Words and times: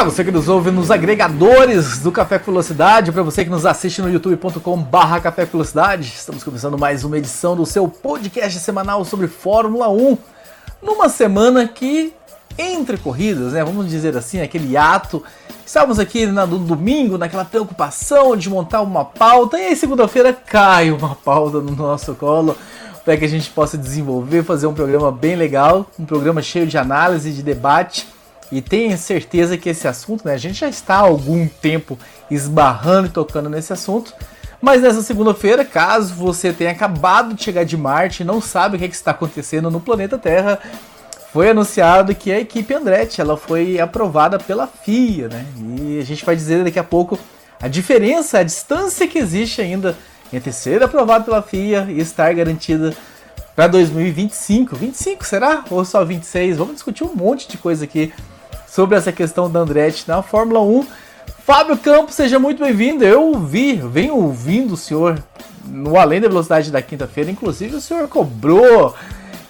Para 0.00 0.08
você 0.08 0.24
que 0.24 0.30
nos 0.30 0.48
ouve 0.48 0.70
nos 0.70 0.90
agregadores 0.90 1.98
do 1.98 2.10
Café 2.10 2.38
com 2.38 2.46
Velocidade, 2.46 3.12
para 3.12 3.22
você 3.22 3.44
que 3.44 3.50
nos 3.50 3.66
assiste 3.66 4.00
no 4.00 4.08
youtube.com/barra 4.10 5.20
Café 5.20 5.44
com 5.44 5.52
Velocidade, 5.58 6.10
estamos 6.16 6.42
começando 6.42 6.78
mais 6.78 7.04
uma 7.04 7.18
edição 7.18 7.54
do 7.54 7.66
seu 7.66 7.86
podcast 7.86 8.58
semanal 8.60 9.04
sobre 9.04 9.28
Fórmula 9.28 9.90
1. 9.90 10.16
Numa 10.82 11.10
semana 11.10 11.68
que 11.68 12.14
entre 12.56 12.96
corridas, 12.96 13.52
né? 13.52 13.62
Vamos 13.62 13.90
dizer 13.90 14.16
assim, 14.16 14.40
aquele 14.40 14.74
ato. 14.74 15.22
Estávamos 15.66 15.98
aqui 15.98 16.24
no 16.24 16.58
domingo 16.60 17.18
naquela 17.18 17.44
preocupação 17.44 18.34
de 18.34 18.48
montar 18.48 18.80
uma 18.80 19.04
pauta 19.04 19.58
e 19.58 19.66
aí 19.66 19.76
segunda-feira 19.76 20.32
cai 20.32 20.90
uma 20.90 21.14
pauta 21.14 21.60
no 21.60 21.76
nosso 21.76 22.14
colo 22.14 22.56
para 23.04 23.18
que 23.18 23.26
a 23.26 23.28
gente 23.28 23.50
possa 23.50 23.76
desenvolver, 23.76 24.44
fazer 24.44 24.66
um 24.66 24.72
programa 24.72 25.12
bem 25.12 25.36
legal, 25.36 25.86
um 25.98 26.06
programa 26.06 26.40
cheio 26.40 26.66
de 26.66 26.78
análise, 26.78 27.30
de 27.32 27.42
debate. 27.42 28.08
E 28.52 28.60
tenha 28.60 28.96
certeza 28.96 29.56
que 29.56 29.68
esse 29.68 29.86
assunto, 29.86 30.26
né, 30.26 30.34
a 30.34 30.38
gente 30.38 30.58
já 30.58 30.68
está 30.68 30.96
há 30.96 31.00
algum 31.00 31.46
tempo 31.46 31.98
esbarrando 32.30 33.06
e 33.06 33.10
tocando 33.10 33.48
nesse 33.48 33.72
assunto. 33.72 34.12
Mas 34.60 34.82
nessa 34.82 35.02
segunda-feira, 35.02 35.64
caso 35.64 36.14
você 36.14 36.52
tenha 36.52 36.72
acabado 36.72 37.32
de 37.32 37.42
chegar 37.42 37.64
de 37.64 37.76
Marte 37.76 38.22
e 38.22 38.26
não 38.26 38.40
sabe 38.40 38.76
o 38.76 38.78
que, 38.78 38.84
é 38.84 38.88
que 38.88 38.94
está 38.94 39.12
acontecendo 39.12 39.70
no 39.70 39.80
planeta 39.80 40.18
Terra, 40.18 40.58
foi 41.32 41.50
anunciado 41.50 42.14
que 42.14 42.32
a 42.32 42.40
equipe 42.40 42.74
Andretti 42.74 43.20
ela 43.20 43.36
foi 43.36 43.78
aprovada 43.78 44.38
pela 44.38 44.66
FIA, 44.66 45.28
né? 45.28 45.46
E 45.80 46.00
a 46.00 46.04
gente 46.04 46.24
vai 46.24 46.34
dizer 46.34 46.64
daqui 46.64 46.78
a 46.78 46.84
pouco 46.84 47.18
a 47.62 47.68
diferença, 47.68 48.38
a 48.38 48.42
distância 48.42 49.06
que 49.06 49.18
existe 49.18 49.62
ainda 49.62 49.96
entre 50.32 50.52
ser 50.52 50.82
aprovado 50.82 51.24
pela 51.24 51.40
FIA 51.40 51.86
e 51.88 52.00
estar 52.00 52.34
garantida 52.34 52.94
para 53.54 53.68
2025. 53.68 54.74
25 54.74 55.24
será? 55.24 55.64
Ou 55.70 55.84
só 55.84 56.04
26? 56.04 56.56
Vamos 56.56 56.74
discutir 56.74 57.04
um 57.04 57.14
monte 57.14 57.48
de 57.48 57.56
coisa 57.56 57.84
aqui 57.84 58.12
sobre 58.70 58.96
essa 58.96 59.10
questão 59.10 59.50
da 59.50 59.60
Andretti 59.60 60.04
na 60.06 60.22
Fórmula 60.22 60.60
1. 60.60 60.86
Fábio 61.44 61.76
Campos, 61.76 62.14
seja 62.14 62.38
muito 62.38 62.62
bem-vindo. 62.62 63.04
Eu 63.04 63.36
vi, 63.38 63.74
venho 63.74 64.14
ouvindo 64.14 64.74
o 64.74 64.76
senhor 64.76 65.20
no 65.66 65.98
Além 65.98 66.20
da 66.20 66.28
Velocidade 66.28 66.70
da 66.70 66.80
quinta-feira, 66.80 67.30
inclusive 67.30 67.74
o 67.74 67.80
senhor 67.80 68.06
cobrou 68.08 68.94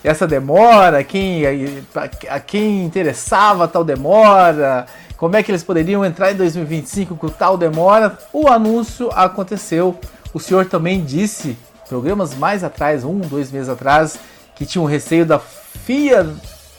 essa 0.03 0.27
demora, 0.27 1.05
quem, 1.05 1.45
a, 1.47 2.35
a 2.35 2.41
quem 2.41 2.85
interessava 2.85 3.69
tal 3.69 3.85
demora, 3.85 4.87
como 5.19 5.37
é 5.37 5.43
que 5.43 5.51
eles 5.51 5.63
poderiam 5.63 6.03
entrar 6.03 6.33
em 6.33 6.37
2025 6.37 7.15
com 7.17 7.29
tal 7.29 7.59
demora. 7.59 8.19
O 8.33 8.49
anúncio 8.49 9.11
aconteceu. 9.13 9.99
O 10.33 10.41
senhor 10.41 10.65
também 10.65 11.05
disse, 11.05 11.59
programas 11.89 12.35
mais 12.35 12.65
atrás, 12.65 13.05
um, 13.05 13.19
dois 13.19 13.53
meses 13.53 13.69
atrás, 13.69 14.19
que 14.55 14.65
tinha 14.65 14.81
um 14.81 14.87
receio 14.87 15.27
da 15.27 15.39
FIA 15.39 16.27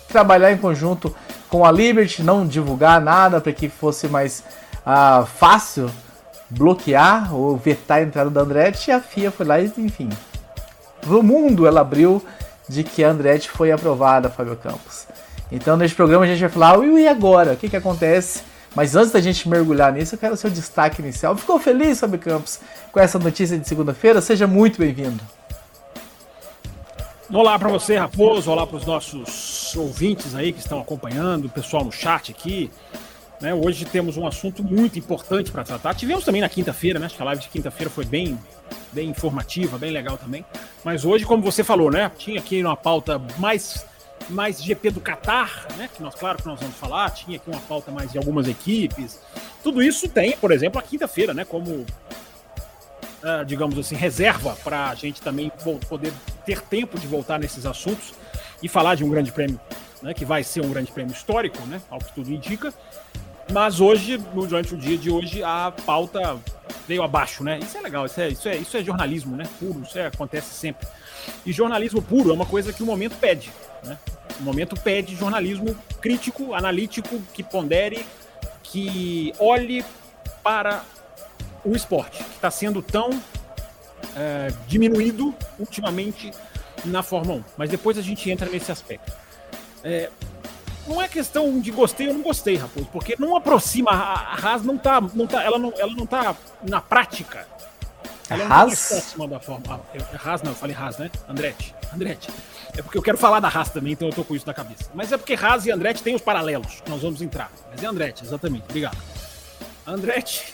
trabalhar 0.07 0.51
em 0.51 0.57
conjunto 0.57 1.15
com 1.51 1.65
a 1.65 1.71
Liberty, 1.71 2.23
não 2.23 2.47
divulgar 2.47 3.01
nada 3.01 3.41
para 3.41 3.51
que 3.51 3.67
fosse 3.67 4.07
mais 4.07 4.41
uh, 4.87 5.25
fácil 5.25 5.91
bloquear 6.49 7.35
ou 7.35 7.57
vetar 7.57 7.97
a 7.97 8.03
entrada 8.03 8.29
da 8.29 8.41
Andretti. 8.41 8.89
A 8.89 9.01
FIA 9.01 9.29
foi 9.29 9.45
lá 9.45 9.59
e, 9.59 9.69
enfim, 9.77 10.09
no 11.05 11.21
mundo 11.21 11.67
ela 11.67 11.81
abriu 11.81 12.25
de 12.69 12.85
que 12.85 13.03
a 13.03 13.09
Andretti 13.09 13.49
foi 13.49 13.69
aprovada, 13.69 14.29
Fábio 14.29 14.55
Campos. 14.55 15.05
Então, 15.51 15.75
neste 15.75 15.93
programa, 15.93 16.23
a 16.23 16.27
gente 16.27 16.39
vai 16.39 16.49
falar, 16.49 16.81
e 16.85 17.05
agora? 17.05 17.51
O 17.51 17.57
que, 17.57 17.67
que 17.67 17.75
acontece? 17.75 18.43
Mas 18.73 18.95
antes 18.95 19.11
da 19.11 19.19
gente 19.19 19.49
mergulhar 19.49 19.91
nisso, 19.91 20.15
eu 20.15 20.19
quero 20.19 20.35
o 20.35 20.37
seu 20.37 20.49
destaque 20.49 21.01
inicial. 21.01 21.35
Ficou 21.35 21.59
feliz, 21.59 21.99
Fábio 21.99 22.17
Campos, 22.17 22.61
com 22.93 22.99
essa 23.01 23.19
notícia 23.19 23.57
de 23.57 23.67
segunda-feira? 23.67 24.21
Seja 24.21 24.47
muito 24.47 24.79
bem-vindo. 24.79 25.21
Olá 27.33 27.57
para 27.57 27.69
você, 27.69 27.95
Raposo. 27.95 28.51
Olá 28.51 28.67
para 28.67 28.75
os 28.75 28.85
nossos 28.85 29.73
ouvintes 29.77 30.35
aí 30.35 30.51
que 30.51 30.59
estão 30.59 30.81
acompanhando, 30.81 31.45
o 31.45 31.49
pessoal 31.49 31.85
no 31.85 31.91
chat 31.91 32.29
aqui. 32.29 32.69
Né, 33.39 33.53
hoje 33.53 33.85
temos 33.85 34.17
um 34.17 34.27
assunto 34.27 34.61
muito 34.61 34.99
importante 34.99 35.49
para 35.49 35.63
tratar. 35.63 35.95
Tivemos 35.95 36.25
também 36.25 36.41
na 36.41 36.49
quinta-feira, 36.49 36.99
né? 36.99 37.05
Acho 37.05 37.15
que 37.15 37.21
a 37.21 37.25
live 37.25 37.41
de 37.41 37.47
quinta-feira 37.47 37.89
foi 37.89 38.03
bem, 38.03 38.37
bem 38.91 39.09
informativa, 39.09 39.77
bem 39.77 39.91
legal 39.91 40.17
também. 40.17 40.45
Mas 40.83 41.05
hoje, 41.05 41.23
como 41.23 41.41
você 41.41 41.63
falou, 41.63 41.89
né? 41.89 42.11
Tinha 42.17 42.37
aqui 42.37 42.61
uma 42.61 42.75
pauta 42.75 43.19
mais, 43.37 43.85
mais 44.29 44.61
GP 44.61 44.91
do 44.91 44.99
Qatar, 44.99 45.67
né? 45.77 45.89
Que 45.95 46.03
nós, 46.03 46.13
claro 46.13 46.37
que 46.37 46.45
nós 46.45 46.59
vamos 46.59 46.75
falar. 46.75 47.11
Tinha 47.11 47.37
aqui 47.37 47.49
uma 47.49 47.61
pauta 47.61 47.91
mais 47.91 48.11
de 48.11 48.17
algumas 48.17 48.45
equipes. 48.45 49.21
Tudo 49.63 49.81
isso 49.81 50.09
tem, 50.09 50.35
por 50.35 50.51
exemplo, 50.51 50.79
a 50.79 50.83
quinta-feira, 50.83 51.33
né? 51.33 51.45
Como, 51.45 51.85
uh, 53.23 53.45
digamos 53.45 53.77
assim, 53.77 53.95
reserva 53.95 54.57
para 54.63 54.89
a 54.89 54.95
gente 54.95 55.21
também 55.21 55.51
poder 55.87 56.13
ter 56.45 56.61
tempo 56.61 56.99
de 56.99 57.07
voltar 57.07 57.39
nesses 57.39 57.65
assuntos 57.65 58.13
e 58.61 58.67
falar 58.67 58.95
de 58.95 59.03
um 59.03 59.09
grande 59.09 59.31
prêmio, 59.31 59.59
né? 60.01 60.13
Que 60.13 60.25
vai 60.25 60.43
ser 60.43 60.61
um 60.61 60.69
grande 60.69 60.91
prêmio 60.91 61.13
histórico, 61.13 61.61
né? 61.67 61.81
Ao 61.89 61.99
que 61.99 62.13
tudo 62.13 62.31
indica. 62.31 62.73
Mas 63.51 63.81
hoje, 63.81 64.17
durante 64.17 64.73
o 64.73 64.77
dia 64.77 64.97
de 64.97 65.09
hoje, 65.09 65.43
a 65.43 65.73
pauta 65.85 66.37
veio 66.87 67.03
abaixo, 67.03 67.43
né? 67.43 67.59
Isso 67.59 67.77
é 67.77 67.81
legal, 67.81 68.05
isso 68.05 68.21
é, 68.21 68.29
isso 68.29 68.47
é, 68.47 68.55
isso 68.55 68.77
é 68.77 68.83
jornalismo, 68.83 69.35
né? 69.35 69.45
Puro, 69.59 69.81
isso 69.81 69.97
é, 69.97 70.07
acontece 70.07 70.53
sempre. 70.53 70.87
E 71.45 71.51
jornalismo 71.51 72.01
puro 72.01 72.31
é 72.31 72.33
uma 72.33 72.45
coisa 72.45 72.71
que 72.71 72.81
o 72.81 72.85
momento 72.85 73.15
pede, 73.17 73.51
né? 73.83 73.97
O 74.39 74.43
momento 74.43 74.75
pede 74.75 75.15
jornalismo 75.15 75.75
crítico, 75.99 76.53
analítico, 76.53 77.21
que 77.33 77.43
pondere, 77.43 78.05
que 78.63 79.33
olhe 79.37 79.83
para 80.41 80.83
o 81.63 81.75
esporte, 81.75 82.23
que 82.23 82.35
está 82.35 82.49
sendo 82.49 82.81
tão 82.81 83.09
é, 84.15 84.51
diminuído 84.67 85.33
ultimamente 85.59 86.31
na 86.85 87.03
Fórmula 87.03 87.39
1. 87.39 87.43
Mas 87.57 87.69
depois 87.69 87.97
a 87.97 88.01
gente 88.01 88.29
entra 88.29 88.49
nesse 88.49 88.71
aspecto. 88.71 89.11
É, 89.83 90.09
não 90.87 91.01
é 91.01 91.07
questão 91.07 91.59
de 91.59 91.71
gostei 91.71 92.07
ou 92.07 92.13
não 92.13 92.21
gostei, 92.21 92.55
Raposo, 92.57 92.87
porque 92.91 93.15
não 93.19 93.35
aproxima, 93.35 93.91
a 93.91 94.35
Haas 94.35 94.63
não 94.63 94.77
tá, 94.77 94.99
não 95.13 95.27
tá, 95.27 95.43
ela 95.43 95.59
não, 95.59 95.73
ela 95.77 95.93
não 95.93 96.05
tá 96.05 96.35
na 96.67 96.81
prática. 96.81 97.47
Ela 98.29 98.45
não 98.45 98.55
Haas? 98.55 98.89
tá 98.89 98.95
próxima 98.95 99.27
da 99.27 99.39
forma. 99.39 99.63
Ah, 99.69 100.29
Haas 100.29 100.41
não, 100.41 100.51
eu 100.51 100.55
falei 100.55 100.75
Haas, 100.75 100.97
né? 100.97 101.11
Andretti. 101.27 101.75
Andretti. 101.93 102.29
É 102.75 102.81
porque 102.81 102.97
eu 102.97 103.01
quero 103.01 103.17
falar 103.17 103.39
da 103.39 103.47
Haas 103.47 103.69
também, 103.69 103.93
então 103.93 104.07
eu 104.07 104.13
tô 104.13 104.23
com 104.23 104.35
isso 104.35 104.47
na 104.47 104.53
cabeça. 104.53 104.89
Mas 104.93 105.11
é 105.11 105.17
porque 105.17 105.33
Haas 105.33 105.65
e 105.65 105.71
Andretti 105.71 106.01
têm 106.01 106.15
os 106.15 106.21
paralelos, 106.21 106.81
nós 106.87 107.01
vamos 107.01 107.21
entrar. 107.21 107.51
Mas 107.69 107.83
é 107.83 107.85
Andretti, 107.85 108.23
exatamente, 108.23 108.63
obrigado. 108.63 108.97
Andretti. 109.85 110.53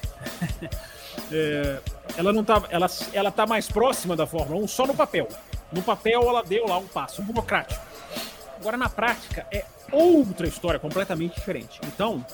é, 1.31 1.79
ela 2.17 2.31
não 2.31 2.43
tá, 2.43 2.63
ela, 2.69 2.87
ela 3.13 3.31
tá 3.31 3.45
mais 3.45 3.67
próxima 3.67 4.15
da 4.15 4.25
Fórmula 4.25 4.63
1 4.63 4.67
só 4.67 4.85
no 4.85 4.95
papel. 4.95 5.27
No 5.71 5.81
papel 5.81 6.21
ela 6.21 6.43
deu 6.43 6.67
lá 6.67 6.77
um 6.77 6.87
passo 6.87 7.21
burocrático. 7.21 7.81
Agora 8.59 8.77
na 8.77 8.89
prática 8.89 9.45
é 9.51 9.65
outra 9.91 10.47
história 10.47 10.79
completamente 10.79 11.35
diferente. 11.35 11.79
Então, 11.85 12.25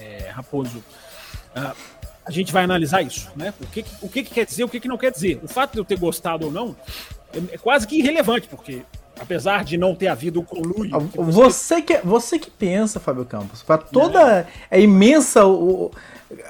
é, 0.00 0.30
Raposo, 0.30 0.78
uh, 0.78 1.76
a 2.24 2.30
gente 2.30 2.52
vai 2.52 2.64
analisar 2.64 3.02
isso, 3.02 3.30
né? 3.36 3.54
O 3.60 3.66
que, 3.66 3.84
o 4.02 4.08
que, 4.08 4.24
que 4.24 4.34
quer 4.34 4.44
dizer, 4.44 4.64
o 4.64 4.68
que, 4.68 4.80
que 4.80 4.88
não 4.88 4.98
quer 4.98 5.12
dizer. 5.12 5.40
O 5.42 5.48
fato 5.48 5.72
de 5.72 5.78
eu 5.78 5.84
ter 5.84 5.98
gostado 5.98 6.46
ou 6.46 6.52
não 6.52 6.76
é, 7.32 7.54
é 7.54 7.58
quase 7.58 7.86
que 7.86 7.98
irrelevante, 7.98 8.48
porque 8.48 8.82
apesar 9.18 9.64
de 9.64 9.76
não 9.76 9.94
ter 9.94 10.08
havido 10.08 10.40
o 10.40 10.44
conluio. 10.44 10.90
Você... 11.14 11.78
você... 11.78 11.82
que 11.82 11.98
você 11.98 12.38
que 12.38 12.50
pensa, 12.50 13.00
Fábio 13.00 13.24
Campos, 13.24 13.62
para 13.62 13.78
toda 13.78 14.40
é. 14.40 14.46
a 14.70 14.78
imensa 14.78 15.46
o, 15.46 15.90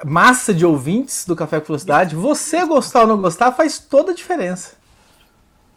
massa 0.05 0.53
de 0.53 0.65
ouvintes 0.65 1.25
do 1.25 1.35
Café 1.35 1.59
com 1.59 1.67
Velocidade, 1.67 2.15
você 2.15 2.65
gostar 2.65 3.01
ou 3.01 3.07
não 3.07 3.21
gostar 3.21 3.51
faz 3.51 3.79
toda 3.79 4.11
a 4.11 4.15
diferença. 4.15 4.75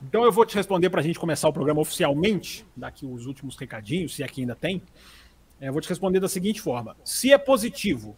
Então 0.02 0.24
eu 0.24 0.32
vou 0.32 0.46
te 0.46 0.54
responder 0.56 0.88
para 0.88 1.00
a 1.00 1.02
gente 1.02 1.18
começar 1.18 1.48
o 1.48 1.52
programa 1.52 1.80
oficialmente, 1.80 2.64
daqui 2.74 3.04
os 3.04 3.26
últimos 3.26 3.56
recadinhos, 3.56 4.14
se 4.14 4.22
aqui 4.22 4.40
ainda 4.40 4.54
tem. 4.54 4.82
É, 5.60 5.68
eu 5.68 5.72
vou 5.72 5.82
te 5.82 5.88
responder 5.88 6.20
da 6.20 6.28
seguinte 6.28 6.60
forma: 6.60 6.96
se 7.04 7.32
é 7.32 7.36
positivo 7.36 8.16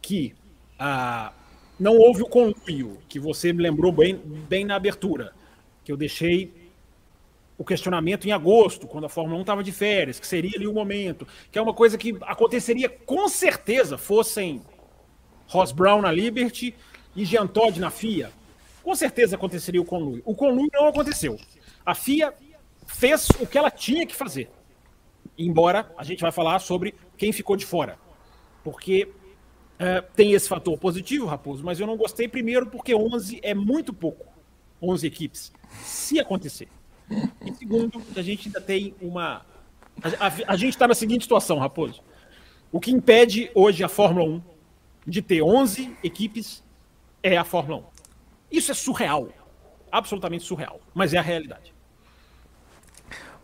que 0.00 0.34
ah, 0.78 1.32
não 1.78 1.96
houve 1.96 2.22
o 2.22 2.26
conluio, 2.26 2.98
que 3.08 3.20
você 3.20 3.52
me 3.52 3.62
lembrou 3.62 3.92
bem, 3.92 4.16
bem 4.16 4.64
na 4.64 4.76
abertura, 4.76 5.34
que 5.84 5.92
eu 5.92 5.96
deixei 5.96 6.70
o 7.58 7.64
questionamento 7.64 8.26
em 8.26 8.32
agosto, 8.32 8.86
quando 8.86 9.04
a 9.04 9.08
Fórmula 9.08 9.36
1 9.38 9.40
estava 9.40 9.64
de 9.64 9.72
férias, 9.72 10.20
que 10.20 10.26
seria 10.26 10.52
ali 10.56 10.66
o 10.66 10.72
momento, 10.72 11.26
que 11.50 11.58
é 11.58 11.62
uma 11.62 11.74
coisa 11.74 11.98
que 11.98 12.16
aconteceria 12.22 12.88
com 12.88 13.28
certeza 13.28 13.98
fossem 13.98 14.62
Ross 15.48 15.72
Brown 15.72 16.02
na 16.02 16.12
Liberty 16.12 16.74
e 17.16 17.24
Jean 17.24 17.46
Todt 17.46 17.80
na 17.80 17.90
FIA 17.90 18.30
com 18.88 18.94
certeza 18.94 19.36
aconteceria 19.36 19.82
o 19.82 19.84
conluio. 19.84 20.22
O 20.24 20.34
conluio 20.34 20.70
não 20.72 20.88
aconteceu. 20.88 21.38
A 21.84 21.94
FIA 21.94 22.32
fez 22.86 23.28
o 23.38 23.46
que 23.46 23.58
ela 23.58 23.70
tinha 23.70 24.06
que 24.06 24.16
fazer. 24.16 24.50
Embora 25.36 25.92
a 25.98 26.02
gente 26.02 26.22
vai 26.22 26.32
falar 26.32 26.58
sobre 26.58 26.94
quem 27.14 27.30
ficou 27.30 27.54
de 27.54 27.66
fora. 27.66 27.98
Porque 28.64 29.10
é, 29.78 30.00
tem 30.00 30.32
esse 30.32 30.48
fator 30.48 30.78
positivo, 30.78 31.26
Raposo, 31.26 31.62
mas 31.62 31.78
eu 31.78 31.86
não 31.86 31.98
gostei 31.98 32.26
primeiro 32.26 32.66
porque 32.68 32.94
11 32.94 33.40
é 33.42 33.52
muito 33.52 33.92
pouco. 33.92 34.26
11 34.80 35.06
equipes. 35.06 35.52
Se 35.82 36.18
acontecer. 36.18 36.68
E 37.44 37.52
segundo 37.52 38.02
a 38.16 38.22
gente 38.22 38.48
ainda 38.48 38.60
tem 38.62 38.94
uma. 39.02 39.44
A, 40.02 40.26
a, 40.28 40.32
a 40.52 40.56
gente 40.56 40.72
está 40.72 40.88
na 40.88 40.94
seguinte 40.94 41.24
situação, 41.24 41.58
Raposo. 41.58 42.02
O 42.72 42.80
que 42.80 42.90
impede 42.90 43.50
hoje 43.54 43.84
a 43.84 43.88
Fórmula 43.88 44.26
1 44.26 44.42
de 45.08 45.22
ter 45.22 45.42
11 45.42 45.96
equipes 46.04 46.62
é 47.22 47.36
a 47.36 47.44
Fórmula 47.44 47.78
1. 47.78 47.82
Isso 48.52 48.70
é 48.70 48.74
surreal. 48.74 49.28
Absolutamente 49.90 50.44
surreal. 50.44 50.80
Mas 50.94 51.14
é 51.14 51.18
a 51.18 51.22
realidade. 51.22 51.72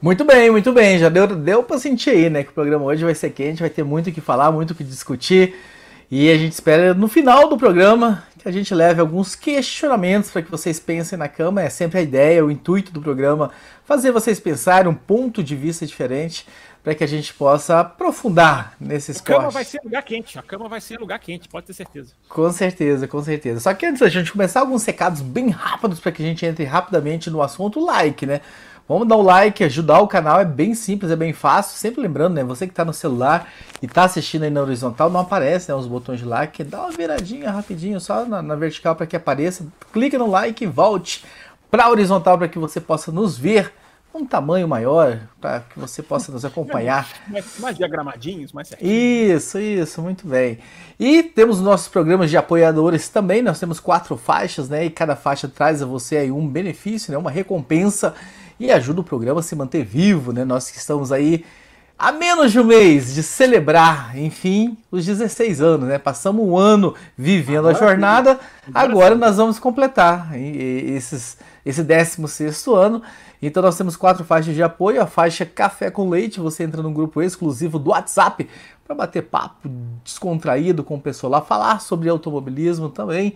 Muito 0.01 0.25
bem, 0.25 0.51
muito 0.51 0.73
bem. 0.73 0.99
Já 0.99 1.09
deu, 1.09 1.27
deu 1.27 1.63
para 1.63 1.79
sentir 1.79 2.11
aí, 2.11 2.29
né? 2.29 2.45
Que 2.45 2.51
o 2.51 2.53
programa 2.53 2.85
hoje 2.85 3.03
vai 3.03 3.15
ser 3.15 3.31
quente, 3.31 3.61
vai 3.61 3.71
ter 3.71 3.83
muito 3.83 4.11
o 4.11 4.13
que 4.13 4.21
falar, 4.21 4.53
muito 4.53 4.73
o 4.73 4.75
que 4.75 4.85
discutir. 4.85 5.55
E 6.11 6.31
a 6.31 6.37
gente 6.37 6.53
espera 6.53 6.93
no 6.93 7.09
final 7.09 7.49
do 7.49 7.57
programa 7.57 8.23
que 8.39 8.47
a 8.47 8.53
gente 8.53 8.75
leve 8.75 9.01
alguns 9.01 9.35
questionamentos 9.35 10.31
para 10.31 10.43
que 10.43 10.51
vocês 10.51 10.79
pensem 10.79 11.19
na 11.19 11.29
cama. 11.29 11.63
É 11.63 11.71
sempre 11.71 11.99
a 11.99 12.03
ideia, 12.03 12.45
o 12.45 12.51
intuito 12.51 12.93
do 12.93 13.01
programa, 13.01 13.51
fazer 13.85 14.13
vocês 14.13 14.39
pensarem 14.39 14.91
um 14.91 14.95
ponto 14.95 15.43
de 15.43 15.57
vista 15.57 15.87
diferente 15.87 16.47
para 16.85 16.95
que 16.95 17.03
a 17.03 17.09
gente 17.09 17.33
possa 17.33 17.81
aprofundar 17.81 18.75
nesse 18.79 19.11
esporte. 19.11 19.33
A 19.33 19.39
cama 19.39 19.51
vai 19.51 19.65
ser 19.65 19.81
lugar 19.83 20.03
quente, 20.03 20.39
a 20.39 20.43
cama 20.43 20.69
vai 20.69 20.81
ser 20.83 21.01
lugar 21.01 21.19
quente, 21.19 21.49
pode 21.49 21.67
ter 21.67 21.73
certeza. 21.73 22.13
Com 22.29 22.53
certeza, 22.53 23.09
com 23.09 23.23
certeza. 23.23 23.61
Só 23.61 23.73
que 23.73 23.87
antes 23.87 24.01
da 24.01 24.09
gente 24.11 24.31
começar, 24.31 24.61
alguns 24.61 24.85
recados 24.85 25.23
bem 25.23 25.49
rápidos 25.49 25.99
para 25.99 26.13
que 26.13 26.23
a 26.23 26.27
gente 26.27 26.45
entre 26.45 26.63
rapidamente 26.65 27.31
no 27.31 27.43
assunto 27.43 27.83
like, 27.83 28.27
né? 28.27 28.43
Vamos 28.87 29.09
dar 29.09 29.17
o 29.17 29.21
um 29.21 29.23
like, 29.23 29.65
ajudar 29.65 30.01
o 30.01 30.07
canal, 30.07 30.39
é 30.39 30.45
bem 30.45 30.75
simples, 30.75 31.11
é 31.11 31.17
bem 31.17 31.33
fácil. 31.33 31.79
Sempre 31.79 32.03
lembrando, 32.03 32.35
né? 32.35 32.45
Você 32.45 32.67
que 32.67 32.73
está 32.73 32.85
no 32.85 32.93
celular 32.93 33.51
e 33.81 33.87
está 33.87 34.05
assistindo 34.05 34.43
aí 34.43 34.51
na 34.51 34.61
horizontal, 34.61 35.09
não 35.09 35.21
aparece 35.21 35.71
né, 35.71 35.75
os 35.75 35.87
botões 35.87 36.19
de 36.19 36.27
like. 36.27 36.63
Dá 36.63 36.83
uma 36.83 36.91
viradinha 36.91 37.51
rapidinho, 37.51 37.99
só 37.99 38.27
na, 38.27 38.43
na 38.43 38.55
vertical 38.55 38.95
para 38.95 39.07
que 39.07 39.17
apareça. 39.17 39.67
Clique 39.91 40.19
no 40.19 40.31
like 40.31 40.63
e 40.63 40.67
volte 40.67 41.25
para 41.71 41.87
a 41.87 41.91
horizontal 41.91 42.37
para 42.37 42.47
que 42.47 42.59
você 42.59 42.79
possa 42.79 43.11
nos 43.11 43.39
ver 43.39 43.73
um 44.19 44.27
tamanho 44.27 44.69
maior, 44.69 45.19
para 45.41 45.61
que 45.61 45.79
você 45.79 46.03
possa 46.03 46.31
nos 46.31 46.45
acompanhar. 46.45 47.09
Mais, 47.27 47.59
mais 47.59 47.77
diagramadinhos, 47.77 48.53
mais 48.53 48.69
certinho. 48.69 48.91
Isso, 48.91 49.59
isso, 49.59 50.01
muito 50.01 50.27
bem. 50.27 50.59
E 50.99 51.23
temos 51.23 51.61
nossos 51.61 51.89
programas 51.89 52.31
de 52.31 52.37
apoiadores 52.37 53.09
também, 53.09 53.43
nós 53.43 53.59
temos 53.59 53.81
quatro 53.81 54.17
faixas, 54.17 54.69
né? 54.69 54.85
E 54.85 54.91
cada 54.91 55.17
faixa 55.17 55.49
traz 55.49 55.83
a 55.83 55.87
você 55.87 56.17
aí 56.17 56.31
um 56.31 56.47
benefício, 56.47 57.11
né? 57.11 57.19
Uma 57.19 57.31
recompensa 57.31 58.15
e 58.59 58.71
ajuda 58.71 59.01
o 59.01 59.05
programa 59.05 59.41
a 59.41 59.43
se 59.43 59.57
manter 59.57 59.85
vivo, 59.85 60.33
né? 60.33 60.45
Nós 60.45 60.71
que 60.71 60.79
estamos 60.79 61.11
aí 61.11 61.45
há 61.99 62.13
menos 62.13 62.53
de 62.53 62.61
um 62.61 62.65
mês 62.65 63.15
de 63.15 63.23
celebrar, 63.23 64.17
enfim, 64.19 64.77
os 64.91 65.05
16 65.05 65.61
anos, 65.61 65.89
né? 65.89 65.99
Passamos 65.99 66.47
um 66.47 66.57
ano 66.57 66.95
vivendo 67.17 67.69
agora, 67.69 67.77
a 67.77 67.89
jornada, 67.89 68.41
agora 68.73 69.15
nós 69.15 69.37
vamos 69.37 69.59
completar 69.59 70.39
esses, 70.39 71.37
esse 71.65 71.83
16 71.83 72.67
ano. 72.69 73.03
Então 73.41 73.63
nós 73.63 73.77
temos 73.77 73.97
quatro 73.97 74.25
faixas 74.25 74.55
de 74.55 74.63
apoio, 74.63 75.01
a 75.01 75.07
faixa 75.07 75.47
Café 75.47 75.91
com 75.91 76.09
Leite, 76.09 76.41
você 76.41 76.65
entra 76.65 76.83
num 76.83 76.93
grupo 76.93 77.23
exclusivo 77.23 77.79
do 77.79 77.91
WhatsApp 77.91 78.49
para 78.85 78.95
bater 78.95 79.23
papo 79.23 79.69
descontraído 80.03 80.85
com 80.85 80.97
o 80.97 81.01
pessoal 81.01 81.31
lá, 81.31 81.41
falar 81.41 81.81
sobre 81.81 82.09
automobilismo 82.09 82.89
também. 82.89 83.35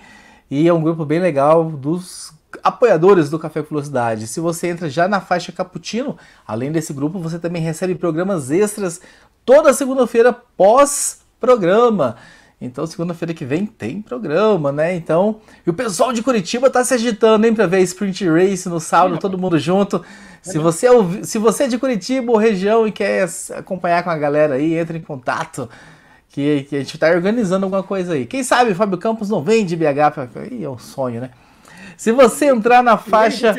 E 0.51 0.67
é 0.67 0.73
um 0.73 0.83
grupo 0.83 1.05
bem 1.05 1.21
legal 1.21 1.65
dos 1.71 2.33
apoiadores 2.63 3.29
do 3.29 3.39
Café 3.39 3.63
com 3.63 3.71
Velocidade. 3.71 4.27
Se 4.27 4.41
você 4.41 4.69
entra 4.69 4.89
já 4.89 5.07
na 5.07 5.21
faixa 5.21 5.53
Cappuccino, 5.53 6.17
além 6.47 6.73
desse 6.73 6.93
grupo, 6.93 7.19
você 7.19 7.39
também 7.39 7.63
recebe 7.63 7.95
programas 7.95 8.51
extras 8.51 9.01
toda 9.45 9.73
segunda-feira 9.73 10.33
pós-programa. 10.33 12.17
Então, 12.61 12.85
segunda-feira 12.87 13.33
que 13.33 13.45
vem 13.45 13.65
tem 13.65 14.03
programa, 14.03 14.73
né? 14.73 14.95
Então, 14.95 15.41
e 15.65 15.71
o 15.71 15.75
pessoal 15.75 16.13
de 16.13 16.23
Curitiba 16.23 16.69
tá 16.69 16.85
se 16.85 16.93
agitando, 16.93 17.47
hein, 17.47 17.55
para 17.55 17.67
ver 17.67 17.81
Sprint 17.83 18.29
Race 18.29 18.69
no 18.69 18.81
sábado, 18.81 19.15
Sim, 19.15 19.21
todo 19.21 19.39
mundo 19.39 19.59
junto. 19.59 20.05
Se 20.43 20.59
você, 20.59 20.89
é, 20.89 21.23
se 21.23 21.39
você 21.39 21.65
é 21.65 21.69
de 21.69 21.79
Curitiba 21.79 22.33
ou 22.33 22.39
região 22.39 22.87
e 22.87 22.91
quer 22.91 23.29
acompanhar 23.55 24.03
com 24.03 24.11
a 24.11 24.19
galera 24.19 24.55
aí, 24.55 24.75
entre 24.75 24.99
em 24.99 25.03
contato. 25.03 25.69
Que, 26.31 26.65
que 26.65 26.77
a 26.77 26.79
gente 26.81 26.99
tá 26.99 27.09
organizando 27.09 27.65
alguma 27.65 27.83
coisa 27.83 28.13
aí. 28.13 28.27
Quem 28.27 28.45
sabe 28.45 28.73
o 28.73 28.75
Fábio 28.75 28.99
Campos 28.99 29.31
não 29.31 29.43
vem 29.43 29.65
de 29.65 29.75
BH 29.75 30.13
pra. 30.13 30.29
Ih, 30.51 30.63
é 30.63 30.69
um 30.69 30.79
sonho, 30.79 31.23
né? 31.23 31.31
Se 31.97 32.13
você 32.13 32.47
entrar 32.47 32.83
na 32.83 32.99
faixa. 32.99 33.55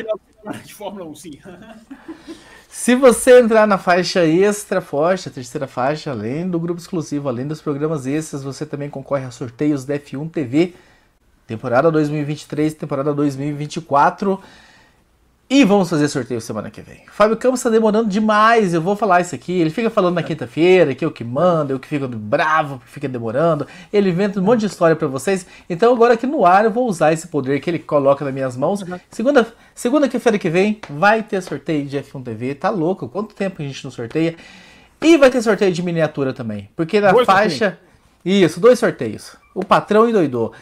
De 0.64 0.72
Fórmula 0.72 1.04
1, 1.06 1.14
sim. 1.14 1.38
Se 2.82 2.94
você 2.94 3.38
entrar 3.38 3.66
na 3.66 3.76
faixa 3.76 4.24
extra 4.24 4.80
forte, 4.80 5.28
a 5.28 5.30
terceira 5.30 5.66
faixa, 5.66 6.12
além 6.12 6.48
do 6.48 6.58
grupo 6.58 6.80
exclusivo, 6.80 7.28
além 7.28 7.46
dos 7.46 7.60
programas 7.60 8.06
extras, 8.06 8.42
você 8.42 8.64
também 8.64 8.88
concorre 8.88 9.26
a 9.26 9.30
sorteios 9.30 9.84
da 9.84 9.98
F1 9.98 10.30
TV, 10.30 10.72
temporada 11.46 11.90
2023, 11.90 12.72
temporada 12.72 13.12
2024. 13.12 14.40
E 15.52 15.64
vamos 15.64 15.90
fazer 15.90 16.06
sorteio 16.06 16.40
semana 16.40 16.70
que 16.70 16.80
vem. 16.80 17.02
Fábio 17.10 17.36
Campos 17.36 17.58
está 17.58 17.68
demorando 17.68 18.08
demais, 18.08 18.72
eu 18.72 18.80
vou 18.80 18.94
falar 18.94 19.20
isso 19.20 19.34
aqui. 19.34 19.60
Ele 19.60 19.68
fica 19.68 19.90
falando 19.90 20.14
na 20.14 20.22
quinta-feira 20.22 20.94
que 20.94 21.04
eu 21.04 21.10
que 21.10 21.24
mando, 21.24 21.72
eu 21.72 21.80
que 21.80 21.88
fico 21.88 22.06
bravo, 22.06 22.78
que 22.78 22.88
fica 22.88 23.08
demorando. 23.08 23.66
Ele 23.92 24.10
inventa 24.10 24.38
um 24.38 24.44
monte 24.44 24.60
de 24.60 24.66
história 24.66 24.94
para 24.94 25.08
vocês. 25.08 25.44
Então 25.68 25.92
agora 25.92 26.14
aqui 26.14 26.24
no 26.24 26.46
ar 26.46 26.66
eu 26.66 26.70
vou 26.70 26.88
usar 26.88 27.12
esse 27.12 27.26
poder 27.26 27.60
que 27.60 27.68
ele 27.68 27.80
coloca 27.80 28.24
nas 28.24 28.32
minhas 28.32 28.56
mãos. 28.56 28.84
Segunda, 29.10 29.52
segunda-feira 29.80 30.38
que 30.38 30.50
vem 30.50 30.78
vai 30.90 31.22
ter 31.22 31.40
sorteio 31.40 31.86
de 31.86 31.96
F1 31.96 32.22
TV. 32.22 32.54
Tá 32.54 32.68
louco? 32.68 33.08
Quanto 33.08 33.34
tempo 33.34 33.62
a 33.62 33.64
gente 33.64 33.82
não 33.82 33.90
sorteia? 33.90 34.36
E 35.00 35.16
vai 35.16 35.30
ter 35.30 35.40
sorteio 35.40 35.72
de 35.72 35.82
miniatura 35.82 36.34
também. 36.34 36.68
Porque 36.76 37.00
na 37.00 37.10
dois 37.10 37.24
faixa. 37.24 37.78
Isso, 38.22 38.60
dois 38.60 38.78
sorteios. 38.78 39.36
O 39.54 39.64
patrão 39.64 40.06
e 40.06 40.12
doidô. 40.12 40.52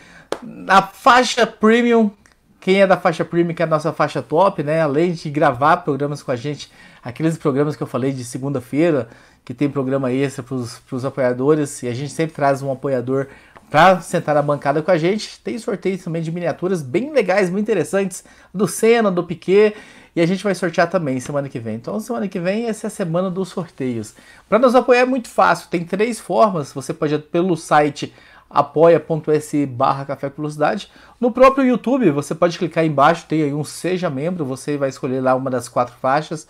Na 0.40 0.82
faixa 0.82 1.44
premium 1.44 2.12
quem 2.60 2.82
é 2.82 2.86
da 2.86 2.96
faixa 2.96 3.24
premium, 3.24 3.54
que 3.54 3.62
é 3.62 3.64
a 3.64 3.68
nossa 3.68 3.92
faixa 3.92 4.20
top, 4.20 4.62
né? 4.62 4.80
Além 4.82 5.12
de 5.12 5.30
gravar 5.30 5.78
programas 5.78 6.22
com 6.22 6.30
a 6.30 6.36
gente, 6.36 6.70
aqueles 7.02 7.38
programas 7.38 7.74
que 7.74 7.82
eu 7.82 7.86
falei 7.86 8.12
de 8.12 8.24
segunda-feira, 8.24 9.08
que 9.44 9.54
tem 9.54 9.70
programa 9.70 10.12
extra 10.12 10.42
para 10.42 10.56
os 10.56 11.04
apoiadores, 11.04 11.82
e 11.82 11.88
a 11.88 11.94
gente 11.94 12.12
sempre 12.12 12.34
traz 12.34 12.60
um 12.60 12.70
apoiador 12.70 13.28
para 13.70 14.00
sentar 14.00 14.34
na 14.34 14.42
bancada 14.42 14.82
com 14.82 14.90
a 14.90 14.98
gente. 14.98 15.40
Tem 15.40 15.58
sorteios 15.58 16.02
também 16.02 16.22
de 16.22 16.32
miniaturas 16.32 16.82
bem 16.82 17.12
legais, 17.12 17.50
muito 17.50 17.64
interessantes, 17.64 18.24
do 18.52 18.66
Senna, 18.66 19.10
do 19.10 19.24
Piquet, 19.24 19.74
e 20.16 20.20
a 20.20 20.26
gente 20.26 20.42
vai 20.42 20.54
sortear 20.54 20.88
também 20.88 21.20
semana 21.20 21.48
que 21.48 21.58
vem. 21.58 21.76
Então, 21.76 22.00
semana 22.00 22.26
que 22.28 22.40
vem 22.40 22.66
essa 22.66 22.86
é 22.86 22.88
a 22.88 22.90
semana 22.90 23.30
dos 23.30 23.50
sorteios. 23.50 24.14
Para 24.48 24.58
nos 24.58 24.74
apoiar 24.74 25.00
é 25.00 25.06
muito 25.06 25.28
fácil, 25.28 25.68
tem 25.68 25.84
três 25.84 26.18
formas. 26.18 26.72
Você 26.72 26.92
pode 26.92 27.14
ir 27.14 27.22
pelo 27.22 27.56
site 27.56 28.12
apoia.se 28.50 29.66
barra 29.66 30.04
Café 30.06 30.30
Velocidade. 30.30 30.90
No 31.20 31.30
próprio 31.30 31.66
YouTube, 31.66 32.10
você 32.10 32.34
pode 32.34 32.58
clicar 32.58 32.84
embaixo, 32.84 33.26
tem 33.28 33.42
aí 33.42 33.52
um 33.52 33.64
Seja 33.64 34.08
Membro, 34.08 34.44
você 34.44 34.76
vai 34.76 34.88
escolher 34.88 35.20
lá 35.20 35.34
uma 35.34 35.50
das 35.50 35.68
quatro 35.68 35.94
faixas, 36.00 36.48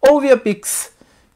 ou 0.00 0.20
via 0.20 0.36
Pix, 0.36 0.92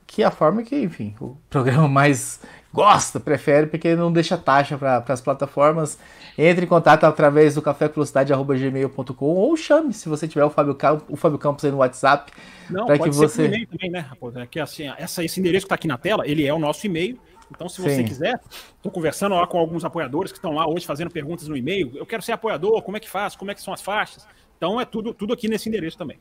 que 0.06 0.22
é 0.22 0.26
a 0.26 0.30
forma 0.30 0.62
que, 0.62 0.76
enfim, 0.76 1.14
o 1.20 1.36
programa 1.48 1.86
mais 1.88 2.40
gosta, 2.72 3.20
prefere, 3.20 3.66
porque 3.66 3.94
não 3.94 4.12
deixa 4.12 4.36
taxa 4.36 4.78
para 4.78 5.04
as 5.08 5.20
plataformas. 5.20 5.98
Entre 6.36 6.64
em 6.64 6.68
contato 6.68 7.04
através 7.04 7.54
do 7.54 7.62
cafévelocidade.gmail.com 7.62 9.26
ou 9.26 9.56
chame 9.56 9.92
se 9.92 10.08
você 10.08 10.26
tiver 10.26 10.44
o 10.44 10.50
Fábio, 10.50 10.74
Campos, 10.74 11.04
o 11.08 11.16
Fábio 11.16 11.38
Campos 11.38 11.64
aí 11.64 11.70
no 11.70 11.78
WhatsApp. 11.78 12.32
Não, 12.70 12.86
que 12.86 13.10
você... 13.10 13.44
e-mail 13.44 13.66
também, 13.66 13.90
né, 13.90 13.98
Raposo? 13.98 14.38
É 14.38 14.46
que 14.46 14.58
assim, 14.58 14.90
essa, 14.96 15.22
esse 15.22 15.38
endereço 15.38 15.66
que 15.66 15.66
está 15.66 15.74
aqui 15.74 15.86
na 15.86 15.98
tela, 15.98 16.26
ele 16.26 16.46
é 16.46 16.54
o 16.54 16.58
nosso 16.58 16.86
e-mail. 16.86 17.18
Então, 17.50 17.68
se 17.68 17.82
você 17.82 17.96
Sim. 17.96 18.04
quiser, 18.04 18.40
estou 18.76 18.90
conversando 18.90 19.34
lá 19.34 19.46
com 19.46 19.58
alguns 19.58 19.84
apoiadores 19.84 20.32
que 20.32 20.38
estão 20.38 20.52
lá 20.52 20.66
hoje 20.66 20.86
fazendo 20.86 21.10
perguntas 21.10 21.48
no 21.48 21.56
e-mail. 21.56 21.92
Eu 21.94 22.06
quero 22.06 22.22
ser 22.22 22.32
apoiador, 22.32 22.80
como 22.80 22.96
é 22.96 23.00
que 23.00 23.10
faz? 23.10 23.36
Como 23.36 23.50
é 23.50 23.54
que 23.54 23.60
são 23.60 23.74
as 23.74 23.82
faixas? 23.82 24.26
Então, 24.56 24.80
é 24.80 24.86
tudo, 24.86 25.12
tudo 25.12 25.34
aqui 25.34 25.48
nesse 25.48 25.68
endereço 25.68 25.98
também. 25.98 26.18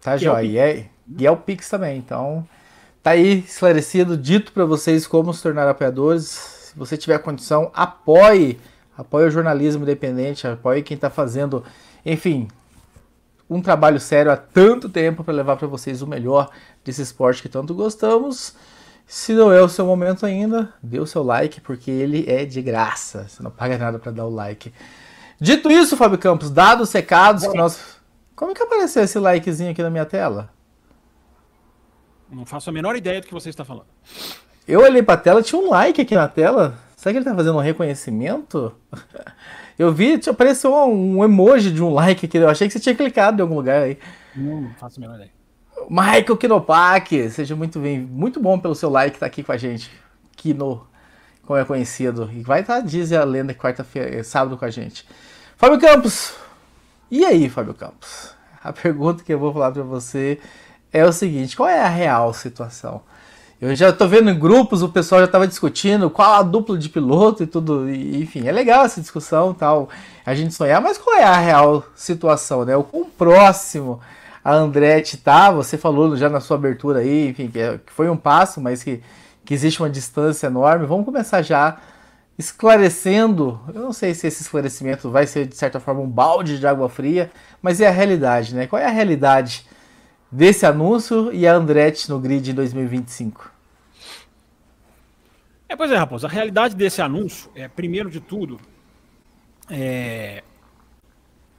Tá, 0.00 0.16
joia. 0.16 0.44
É 0.44 0.46
e, 0.46 0.58
é, 0.58 0.86
e 1.20 1.26
é 1.26 1.30
o 1.30 1.36
Pix 1.36 1.68
também. 1.68 1.98
Então, 1.98 2.46
tá 3.02 3.10
aí 3.10 3.40
esclarecido, 3.40 4.16
dito 4.16 4.52
para 4.52 4.64
vocês 4.64 5.06
como 5.06 5.34
se 5.34 5.42
tornar 5.42 5.68
apoiadores. 5.68 6.24
Se 6.26 6.78
você 6.78 6.96
tiver 6.96 7.18
condição, 7.18 7.70
apoie. 7.74 8.58
Apoie 8.96 9.26
o 9.26 9.30
jornalismo 9.30 9.82
independente, 9.82 10.46
apoie 10.46 10.82
quem 10.82 10.94
está 10.94 11.08
fazendo, 11.08 11.64
enfim, 12.04 12.48
um 13.48 13.60
trabalho 13.60 13.98
sério 13.98 14.30
há 14.30 14.36
tanto 14.36 14.88
tempo 14.88 15.24
para 15.24 15.34
levar 15.34 15.56
para 15.56 15.66
vocês 15.66 16.02
o 16.02 16.06
melhor 16.06 16.50
desse 16.84 17.02
esporte 17.02 17.42
que 17.42 17.48
tanto 17.48 17.74
gostamos. 17.74 18.54
Se 19.06 19.32
não 19.34 19.52
é 19.52 19.60
o 19.60 19.68
seu 19.68 19.84
momento 19.84 20.24
ainda, 20.24 20.72
dê 20.82 21.00
o 21.00 21.06
seu 21.06 21.22
like, 21.22 21.60
porque 21.60 21.90
ele 21.90 22.24
é 22.28 22.44
de 22.44 22.62
graça. 22.62 23.26
Você 23.28 23.42
não 23.42 23.50
paga 23.50 23.76
nada 23.76 23.98
para 23.98 24.12
dar 24.12 24.24
o 24.24 24.30
like. 24.30 24.72
Dito 25.40 25.70
isso, 25.70 25.96
Fábio 25.96 26.18
Campos, 26.18 26.50
dados 26.50 26.88
os 26.88 26.94
recados 26.94 27.46
que 27.46 27.56
nós. 27.56 27.78
Como 28.34 28.52
é 28.52 28.54
que 28.54 28.62
apareceu 28.62 29.02
esse 29.02 29.18
likezinho 29.18 29.72
aqui 29.72 29.82
na 29.82 29.90
minha 29.90 30.06
tela? 30.06 30.50
Não 32.32 32.46
faço 32.46 32.70
a 32.70 32.72
menor 32.72 32.96
ideia 32.96 33.20
do 33.20 33.26
que 33.26 33.34
você 33.34 33.50
está 33.50 33.64
falando. 33.64 33.86
Eu 34.66 34.80
olhei 34.80 35.02
para 35.02 35.14
a 35.14 35.18
tela, 35.18 35.42
tinha 35.42 35.60
um 35.60 35.68
like 35.68 36.00
aqui 36.00 36.14
na 36.14 36.26
tela. 36.26 36.78
Será 36.96 37.12
que 37.12 37.18
ele 37.18 37.24
está 37.24 37.34
fazendo 37.34 37.56
um 37.56 37.60
reconhecimento? 37.60 38.74
Eu 39.78 39.92
vi, 39.92 40.20
apareceu 40.28 40.72
um 40.74 41.24
emoji 41.24 41.72
de 41.72 41.82
um 41.82 41.92
like 41.92 42.26
aqui. 42.26 42.38
Eu 42.38 42.48
achei 42.48 42.68
que 42.68 42.72
você 42.72 42.80
tinha 42.80 42.94
clicado 42.94 43.38
em 43.38 43.42
algum 43.42 43.56
lugar 43.56 43.82
aí. 43.82 43.98
Não, 44.36 44.62
não 44.62 44.74
faço 44.74 44.98
a 44.98 45.00
menor 45.00 45.16
ideia. 45.16 45.30
Michael 45.90 46.36
Kinopak, 46.36 47.30
seja 47.30 47.56
muito 47.56 47.80
bem, 47.80 47.98
muito 47.98 48.38
bom 48.40 48.58
pelo 48.58 48.74
seu 48.74 48.88
like 48.88 49.16
estar 49.16 49.26
tá 49.26 49.26
aqui 49.26 49.42
com 49.42 49.50
a 49.50 49.56
gente. 49.56 49.90
Kino, 50.36 50.86
como 51.44 51.58
é 51.58 51.64
conhecido. 51.64 52.30
E 52.32 52.42
vai 52.42 52.60
estar, 52.60 52.76
tá, 52.76 52.80
diz 52.80 53.12
a 53.12 53.24
lenda, 53.24 53.52
quarta-feira, 53.54 54.14
é, 54.14 54.22
sábado 54.22 54.56
com 54.56 54.64
a 54.64 54.70
gente. 54.70 55.06
Fábio 55.56 55.80
Campos. 55.80 56.34
E 57.10 57.24
aí, 57.24 57.48
Fábio 57.48 57.74
Campos? 57.74 58.34
A 58.62 58.72
pergunta 58.72 59.24
que 59.24 59.32
eu 59.32 59.38
vou 59.38 59.52
falar 59.52 59.72
para 59.72 59.82
você 59.82 60.38
é 60.92 61.04
o 61.04 61.12
seguinte: 61.12 61.56
qual 61.56 61.68
é 61.68 61.80
a 61.80 61.88
real 61.88 62.32
situação? 62.34 63.02
Eu 63.60 63.76
já 63.76 63.92
tô 63.92 64.08
vendo 64.08 64.28
em 64.28 64.36
grupos, 64.36 64.82
o 64.82 64.88
pessoal 64.88 65.20
já 65.20 65.28
tava 65.28 65.46
discutindo 65.46 66.10
qual 66.10 66.34
a 66.34 66.42
dupla 66.42 66.76
de 66.76 66.88
piloto 66.88 67.44
e 67.44 67.46
tudo. 67.46 67.88
E, 67.88 68.20
enfim, 68.20 68.48
é 68.48 68.50
legal 68.50 68.84
essa 68.84 69.00
discussão 69.00 69.54
tal. 69.54 69.88
A 70.26 70.34
gente 70.34 70.52
sonhar, 70.52 70.80
mas 70.82 70.98
qual 70.98 71.16
é 71.16 71.22
a 71.22 71.36
real 71.36 71.84
situação, 71.94 72.64
né? 72.64 72.76
O 72.76 72.82
quão 72.82 73.04
próximo 73.04 74.00
a 74.44 74.52
Andretti 74.52 75.16
tá, 75.16 75.52
você 75.52 75.78
falou 75.78 76.16
já 76.16 76.28
na 76.28 76.40
sua 76.40 76.56
abertura 76.56 76.98
aí, 76.98 77.28
enfim, 77.28 77.48
que, 77.48 77.60
é, 77.60 77.78
que 77.78 77.92
foi 77.92 78.10
um 78.10 78.16
passo, 78.16 78.60
mas 78.60 78.82
que, 78.82 79.00
que 79.44 79.54
existe 79.54 79.80
uma 79.80 79.88
distância 79.88 80.48
enorme. 80.48 80.84
Vamos 80.84 81.04
começar 81.04 81.40
já 81.42 81.78
esclarecendo. 82.36 83.60
Eu 83.72 83.80
não 83.80 83.92
sei 83.92 84.12
se 84.12 84.26
esse 84.26 84.42
esclarecimento 84.42 85.08
vai 85.08 85.24
ser, 85.24 85.46
de 85.46 85.56
certa 85.56 85.78
forma, 85.78 86.00
um 86.00 86.08
balde 86.08 86.58
de 86.58 86.66
água 86.66 86.88
fria, 86.88 87.30
mas 87.62 87.80
é 87.80 87.86
a 87.86 87.92
realidade, 87.92 88.56
né? 88.56 88.66
Qual 88.66 88.82
é 88.82 88.86
a 88.86 88.90
realidade 88.90 89.64
desse 90.32 90.64
anúncio 90.64 91.30
e 91.32 91.46
a 91.46 91.54
Andretti 91.54 92.08
no 92.08 92.18
grid 92.18 92.50
em 92.50 92.54
2025? 92.54 93.52
É, 95.68 95.76
pois 95.76 95.90
é, 95.90 95.96
Raposo. 95.96 96.26
A 96.26 96.30
realidade 96.30 96.74
desse 96.74 97.02
anúncio 97.02 97.50
é, 97.54 97.68
primeiro 97.68 98.10
de 98.10 98.20
tudo, 98.20 98.58
é, 99.70 100.42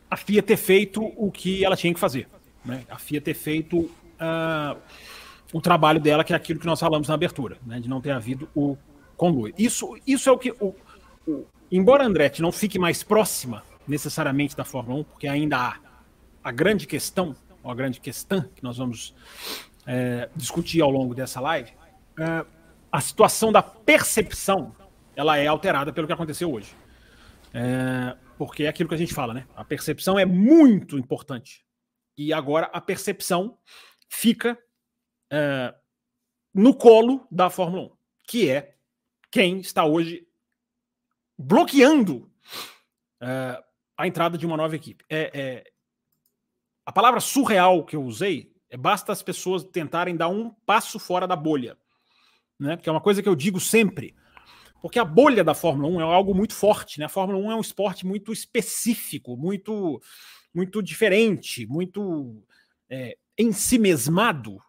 a 0.10 0.18
FIA 0.18 0.42
ter 0.42 0.58
feito 0.58 1.04
o 1.16 1.32
que 1.32 1.64
ela 1.64 1.76
tinha 1.76 1.94
que 1.94 2.00
fazer. 2.00 2.28
Né? 2.66 2.84
A 2.90 2.98
FIA 2.98 3.22
ter 3.22 3.34
feito 3.34 3.80
uh, 3.80 4.78
o 5.52 5.62
trabalho 5.62 6.00
dela, 6.00 6.24
que 6.24 6.34
é 6.34 6.36
aquilo 6.36 6.60
que 6.60 6.66
nós 6.66 6.80
falamos 6.80 7.08
na 7.08 7.14
abertura, 7.14 7.58
né? 7.66 7.80
de 7.80 7.90
não 7.90 8.02
ter 8.02 8.12
havido 8.12 8.50
o 8.56 8.78
conluio. 9.18 9.54
Isso, 9.58 9.98
isso 10.06 10.30
é 10.30 10.32
o 10.32 10.38
que. 10.38 10.52
O, 10.60 10.76
o, 11.28 11.46
embora 11.72 12.04
a 12.04 12.08
Andretti 12.08 12.42
não 12.42 12.52
fique 12.52 12.78
mais 12.78 13.04
próxima 13.04 13.64
necessariamente 13.88 14.56
da 14.56 14.64
Fórmula 14.64 15.02
1, 15.02 15.04
porque 15.04 15.28
ainda 15.28 15.58
há 15.58 15.76
a 16.44 16.52
grande 16.52 16.86
questão, 16.86 17.36
ou 17.64 17.72
a 17.72 17.76
grande 17.76 18.00
questão 18.00 18.42
que 18.56 18.64
nós 18.64 18.78
vamos 18.78 19.16
é, 19.88 20.30
discutir 20.36 20.82
ao 20.82 20.92
longo 20.92 21.16
dessa 21.16 21.40
live. 21.40 21.72
É, 22.20 22.46
a 22.92 23.02
situação 23.02 23.52
da 23.52 23.64
percepção 23.64 24.76
ela 25.16 25.38
é 25.38 25.48
alterada 25.48 25.94
pelo 25.94 26.08
que 26.08 26.14
aconteceu 26.14 26.52
hoje. 26.52 26.76
É, 27.54 28.18
porque 28.38 28.64
é 28.64 28.68
aquilo 28.68 28.90
que 28.90 28.96
a 28.96 28.98
gente 28.98 29.14
fala, 29.14 29.34
né? 29.34 29.48
A 29.56 29.64
percepção 29.64 30.18
é 30.18 30.26
muito 30.26 30.98
importante. 30.98 31.66
E 32.18 32.34
agora 32.34 32.68
a 32.68 32.82
percepção 32.82 33.58
fica 34.10 34.58
é, 35.32 35.74
no 36.54 36.76
colo 36.76 37.28
da 37.32 37.50
Fórmula 37.50 37.84
1, 37.84 37.92
que 38.28 38.50
é 38.50 38.76
quem 39.32 39.60
está 39.60 39.86
hoje 39.86 40.28
bloqueando 41.38 42.32
é, 43.22 43.64
a 43.98 44.08
entrada 44.08 44.38
de 44.38 44.46
uma 44.46 44.58
nova 44.58 44.76
equipe. 44.76 45.04
É, 45.10 45.32
é, 45.34 45.73
a 46.86 46.92
palavra 46.92 47.20
surreal 47.20 47.84
que 47.84 47.96
eu 47.96 48.04
usei 48.04 48.52
é 48.70 48.78
basta 48.78 49.12
as 49.12 49.22
pessoas 49.22 49.64
tentarem 49.64 50.16
dar 50.16 50.30
um 50.30 50.50
passo 50.66 51.00
fora 51.00 51.28
da 51.28 51.36
bolha 51.36 51.78
né? 52.64 52.78
Que 52.78 52.90
é 52.90 52.92
uma 52.92 53.02
coisa 53.02 53.22
que 53.22 53.30
eu 53.30 53.36
digo 53.36 53.60
sempre. 53.60 54.16
Porque 54.82 55.00
a 55.00 55.06
bolha 55.06 55.44
da 55.44 55.54
Fórmula 55.54 55.88
1 55.90 56.02
é 56.02 56.04
algo 56.04 56.34
muito 56.34 56.54
forte, 56.54 57.00
né? 57.00 57.06
A 57.06 57.10
Fórmula 57.10 57.40
1 57.40 57.52
é 57.52 57.56
um 57.56 57.62
esporte 57.62 58.06
muito 58.06 58.32
específico, 58.34 59.38
muito 59.38 60.02
muito 60.54 60.84
diferente, 60.84 61.66
muito 61.66 62.44
é, 62.88 63.18
ensimesmado. 63.38 64.60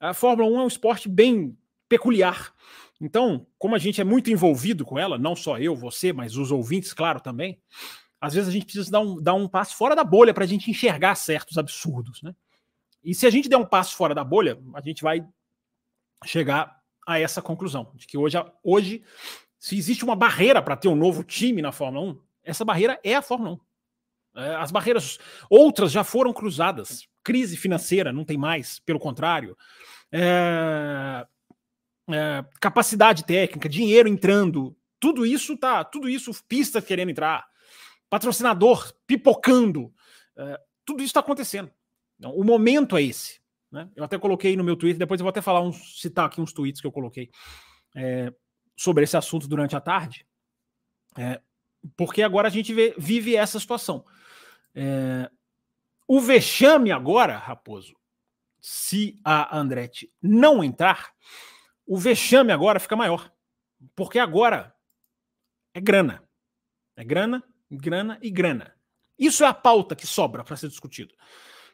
A 0.00 0.12
Fórmula 0.12 0.50
1 0.50 0.60
é 0.60 0.64
um 0.64 0.68
esporte 0.68 1.08
bem 1.08 1.56
peculiar. 1.88 2.52
Então, 3.00 3.46
como 3.56 3.76
a 3.76 3.78
gente 3.78 4.00
é 4.00 4.04
muito 4.04 4.30
envolvido 4.30 4.84
com 4.84 4.98
ela, 4.98 5.16
não 5.16 5.36
só 5.36 5.58
eu, 5.58 5.76
você, 5.76 6.12
mas 6.12 6.36
os 6.36 6.50
ouvintes, 6.50 6.92
claro, 6.92 7.20
também, 7.20 7.60
às 8.20 8.34
vezes 8.34 8.48
a 8.48 8.52
gente 8.52 8.64
precisa 8.64 8.90
dar 8.90 9.00
um, 9.00 9.20
dar 9.20 9.34
um 9.34 9.48
passo 9.48 9.76
fora 9.76 9.94
da 9.94 10.04
bolha 10.04 10.34
para 10.34 10.44
a 10.44 10.46
gente 10.46 10.70
enxergar 10.70 11.14
certos 11.14 11.56
absurdos. 11.56 12.22
Né? 12.22 12.34
E 13.02 13.14
se 13.14 13.26
a 13.26 13.30
gente 13.30 13.48
der 13.48 13.56
um 13.56 13.64
passo 13.64 13.96
fora 13.96 14.14
da 14.14 14.24
bolha, 14.24 14.58
a 14.74 14.80
gente 14.80 15.02
vai 15.02 15.26
chegar 16.24 16.78
a 17.06 17.18
essa 17.18 17.40
conclusão, 17.40 17.90
de 17.94 18.06
que 18.06 18.18
hoje, 18.18 18.36
hoje 18.62 19.02
se 19.58 19.76
existe 19.76 20.04
uma 20.04 20.14
barreira 20.14 20.60
para 20.60 20.76
ter 20.76 20.88
um 20.88 20.96
novo 20.96 21.22
time 21.24 21.62
na 21.62 21.72
Fórmula 21.72 22.12
1, 22.12 22.20
essa 22.44 22.64
barreira 22.64 23.00
é 23.02 23.14
a 23.14 23.22
Fórmula 23.22 23.52
1. 24.34 24.40
É, 24.40 24.54
as 24.56 24.70
barreiras 24.70 25.18
outras 25.50 25.90
já 25.90 26.04
foram 26.04 26.32
cruzadas. 26.32 27.08
Crise 27.24 27.56
financeira 27.56 28.12
não 28.12 28.24
tem 28.24 28.36
mais, 28.36 28.78
pelo 28.80 28.98
contrário. 28.98 29.56
É, 30.12 31.26
é, 32.10 32.44
capacidade 32.60 33.24
técnica, 33.24 33.68
dinheiro 33.68 34.08
entrando, 34.08 34.76
tudo 35.00 35.26
isso 35.26 35.56
tá, 35.56 35.84
tudo 35.84 36.08
isso 36.08 36.32
pista 36.48 36.80
querendo 36.80 37.10
entrar, 37.10 37.46
patrocinador 38.08 38.92
pipocando, 39.06 39.92
é, 40.36 40.60
tudo 40.84 41.00
isso 41.00 41.10
está 41.10 41.20
acontecendo. 41.20 41.70
Então, 42.18 42.32
o 42.34 42.44
momento 42.44 42.96
é 42.96 43.02
esse. 43.02 43.40
Né? 43.70 43.88
Eu 43.94 44.04
até 44.04 44.18
coloquei 44.18 44.56
no 44.56 44.64
meu 44.64 44.76
Twitter, 44.76 44.98
depois 44.98 45.20
eu 45.20 45.24
vou 45.24 45.30
até 45.30 45.42
falar 45.42 45.60
uns, 45.60 46.00
citar 46.00 46.26
aqui 46.26 46.40
uns 46.40 46.52
tweets 46.52 46.80
que 46.80 46.86
eu 46.86 46.92
coloquei 46.92 47.30
é, 47.94 48.32
sobre 48.76 49.04
esse 49.04 49.16
assunto 49.16 49.46
durante 49.46 49.76
a 49.76 49.80
tarde, 49.80 50.26
é, 51.16 51.40
porque 51.96 52.22
agora 52.22 52.48
a 52.48 52.50
gente 52.50 52.72
vê, 52.72 52.94
vive 52.98 53.36
essa 53.36 53.58
situação. 53.58 54.04
É, 54.74 55.30
o 56.06 56.20
vexame 56.20 56.90
agora, 56.90 57.36
Raposo, 57.36 57.94
se 58.60 59.20
a 59.24 59.56
Andretti 59.58 60.12
não 60.22 60.64
entrar, 60.64 61.12
o 61.86 61.98
vexame 61.98 62.52
agora 62.52 62.80
fica 62.80 62.96
maior, 62.96 63.32
porque 63.94 64.18
agora 64.18 64.74
é 65.74 65.80
grana, 65.80 66.22
é 66.96 67.04
grana, 67.04 67.42
grana 67.70 68.18
e 68.22 68.30
grana. 68.30 68.74
Isso 69.18 69.44
é 69.44 69.46
a 69.46 69.54
pauta 69.54 69.96
que 69.96 70.06
sobra 70.06 70.44
para 70.44 70.56
ser 70.56 70.68
discutido, 70.68 71.14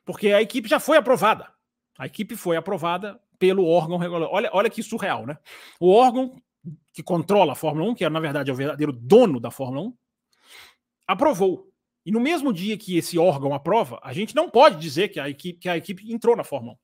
porque 0.04 0.28
a 0.32 0.40
equipe 0.40 0.68
já 0.68 0.80
foi 0.80 0.96
aprovada. 0.96 1.52
A 1.98 2.06
equipe 2.06 2.36
foi 2.36 2.56
aprovada 2.56 3.20
pelo 3.38 3.66
órgão 3.66 3.98
regulador. 3.98 4.34
Olha, 4.34 4.50
olha 4.52 4.70
que 4.70 4.82
surreal, 4.82 5.26
né? 5.26 5.38
O 5.78 5.92
órgão 5.92 6.40
que 6.92 7.02
controla 7.02 7.52
a 7.52 7.56
Fórmula 7.56 7.90
1, 7.90 7.94
que 7.94 8.04
é, 8.04 8.08
na 8.08 8.20
verdade 8.20 8.50
é 8.50 8.52
o 8.52 8.56
verdadeiro 8.56 8.92
dono 8.92 9.38
da 9.38 9.50
Fórmula 9.50 9.88
1, 9.88 9.96
aprovou. 11.06 11.70
E 12.06 12.10
no 12.10 12.20
mesmo 12.20 12.52
dia 12.52 12.76
que 12.76 12.96
esse 12.96 13.18
órgão 13.18 13.54
aprova, 13.54 13.98
a 14.02 14.12
gente 14.12 14.34
não 14.34 14.50
pode 14.50 14.78
dizer 14.78 15.08
que 15.08 15.20
a 15.20 15.28
equipe, 15.28 15.58
que 15.58 15.68
a 15.68 15.76
equipe 15.76 16.12
entrou 16.12 16.36
na 16.36 16.44
Fórmula 16.44 16.74
1. 16.74 16.78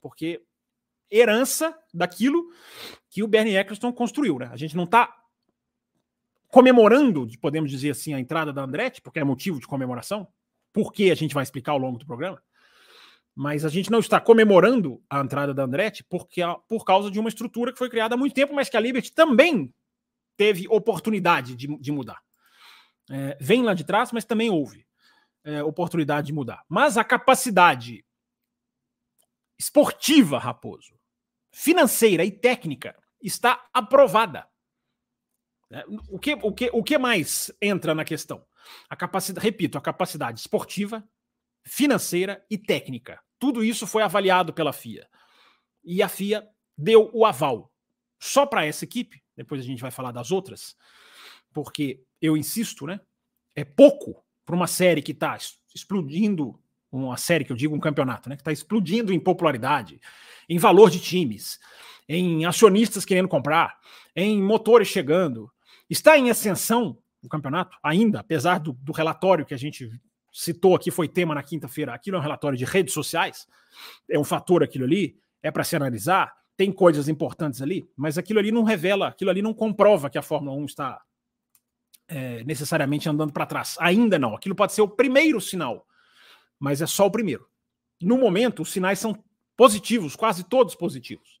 Porque 0.00 0.42
herança 1.10 1.76
daquilo 1.92 2.50
que 3.10 3.22
o 3.22 3.28
Bernie 3.28 3.56
Eccleston 3.56 3.92
construiu, 3.92 4.38
né? 4.38 4.48
A 4.52 4.56
gente 4.56 4.76
não 4.76 4.84
está 4.84 5.17
comemorando, 6.48 7.26
podemos 7.40 7.70
dizer 7.70 7.90
assim, 7.90 8.14
a 8.14 8.20
entrada 8.20 8.52
da 8.52 8.62
Andretti, 8.62 9.00
porque 9.00 9.18
é 9.18 9.24
motivo 9.24 9.60
de 9.60 9.66
comemoração, 9.66 10.28
porque 10.72 11.10
a 11.10 11.14
gente 11.14 11.34
vai 11.34 11.42
explicar 11.42 11.72
ao 11.72 11.78
longo 11.78 11.98
do 11.98 12.06
programa 12.06 12.40
mas 13.40 13.64
a 13.64 13.68
gente 13.68 13.88
não 13.88 14.00
está 14.00 14.20
comemorando 14.20 15.00
a 15.08 15.20
entrada 15.20 15.54
da 15.54 15.62
Andretti 15.62 16.02
porque, 16.02 16.42
por 16.66 16.84
causa 16.84 17.08
de 17.08 17.20
uma 17.20 17.28
estrutura 17.28 17.72
que 17.72 17.78
foi 17.78 17.88
criada 17.88 18.16
há 18.16 18.18
muito 18.18 18.34
tempo, 18.34 18.52
mas 18.52 18.68
que 18.68 18.76
a 18.76 18.80
Liberty 18.80 19.12
também 19.12 19.72
teve 20.36 20.66
oportunidade 20.68 21.54
de, 21.54 21.68
de 21.78 21.92
mudar. 21.92 22.20
É, 23.08 23.38
vem 23.40 23.62
lá 23.62 23.74
de 23.74 23.84
trás, 23.84 24.10
mas 24.10 24.24
também 24.24 24.50
houve 24.50 24.84
é, 25.44 25.62
oportunidade 25.62 26.26
de 26.26 26.32
mudar. 26.32 26.64
Mas 26.68 26.98
a 26.98 27.04
capacidade 27.04 28.04
esportiva, 29.56 30.36
Raposo, 30.36 30.98
financeira 31.52 32.24
e 32.24 32.32
técnica 32.32 33.00
está 33.22 33.68
aprovada. 33.72 34.47
É, 35.70 35.84
o, 36.08 36.18
que, 36.18 36.34
o, 36.34 36.52
que, 36.52 36.70
o 36.72 36.82
que 36.82 36.98
mais 36.98 37.50
entra 37.60 37.94
na 37.94 38.04
questão? 38.04 38.44
A 38.88 38.96
capacidade, 38.96 39.44
repito, 39.44 39.76
a 39.76 39.80
capacidade 39.80 40.40
esportiva, 40.40 41.06
financeira 41.64 42.44
e 42.50 42.56
técnica. 42.56 43.20
Tudo 43.38 43.62
isso 43.62 43.86
foi 43.86 44.02
avaliado 44.02 44.52
pela 44.52 44.72
FIA. 44.72 45.06
E 45.84 46.02
a 46.02 46.08
FIA 46.08 46.46
deu 46.76 47.10
o 47.12 47.24
aval. 47.24 47.72
Só 48.18 48.44
para 48.46 48.66
essa 48.66 48.84
equipe, 48.84 49.22
depois 49.36 49.60
a 49.60 49.64
gente 49.64 49.80
vai 49.80 49.90
falar 49.90 50.10
das 50.10 50.32
outras, 50.32 50.76
porque 51.52 52.02
eu 52.20 52.36
insisto, 52.36 52.86
né? 52.86 53.00
É 53.54 53.64
pouco 53.64 54.24
para 54.44 54.56
uma 54.56 54.66
série 54.66 55.02
que 55.02 55.12
está 55.12 55.36
explodindo, 55.74 56.60
uma 56.90 57.16
série 57.16 57.44
que 57.44 57.52
eu 57.52 57.56
digo 57.56 57.76
um 57.76 57.80
campeonato, 57.80 58.28
né? 58.28 58.36
Que 58.36 58.40
está 58.40 58.52
explodindo 58.52 59.12
em 59.12 59.20
popularidade, 59.20 60.00
em 60.48 60.58
valor 60.58 60.90
de 60.90 61.00
times, 61.00 61.58
em 62.08 62.44
acionistas 62.44 63.04
querendo 63.04 63.28
comprar, 63.28 63.78
em 64.16 64.42
motores 64.42 64.88
chegando. 64.88 65.50
Está 65.88 66.18
em 66.18 66.30
ascensão 66.30 66.98
o 67.22 67.28
campeonato 67.28 67.76
ainda, 67.82 68.20
apesar 68.20 68.58
do, 68.58 68.72
do 68.72 68.92
relatório 68.92 69.44
que 69.44 69.54
a 69.54 69.56
gente 69.56 69.90
citou 70.32 70.74
aqui, 70.74 70.90
foi 70.90 71.08
tema 71.08 71.34
na 71.34 71.42
quinta-feira. 71.42 71.92
Aquilo 71.92 72.16
é 72.16 72.20
um 72.20 72.22
relatório 72.22 72.56
de 72.56 72.64
redes 72.64 72.94
sociais, 72.94 73.46
é 74.08 74.18
um 74.18 74.24
fator 74.24 74.62
aquilo 74.62 74.84
ali, 74.84 75.18
é 75.42 75.50
para 75.50 75.64
se 75.64 75.74
analisar, 75.74 76.32
tem 76.56 76.72
coisas 76.72 77.08
importantes 77.08 77.62
ali, 77.62 77.88
mas 77.96 78.18
aquilo 78.18 78.38
ali 78.38 78.50
não 78.50 78.62
revela, 78.62 79.08
aquilo 79.08 79.30
ali 79.30 79.42
não 79.42 79.54
comprova 79.54 80.10
que 80.10 80.18
a 80.18 80.22
Fórmula 80.22 80.56
1 80.56 80.64
está 80.64 81.00
é, 82.08 82.42
necessariamente 82.44 83.08
andando 83.08 83.32
para 83.32 83.46
trás. 83.46 83.76
Ainda 83.80 84.18
não. 84.18 84.34
Aquilo 84.34 84.54
pode 84.54 84.72
ser 84.72 84.82
o 84.82 84.88
primeiro 84.88 85.40
sinal, 85.40 85.86
mas 86.58 86.80
é 86.80 86.86
só 86.86 87.06
o 87.06 87.10
primeiro. 87.10 87.46
No 88.00 88.16
momento, 88.16 88.62
os 88.62 88.72
sinais 88.72 88.98
são 88.98 89.22
positivos, 89.56 90.16
quase 90.16 90.44
todos 90.44 90.74
positivos. 90.74 91.40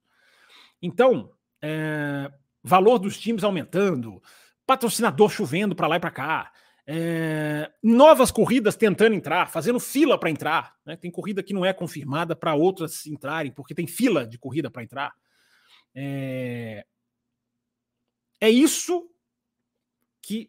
Então, 0.80 1.32
é, 1.62 2.30
valor 2.62 2.98
dos 2.98 3.18
times 3.18 3.44
aumentando, 3.44 4.22
patrocinador 4.66 5.30
chovendo 5.30 5.74
para 5.74 5.86
lá 5.86 5.96
e 5.96 6.00
para 6.00 6.10
cá, 6.10 6.52
É, 6.90 7.70
novas 7.82 8.30
corridas 8.30 8.74
tentando 8.74 9.14
entrar, 9.14 9.50
fazendo 9.50 9.78
fila 9.78 10.18
para 10.18 10.30
entrar. 10.30 10.74
Né? 10.86 10.96
Tem 10.96 11.10
corrida 11.10 11.42
que 11.42 11.52
não 11.52 11.62
é 11.62 11.70
confirmada 11.74 12.34
para 12.34 12.54
outras 12.54 13.04
entrarem, 13.04 13.52
porque 13.52 13.74
tem 13.74 13.86
fila 13.86 14.26
de 14.26 14.38
corrida 14.38 14.70
para 14.70 14.82
entrar. 14.82 15.12
É, 15.94 16.86
é 18.40 18.48
isso 18.48 19.06
que 20.22 20.48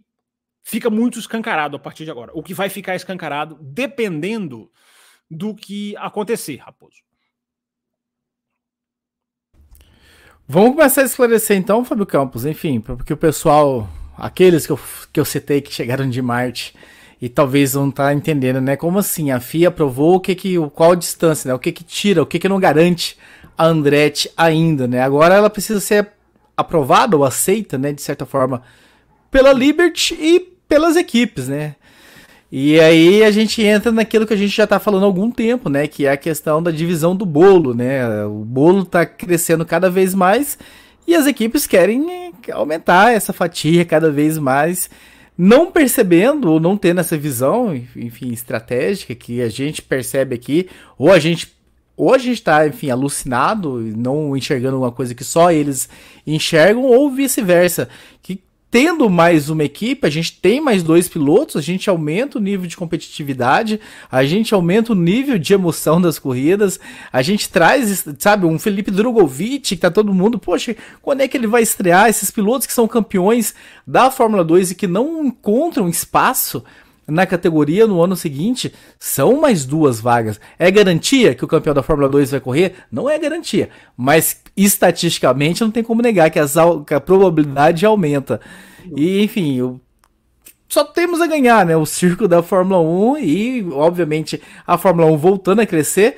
fica 0.64 0.90
muito 0.90 1.20
escancarado 1.20 1.76
a 1.76 1.80
partir 1.80 2.06
de 2.06 2.12
agora. 2.12 2.32
O 2.34 2.42
que 2.42 2.54
vai 2.54 2.70
ficar 2.70 2.96
escancarado 2.96 3.58
dependendo 3.62 4.72
do 5.30 5.54
que 5.54 5.94
acontecer, 5.98 6.56
Raposo. 6.56 7.04
Vamos 10.52 10.76
começar 10.76 11.04
a 11.04 11.06
esclarecer 11.06 11.56
então, 11.56 11.86
Fábio 11.86 12.08
Campos, 12.08 12.44
enfim, 12.44 12.80
porque 12.80 13.14
o 13.14 13.18
pessoal, 13.18 13.88
aqueles 14.18 14.66
que 14.66 14.72
eu, 14.72 14.80
que 15.14 15.20
eu 15.20 15.24
citei 15.24 15.62
que 15.62 15.72
chegaram 15.72 16.10
de 16.10 16.24
Marte 16.24 16.74
e 17.22 17.30
talvez 17.30 17.76
não 17.76 17.92
tá 17.92 18.12
entendendo, 18.16 18.60
né? 18.60 18.76
Como 18.76 18.98
assim? 18.98 19.30
A 19.30 19.40
FIA 19.40 19.68
aprovou 19.68 20.16
o 20.16 20.20
que 20.20 20.34
que, 20.34 20.56
qual 20.74 20.94
a 20.94 20.96
distância, 20.96 21.48
né? 21.48 21.54
O 21.54 21.60
que 21.60 21.72
que 21.72 21.84
tira, 21.84 22.24
o 22.24 22.26
que 22.26 22.40
que 22.40 22.50
não 22.50 22.60
garante 22.60 23.16
a 23.56 23.68
Andretti 23.68 24.32
ainda, 24.36 24.88
né? 24.88 25.04
Agora 25.04 25.36
ela 25.36 25.52
precisa 25.52 25.80
ser 25.80 26.10
aprovada 26.58 27.16
ou 27.16 27.24
aceita, 27.24 27.78
né, 27.78 27.94
de 27.94 28.02
certa 28.02 28.26
forma, 28.26 28.64
pela 29.30 29.54
Liberty 29.54 30.16
e 30.20 30.40
pelas 30.68 30.96
equipes, 30.96 31.48
né? 31.48 31.76
E 32.52 32.80
aí 32.80 33.24
a 33.24 33.30
gente 33.30 33.62
entra 33.62 33.92
naquilo 33.92 34.26
que 34.26 34.34
a 34.34 34.38
gente 34.38 34.56
já 34.56 34.64
está 34.64 34.80
falando 34.80 35.04
há 35.04 35.06
algum 35.06 35.30
tempo, 35.30 35.70
né? 35.70 35.88
Que 35.88 36.06
é 36.06 36.12
a 36.12 36.18
questão 36.18 36.64
da 36.64 36.72
divisão 36.72 37.16
do 37.16 37.26
bolo, 37.26 37.76
né? 37.76 38.26
O 38.26 38.44
bolo 38.44 38.82
está 38.82 39.06
crescendo 39.06 39.66
cada 39.66 39.90
vez 39.90 40.16
mais 40.16 40.58
e 41.08 41.16
as 41.16 41.28
equipes 41.28 41.68
querem 41.68 42.34
aumentar 42.52 43.14
essa 43.14 43.34
fatia 43.34 43.86
cada 43.86 44.12
vez 44.12 44.38
mais, 44.38 44.90
não 45.38 45.72
percebendo 45.72 46.52
ou 46.52 46.60
não 46.60 46.78
tendo 46.78 47.00
essa 47.00 47.18
visão, 47.18 47.76
enfim, 47.96 48.32
estratégica 48.32 49.16
que 49.16 49.42
a 49.42 49.50
gente 49.50 49.82
percebe 49.82 50.36
aqui, 50.36 50.70
ou 50.98 51.12
a 51.12 51.20
gente 51.20 51.58
ou 51.96 52.14
a 52.14 52.18
gente 52.18 52.38
está, 52.38 52.66
enfim, 52.66 52.90
alucinado, 52.90 53.78
não 53.98 54.38
enxergando 54.38 54.78
uma 54.78 54.92
coisa 54.92 55.14
que 55.14 55.24
só 55.24 55.52
eles 55.52 55.90
enxergam, 56.26 56.84
ou 56.84 57.12
vice-versa, 57.12 57.90
que 58.22 58.42
tendo 58.72 59.10
mais 59.10 59.50
uma 59.50 59.64
equipe, 59.64 60.06
a 60.06 60.10
gente 60.10 60.40
tem 60.40 60.62
mais 60.62 60.84
dois 60.84 61.08
pilotos, 61.08 61.56
a 61.56 61.62
gente 61.62 61.90
aumenta 61.90 62.38
o 62.38 62.42
nível 62.42 62.68
de 62.68 62.78
competitividade, 62.78 63.80
a 64.12 64.24
gente 64.24 64.54
aumenta 64.54 64.92
o 64.92 64.96
nível 64.96 65.40
de 65.40 65.54
emoção 65.54 66.00
das 66.00 66.20
corridas, 66.20 66.80
a 67.12 67.22
gente 67.22 67.50
traz, 67.50 68.06
sabe, 68.20 68.46
um 68.46 68.60
Felipe 68.60 68.92
Drogovic, 68.92 69.76
que 69.76 69.78
tá 69.78 69.90
todo 69.90 70.14
mundo, 70.14 70.38
poxa, 70.38 70.76
quando 71.02 71.22
é 71.22 71.28
que 71.28 71.36
ele 71.36 71.48
vai 71.48 71.64
estrear? 71.64 72.10
Esses 72.10 72.30
pilotos 72.30 72.68
que 72.68 72.74
são 72.74 72.88
campeões 72.88 73.56
da 73.86 74.12
Fórmula 74.12 74.44
2 74.44 74.72
e 74.72 74.76
que 74.76 74.88
não 74.88 75.26
encontram 75.26 75.90
espaço 75.90 76.64
na 77.10 77.26
categoria 77.26 77.88
no 77.88 78.02
ano 78.02 78.16
seguinte, 78.16 78.72
são 79.00 79.42
mais 79.42 79.66
duas 79.66 80.00
vagas. 80.00 80.40
É 80.58 80.70
garantia 80.70 81.34
que 81.34 81.44
o 81.44 81.48
campeão 81.48 81.74
da 81.74 81.84
Fórmula 81.84 82.08
2 82.08 82.32
vai 82.32 82.40
correr? 82.40 82.76
Não 82.92 83.10
é 83.10 83.18
garantia, 83.18 83.70
mas 83.98 84.40
estatisticamente 84.64 85.62
não 85.62 85.72
tem 85.72 85.84
como 85.84 86.02
negar 86.02 86.30
que, 86.30 86.40
que 86.86 86.94
a 86.94 87.00
probabilidade 87.00 87.86
aumenta. 87.86 88.40
E 88.96 89.24
enfim, 89.24 89.80
só 90.68 90.84
temos 90.84 91.22
a 91.22 91.28
ganhar, 91.28 91.66
né? 91.66 91.76
O 91.76 91.86
circo 91.86 92.28
da 92.28 92.44
Fórmula 92.44 92.80
1 92.80 93.18
e, 93.20 93.68
obviamente, 93.72 94.42
a 94.66 94.78
Fórmula 94.78 95.12
1 95.12 95.18
voltando 95.18 95.62
a 95.62 95.66
crescer, 95.66 96.18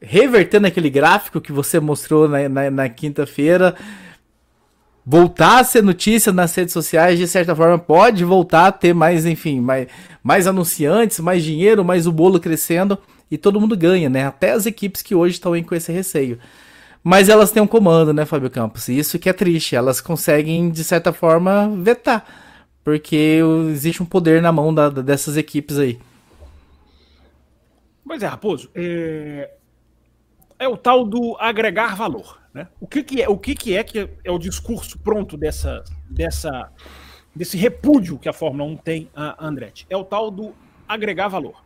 revertendo 0.00 0.66
aquele 0.66 0.90
gráfico 0.90 1.40
que 1.40 1.52
você 1.52 1.80
mostrou 1.80 2.28
na, 2.28 2.48
na, 2.48 2.70
na 2.70 2.88
quinta-feira 2.88 3.74
voltar 5.06 5.60
a 5.60 5.64
ser 5.64 5.84
notícia 5.84 6.32
nas 6.32 6.52
redes 6.52 6.72
sociais, 6.72 7.16
de 7.16 7.28
certa 7.28 7.54
forma, 7.54 7.78
pode 7.78 8.24
voltar 8.24 8.66
a 8.66 8.72
ter 8.72 8.92
mais, 8.92 9.24
enfim, 9.24 9.60
mais, 9.60 9.86
mais 10.20 10.48
anunciantes, 10.48 11.20
mais 11.20 11.44
dinheiro, 11.44 11.84
mais 11.84 12.08
o 12.08 12.12
bolo 12.12 12.40
crescendo 12.40 12.98
e 13.30 13.38
todo 13.38 13.60
mundo 13.60 13.76
ganha, 13.76 14.10
né? 14.10 14.26
Até 14.26 14.50
as 14.50 14.66
equipes 14.66 15.02
que 15.02 15.14
hoje 15.14 15.34
estão 15.34 15.60
com 15.62 15.74
esse 15.76 15.92
receio. 15.92 16.40
Mas 17.08 17.28
elas 17.28 17.52
têm 17.52 17.62
um 17.62 17.68
comando, 17.68 18.12
né, 18.12 18.24
Fábio 18.24 18.50
Campos? 18.50 18.88
E 18.88 18.98
isso 18.98 19.16
que 19.16 19.28
é 19.28 19.32
triste. 19.32 19.76
Elas 19.76 20.00
conseguem, 20.00 20.68
de 20.68 20.82
certa 20.82 21.12
forma, 21.12 21.70
vetar. 21.76 22.26
Porque 22.82 23.38
existe 23.70 24.02
um 24.02 24.06
poder 24.06 24.42
na 24.42 24.50
mão 24.50 24.74
da, 24.74 24.88
dessas 24.88 25.36
equipes 25.36 25.78
aí. 25.78 26.00
Pois 28.04 28.20
é, 28.20 28.26
Raposo. 28.26 28.68
É... 28.74 29.52
é 30.58 30.66
o 30.66 30.76
tal 30.76 31.04
do 31.04 31.36
agregar 31.38 31.94
valor. 31.94 32.40
Né? 32.52 32.66
O, 32.80 32.88
que, 32.88 33.04
que, 33.04 33.22
é, 33.22 33.28
o 33.28 33.38
que, 33.38 33.54
que 33.54 33.76
é 33.76 33.84
que 33.84 34.10
é 34.24 34.30
o 34.32 34.36
discurso 34.36 34.98
pronto 34.98 35.36
dessa, 35.36 35.84
dessa, 36.10 36.72
desse 37.32 37.56
repúdio 37.56 38.18
que 38.18 38.28
a 38.28 38.32
Fórmula 38.32 38.68
1 38.68 38.76
tem 38.78 39.08
a 39.14 39.46
Andretti? 39.46 39.86
É 39.88 39.96
o 39.96 40.02
tal 40.02 40.28
do 40.28 40.52
agregar 40.88 41.28
valor. 41.28 41.62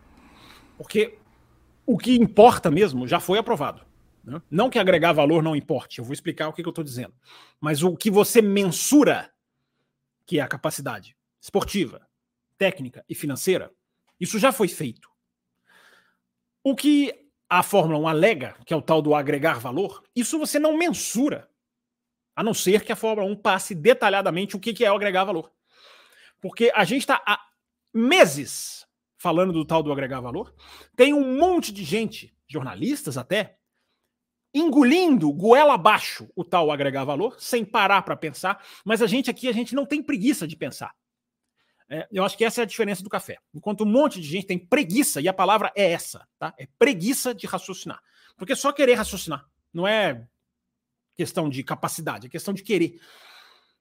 Porque 0.77 1.15
o 1.87 1.97
que 1.97 2.15
importa 2.15 2.71
mesmo 2.71 3.09
já 3.09 3.19
foi 3.19 3.39
aprovado. 3.39 3.89
Né? 4.31 4.41
Não 4.51 4.71
que 4.71 4.79
agregar 4.79 5.13
valor 5.13 5.43
não 5.43 5.57
importe, 5.57 5.99
eu 5.99 6.05
vou 6.05 6.13
explicar 6.13 6.49
o 6.49 6.53
que, 6.53 6.63
que 6.63 6.69
eu 6.69 6.71
estou 6.71 6.85
dizendo. 6.85 7.13
Mas 7.61 7.83
o 7.83 7.97
que 7.97 8.11
você 8.11 8.41
mensura, 8.41 9.31
que 10.25 10.39
é 10.39 10.43
a 10.43 10.49
capacidade 10.49 11.17
esportiva, 11.41 12.07
técnica 12.57 13.05
e 13.09 13.15
financeira, 13.15 13.73
isso 14.19 14.39
já 14.39 14.53
foi 14.53 14.69
feito. 14.69 15.11
O 16.63 16.77
que 16.77 17.29
a 17.49 17.63
Fórmula 17.63 17.99
1 17.99 18.09
alega, 18.09 18.57
que 18.65 18.73
é 18.73 18.77
o 18.77 18.83
tal 18.83 19.03
do 19.03 19.15
agregar 19.15 19.59
valor, 19.59 20.05
isso 20.15 20.39
você 20.39 20.59
não 20.59 20.77
mensura, 20.77 21.51
a 22.37 22.43
não 22.43 22.55
ser 22.55 22.85
que 22.85 22.93
a 22.93 22.97
Fórmula 22.97 23.29
1 23.29 23.37
passe 23.37 23.75
detalhadamente 23.75 24.55
o 24.55 24.61
que 24.61 24.85
é 24.85 24.93
o 24.93 24.95
agregar 24.95 25.25
valor. 25.25 25.51
Porque 26.41 26.71
a 26.75 26.85
gente 26.85 27.01
está 27.01 27.23
há 27.27 27.41
meses 27.93 28.87
falando 29.17 29.53
do 29.53 29.67
tal 29.67 29.83
do 29.83 29.93
agregar 29.93 30.21
valor, 30.21 30.55
tem 30.97 31.13
um 31.13 31.37
monte 31.37 31.73
de 31.73 31.85
gente, 31.85 32.35
jornalistas 32.49 33.19
até, 33.19 33.59
engolindo 34.53 35.33
goela 35.33 35.75
abaixo 35.75 36.29
o 36.35 36.45
tal 36.45 36.71
agregar 36.71 37.05
valor, 37.05 37.37
sem 37.39 37.65
parar 37.65 38.03
para 38.03 38.17
pensar, 38.17 38.65
mas 38.85 39.01
a 39.01 39.07
gente 39.07 39.31
aqui, 39.31 39.49
a 39.49 39.53
gente 39.53 39.75
não 39.75 39.87
tem 39.87 40.03
preguiça 40.03 40.47
de 40.47 40.57
pensar. 40.57 40.95
É, 41.89 42.07
eu 42.13 42.25
acho 42.25 42.39
que 42.39 42.45
essa 42.45 42.61
é 42.61 42.65
a 42.65 42.67
diferença 42.67 43.03
do 43.03 43.11
café. 43.11 43.39
Enquanto 43.53 43.83
um 43.83 43.87
monte 43.87 44.21
de 44.21 44.29
gente 44.29 44.47
tem 44.47 44.59
preguiça, 44.59 45.21
e 45.21 45.29
a 45.29 45.33
palavra 45.33 45.73
é 45.75 45.91
essa, 45.91 46.27
tá? 46.39 46.55
É 46.57 46.69
preguiça 46.79 47.35
de 47.35 47.47
raciocinar. 47.49 48.01
Porque 48.37 48.55
só 48.55 48.73
querer 48.73 48.95
raciocinar. 48.95 49.45
Não 49.73 49.87
é 49.87 50.25
questão 51.17 51.49
de 51.49 51.63
capacidade, 51.65 52.29
é 52.29 52.31
questão 52.31 52.55
de 52.55 52.63
querer. 52.63 53.01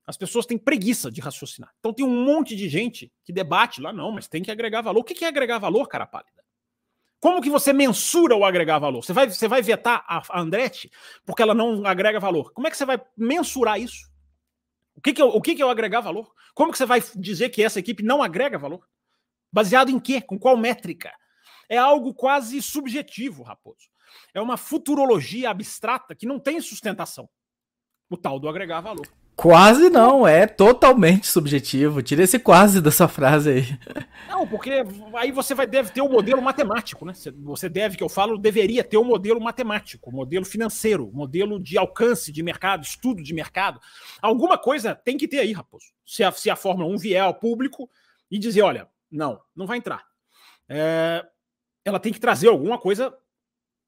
As 0.08 0.18
pessoas 0.18 0.48
têm 0.48 0.58
preguiça 0.58 1.12
de 1.12 1.22
raciocinar. 1.22 1.72
Então 1.80 1.94
tem 1.94 2.04
um 2.04 2.26
monte 2.26 2.56
de 2.56 2.68
gente 2.68 3.12
que 3.24 3.32
debate 3.32 3.80
lá, 3.80 3.94
não, 3.94 4.12
mas 4.12 4.28
tem 4.28 4.42
que 4.42 4.50
agregar 4.50 4.82
valor. 4.82 5.02
O 5.02 5.04
que 5.04 5.24
é 5.24 5.28
agregar 5.28 5.60
valor, 5.60 5.88
cara 5.88 6.08
pálida? 6.08 6.39
Como 7.20 7.42
que 7.42 7.50
você 7.50 7.74
mensura 7.74 8.36
o 8.36 8.46
agregar 8.46 8.80
valor? 8.80 9.04
Você 9.04 9.12
vai, 9.12 9.30
você 9.30 9.48
vai 9.48 9.62
vetar 9.62 10.06
a 10.08 10.40
Andretti 10.40 10.90
porque 11.26 11.42
ela 11.42 11.54
não 11.54 11.86
agrega 11.86 12.20
valor. 12.20 12.54
Como 12.54 12.68
é 12.68 12.72
que 12.72 12.78
você 12.78 12.86
vai 12.86 13.02
mensurar 13.18 13.80
isso? 13.80 14.10
O 14.96 15.02
que, 15.02 15.14
que, 15.14 15.22
é, 15.22 15.26
o 15.26 15.42
que, 15.42 15.56
que 15.56 15.64
o 15.64 15.70
agregar 15.70 16.02
valor? 16.02 16.32
Como 16.54 16.72
que 16.72 16.78
você 16.78 16.86
vai 16.86 17.02
dizer 17.16 17.50
que 17.50 17.64
essa 17.64 17.80
equipe 17.80 18.04
não 18.04 18.24
agrega 18.24 18.58
valor? 18.58 18.86
Baseado 19.52 19.90
em 19.90 20.00
quê? 20.00 20.22
Com 20.22 20.38
qual 20.38 20.56
métrica? 20.58 21.12
É 21.70 21.78
algo 21.78 22.14
quase 22.14 22.62
subjetivo, 22.62 23.44
Raposo. 23.44 23.90
É 24.34 24.42
uma 24.42 24.58
futurologia 24.58 25.50
abstrata 25.50 26.16
que 26.16 26.26
não 26.26 26.40
tem 26.40 26.60
sustentação. 26.62 27.30
O 28.10 28.18
tal 28.18 28.40
do 28.40 28.50
agregar 28.50 28.82
valor. 28.82 29.08
Quase 29.36 29.90
não, 29.90 30.28
é 30.28 30.46
totalmente 30.46 31.28
subjetivo. 31.28 32.02
Tira 32.02 32.24
esse 32.24 32.38
quase 32.40 32.82
dessa 32.82 33.08
frase 33.08 33.50
aí. 33.50 33.80
Não, 34.40 34.48
porque 34.48 34.72
aí 35.16 35.34
você 35.34 35.54
vai, 35.54 35.68
deve 35.68 35.92
ter 35.92 36.00
o 36.00 36.06
um 36.06 36.12
modelo 36.12 36.42
matemático, 36.42 37.04
né? 37.04 37.12
Você 37.44 37.68
deve, 37.68 37.98
que 37.98 38.04
eu 38.04 38.08
falo, 38.08 38.38
deveria 38.38 38.86
ter 38.86 38.96
o 38.96 39.02
um 39.02 39.04
modelo 39.04 39.42
matemático, 39.42 40.10
modelo 40.14 40.46
financeiro, 40.46 41.12
modelo 41.12 41.60
de 41.60 41.78
alcance 41.78 42.32
de 42.32 42.42
mercado, 42.42 42.82
estudo 42.82 43.22
de 43.22 43.34
mercado. 43.34 43.82
Alguma 44.22 44.58
coisa 44.58 44.96
tem 44.96 45.18
que 45.18 45.28
ter 45.28 45.40
aí, 45.40 45.52
Raposo. 45.52 45.88
Se 46.06 46.24
a, 46.24 46.32
se 46.32 46.50
a 46.50 46.56
Fórmula 46.56 46.90
1 46.90 46.98
vier 47.00 47.22
ao 47.22 47.34
público 47.34 47.90
e 48.32 48.40
dizer, 48.40 48.62
olha, 48.62 48.88
não, 49.12 49.42
não 49.54 49.68
vai 49.68 49.78
entrar. 49.78 50.08
É, 50.70 51.26
ela 51.84 52.00
tem 52.00 52.14
que 52.14 52.20
trazer 52.20 52.48
alguma 52.48 52.78
coisa 52.78 53.14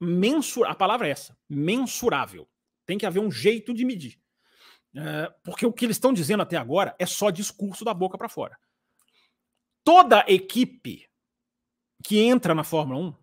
mensurável. 0.01 0.73
A 0.73 0.75
palavra 0.75 1.07
é 1.07 1.11
essa, 1.11 1.37
mensurável. 1.49 2.45
Tem 2.85 2.97
que 2.97 3.05
haver 3.05 3.21
um 3.21 3.31
jeito 3.31 3.73
de 3.73 3.85
medir. 3.85 4.19
É, 4.97 5.33
porque 5.45 5.65
o 5.65 5.71
que 5.71 5.85
eles 5.85 5.95
estão 5.95 6.11
dizendo 6.11 6.43
até 6.43 6.57
agora 6.57 6.93
é 6.99 7.05
só 7.05 7.29
discurso 7.29 7.85
da 7.85 7.93
boca 7.93 8.17
para 8.17 8.27
fora. 8.27 8.57
Toda 9.83 10.25
equipe 10.27 11.09
que 12.03 12.19
entra 12.19 12.53
na 12.53 12.63
Fórmula 12.63 12.99
1 12.99 13.15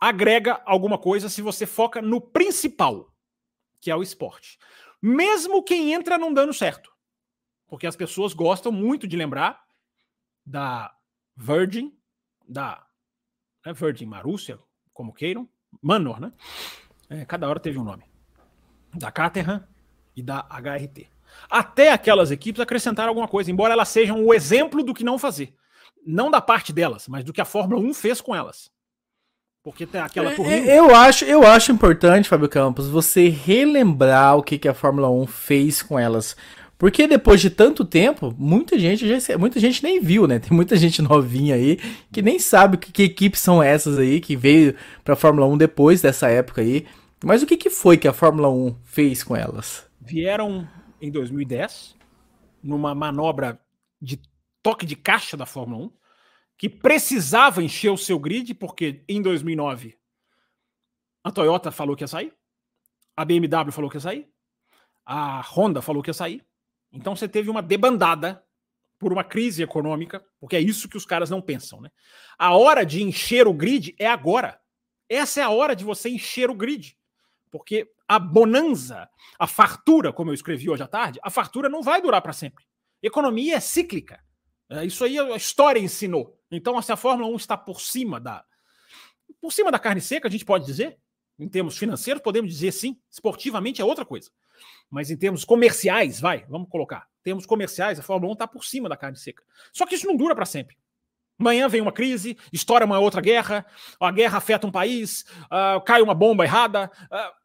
agrega 0.00 0.62
alguma 0.64 0.98
coisa 0.98 1.28
se 1.28 1.42
você 1.42 1.66
foca 1.66 2.02
no 2.02 2.20
principal, 2.20 3.14
que 3.80 3.90
é 3.90 3.96
o 3.96 4.02
esporte. 4.02 4.58
Mesmo 5.00 5.62
quem 5.62 5.92
entra 5.92 6.18
não 6.18 6.32
dando 6.32 6.52
certo. 6.52 6.92
Porque 7.66 7.86
as 7.86 7.96
pessoas 7.96 8.34
gostam 8.34 8.70
muito 8.70 9.06
de 9.06 9.16
lembrar 9.16 9.64
da 10.44 10.94
Virgin, 11.36 11.96
da 12.46 12.86
né, 13.64 13.72
Virgin 13.72 14.06
Marúcia, 14.06 14.58
como 14.92 15.12
queiram, 15.12 15.48
Manor, 15.80 16.20
né? 16.20 16.32
É, 17.08 17.24
cada 17.24 17.48
hora 17.48 17.60
teve 17.60 17.78
um 17.78 17.84
nome. 17.84 18.04
Da 18.94 19.10
Caterham, 19.10 19.66
e 20.16 20.22
da 20.22 20.46
HRT. 20.48 21.08
Até 21.50 21.92
aquelas 21.92 22.30
equipes 22.30 22.60
acrescentaram 22.60 23.10
alguma 23.10 23.28
coisa, 23.28 23.50
embora 23.50 23.72
elas 23.74 23.88
sejam 23.88 24.24
o 24.24 24.32
exemplo 24.32 24.82
do 24.82 24.94
que 24.94 25.04
não 25.04 25.18
fazer. 25.18 25.54
não 26.04 26.30
da 26.30 26.40
parte 26.40 26.72
delas, 26.72 27.06
mas 27.06 27.24
do 27.24 27.32
que 27.32 27.40
a 27.40 27.44
Fórmula 27.44 27.80
1 27.80 27.94
fez 27.94 28.20
com 28.20 28.34
elas. 28.34 28.70
Porque 29.62 29.86
tem 29.86 30.00
aquela 30.00 30.32
turminha... 30.32 30.64
Eu 30.64 30.92
acho, 30.94 31.24
eu 31.24 31.46
acho 31.46 31.70
importante, 31.70 32.28
Fábio 32.28 32.48
Campos, 32.48 32.88
você 32.88 33.28
relembrar 33.28 34.36
o 34.36 34.42
que, 34.42 34.58
que 34.58 34.66
a 34.66 34.74
Fórmula 34.74 35.08
1 35.08 35.26
fez 35.28 35.80
com 35.82 35.96
elas. 35.96 36.36
Porque 36.76 37.06
depois 37.06 37.40
de 37.40 37.48
tanto 37.48 37.84
tempo, 37.84 38.34
muita 38.36 38.76
gente 38.76 39.06
já 39.06 39.38
muita 39.38 39.60
gente 39.60 39.84
nem 39.84 40.00
viu, 40.00 40.26
né? 40.26 40.40
Tem 40.42 40.50
muita 40.50 40.76
gente 40.76 41.00
novinha 41.00 41.54
aí 41.54 41.78
que 42.10 42.20
nem 42.20 42.40
sabe 42.40 42.76
que, 42.76 42.90
que 42.90 43.04
equipes 43.04 43.40
são 43.40 43.62
essas 43.62 44.00
aí 44.00 44.20
que 44.20 44.34
veio 44.34 44.74
para 45.04 45.14
a 45.14 45.16
Fórmula 45.16 45.46
1 45.46 45.58
depois 45.58 46.02
dessa 46.02 46.28
época 46.28 46.60
aí. 46.60 46.84
Mas 47.22 47.40
o 47.40 47.46
que, 47.46 47.56
que 47.56 47.70
foi 47.70 47.96
que 47.96 48.08
a 48.08 48.12
Fórmula 48.12 48.50
1 48.50 48.74
fez 48.82 49.22
com 49.22 49.36
elas? 49.36 49.84
Vieram 50.00 50.66
em 51.02 51.10
2010 51.10 51.96
numa 52.62 52.94
manobra 52.94 53.60
de 54.00 54.18
toque 54.62 54.86
de 54.86 54.96
caixa 54.96 55.36
da 55.36 55.44
Fórmula 55.44 55.86
1 55.86 55.92
que 56.56 56.68
precisava 56.68 57.62
encher 57.62 57.90
o 57.90 57.98
seu 57.98 58.18
grid 58.18 58.54
porque 58.54 59.04
em 59.06 59.20
2009 59.20 59.98
a 61.24 61.30
Toyota 61.30 61.70
falou 61.70 61.94
que 61.94 62.02
ia 62.02 62.08
sair, 62.08 62.34
a 63.16 63.24
BMW 63.24 63.70
falou 63.70 63.90
que 63.90 63.96
ia 63.96 64.00
sair, 64.00 64.28
a 65.04 65.40
Honda 65.40 65.82
falou 65.82 66.02
que 66.02 66.10
ia 66.10 66.14
sair 66.14 66.46
então 66.92 67.16
você 67.16 67.26
teve 67.26 67.48
uma 67.48 67.62
debandada 67.62 68.44
por 68.98 69.12
uma 69.12 69.24
crise 69.24 69.62
econômica, 69.62 70.24
porque 70.38 70.54
é 70.54 70.60
isso 70.60 70.88
que 70.88 70.96
os 70.96 71.06
caras 71.06 71.30
não 71.30 71.40
pensam, 71.40 71.80
né? 71.80 71.90
A 72.38 72.54
hora 72.54 72.84
de 72.84 73.02
encher 73.02 73.48
o 73.48 73.52
grid 73.52 73.96
é 73.98 74.06
agora. 74.06 74.60
Essa 75.08 75.40
é 75.40 75.42
a 75.42 75.50
hora 75.50 75.74
de 75.74 75.84
você 75.84 76.10
encher 76.10 76.50
o 76.50 76.54
grid. 76.54 76.96
Porque 77.50 77.90
a 78.12 78.18
bonança, 78.18 79.08
a 79.38 79.46
fartura, 79.46 80.12
como 80.12 80.28
eu 80.28 80.34
escrevi 80.34 80.68
hoje 80.68 80.82
à 80.82 80.86
tarde, 80.86 81.18
a 81.22 81.30
fartura 81.30 81.66
não 81.66 81.82
vai 81.82 82.02
durar 82.02 82.20
para 82.20 82.34
sempre. 82.34 82.62
Economia 83.02 83.56
é 83.56 83.60
cíclica. 83.60 84.20
É, 84.68 84.84
isso 84.84 85.02
aí 85.02 85.18
a 85.18 85.34
história 85.34 85.80
ensinou. 85.80 86.38
Então, 86.50 86.80
se 86.82 86.92
a 86.92 86.96
Fórmula 86.96 87.26
1 87.30 87.36
está 87.36 87.56
por 87.56 87.80
cima 87.80 88.20
da 88.20 88.44
por 89.40 89.50
cima 89.50 89.72
da 89.72 89.78
carne 89.78 90.02
seca, 90.02 90.28
a 90.28 90.30
gente 90.30 90.44
pode 90.44 90.66
dizer, 90.66 90.98
em 91.38 91.48
termos 91.48 91.78
financeiros, 91.78 92.22
podemos 92.22 92.50
dizer 92.50 92.72
sim. 92.72 93.00
Esportivamente 93.10 93.80
é 93.80 93.84
outra 93.84 94.04
coisa. 94.04 94.30
Mas 94.90 95.10
em 95.10 95.16
termos 95.16 95.42
comerciais, 95.42 96.20
vai, 96.20 96.44
vamos 96.50 96.68
colocar. 96.68 97.08
Em 97.20 97.24
termos 97.24 97.46
comerciais, 97.46 97.98
a 97.98 98.02
Fórmula 98.02 98.30
1 98.30 98.34
está 98.34 98.46
por 98.46 98.62
cima 98.62 98.90
da 98.90 98.96
carne 98.96 99.16
seca. 99.16 99.42
Só 99.72 99.86
que 99.86 99.94
isso 99.94 100.06
não 100.06 100.18
dura 100.18 100.34
para 100.34 100.44
sempre. 100.44 100.76
Amanhã 101.38 101.66
vem 101.66 101.80
uma 101.80 101.92
crise, 101.92 102.36
estoura 102.52 102.84
uma 102.84 102.98
outra 102.98 103.22
guerra, 103.22 103.64
a 103.98 104.10
guerra 104.12 104.36
afeta 104.36 104.66
um 104.66 104.70
país, 104.70 105.24
uh, 105.46 105.80
cai 105.80 106.02
uma 106.02 106.14
bomba 106.14 106.44
errada, 106.44 106.90
uh, 107.10 107.41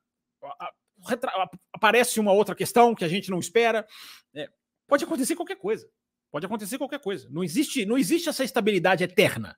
aparece 1.74 2.20
uma 2.20 2.32
outra 2.32 2.56
questão 2.56 2.96
que 2.96 3.06
a 3.06 3.08
gente 3.08 3.30
não 3.30 3.40
espera. 3.40 3.86
É, 4.34 4.50
pode 4.88 5.04
acontecer 5.04 5.36
qualquer 5.36 5.58
coisa. 5.58 5.90
Pode 6.32 6.46
acontecer 6.46 6.78
qualquer 6.78 7.00
coisa. 7.00 7.28
Não 7.30 7.44
existe, 7.44 7.86
não 7.86 7.98
existe 7.98 8.30
essa 8.30 8.44
estabilidade 8.44 9.04
eterna. 9.04 9.58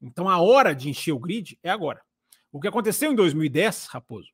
Então 0.00 0.28
a 0.28 0.40
hora 0.40 0.74
de 0.74 0.88
encher 0.88 1.12
o 1.12 1.18
grid 1.18 1.58
é 1.62 1.70
agora. 1.70 2.02
O 2.52 2.60
que 2.60 2.68
aconteceu 2.68 3.10
em 3.10 3.14
2010, 3.14 3.86
Raposo, 3.86 4.30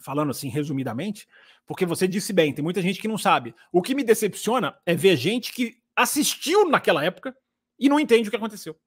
falando 0.00 0.30
assim 0.30 0.48
resumidamente, 0.48 1.26
porque 1.66 1.86
você 1.86 2.08
disse 2.08 2.32
bem, 2.32 2.52
tem 2.52 2.62
muita 2.62 2.82
gente 2.82 3.00
que 3.00 3.08
não 3.08 3.16
sabe. 3.16 3.54
O 3.70 3.80
que 3.80 3.94
me 3.94 4.02
decepciona 4.02 4.76
é 4.84 4.94
ver 4.94 5.16
gente 5.16 5.52
que 5.52 5.80
assistiu 5.94 6.68
naquela 6.68 7.04
época 7.04 7.36
e 7.78 7.88
não 7.88 8.00
entende 8.00 8.28
o 8.28 8.30
que 8.30 8.36
aconteceu. 8.36 8.78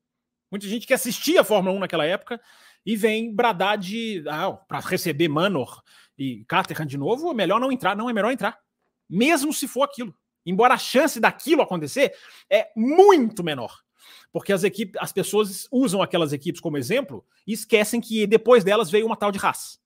Muita 0.52 0.68
gente 0.68 0.86
que 0.86 0.94
assistia 0.94 1.42
a 1.42 1.44
Fórmula 1.44 1.76
1 1.76 1.80
naquela 1.80 2.06
época 2.06 2.40
e 2.86 2.96
vem 2.96 3.34
bradar 3.34 3.78
de. 3.78 4.24
Ah, 4.28 4.52
para 4.52 4.80
receber 4.80 5.28
Manor 5.28 5.82
e 6.18 6.46
Caterham 6.46 6.86
de 6.86 6.98
novo, 6.98 7.32
é 7.32 7.34
melhor 7.34 7.60
não 7.60 7.72
entrar. 7.72 7.96
Não, 7.96 8.10
é 8.10 8.14
melhor 8.14 8.32
entrar. 8.32 8.60
Mesmo 9.10 9.54
se 9.54 9.68
for 9.68 9.84
aquilo. 9.84 10.16
Embora 10.46 10.76
a 10.76 10.78
chance 10.78 11.20
daquilo 11.20 11.62
acontecer 11.62 12.14
é 12.50 12.70
muito 12.76 13.44
menor. 13.44 13.84
Porque 14.32 14.54
as 14.54 14.64
equipes, 14.64 15.02
as 15.02 15.12
pessoas 15.12 15.68
usam 15.72 16.02
aquelas 16.02 16.32
equipes 16.32 16.62
como 16.62 16.78
exemplo 16.78 17.26
e 17.48 17.54
esquecem 17.54 18.00
que 18.00 18.28
depois 18.28 18.64
delas 18.64 18.92
veio 18.92 19.06
uma 19.06 19.16
tal 19.16 19.32
de 19.32 19.40
Haas 19.44 19.80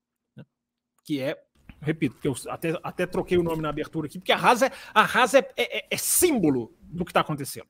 que 1.10 1.20
é, 1.20 1.42
repito, 1.82 2.18
que 2.22 2.28
eu 2.28 2.36
até, 2.50 2.80
até 2.84 3.08
troquei 3.08 3.36
o 3.36 3.42
nome 3.42 3.64
na 3.64 3.70
abertura 3.70 4.06
aqui, 4.06 4.20
porque 4.20 4.32
a 4.32 4.38
Haas 4.38 4.62
é, 4.62 4.72
a 4.94 5.02
Haas 5.02 5.34
é, 5.34 5.40
é, 5.58 5.88
é 5.90 5.98
símbolo 5.98 6.72
do 6.82 7.04
que 7.04 7.10
está 7.10 7.22
acontecendo. 7.22 7.66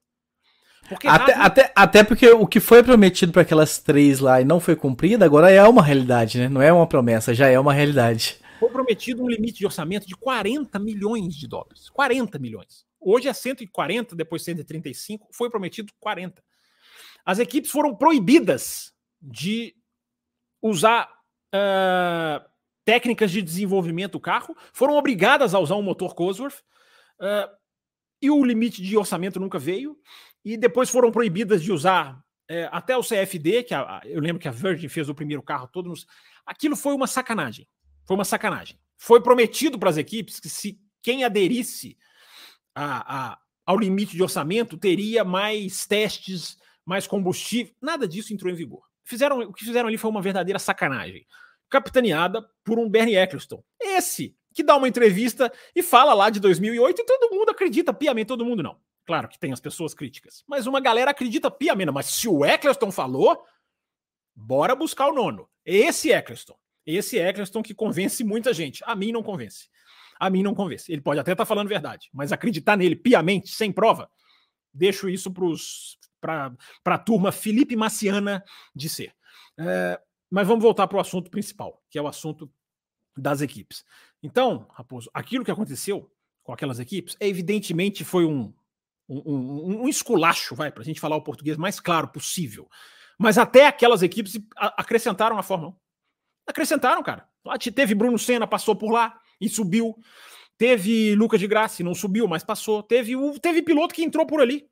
Porque 0.90 1.08
até, 1.08 1.34
até, 1.36 1.72
até 1.76 2.04
porque 2.04 2.28
o 2.32 2.48
que 2.48 2.60
foi 2.60 2.82
prometido 2.82 3.32
para 3.32 3.44
aquelas 3.44 3.78
três 3.78 4.20
lá 4.20 4.42
e 4.42 4.44
não 4.44 4.60
foi 4.60 4.76
cumprido, 4.76 5.24
agora 5.24 5.52
é 5.52 5.64
uma 5.64 5.84
realidade, 5.84 6.40
né? 6.40 6.50
Não 6.50 6.62
é 6.62 6.74
uma 6.74 6.88
promessa, 6.88 7.34
já 7.34 7.48
é 7.48 7.60
uma 7.60 7.74
realidade. 7.74 8.40
Foi 8.60 8.70
prometido 8.70 9.24
um 9.24 9.30
limite 9.30 9.60
de 9.60 9.66
orçamento 9.66 10.08
de 10.08 10.16
40 10.16 10.80
milhões 10.80 11.36
de 11.36 11.48
dólares. 11.48 11.90
40 11.92 12.40
milhões. 12.40 12.86
Hoje 13.00 13.28
é 13.28 13.34
140, 13.34 14.16
depois 14.16 14.44
135, 14.44 15.30
foi 15.32 15.50
prometido 15.50 15.94
40. 16.00 16.44
As 17.24 17.38
equipes 17.38 17.70
foram 17.70 17.96
proibidas 17.96 18.92
de 19.22 19.76
usar 20.62 21.08
uh, 21.54 22.44
técnicas 22.84 23.32
de 23.32 23.42
desenvolvimento 23.42 24.14
do 24.14 24.20
carro, 24.20 24.56
foram 24.74 24.96
obrigadas 24.96 25.54
a 25.54 25.60
usar 25.60 25.76
um 25.76 25.84
motor 25.84 26.16
Cosworth, 26.16 26.60
uh, 27.22 27.60
e 28.22 28.30
o 28.30 28.44
limite 28.44 28.82
de 28.82 28.98
orçamento 28.98 29.40
nunca 29.40 29.58
veio, 29.58 29.98
e 30.44 30.58
depois 30.58 30.90
foram 30.90 31.12
proibidas 31.12 31.62
de 31.62 31.72
usar 31.72 32.22
é, 32.48 32.68
até 32.72 32.98
o 32.98 33.04
CFD, 33.04 33.64
que 33.64 33.74
a, 33.74 34.02
eu 34.06 34.20
lembro 34.20 34.42
que 34.42 34.48
a 34.48 34.52
Virgin 34.52 34.88
fez 34.88 35.08
o 35.08 35.16
primeiro 35.16 35.44
carro 35.44 35.68
todo. 35.68 35.90
Nos, 35.90 36.06
aquilo 36.46 36.76
foi 36.76 36.94
uma 36.94 37.08
sacanagem. 37.08 37.68
Foi 38.06 38.16
uma 38.16 38.26
sacanagem. 38.26 38.80
Foi 38.98 39.22
prometido 39.22 39.78
para 39.78 39.90
as 39.90 39.98
equipes 39.98 40.40
que 40.40 40.50
se 40.50 40.80
quem 41.02 41.24
aderisse 41.24 41.98
a, 42.74 43.32
a, 43.32 43.40
ao 43.66 43.78
limite 43.78 44.16
de 44.16 44.24
orçamento 44.24 44.78
teria 44.78 45.24
mais 45.24 45.86
testes, 45.86 46.58
mais 46.86 47.06
combustível. 47.06 47.74
Nada 47.82 48.08
disso 48.08 48.34
entrou 48.34 48.52
em 48.52 48.56
vigor. 48.56 48.82
Fizeram, 49.04 49.40
o 49.40 49.54
que 49.54 49.66
fizeram 49.66 49.88
ali 49.88 49.98
foi 49.98 50.10
uma 50.10 50.22
verdadeira 50.22 50.60
sacanagem 50.60 51.26
capitaneada 51.70 52.44
por 52.64 52.80
um 52.80 52.90
Bernie 52.90 53.16
Eccleston. 53.16 53.64
Esse 53.80 54.36
que 54.54 54.64
dá 54.64 54.76
uma 54.76 54.88
entrevista 54.88 55.52
e 55.76 55.84
fala 55.84 56.14
lá 56.14 56.30
de 56.30 56.40
2008 56.40 57.02
e 57.02 57.06
todo 57.06 57.34
mundo 57.34 57.50
acredita 57.50 57.94
piamente, 57.94 58.28
todo 58.28 58.44
mundo 58.44 58.64
não. 58.64 58.78
Claro 59.10 59.28
que 59.28 59.40
tem 59.40 59.52
as 59.52 59.60
pessoas 59.60 59.96
críticas, 59.96 60.44
mas 60.48 60.68
uma 60.68 60.80
galera 60.80 61.10
acredita 61.10 61.50
piamente. 61.50 61.90
Mas 61.90 62.06
se 62.06 62.28
o 62.28 62.46
Eccleston 62.46 62.92
falou, 62.92 63.44
bora 64.36 64.76
buscar 64.76 65.08
o 65.08 65.12
nono. 65.16 65.50
Esse 65.66 66.12
Eccleston. 66.12 66.56
Esse 66.86 67.18
Eccleston 67.18 67.64
que 67.64 67.74
convence 67.74 68.24
muita 68.24 68.54
gente. 68.54 68.84
A 68.86 68.96
mim 68.96 69.12
não 69.12 69.24
convence. 69.24 69.68
A 70.20 70.30
mim 70.30 70.44
não 70.44 70.54
convence. 70.54 70.92
Ele 70.92 71.02
pode 71.02 71.20
até 71.20 71.32
estar 71.32 71.44
tá 71.44 71.48
falando 71.48 71.68
verdade, 71.68 72.08
mas 72.14 72.32
acreditar 72.32 72.78
nele 72.78 72.96
piamente, 72.96 73.50
sem 73.50 73.72
prova, 73.72 74.12
deixo 74.72 75.10
isso 75.10 75.34
para 76.22 76.54
a 76.86 76.98
turma 77.00 77.32
Felipe 77.32 77.76
Maciana 77.76 78.44
de 78.76 78.90
ser. 78.90 79.12
É, 79.58 80.00
mas 80.30 80.48
vamos 80.48 80.62
voltar 80.62 80.86
para 80.86 81.00
o 81.00 81.02
assunto 81.02 81.32
principal, 81.32 81.82
que 81.90 81.98
é 81.98 82.02
o 82.02 82.08
assunto 82.08 82.48
das 83.18 83.42
equipes. 83.42 83.84
Então, 84.22 84.68
Raposo, 84.70 85.10
aquilo 85.16 85.44
que 85.44 85.50
aconteceu 85.50 86.12
com 86.44 86.54
aquelas 86.54 86.80
equipes, 86.80 87.18
evidentemente 87.20 88.06
foi 88.06 88.24
um, 88.24 88.54
um, 89.10 89.22
um, 89.26 89.84
um 89.84 89.90
esculacho, 89.90 90.56
vai, 90.56 90.72
para 90.72 90.84
a 90.84 90.86
gente 90.86 91.00
falar 91.00 91.16
o 91.16 91.24
português 91.24 91.58
mais 91.58 91.80
claro 91.80 92.08
possível. 92.10 92.70
Mas 93.18 93.38
até 93.38 93.68
aquelas 93.68 94.04
equipes 94.04 94.40
acrescentaram 94.56 95.38
a 95.38 95.44
Fórmula 95.44 95.72
1. 95.72 95.76
Acrescentaram, 96.48 97.04
cara. 97.04 97.28
Lá 97.44 97.58
teve 97.58 97.96
Bruno 97.96 98.18
Senna, 98.18 98.48
passou 98.48 98.76
por 98.76 98.92
lá 98.92 99.20
e 99.42 99.50
subiu. 99.50 99.96
Teve 100.58 101.16
Lucas 101.16 101.40
de 101.40 101.48
Graça, 101.48 101.84
não 101.84 101.96
subiu, 101.96 102.28
mas 102.28 102.44
passou. 102.44 102.84
Teve, 102.84 103.14
teve 103.40 103.62
piloto 103.62 103.94
que 103.94 104.04
entrou 104.04 104.26
por 104.26 104.42
ali. 104.42 104.68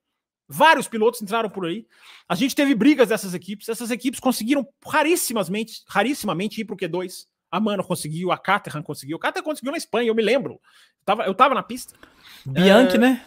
Vários 0.48 0.88
pilotos 0.88 1.22
entraram 1.22 1.50
por 1.50 1.66
aí. 1.66 1.86
A 2.28 2.36
gente 2.36 2.56
teve 2.56 2.74
brigas 2.74 3.10
dessas 3.10 3.34
equipes. 3.34 3.68
Essas 3.68 3.92
equipes 3.92 4.20
conseguiram 4.20 4.66
rarissimamente, 4.86 5.84
rarissimamente 5.88 6.62
ir 6.62 6.66
para 6.66 6.74
o 6.74 6.78
Q2. 6.78 7.26
A 7.52 7.60
Mano 7.60 7.84
conseguiu, 7.84 8.32
a 8.32 8.38
Caterham 8.38 8.82
conseguiu. 8.82 9.18
A 9.18 9.20
Caterham 9.20 9.44
conseguiu 9.44 9.72
na 9.72 9.78
Espanha, 9.78 10.10
eu 10.10 10.16
me 10.16 10.24
lembro. 10.24 10.54
Eu 10.54 11.06
tava, 11.06 11.24
eu 11.24 11.34
tava 11.34 11.54
na 11.54 11.64
pista. 11.64 11.96
Bianchi, 12.46 12.96
é... 12.96 13.00
né? 13.00 13.26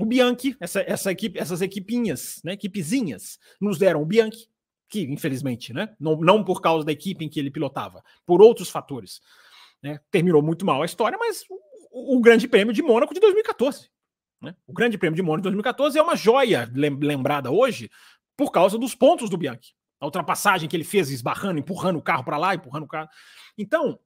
O 0.00 0.06
Bianchi, 0.06 0.56
essa, 0.58 0.80
essa 0.80 1.12
equipe, 1.12 1.38
essas 1.38 1.60
equipinhas, 1.60 2.40
né, 2.42 2.54
equipezinhas, 2.54 3.38
nos 3.60 3.78
deram 3.78 4.00
o 4.00 4.06
Bianchi, 4.06 4.48
que 4.88 5.02
infelizmente, 5.02 5.74
né, 5.74 5.94
não, 6.00 6.16
não 6.16 6.42
por 6.42 6.62
causa 6.62 6.86
da 6.86 6.92
equipe 6.92 7.24
em 7.24 7.28
que 7.28 7.38
ele 7.38 7.50
pilotava, 7.50 8.02
por 8.24 8.40
outros 8.40 8.70
fatores, 8.70 9.20
né, 9.82 10.00
terminou 10.10 10.42
muito 10.42 10.64
mal 10.64 10.82
a 10.82 10.86
história, 10.86 11.18
mas 11.18 11.44
o, 11.90 12.16
o 12.16 12.20
Grande 12.20 12.48
Prêmio 12.48 12.72
de 12.72 12.82
Mônaco 12.82 13.12
de 13.12 13.20
2014, 13.20 13.90
né? 14.40 14.56
O 14.66 14.72
Grande 14.72 14.96
Prêmio 14.96 15.16
de 15.16 15.22
Mônaco 15.22 15.42
de 15.42 15.50
2014 15.50 15.98
é 15.98 16.02
uma 16.02 16.16
joia 16.16 16.70
lembrada 16.74 17.50
hoje 17.50 17.90
por 18.36 18.50
causa 18.50 18.78
dos 18.78 18.94
pontos 18.94 19.28
do 19.28 19.36
Bianchi. 19.36 19.74
A 20.00 20.06
ultrapassagem 20.06 20.66
que 20.66 20.74
ele 20.74 20.84
fez 20.84 21.10
esbarrando, 21.10 21.58
empurrando 21.58 21.98
o 21.98 22.02
carro 22.02 22.24
para 22.24 22.38
lá, 22.38 22.54
empurrando 22.54 22.84
o 22.84 22.88
carro. 22.88 23.10
Então, 23.58 24.00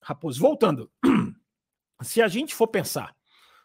Raposo, 0.00 0.40
voltando, 0.40 0.90
se 2.02 2.22
a 2.22 2.28
gente 2.28 2.54
for 2.54 2.66
pensar 2.66 3.14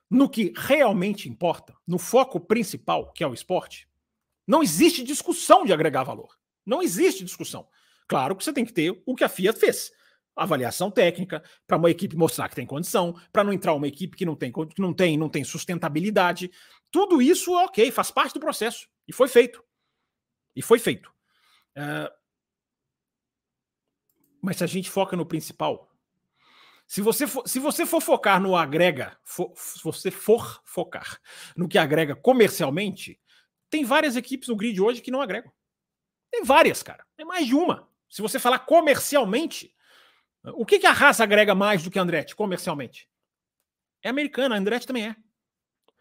no 0.09 0.29
que 0.29 0.53
realmente 0.55 1.29
importa, 1.29 1.75
no 1.85 1.99
foco 1.99 2.39
principal, 2.39 3.11
que 3.13 3.23
é 3.23 3.27
o 3.27 3.33
esporte, 3.33 3.87
não 4.47 4.63
existe 4.63 5.03
discussão 5.03 5.63
de 5.63 5.71
agregar 5.71 6.03
valor. 6.03 6.35
Não 6.65 6.81
existe 6.81 7.23
discussão. 7.23 7.67
Claro 8.07 8.35
que 8.35 8.43
você 8.43 8.51
tem 8.51 8.65
que 8.65 8.73
ter 8.73 9.01
o 9.05 9.15
que 9.15 9.23
a 9.23 9.29
Fiat 9.29 9.59
fez 9.59 9.91
avaliação 10.39 10.89
técnica, 10.89 11.43
para 11.67 11.77
uma 11.77 11.91
equipe 11.91 12.15
mostrar 12.15 12.47
que 12.49 12.55
tem 12.55 12.65
condição, 12.65 13.19
para 13.31 13.43
não 13.43 13.51
entrar 13.51 13.73
uma 13.73 13.87
equipe 13.87 14.15
que 14.15 14.25
não 14.25 14.35
tem, 14.35 14.51
que 14.51 14.81
não 14.81 14.93
tem, 14.93 15.17
não 15.17 15.29
tem 15.29 15.43
sustentabilidade, 15.43 16.51
Tudo 16.91 17.21
isso, 17.21 17.53
ok, 17.53 17.91
faz 17.91 18.09
parte 18.09 18.33
do 18.33 18.39
processo. 18.39 18.87
E 19.07 19.13
foi 19.13 19.27
feito. 19.27 19.63
E 20.55 20.61
foi 20.61 20.79
feito. 20.79 21.13
Uh, 21.77 22.09
mas 24.41 24.57
se 24.57 24.63
a 24.63 24.67
gente 24.67 24.89
foca 24.89 25.15
no 25.15 25.25
principal, 25.25 25.88
se 26.89 27.03
você 27.03 27.27
for, 27.27 27.47
se 27.47 27.59
você 27.59 27.85
for 27.85 28.01
focar 28.01 28.41
no 28.41 28.55
agrega, 28.55 29.15
se 29.23 29.83
você 29.83 30.09
for 30.09 30.59
focar 30.65 31.21
no 31.55 31.69
que 31.69 31.77
agrega 31.77 32.15
comercialmente, 32.15 33.21
tem 33.69 33.85
várias 33.85 34.15
equipes 34.15 34.49
no 34.49 34.55
grid 34.55 34.81
hoje 34.81 34.99
que 34.99 35.11
não 35.11 35.21
agregam. 35.21 35.51
Tem 36.31 36.43
várias, 36.43 36.81
cara. 36.81 37.05
Tem 37.15 37.27
mais 37.27 37.45
de 37.45 37.53
uma. 37.53 37.87
Se 38.09 38.23
você 38.23 38.39
falar 38.39 38.57
comercialmente, 38.57 39.71
o 40.55 40.65
que, 40.65 40.79
que 40.79 40.87
a 40.87 40.91
raça 40.91 41.21
agrega 41.21 41.53
mais 41.53 41.83
do 41.83 41.91
que 41.91 41.99
a 41.99 42.01
Andretti 42.01 42.35
comercialmente? 42.35 43.07
É 44.01 44.09
americana, 44.09 44.55
a 44.55 44.57
Andretti 44.57 44.87
também 44.87 45.09
é. 45.09 45.15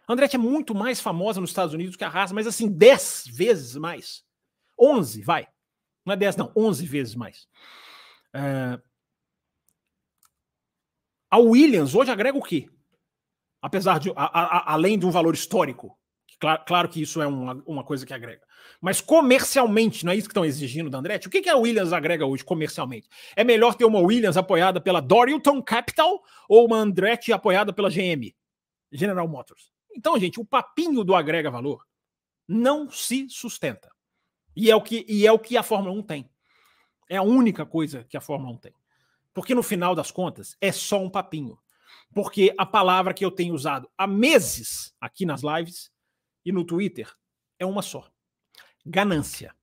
A 0.06 0.12
Andretti 0.14 0.36
é 0.36 0.38
muito 0.38 0.74
mais 0.74 1.02
famosa 1.02 1.38
nos 1.38 1.50
Estados 1.50 1.74
Unidos 1.74 1.96
que 1.96 2.04
a 2.04 2.08
raça, 2.08 2.32
mas 2.32 2.46
assim, 2.46 2.66
10 2.66 3.24
vezes 3.30 3.76
mais. 3.76 4.24
11, 4.80 5.20
vai. 5.20 5.48
Não 6.06 6.14
é 6.14 6.16
10, 6.16 6.36
não, 6.36 6.50
11 6.56 6.86
vezes 6.86 7.14
mais. 7.14 7.46
É... 8.32 8.80
A 11.30 11.38
Williams 11.38 11.94
hoje 11.94 12.10
agrega 12.10 12.38
o 12.38 12.42
quê? 12.42 12.68
Apesar 13.60 13.98
de, 13.98 14.10
a, 14.10 14.24
a, 14.24 14.72
além 14.72 14.98
de 14.98 15.04
um 15.04 15.10
valor 15.10 15.34
histórico, 15.34 15.98
claro, 16.40 16.62
claro 16.66 16.88
que 16.88 17.02
isso 17.02 17.20
é 17.20 17.26
uma, 17.26 17.62
uma, 17.66 17.84
coisa 17.84 18.06
que 18.06 18.14
agrega. 18.14 18.42
Mas 18.80 19.00
comercialmente, 19.00 20.04
não 20.04 20.12
é 20.12 20.16
isso 20.16 20.28
que 20.28 20.32
estão 20.32 20.44
exigindo 20.44 20.88
da 20.88 20.98
Andretti? 20.98 21.26
O 21.26 21.30
que, 21.30 21.42
que 21.42 21.48
a 21.48 21.56
Williams 21.56 21.92
agrega 21.92 22.24
hoje 22.24 22.44
comercialmente? 22.44 23.08
É 23.34 23.42
melhor 23.42 23.74
ter 23.74 23.84
uma 23.84 23.98
Williams 23.98 24.36
apoiada 24.36 24.80
pela 24.80 25.00
Dorilton 25.00 25.60
Capital 25.62 26.22
ou 26.48 26.66
uma 26.66 26.76
Andretti 26.76 27.32
apoiada 27.32 27.72
pela 27.72 27.90
GM, 27.90 28.34
General 28.92 29.26
Motors? 29.26 29.72
Então, 29.94 30.18
gente, 30.18 30.40
o 30.40 30.44
papinho 30.44 31.02
do 31.02 31.14
agrega 31.14 31.50
valor 31.50 31.84
não 32.46 32.88
se 32.90 33.26
sustenta. 33.28 33.90
E 34.56 34.70
é 34.70 34.76
o 34.76 34.80
que, 34.80 35.04
e 35.08 35.26
é 35.26 35.32
o 35.32 35.38
que 35.38 35.56
a 35.56 35.62
Fórmula 35.62 35.94
1 35.94 36.02
tem. 36.02 36.30
É 37.10 37.16
a 37.16 37.22
única 37.22 37.66
coisa 37.66 38.04
que 38.04 38.16
a 38.16 38.20
Fórmula 38.20 38.52
1 38.54 38.56
tem. 38.56 38.74
Porque 39.38 39.54
no 39.54 39.62
final 39.62 39.94
das 39.94 40.10
contas 40.10 40.56
é 40.60 40.72
só 40.72 41.00
um 41.00 41.08
papinho. 41.08 41.56
Porque 42.12 42.52
a 42.58 42.66
palavra 42.66 43.14
que 43.14 43.24
eu 43.24 43.30
tenho 43.30 43.54
usado 43.54 43.88
há 43.96 44.04
meses 44.04 44.92
aqui 45.00 45.24
nas 45.24 45.42
lives 45.42 45.92
e 46.44 46.50
no 46.50 46.64
Twitter 46.64 47.08
é 47.56 47.64
uma 47.64 47.80
só: 47.80 48.10
ganância. 48.84 49.54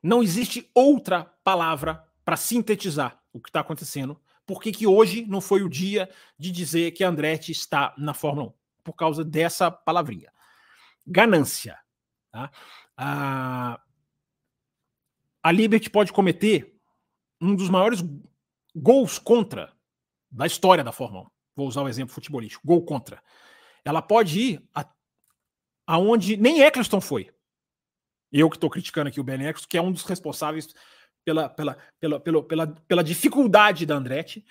Não 0.00 0.22
existe 0.22 0.70
outra 0.72 1.24
palavra 1.42 2.06
para 2.24 2.36
sintetizar 2.36 3.20
o 3.32 3.40
que 3.40 3.48
está 3.48 3.58
acontecendo. 3.58 4.16
Porque 4.46 4.70
que 4.70 4.86
hoje 4.86 5.26
não 5.26 5.40
foi 5.40 5.64
o 5.64 5.68
dia 5.68 6.08
de 6.38 6.52
dizer 6.52 6.92
que 6.92 7.02
Andretti 7.02 7.50
está 7.50 7.92
na 7.98 8.14
Fórmula 8.14 8.50
1? 8.50 8.52
Por 8.84 8.92
causa 8.92 9.24
dessa 9.24 9.72
palavrinha. 9.72 10.32
Ganância. 11.04 11.76
Tá? 12.30 12.48
Ah, 12.96 13.80
a 15.42 15.50
Liberty 15.50 15.90
pode 15.90 16.12
cometer 16.12 16.78
um 17.40 17.56
dos 17.56 17.68
maiores 17.68 18.04
gols 18.74 19.18
contra 19.18 19.72
da 20.30 20.46
história 20.46 20.84
da 20.84 20.92
Fórmula 20.92 21.24
1. 21.24 21.30
Vou 21.56 21.68
usar 21.68 21.82
o 21.82 21.88
exemplo 21.88 22.14
futebolístico, 22.14 22.66
gol 22.66 22.84
contra. 22.84 23.22
Ela 23.84 24.00
pode 24.00 24.38
ir 24.38 24.68
a, 24.74 24.88
aonde 25.86 26.36
nem 26.36 26.62
Eccleston 26.62 27.00
foi. 27.00 27.30
Eu 28.32 28.48
que 28.48 28.56
estou 28.56 28.70
criticando 28.70 29.08
aqui 29.08 29.20
o 29.20 29.24
Ben 29.24 29.42
Eccleston, 29.42 29.68
que 29.68 29.78
é 29.78 29.82
um 29.82 29.90
dos 29.90 30.04
responsáveis 30.04 30.72
pela, 31.24 31.48
pela, 31.48 31.76
pela, 31.98 32.20
pela, 32.20 32.42
pela, 32.44 32.66
pela 32.66 33.04
dificuldade 33.04 33.84
da 33.84 33.96
Andretti. 33.96 34.44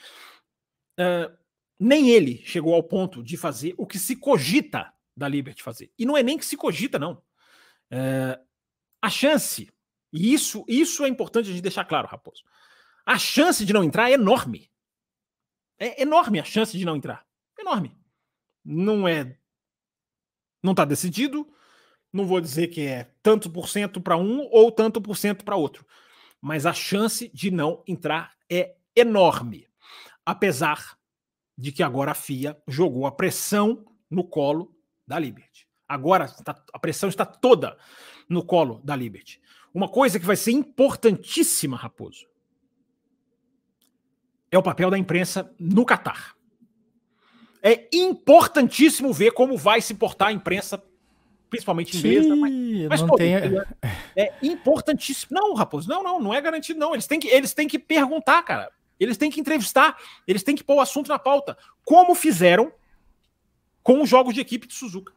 Uh, 0.99 1.36
nem 1.79 2.10
ele 2.10 2.43
chegou 2.45 2.75
ao 2.75 2.84
ponto 2.84 3.23
de 3.23 3.38
fazer 3.38 3.73
o 3.77 3.88
que 3.88 3.97
se 3.97 4.15
cogita 4.17 4.93
da 5.15 5.27
Liberty 5.27 5.63
fazer. 5.63 5.91
E 5.97 6.05
não 6.05 6.17
é 6.17 6.21
nem 6.21 6.38
que 6.38 6.45
se 6.45 6.58
cogita, 6.58 6.99
não. 6.99 7.13
Uh, 7.91 8.38
a 9.01 9.10
chance 9.10 9.69
e 10.12 10.34
isso, 10.34 10.65
isso 10.67 11.05
é 11.05 11.08
importante 11.08 11.49
a 11.49 11.51
gente 11.51 11.62
deixar 11.62 11.86
claro, 11.86 12.08
Raposo. 12.08 12.43
A 13.09 13.17
chance 13.17 13.65
de 13.65 13.73
não 13.73 13.83
entrar 13.83 14.11
é 14.11 14.13
enorme. 14.13 14.69
É 15.79 16.03
enorme 16.03 16.39
a 16.39 16.43
chance 16.43 16.77
de 16.77 16.85
não 16.85 16.95
entrar. 16.95 17.25
Enorme. 17.57 17.97
Não 18.63 19.07
é. 19.07 19.35
Não 20.61 20.73
está 20.73 20.85
decidido. 20.85 21.51
Não 22.13 22.27
vou 22.27 22.39
dizer 22.39 22.67
que 22.67 22.81
é 22.81 23.11
tanto 23.23 23.49
por 23.49 23.67
cento 23.67 23.99
para 23.99 24.15
um 24.15 24.47
ou 24.51 24.71
tanto 24.71 25.01
por 25.01 25.17
cento 25.17 25.43
para 25.43 25.55
outro. 25.55 25.87
Mas 26.39 26.67
a 26.67 26.73
chance 26.73 27.31
de 27.33 27.49
não 27.49 27.83
entrar 27.87 28.35
é 28.47 28.75
enorme. 28.95 29.67
Apesar 30.23 30.95
de 31.57 31.71
que 31.71 31.81
agora 31.81 32.11
a 32.11 32.15
FIA 32.15 32.61
jogou 32.67 33.07
a 33.07 33.11
pressão 33.11 33.91
no 34.07 34.23
colo 34.23 34.71
da 35.07 35.17
Liberty. 35.17 35.67
Agora 35.87 36.31
a 36.71 36.77
pressão 36.77 37.09
está 37.09 37.25
toda 37.25 37.75
no 38.29 38.45
colo 38.45 38.79
da 38.83 38.95
Liberty. 38.95 39.41
Uma 39.73 39.89
coisa 39.89 40.19
que 40.19 40.27
vai 40.27 40.35
ser 40.35 40.51
importantíssima, 40.51 41.75
Raposo, 41.75 42.29
é 44.51 44.57
o 44.57 44.63
papel 44.63 44.89
da 44.89 44.97
imprensa 44.97 45.51
no 45.59 45.85
Catar. 45.85 46.35
É 47.62 47.88
importantíssimo 47.91 49.13
ver 49.13 49.31
como 49.31 49.57
vai 49.57 49.81
se 49.81 49.93
portar 49.93 50.29
a 50.29 50.31
imprensa, 50.31 50.81
principalmente 51.49 51.97
inglesa. 51.97 52.33
Sim, 52.33 52.39
mas, 52.39 52.89
mas 52.89 53.01
não 53.01 53.09
pô, 53.09 53.15
tem... 53.17 53.35
é, 53.35 53.65
é 54.15 54.33
importantíssimo. 54.41 55.29
Não, 55.31 55.53
Raposo, 55.53 55.89
não, 55.89 56.01
não, 56.01 56.19
não 56.19 56.33
é 56.33 56.39
garantido, 56.39 56.79
não. 56.79 56.93
Eles 56.93 57.05
têm, 57.05 57.19
que, 57.19 57.27
eles 57.27 57.53
têm 57.53 57.67
que 57.67 57.77
perguntar, 57.77 58.41
cara. 58.43 58.71
Eles 58.99 59.17
têm 59.17 59.31
que 59.31 59.39
entrevistar, 59.39 59.97
eles 60.27 60.43
têm 60.43 60.55
que 60.55 60.63
pôr 60.63 60.75
o 60.75 60.81
assunto 60.81 61.07
na 61.07 61.17
pauta. 61.17 61.57
Como 61.85 62.13
fizeram 62.15 62.71
com 63.81 64.01
os 64.01 64.09
jogos 64.09 64.33
de 64.33 64.41
equipe 64.41 64.67
de 64.67 64.73
Suzuka. 64.73 65.13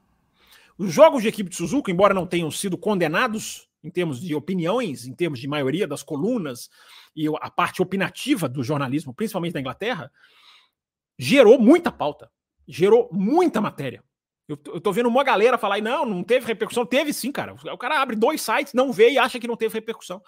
Os 0.79 0.93
jogos 0.93 1.23
de 1.23 1.29
equipe 1.29 1.51
de 1.51 1.57
Suzuka, 1.57 1.91
embora 1.91 2.15
não 2.15 2.27
tenham 2.27 2.51
sido 2.51 2.79
condenados 2.79 3.69
em 3.83 3.91
termos 3.91 4.21
de 4.21 4.35
opiniões, 4.35 5.07
em 5.07 5.15
termos 5.15 5.39
de 5.39 5.49
maioria 5.49 5.87
das 5.87 6.03
colunas 6.03 6.71
e 7.15 7.27
a 7.29 7.51
parte 7.51 7.83
opinativa 7.83 8.49
do 8.49 8.63
jornalismo, 8.63 9.15
principalmente 9.15 9.55
da 9.55 9.61
Inglaterra, 9.61 10.11
gerou 11.19 11.59
muita 11.59 11.91
pauta, 11.91 12.31
gerou 12.67 13.09
muita 13.13 13.61
matéria. 13.61 14.03
Eu, 14.49 14.59
eu 14.67 14.81
tô 14.81 14.93
vendo 14.93 15.09
uma 15.09 15.25
galera 15.25 15.57
falar, 15.57 15.81
não, 15.81 16.05
não 16.05 16.23
teve 16.23 16.47
repercussão. 16.47 16.85
Teve 16.85 17.13
sim, 17.13 17.31
cara. 17.31 17.55
O 17.55 17.79
cara 17.79 18.01
abre 18.01 18.17
dois 18.17 18.43
sites, 18.43 18.75
não 18.75 18.93
vê 18.93 19.11
e 19.11 19.19
acha 19.19 19.39
que 19.39 19.47
não 19.47 19.57
teve 19.57 19.75
repercussão. 19.75 20.21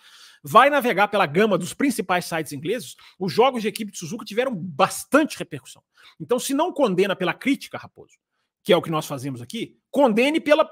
Vai 0.43 0.71
navegar 0.71 1.09
pela 1.09 1.27
gama 1.27 1.59
dos 1.59 1.75
principais 1.75 2.25
sites 2.25 2.53
ingleses, 2.53 2.97
os 3.19 3.33
jogos 3.33 3.63
de 3.63 3.69
equipe 3.69 3.91
de 3.91 3.99
Suzuka 3.99 4.25
tiveram 4.25 4.55
bastante 4.55 5.39
repercussão. 5.39 5.83
Então, 6.21 6.39
se 6.39 6.55
não 6.55 6.73
condena 6.73 7.17
pela 7.17 7.35
crítica, 7.35 7.79
Raposo, 7.79 8.15
que 8.63 8.73
é 8.73 8.77
o 8.77 8.83
que 8.83 8.91
nós 8.91 9.07
fazemos 9.07 9.43
aqui, 9.43 9.79
condene 9.91 10.41
pela 10.41 10.69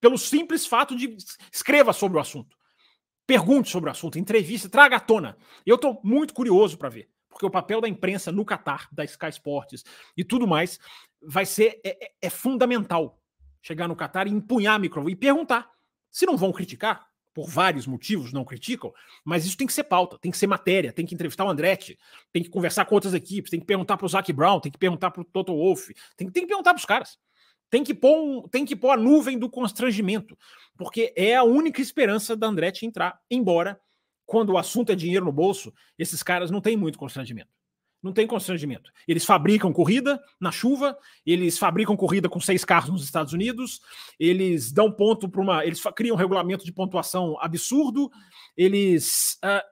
pelo 0.00 0.18
simples 0.18 0.66
fato 0.66 0.96
de 0.96 1.16
escreva 1.52 1.92
sobre 1.92 2.18
o 2.18 2.20
assunto. 2.20 2.56
Pergunte 3.26 3.70
sobre 3.70 3.88
o 3.88 3.92
assunto, 3.92 4.18
entrevista, 4.18 4.68
traga 4.68 4.96
à 4.96 5.00
tona. 5.00 5.36
Eu 5.64 5.76
estou 5.76 6.00
muito 6.02 6.34
curioso 6.34 6.76
para 6.76 6.88
ver, 6.88 7.08
porque 7.28 7.46
o 7.46 7.50
papel 7.50 7.80
da 7.80 7.88
imprensa 7.88 8.32
no 8.32 8.44
Catar, 8.44 8.88
da 8.90 9.04
Sky 9.04 9.28
Sports 9.28 9.84
e 10.16 10.24
tudo 10.24 10.46
mais, 10.46 10.80
vai 11.22 11.46
ser 11.46 11.80
é, 11.84 12.06
é, 12.06 12.12
é 12.22 12.30
fundamental. 12.30 13.20
Chegar 13.62 13.86
no 13.86 13.94
Catar 13.94 14.26
e 14.26 14.30
empunhar 14.30 14.74
a 14.74 14.78
microfone 14.78 15.12
e 15.12 15.16
perguntar. 15.16 15.70
Se 16.10 16.26
não 16.26 16.36
vão 16.36 16.50
criticar, 16.50 17.10
por 17.32 17.48
vários 17.48 17.86
motivos 17.86 18.32
não 18.32 18.44
criticam, 18.44 18.92
mas 19.24 19.46
isso 19.46 19.56
tem 19.56 19.66
que 19.66 19.72
ser 19.72 19.84
pauta, 19.84 20.18
tem 20.18 20.30
que 20.30 20.38
ser 20.38 20.46
matéria, 20.46 20.92
tem 20.92 21.06
que 21.06 21.14
entrevistar 21.14 21.44
o 21.44 21.48
Andretti, 21.48 21.98
tem 22.32 22.42
que 22.42 22.50
conversar 22.50 22.84
com 22.84 22.94
outras 22.94 23.14
equipes, 23.14 23.50
tem 23.50 23.60
que 23.60 23.66
perguntar 23.66 23.96
para 23.96 24.06
o 24.06 24.08
Zac 24.08 24.32
Brown, 24.32 24.60
tem 24.60 24.72
que 24.72 24.78
perguntar 24.78 25.10
para 25.10 25.22
o 25.22 25.24
Toto 25.24 25.54
Wolff, 25.54 25.94
tem, 26.16 26.28
tem 26.28 26.42
que 26.42 26.48
perguntar 26.48 26.74
para 26.74 26.80
os 26.80 26.84
caras. 26.84 27.18
Tem 27.70 27.84
que, 27.84 27.94
pôr 27.94 28.20
um, 28.20 28.48
tem 28.48 28.66
que 28.66 28.74
pôr 28.74 28.90
a 28.90 28.96
nuvem 28.96 29.38
do 29.38 29.48
constrangimento, 29.48 30.36
porque 30.76 31.12
é 31.16 31.36
a 31.36 31.44
única 31.44 31.80
esperança 31.80 32.36
da 32.36 32.48
Andretti 32.48 32.84
entrar, 32.84 33.20
embora 33.30 33.80
quando 34.26 34.50
o 34.50 34.58
assunto 34.58 34.90
é 34.90 34.96
dinheiro 34.96 35.24
no 35.24 35.32
bolso, 35.32 35.72
esses 35.98 36.22
caras 36.22 36.50
não 36.50 36.60
têm 36.60 36.76
muito 36.76 36.98
constrangimento. 36.98 37.50
Não 38.02 38.12
tem 38.12 38.26
constrangimento. 38.26 38.90
Eles 39.06 39.24
fabricam 39.24 39.72
corrida 39.72 40.22
na 40.40 40.50
chuva, 40.50 40.96
eles 41.24 41.58
fabricam 41.58 41.96
corrida 41.96 42.28
com 42.28 42.40
seis 42.40 42.64
carros 42.64 42.90
nos 42.90 43.04
Estados 43.04 43.32
Unidos, 43.32 43.80
eles 44.18 44.72
dão 44.72 44.90
ponto 44.90 45.28
para 45.28 45.40
uma. 45.40 45.64
Eles 45.66 45.82
criam 45.94 46.16
um 46.16 46.18
regulamento 46.18 46.64
de 46.64 46.72
pontuação 46.72 47.36
absurdo, 47.40 48.10
eles, 48.56 49.38
uh, 49.44 49.62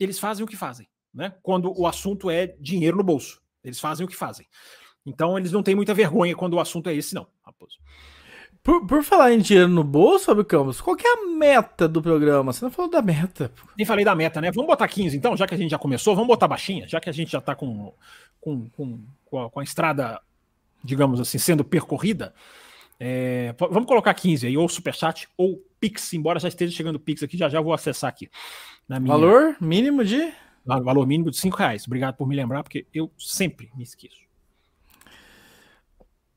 eles 0.00 0.18
fazem 0.18 0.44
o 0.44 0.48
que 0.48 0.56
fazem, 0.56 0.88
né? 1.12 1.34
Quando 1.42 1.72
o 1.78 1.86
assunto 1.86 2.30
é 2.30 2.56
dinheiro 2.58 2.96
no 2.96 3.04
bolso. 3.04 3.42
Eles 3.62 3.78
fazem 3.78 4.06
o 4.06 4.08
que 4.08 4.16
fazem. 4.16 4.46
Então 5.04 5.36
eles 5.36 5.52
não 5.52 5.62
têm 5.62 5.74
muita 5.74 5.92
vergonha 5.92 6.34
quando 6.34 6.54
o 6.54 6.60
assunto 6.60 6.88
é 6.88 6.94
esse, 6.94 7.14
não, 7.14 7.26
Raposo. 7.44 7.78
Por, 8.62 8.86
por 8.86 9.02
falar 9.02 9.32
em 9.32 9.40
dinheiro 9.40 9.68
no 9.68 9.84
bolso, 9.84 10.24
Fábio 10.24 10.44
Campos, 10.44 10.80
qual 10.80 10.96
que 10.96 11.06
é 11.06 11.12
a 11.12 11.26
meta 11.26 11.86
do 11.86 12.00
programa? 12.00 12.50
Você 12.50 12.64
não 12.64 12.72
falou 12.72 12.90
da 12.90 13.02
meta. 13.02 13.52
Nem 13.76 13.84
falei 13.84 14.06
da 14.06 14.14
meta, 14.14 14.40
né? 14.40 14.50
Vamos 14.50 14.66
botar 14.66 14.88
15 14.88 15.14
então, 15.14 15.36
já 15.36 15.46
que 15.46 15.54
a 15.54 15.58
gente 15.58 15.70
já 15.70 15.78
começou, 15.78 16.14
vamos 16.14 16.28
botar 16.28 16.48
baixinha, 16.48 16.88
já 16.88 16.98
que 16.98 17.10
a 17.10 17.12
gente 17.12 17.32
já 17.32 17.42
tá 17.42 17.54
com, 17.54 17.92
com, 18.40 18.68
com, 18.70 19.04
com, 19.26 19.40
a, 19.40 19.50
com 19.50 19.60
a 19.60 19.62
estrada, 19.62 20.18
digamos 20.82 21.20
assim, 21.20 21.36
sendo 21.36 21.62
percorrida. 21.62 22.34
É, 22.98 23.54
vamos 23.58 23.86
colocar 23.86 24.14
15 24.14 24.46
aí, 24.46 24.56
ou 24.56 24.66
Superchat, 24.66 25.28
ou 25.36 25.62
Pix, 25.78 26.14
embora 26.14 26.40
já 26.40 26.48
esteja 26.48 26.74
chegando 26.74 26.98
Pix 26.98 27.22
aqui, 27.22 27.36
já 27.36 27.50
já 27.50 27.60
vou 27.60 27.74
acessar 27.74 28.08
aqui. 28.08 28.30
Minha... 28.88 29.00
Valor 29.00 29.56
mínimo 29.60 30.02
de? 30.02 30.32
Valor 30.64 31.06
mínimo 31.06 31.30
de 31.30 31.36
5 31.36 31.54
reais. 31.54 31.84
Obrigado 31.86 32.16
por 32.16 32.26
me 32.26 32.34
lembrar, 32.34 32.62
porque 32.62 32.86
eu 32.94 33.10
sempre 33.18 33.70
me 33.76 33.82
esqueço. 33.82 34.23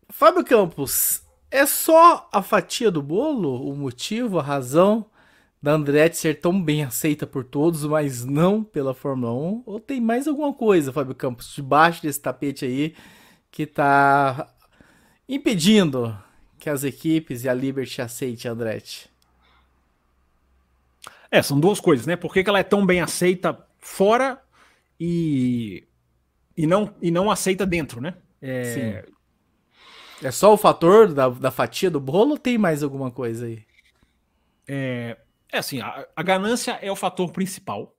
Fábio 0.10 0.44
Campos, 0.44 1.22
é 1.52 1.66
só 1.66 2.28
a 2.32 2.42
fatia 2.42 2.90
do 2.90 3.02
bolo 3.02 3.70
o 3.70 3.76
motivo, 3.76 4.40
a 4.40 4.44
razão 4.44 5.06
da 5.62 5.72
Andretti 5.74 6.18
ser 6.18 6.40
tão 6.40 6.62
bem 6.62 6.84
aceita 6.84 7.26
por 7.28 7.44
todos, 7.44 7.84
mas 7.84 8.24
não 8.24 8.64
pela 8.64 8.94
Fórmula 8.94 9.34
1? 9.34 9.64
Ou 9.66 9.80
tem 9.80 10.00
mais 10.00 10.28
alguma 10.28 10.54
coisa, 10.54 10.94
Fábio 10.94 11.16
Campos, 11.16 11.54
debaixo 11.54 12.02
desse 12.02 12.22
tapete 12.22 12.64
aí 12.66 12.96
que 13.52 13.66
tá 13.66 14.54
impedindo 15.28 16.18
que 16.60 16.70
as 16.70 16.84
equipes 16.84 17.44
e 17.44 17.50
a 17.50 17.54
Liberty 17.54 18.02
aceitem 18.02 18.50
a 18.50 18.54
Andretti? 18.54 19.10
É, 21.30 21.42
são 21.42 21.60
duas 21.60 21.80
coisas, 21.80 22.06
né? 22.06 22.16
Por 22.16 22.32
que, 22.32 22.44
que 22.44 22.50
ela 22.50 22.60
é 22.60 22.64
tão 22.64 22.86
bem 22.86 23.02
aceita 23.02 23.58
fora 23.80 24.42
e, 25.00 25.84
e, 26.56 26.66
não, 26.66 26.94
e 27.02 27.12
não 27.12 27.30
aceita 27.30 27.66
dentro, 27.66 28.00
né? 28.00 28.14
É... 28.42 28.64
Sim. 29.04 29.17
É 30.24 30.32
só 30.32 30.54
o 30.54 30.58
fator 30.58 31.14
da, 31.14 31.30
da 31.30 31.52
fatia 31.52 31.92
do 31.92 32.00
bolo 32.00 32.32
ou 32.32 32.38
tem 32.38 32.58
mais 32.58 32.82
alguma 32.82 33.12
coisa 33.12 33.46
aí? 33.46 33.66
É, 34.68 35.18
é 35.52 35.58
assim, 35.60 35.80
a, 35.80 36.08
a 36.16 36.24
ganância 36.24 36.74
é 36.82 36.92
o 36.92 36.96
fator 36.96 37.32
principal, 37.32 37.96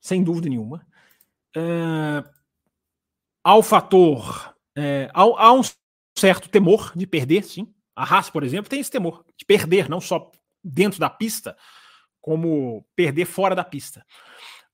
sem 0.00 0.22
dúvida 0.22 0.48
nenhuma. 0.48 0.86
É, 1.54 2.24
há 3.44 3.56
o 3.56 3.62
fator. 3.62 4.54
É, 4.76 5.10
há, 5.12 5.22
há, 5.22 5.52
um 5.52 5.62
certo 6.18 6.48
temor 6.48 6.92
de 6.96 7.06
perder, 7.06 7.44
sim. 7.44 7.72
A 7.94 8.04
Haas, 8.04 8.30
por 8.30 8.42
exemplo, 8.42 8.70
tem 8.70 8.80
esse 8.80 8.90
temor 8.90 9.24
de 9.36 9.44
perder, 9.44 9.88
não 9.88 10.00
só 10.00 10.30
dentro 10.64 10.98
da 10.98 11.10
pista, 11.10 11.56
como 12.20 12.86
perder 12.96 13.26
fora 13.26 13.54
da 13.54 13.64
pista. 13.64 14.04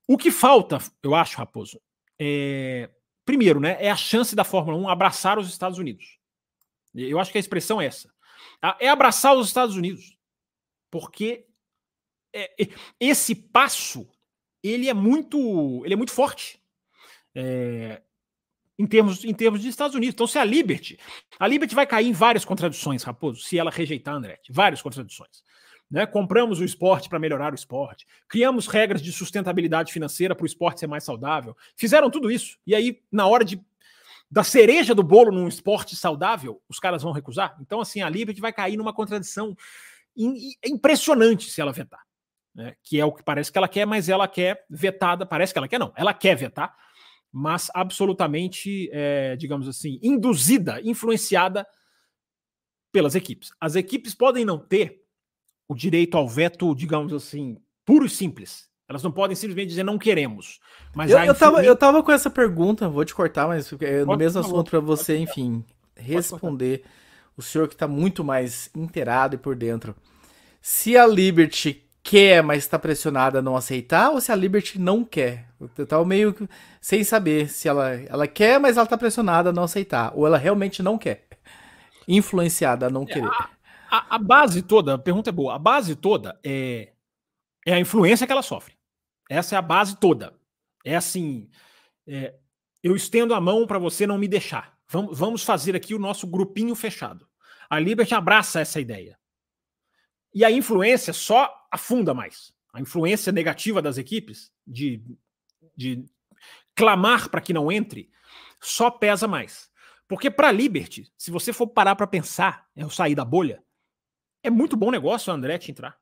O 0.07 0.17
que 0.17 0.31
falta, 0.31 0.79
eu 1.03 1.13
acho, 1.13 1.37
Raposo, 1.37 1.79
é, 2.17 2.89
primeiro, 3.25 3.59
né, 3.59 3.77
é 3.79 3.91
a 3.91 3.95
chance 3.95 4.35
da 4.35 4.43
Fórmula 4.43 4.77
1 4.77 4.89
abraçar 4.89 5.37
os 5.37 5.49
Estados 5.49 5.77
Unidos. 5.77 6.18
Eu 6.93 7.19
acho 7.19 7.31
que 7.31 7.37
a 7.37 7.41
expressão 7.41 7.81
é 7.81 7.85
essa. 7.85 8.11
É 8.79 8.89
abraçar 8.89 9.35
os 9.35 9.47
Estados 9.47 9.75
Unidos. 9.75 10.17
Porque 10.91 11.45
é, 12.33 12.49
esse 12.99 13.35
passo 13.35 14.07
ele 14.63 14.89
é 14.89 14.93
muito 14.93 15.83
ele 15.85 15.93
é 15.93 15.97
muito 15.97 16.11
forte 16.11 16.61
é, 17.33 18.01
em 18.77 18.85
termos 18.85 19.23
em 19.23 19.33
termos 19.33 19.61
de 19.61 19.69
Estados 19.69 19.95
Unidos. 19.95 20.13
Então, 20.13 20.27
se 20.27 20.37
a 20.37 20.43
Liberty 20.43 20.99
a 21.39 21.47
Liberty 21.47 21.75
vai 21.75 21.87
cair 21.87 22.07
em 22.07 22.11
várias 22.11 22.45
contradições, 22.45 23.03
Raposo, 23.03 23.41
se 23.41 23.57
ela 23.57 23.71
rejeitar 23.71 24.15
Andretti, 24.15 24.51
várias 24.51 24.81
contradições. 24.81 25.43
Né? 25.89 26.05
Compramos 26.05 26.59
o 26.59 26.63
esporte 26.63 27.09
para 27.09 27.17
melhorar 27.17 27.51
o 27.51 27.55
esporte, 27.55 28.05
criamos 28.27 28.67
regras 28.67 29.01
de 29.01 29.11
sustentabilidade 29.11 29.91
financeira 29.91 30.35
para 30.35 30.43
o 30.43 30.47
esporte 30.47 30.81
ser 30.81 30.87
mais 30.87 31.03
saudável. 31.03 31.57
Fizeram 31.75 32.11
tudo 32.11 32.31
isso 32.31 32.57
e 32.65 32.75
aí 32.75 33.01
na 33.11 33.27
hora 33.27 33.43
de 33.43 33.59
da 34.29 34.43
cereja 34.43 34.93
do 34.93 35.03
bolo 35.03 35.31
num 35.31 35.47
esporte 35.47 35.95
saudável, 35.95 36.61
os 36.69 36.79
caras 36.79 37.03
vão 37.03 37.11
recusar. 37.11 37.57
Então, 37.61 37.81
assim, 37.81 38.01
a 38.01 38.09
Liberty 38.09 38.39
vai 38.39 38.53
cair 38.53 38.77
numa 38.77 38.93
contradição 38.93 39.55
impressionante 40.63 41.49
se 41.49 41.61
ela 41.61 41.71
vetar 41.71 42.01
né, 42.53 42.75
que 42.83 42.99
é 42.99 43.05
o 43.05 43.11
que 43.11 43.23
parece 43.23 43.51
que 43.51 43.57
ela 43.57 43.67
quer, 43.67 43.85
mas 43.85 44.09
ela 44.09 44.27
quer 44.27 44.65
vetada, 44.69 45.25
parece 45.25 45.53
que 45.53 45.59
ela 45.59 45.67
quer 45.67 45.79
não, 45.79 45.93
ela 45.95 46.13
quer 46.13 46.35
vetar, 46.35 46.75
mas 47.31 47.69
absolutamente, 47.73 48.89
é, 48.91 49.35
digamos 49.35 49.67
assim, 49.67 49.99
induzida, 50.01 50.81
influenciada 50.83 51.65
pelas 52.91 53.15
equipes. 53.15 53.51
As 53.59 53.75
equipes 53.75 54.15
podem 54.15 54.43
não 54.43 54.57
ter 54.57 55.03
o 55.67 55.75
direito 55.75 56.17
ao 56.17 56.27
veto, 56.27 56.75
digamos 56.75 57.13
assim, 57.13 57.57
puro 57.85 58.05
e 58.05 58.09
simples. 58.09 58.68
Elas 58.89 59.03
não 59.03 59.11
podem 59.11 59.35
simplesmente 59.35 59.69
dizer 59.69 59.83
não 59.83 59.99
queremos. 59.99 60.59
Mas 60.95 61.11
eu, 61.11 61.19
eu, 61.19 61.35
tava, 61.35 61.63
eu 61.63 61.75
tava 61.75 62.01
com 62.01 62.11
essa 62.11 62.27
pergunta, 62.27 62.89
vou 62.89 63.05
te 63.05 63.13
cortar, 63.13 63.47
mas 63.47 63.71
é 63.81 64.03
no 64.03 64.17
mesmo 64.17 64.39
assunto 64.39 64.71
para 64.71 64.79
você, 64.79 65.15
enfim, 65.15 65.63
responder. 65.95 66.83
O 67.37 67.41
senhor 67.41 67.67
que 67.69 67.75
está 67.75 67.87
muito 67.87 68.21
mais 68.23 68.69
inteirado 68.75 69.35
e 69.35 69.37
por 69.37 69.55
dentro. 69.55 69.95
Se 70.59 70.97
a 70.97 71.07
Liberty 71.07 71.87
quer, 72.03 72.41
mas 72.43 72.63
está 72.63 72.79
pressionada 72.79 73.39
a 73.39 73.41
não 73.41 73.55
aceitar, 73.55 74.09
ou 74.09 74.19
se 74.19 74.31
a 74.31 74.35
Liberty 74.35 74.79
não 74.79 75.05
quer. 75.05 75.47
Eu 75.77 75.85
tava 75.85 76.03
meio 76.03 76.35
sem 76.81 77.03
saber 77.03 77.47
se 77.47 77.67
ela, 77.67 77.93
ela 77.93 78.27
quer, 78.27 78.59
mas 78.59 78.75
ela 78.75 78.85
está 78.85 78.97
pressionada 78.97 79.51
a 79.51 79.53
não 79.53 79.63
aceitar, 79.63 80.11
ou 80.15 80.25
ela 80.25 80.37
realmente 80.37 80.81
não 80.81 80.97
quer. 80.97 81.27
Influenciada 82.07 82.87
a 82.87 82.89
não 82.89 83.03
é, 83.03 83.05
querer. 83.05 83.29
A, 83.29 83.49
a, 83.91 84.15
a, 84.15 84.17
base 84.17 84.61
toda, 84.63 84.95
a 84.95 84.97
pergunta 84.97 85.29
é 85.29 85.33
boa, 85.33 85.55
a 85.55 85.59
base 85.59 85.95
toda 85.95 86.39
é, 86.43 86.89
é 87.65 87.73
a 87.73 87.79
influência 87.79 88.25
que 88.25 88.33
ela 88.33 88.41
sofre. 88.41 88.78
Essa 89.29 89.55
é 89.55 89.57
a 89.57 89.61
base 89.61 89.95
toda. 89.97 90.37
É 90.83 90.95
assim, 90.95 91.49
é, 92.07 92.35
eu 92.81 92.95
estendo 92.95 93.33
a 93.35 93.39
mão 93.39 93.67
para 93.67 93.77
você 93.77 94.07
não 94.07 94.17
me 94.17 94.27
deixar. 94.27 94.77
Vamos, 94.87 95.17
vamos 95.17 95.43
fazer 95.43 95.75
aqui 95.75 95.93
o 95.93 95.99
nosso 95.99 96.25
grupinho 96.25 96.73
fechado. 96.73 97.29
A 97.69 97.79
Liberty 97.79 98.15
abraça 98.15 98.59
essa 98.59 98.81
ideia. 98.81 99.17
E 100.33 100.43
a 100.43 100.51
influência 100.51 101.13
só 101.13 101.67
afunda 101.71 102.13
mais. 102.13 102.51
A 102.73 102.81
influência 102.81 103.31
negativa 103.31 103.81
das 103.81 103.97
equipes 103.97 104.51
de, 104.65 105.03
de 105.75 106.05
clamar 106.75 107.29
para 107.29 107.41
que 107.41 107.53
não 107.53 107.71
entre 107.71 108.09
só 108.59 108.89
pesa 108.89 109.27
mais. 109.27 109.69
Porque 110.07 110.31
para 110.31 110.49
a 110.49 110.51
Liberty, 110.51 111.11
se 111.15 111.29
você 111.29 111.53
for 111.53 111.67
parar 111.67 111.95
para 111.95 112.07
pensar, 112.07 112.67
é 112.75 112.83
eu 112.83 112.89
sair 112.89 113.13
da 113.13 113.23
bolha, 113.23 113.63
é 114.41 114.49
muito 114.49 114.75
bom 114.75 114.89
negócio 114.89 115.31
a 115.31 115.35
Andretti 115.35 115.69
entrar. 115.69 115.99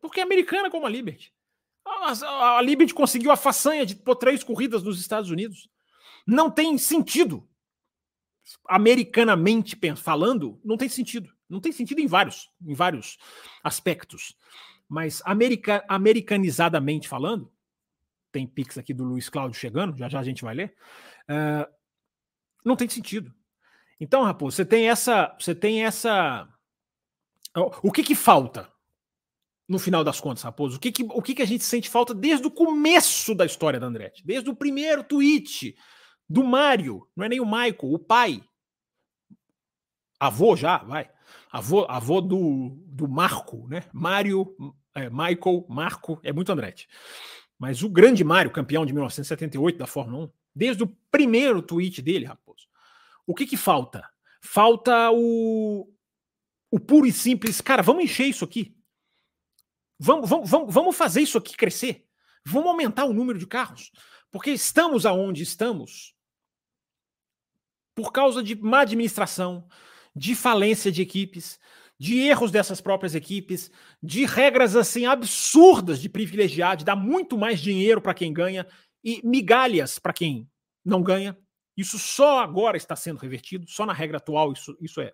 Porque 0.00 0.20
é 0.20 0.22
americana 0.22 0.70
como 0.70 0.86
a 0.86 0.90
Liberty. 0.90 1.32
A, 1.84 2.56
a, 2.56 2.62
Liberty 2.62 2.94
conseguiu 2.94 3.30
a 3.30 3.36
façanha 3.36 3.84
de 3.84 3.94
pôr 3.94 4.16
três 4.16 4.42
corridas 4.42 4.82
nos 4.82 5.00
Estados 5.00 5.30
Unidos. 5.30 5.68
Não 6.26 6.50
tem 6.50 6.76
sentido. 6.78 7.46
Americanamente 8.68 9.78
falando, 9.96 10.60
não 10.64 10.76
tem 10.76 10.88
sentido. 10.88 11.32
Não 11.48 11.60
tem 11.60 11.72
sentido 11.72 12.00
em 12.00 12.06
vários, 12.06 12.50
em 12.64 12.74
vários 12.74 13.18
aspectos. 13.62 14.36
Mas 14.88 15.22
america, 15.24 15.84
americanizadamente 15.88 17.08
falando, 17.08 17.50
tem 18.32 18.46
pix 18.46 18.76
aqui 18.76 18.92
do 18.92 19.04
Luiz 19.04 19.28
Cláudio 19.28 19.58
chegando, 19.58 19.96
já 19.96 20.08
já 20.08 20.20
a 20.20 20.24
gente 20.24 20.42
vai 20.42 20.54
ler. 20.54 20.74
Uh, 21.28 21.72
não 22.64 22.76
tem 22.76 22.88
sentido. 22.88 23.32
Então, 24.00 24.22
Raposo, 24.22 24.56
você 24.56 24.64
tem 24.64 24.88
essa. 24.88 25.34
Você 25.38 25.54
tem 25.54 25.84
essa. 25.84 26.48
O 27.82 27.92
que 27.92 28.02
que 28.02 28.14
falta 28.14 28.73
no 29.68 29.78
final 29.78 30.04
das 30.04 30.20
contas, 30.20 30.42
Raposo? 30.42 30.76
O 30.76 30.80
que 30.80 30.92
que, 30.92 31.02
o 31.02 31.22
que 31.22 31.34
que 31.34 31.42
a 31.42 31.46
gente 31.46 31.64
sente 31.64 31.88
falta 31.88 32.14
desde 32.14 32.46
o 32.46 32.50
começo 32.50 33.34
da 33.34 33.46
história 33.46 33.80
da 33.80 33.86
Andretti? 33.86 34.24
Desde 34.24 34.50
o 34.50 34.56
primeiro 34.56 35.02
tweet 35.02 35.74
do 36.28 36.44
Mário, 36.44 37.06
não 37.16 37.24
é 37.24 37.28
nem 37.28 37.40
o 37.40 37.46
Michael, 37.46 37.78
o 37.82 37.98
pai. 37.98 38.42
Avô 40.20 40.56
já, 40.56 40.78
vai 40.78 41.08
avô, 41.54 41.86
avô 41.88 42.20
do, 42.20 42.76
do 42.84 43.06
Marco, 43.06 43.68
né? 43.68 43.84
Mário, 43.92 44.56
é, 44.92 45.08
Michael, 45.08 45.64
Marco, 45.68 46.18
é 46.24 46.32
muito 46.32 46.50
Andretti. 46.50 46.88
Mas 47.56 47.84
o 47.84 47.88
grande 47.88 48.24
Mário, 48.24 48.50
campeão 48.50 48.84
de 48.84 48.92
1978 48.92 49.78
da 49.78 49.86
Fórmula 49.86 50.24
1, 50.24 50.30
desde 50.52 50.82
o 50.82 50.96
primeiro 51.12 51.62
tweet 51.62 52.02
dele, 52.02 52.24
Raposo, 52.24 52.66
o 53.24 53.34
que 53.34 53.46
que 53.46 53.56
falta? 53.56 54.04
Falta 54.42 55.10
o, 55.12 55.88
o 56.72 56.80
puro 56.80 57.06
e 57.06 57.12
simples, 57.12 57.60
cara, 57.60 57.82
vamos 57.82 58.02
encher 58.02 58.26
isso 58.26 58.44
aqui. 58.44 58.76
Vamos, 59.98 60.28
vamos, 60.28 60.50
vamos, 60.50 60.74
vamos 60.74 60.96
fazer 60.96 61.22
isso 61.22 61.38
aqui 61.38 61.56
crescer. 61.56 62.04
Vamos 62.46 62.68
aumentar 62.68 63.04
o 63.04 63.12
número 63.12 63.38
de 63.38 63.46
carros. 63.46 63.90
Porque 64.30 64.50
estamos 64.50 65.06
aonde 65.06 65.42
estamos 65.42 66.14
por 67.94 68.12
causa 68.12 68.42
de 68.42 68.56
má 68.56 68.80
administração, 68.80 69.68
de 70.14 70.34
falência 70.34 70.90
de 70.90 71.00
equipes, 71.00 71.60
de 71.98 72.18
erros 72.18 72.50
dessas 72.50 72.80
próprias 72.80 73.14
equipes, 73.14 73.70
de 74.02 74.26
regras 74.26 74.74
assim 74.74 75.06
absurdas 75.06 76.00
de 76.00 76.08
privilegiar, 76.08 76.76
de 76.76 76.84
dar 76.84 76.96
muito 76.96 77.38
mais 77.38 77.60
dinheiro 77.60 78.00
para 78.00 78.14
quem 78.14 78.32
ganha 78.32 78.66
e 79.02 79.20
migalhas 79.24 79.98
para 79.98 80.12
quem 80.12 80.50
não 80.84 81.02
ganha. 81.02 81.38
Isso 81.76 81.98
só 81.98 82.40
agora 82.40 82.76
está 82.76 82.96
sendo 82.96 83.18
revertido, 83.18 83.68
só 83.68 83.86
na 83.86 83.92
regra 83.92 84.18
atual 84.18 84.52
isso, 84.52 84.76
isso 84.80 85.00
é 85.00 85.12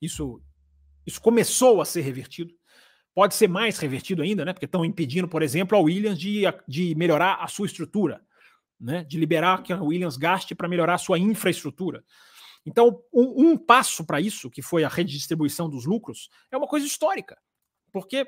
isso 0.00 0.42
isso 1.06 1.20
começou 1.20 1.82
a 1.82 1.84
ser 1.84 2.00
revertido. 2.00 2.54
Pode 3.14 3.34
ser 3.34 3.48
mais 3.48 3.78
revertido 3.78 4.22
ainda, 4.22 4.44
né? 4.44 4.52
Porque 4.52 4.64
estão 4.66 4.84
impedindo, 4.84 5.28
por 5.28 5.42
exemplo, 5.42 5.78
a 5.78 5.80
Williams 5.80 6.18
de, 6.18 6.42
de 6.66 6.94
melhorar 6.96 7.36
a 7.36 7.46
sua 7.46 7.66
estrutura, 7.66 8.20
né? 8.80 9.04
De 9.04 9.18
liberar 9.18 9.62
que 9.62 9.72
a 9.72 9.80
Williams 9.80 10.16
gaste 10.16 10.54
para 10.54 10.68
melhorar 10.68 10.94
a 10.94 10.98
sua 10.98 11.18
infraestrutura. 11.18 12.02
Então, 12.66 13.02
um, 13.12 13.50
um 13.50 13.56
passo 13.56 14.04
para 14.04 14.20
isso, 14.20 14.50
que 14.50 14.62
foi 14.62 14.84
a 14.84 14.88
redistribuição 14.88 15.68
dos 15.68 15.84
lucros, 15.84 16.30
é 16.50 16.56
uma 16.56 16.66
coisa 16.66 16.86
histórica, 16.86 17.38
porque, 17.92 18.26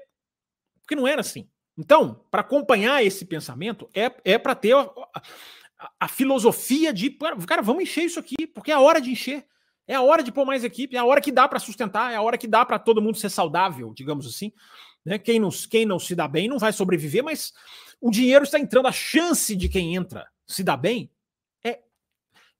porque 0.81 0.95
não 0.95 1.09
era 1.09 1.21
assim. 1.21 1.49
Então, 1.77 2.25
para 2.31 2.43
acompanhar 2.43 3.05
esse 3.05 3.25
pensamento, 3.25 3.89
é, 3.95 4.13
é 4.25 4.39
para 4.39 4.55
ter 4.55 4.75
a, 4.75 4.83
a, 5.15 5.23
a, 6.01 6.09
filosofia 6.09 6.93
de, 6.93 7.11
cara, 7.47 7.63
vamos 7.63 7.83
encher 7.83 8.05
isso 8.05 8.21
aqui, 8.21 8.47
porque 8.47 8.71
é 8.71 8.75
a 8.75 8.81
hora 8.81 9.01
de 9.01 9.11
encher. 9.11 9.47
É 9.87 9.95
a 9.95 10.03
hora 10.03 10.23
de 10.23 10.33
pôr 10.33 10.45
mais 10.45 10.65
equipe, 10.65 10.97
é 10.97 10.99
a 10.99 11.05
hora 11.05 11.21
que 11.21 11.31
dá 11.31 11.47
para 11.47 11.59
sustentar, 11.59 12.13
é 12.13 12.17
a 12.17 12.23
hora 12.23 12.37
que 12.37 12.49
dá 12.49 12.65
para 12.65 12.79
todo 12.79 13.01
mundo 13.01 13.17
ser 13.17 13.31
saudável, 13.31 13.93
digamos 13.95 14.27
assim. 14.27 14.53
Né? 15.05 15.19
Quem, 15.19 15.39
não, 15.39 15.51
quem 15.71 15.87
não 15.87 15.99
se 15.99 16.15
dá 16.15 16.27
bem 16.27 16.49
não 16.49 16.59
vai 16.59 16.73
sobreviver, 16.73 17.23
mas 17.23 17.53
o 18.01 18.11
dinheiro 18.11 18.45
está 18.45 18.59
entrando, 18.59 18.89
a 18.89 18.93
chance 18.93 19.55
de 19.55 19.69
quem 19.69 19.95
entra 19.95 20.27
se 20.47 20.65
dá 20.65 20.77
bem 20.77 21.11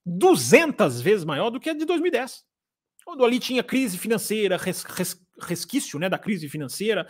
200 0.07 1.01
vezes 1.01 1.25
maior 1.25 1.49
do 1.49 1.59
que 1.59 1.69
a 1.69 1.73
de 1.73 1.83
2010. 1.83 2.45
Quando 3.03 3.25
ali 3.25 3.39
tinha 3.39 3.61
crise 3.61 3.97
financeira, 3.97 4.57
res, 4.57 4.83
res, 4.83 5.21
resquício 5.41 5.99
né, 5.99 6.09
da 6.09 6.17
crise 6.17 6.47
financeira, 6.47 7.07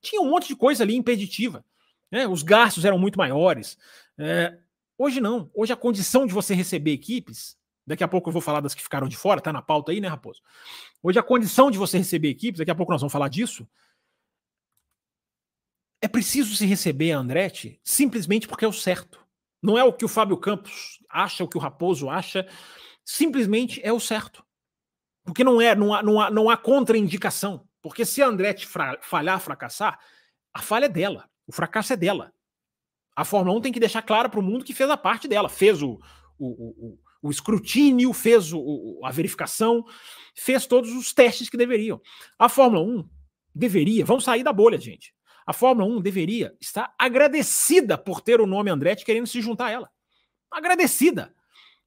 tinha 0.00 0.22
um 0.22 0.30
monte 0.30 0.48
de 0.48 0.56
coisa 0.56 0.82
ali 0.82 0.96
impeditiva. 0.96 1.64
Né? 2.10 2.26
Os 2.26 2.42
gastos 2.42 2.84
eram 2.84 2.98
muito 2.98 3.18
maiores. 3.18 3.76
É, 4.18 4.56
hoje 4.96 5.20
não. 5.20 5.50
Hoje 5.54 5.72
a 5.72 5.76
condição 5.76 6.26
de 6.26 6.32
você 6.32 6.54
receber 6.54 6.92
equipes, 6.92 7.56
daqui 7.90 8.04
a 8.04 8.08
pouco 8.08 8.28
eu 8.28 8.32
vou 8.32 8.40
falar 8.40 8.60
das 8.60 8.74
que 8.74 8.82
ficaram 8.82 9.08
de 9.08 9.16
fora, 9.16 9.40
tá 9.40 9.52
na 9.52 9.60
pauta 9.60 9.92
aí, 9.92 10.00
né, 10.00 10.08
Raposo? 10.08 10.40
Hoje 11.02 11.18
a 11.18 11.22
condição 11.22 11.70
de 11.70 11.76
você 11.76 11.98
receber 11.98 12.28
equipes, 12.28 12.58
daqui 12.58 12.70
a 12.70 12.74
pouco 12.74 12.92
nós 12.92 13.00
vamos 13.00 13.12
falar 13.12 13.28
disso, 13.28 13.68
é 16.00 16.08
preciso 16.08 16.56
se 16.56 16.64
receber 16.64 17.12
a 17.12 17.18
Andretti 17.18 17.80
simplesmente 17.84 18.48
porque 18.48 18.64
é 18.64 18.68
o 18.68 18.72
certo. 18.72 19.20
Não 19.62 19.76
é 19.76 19.84
o 19.84 19.92
que 19.92 20.04
o 20.04 20.08
Fábio 20.08 20.38
Campos 20.38 20.98
acha, 21.10 21.44
o 21.44 21.48
que 21.48 21.58
o 21.58 21.60
Raposo 21.60 22.08
acha, 22.08 22.48
simplesmente 23.04 23.80
é 23.84 23.92
o 23.92 24.00
certo. 24.00 24.42
Porque 25.24 25.44
não 25.44 25.60
é, 25.60 25.74
não 25.74 25.92
há, 25.92 26.02
não 26.02 26.20
há, 26.20 26.30
não 26.30 26.48
há 26.48 26.56
contraindicação. 26.56 27.68
Porque 27.82 28.06
se 28.06 28.22
a 28.22 28.26
Andretti 28.28 28.66
falhar, 29.02 29.40
fracassar, 29.40 29.98
a 30.54 30.62
falha 30.62 30.86
é 30.86 30.88
dela. 30.88 31.28
O 31.46 31.52
fracasso 31.52 31.92
é 31.92 31.96
dela. 31.96 32.32
A 33.14 33.24
Fórmula 33.24 33.58
1 33.58 33.60
tem 33.60 33.72
que 33.72 33.80
deixar 33.80 34.02
claro 34.02 34.30
para 34.30 34.40
o 34.40 34.42
mundo 34.42 34.64
que 34.64 34.72
fez 34.72 34.88
a 34.88 34.96
parte 34.96 35.28
dela. 35.28 35.48
Fez 35.48 35.82
o, 35.82 36.00
o, 36.38 36.46
o, 36.48 36.98
o 37.22 37.30
escrutínio, 37.30 38.12
fez 38.12 38.52
o, 38.52 39.00
a 39.04 39.10
verificação, 39.10 39.84
fez 40.34 40.66
todos 40.66 40.90
os 40.92 41.12
testes 41.12 41.48
que 41.48 41.56
deveriam. 41.56 42.00
A 42.38 42.48
Fórmula 42.48 42.82
1 42.82 43.08
deveria, 43.54 44.04
vamos 44.04 44.24
sair 44.24 44.42
da 44.42 44.52
bolha, 44.52 44.78
gente. 44.78 45.14
A 45.46 45.52
Fórmula 45.52 45.88
1 45.88 46.00
deveria 46.00 46.54
estar 46.60 46.94
agradecida 46.98 47.98
por 47.98 48.20
ter 48.20 48.40
o 48.40 48.46
nome 48.46 48.70
Andretti 48.70 49.04
querendo 49.04 49.26
se 49.26 49.40
juntar 49.40 49.66
a 49.66 49.70
ela. 49.70 49.90
Agradecida. 50.50 51.34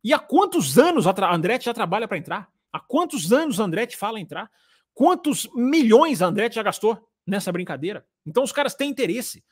E 0.04 0.14
há 0.14 0.20
quantos 0.20 0.78
anos 0.78 1.08
a 1.08 1.34
Andretti 1.34 1.66
já 1.66 1.74
trabalha 1.74 2.08
para 2.08 2.18
entrar? 2.18 2.50
Há 2.72 2.80
quantos 2.80 3.32
anos 3.32 3.60
a 3.60 3.64
Andretti 3.64 3.96
fala 3.96 4.20
entrar? 4.20 4.52
Quantos 4.94 5.50
milhões 5.56 6.22
a 6.22 6.28
Andretti 6.28 6.56
já 6.56 6.64
gastou 6.64 7.08
nessa 7.26 7.52
brincadeira? 7.52 8.06
Então 8.26 8.44
os 8.44 8.52
caras 8.52 8.76
têm 8.76 8.90
interesse. 8.90 9.44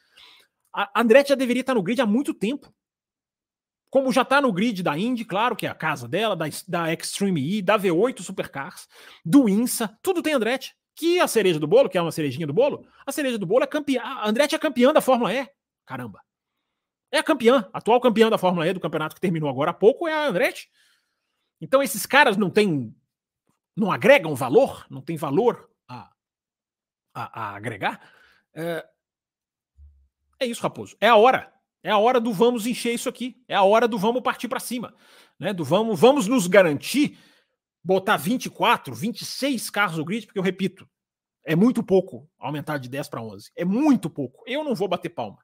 A 0.73 1.01
Andretti 1.01 1.29
já 1.29 1.35
deveria 1.35 1.61
estar 1.61 1.73
no 1.73 1.81
grid 1.81 2.01
há 2.01 2.05
muito 2.05 2.33
tempo. 2.33 2.73
Como 3.91 4.11
já 4.11 4.21
está 4.21 4.39
no 4.39 4.53
grid 4.53 4.81
da 4.81 4.97
Indy, 4.97 5.25
claro, 5.25 5.55
que 5.55 5.67
é 5.67 5.69
a 5.69 5.75
casa 5.75 6.07
dela, 6.07 6.33
da, 6.33 6.45
da 6.65 6.93
Extreme 6.93 7.57
E, 7.57 7.61
da 7.61 7.77
V8 7.77 8.21
Supercars, 8.21 8.87
do 9.23 9.49
INSA, 9.49 9.99
tudo 10.01 10.21
tem 10.23 10.33
Andretti. 10.33 10.73
Que 10.95 11.19
a 11.19 11.27
cereja 11.27 11.59
do 11.59 11.67
bolo, 11.67 11.89
que 11.89 11.97
é 11.97 12.01
uma 12.01 12.11
cerejinha 12.11 12.47
do 12.47 12.53
bolo, 12.53 12.87
a 13.05 13.11
cereja 13.11 13.37
do 13.37 13.45
bolo 13.45 13.65
é 13.65 13.67
campeã. 13.67 14.01
A 14.01 14.29
Andretti 14.29 14.55
é 14.55 14.59
campeã 14.59 14.93
da 14.93 15.01
Fórmula 15.01 15.33
E. 15.33 15.45
Caramba. 15.85 16.21
É 17.11 17.17
a 17.17 17.23
campeã, 17.23 17.69
atual 17.73 17.99
campeã 17.99 18.29
da 18.29 18.37
Fórmula 18.37 18.65
E 18.65 18.73
do 18.73 18.79
campeonato 18.79 19.13
que 19.13 19.21
terminou 19.21 19.49
agora 19.49 19.71
há 19.71 19.73
pouco 19.73 20.07
é 20.07 20.13
a 20.13 20.27
Andretti. 20.27 20.69
Então 21.59 21.83
esses 21.83 22.05
caras 22.05 22.37
não 22.37 22.49
têm 22.49 22.95
não 23.75 23.91
agregam 23.91 24.35
valor, 24.35 24.85
não 24.89 25.01
tem 25.01 25.17
valor 25.17 25.69
a, 25.87 26.09
a, 27.13 27.41
a 27.41 27.55
agregar. 27.55 28.01
É, 28.53 28.85
é, 30.39 30.45
isso, 30.45 30.61
Raposo. 30.61 30.95
É 30.99 31.07
a 31.07 31.15
hora. 31.15 31.53
É 31.83 31.89
a 31.89 31.97
hora 31.97 32.19
do 32.19 32.31
vamos 32.31 32.65
encher 32.65 32.93
isso 32.93 33.09
aqui. 33.09 33.41
É 33.47 33.55
a 33.55 33.63
hora 33.63 33.87
do 33.87 33.97
vamos 33.97 34.21
partir 34.21 34.47
para 34.47 34.59
cima. 34.59 34.93
Né? 35.39 35.53
Do 35.53 35.63
vamos, 35.63 35.99
vamos 35.99 36.27
nos 36.27 36.47
garantir 36.47 37.17
botar 37.83 38.17
24, 38.17 38.93
26 38.93 39.69
carros 39.69 39.97
no 39.97 40.05
grid, 40.05 40.27
porque 40.27 40.37
eu 40.37 40.43
repito, 40.43 40.87
é 41.43 41.55
muito 41.55 41.83
pouco 41.83 42.29
aumentar 42.39 42.77
de 42.77 42.87
10 42.87 43.09
para 43.09 43.21
11. 43.21 43.51
É 43.55 43.65
muito 43.65 44.09
pouco. 44.09 44.43
Eu 44.45 44.63
não 44.63 44.75
vou 44.75 44.87
bater 44.87 45.09
palma. 45.09 45.39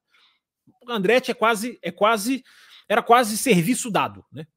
O 0.85 0.91
Andretti 0.91 1.31
é 1.31 1.33
quase 1.33 1.79
é 1.81 1.91
quase 1.91 2.43
era 2.89 3.03
quase 3.03 3.37
serviço 3.37 3.91
dado, 3.91 4.23
né? 4.31 4.47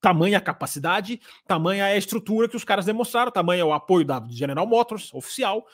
Tamanha 0.00 0.36
a 0.36 0.40
capacidade, 0.40 1.20
tamanha 1.46 1.86
a 1.86 1.96
estrutura 1.96 2.48
que 2.48 2.56
os 2.56 2.64
caras 2.64 2.84
demonstraram, 2.84 3.32
tamanha 3.32 3.64
o 3.64 3.72
apoio 3.72 4.04
da 4.04 4.22
General 4.28 4.66
Motors, 4.66 5.12
oficial. 5.14 5.64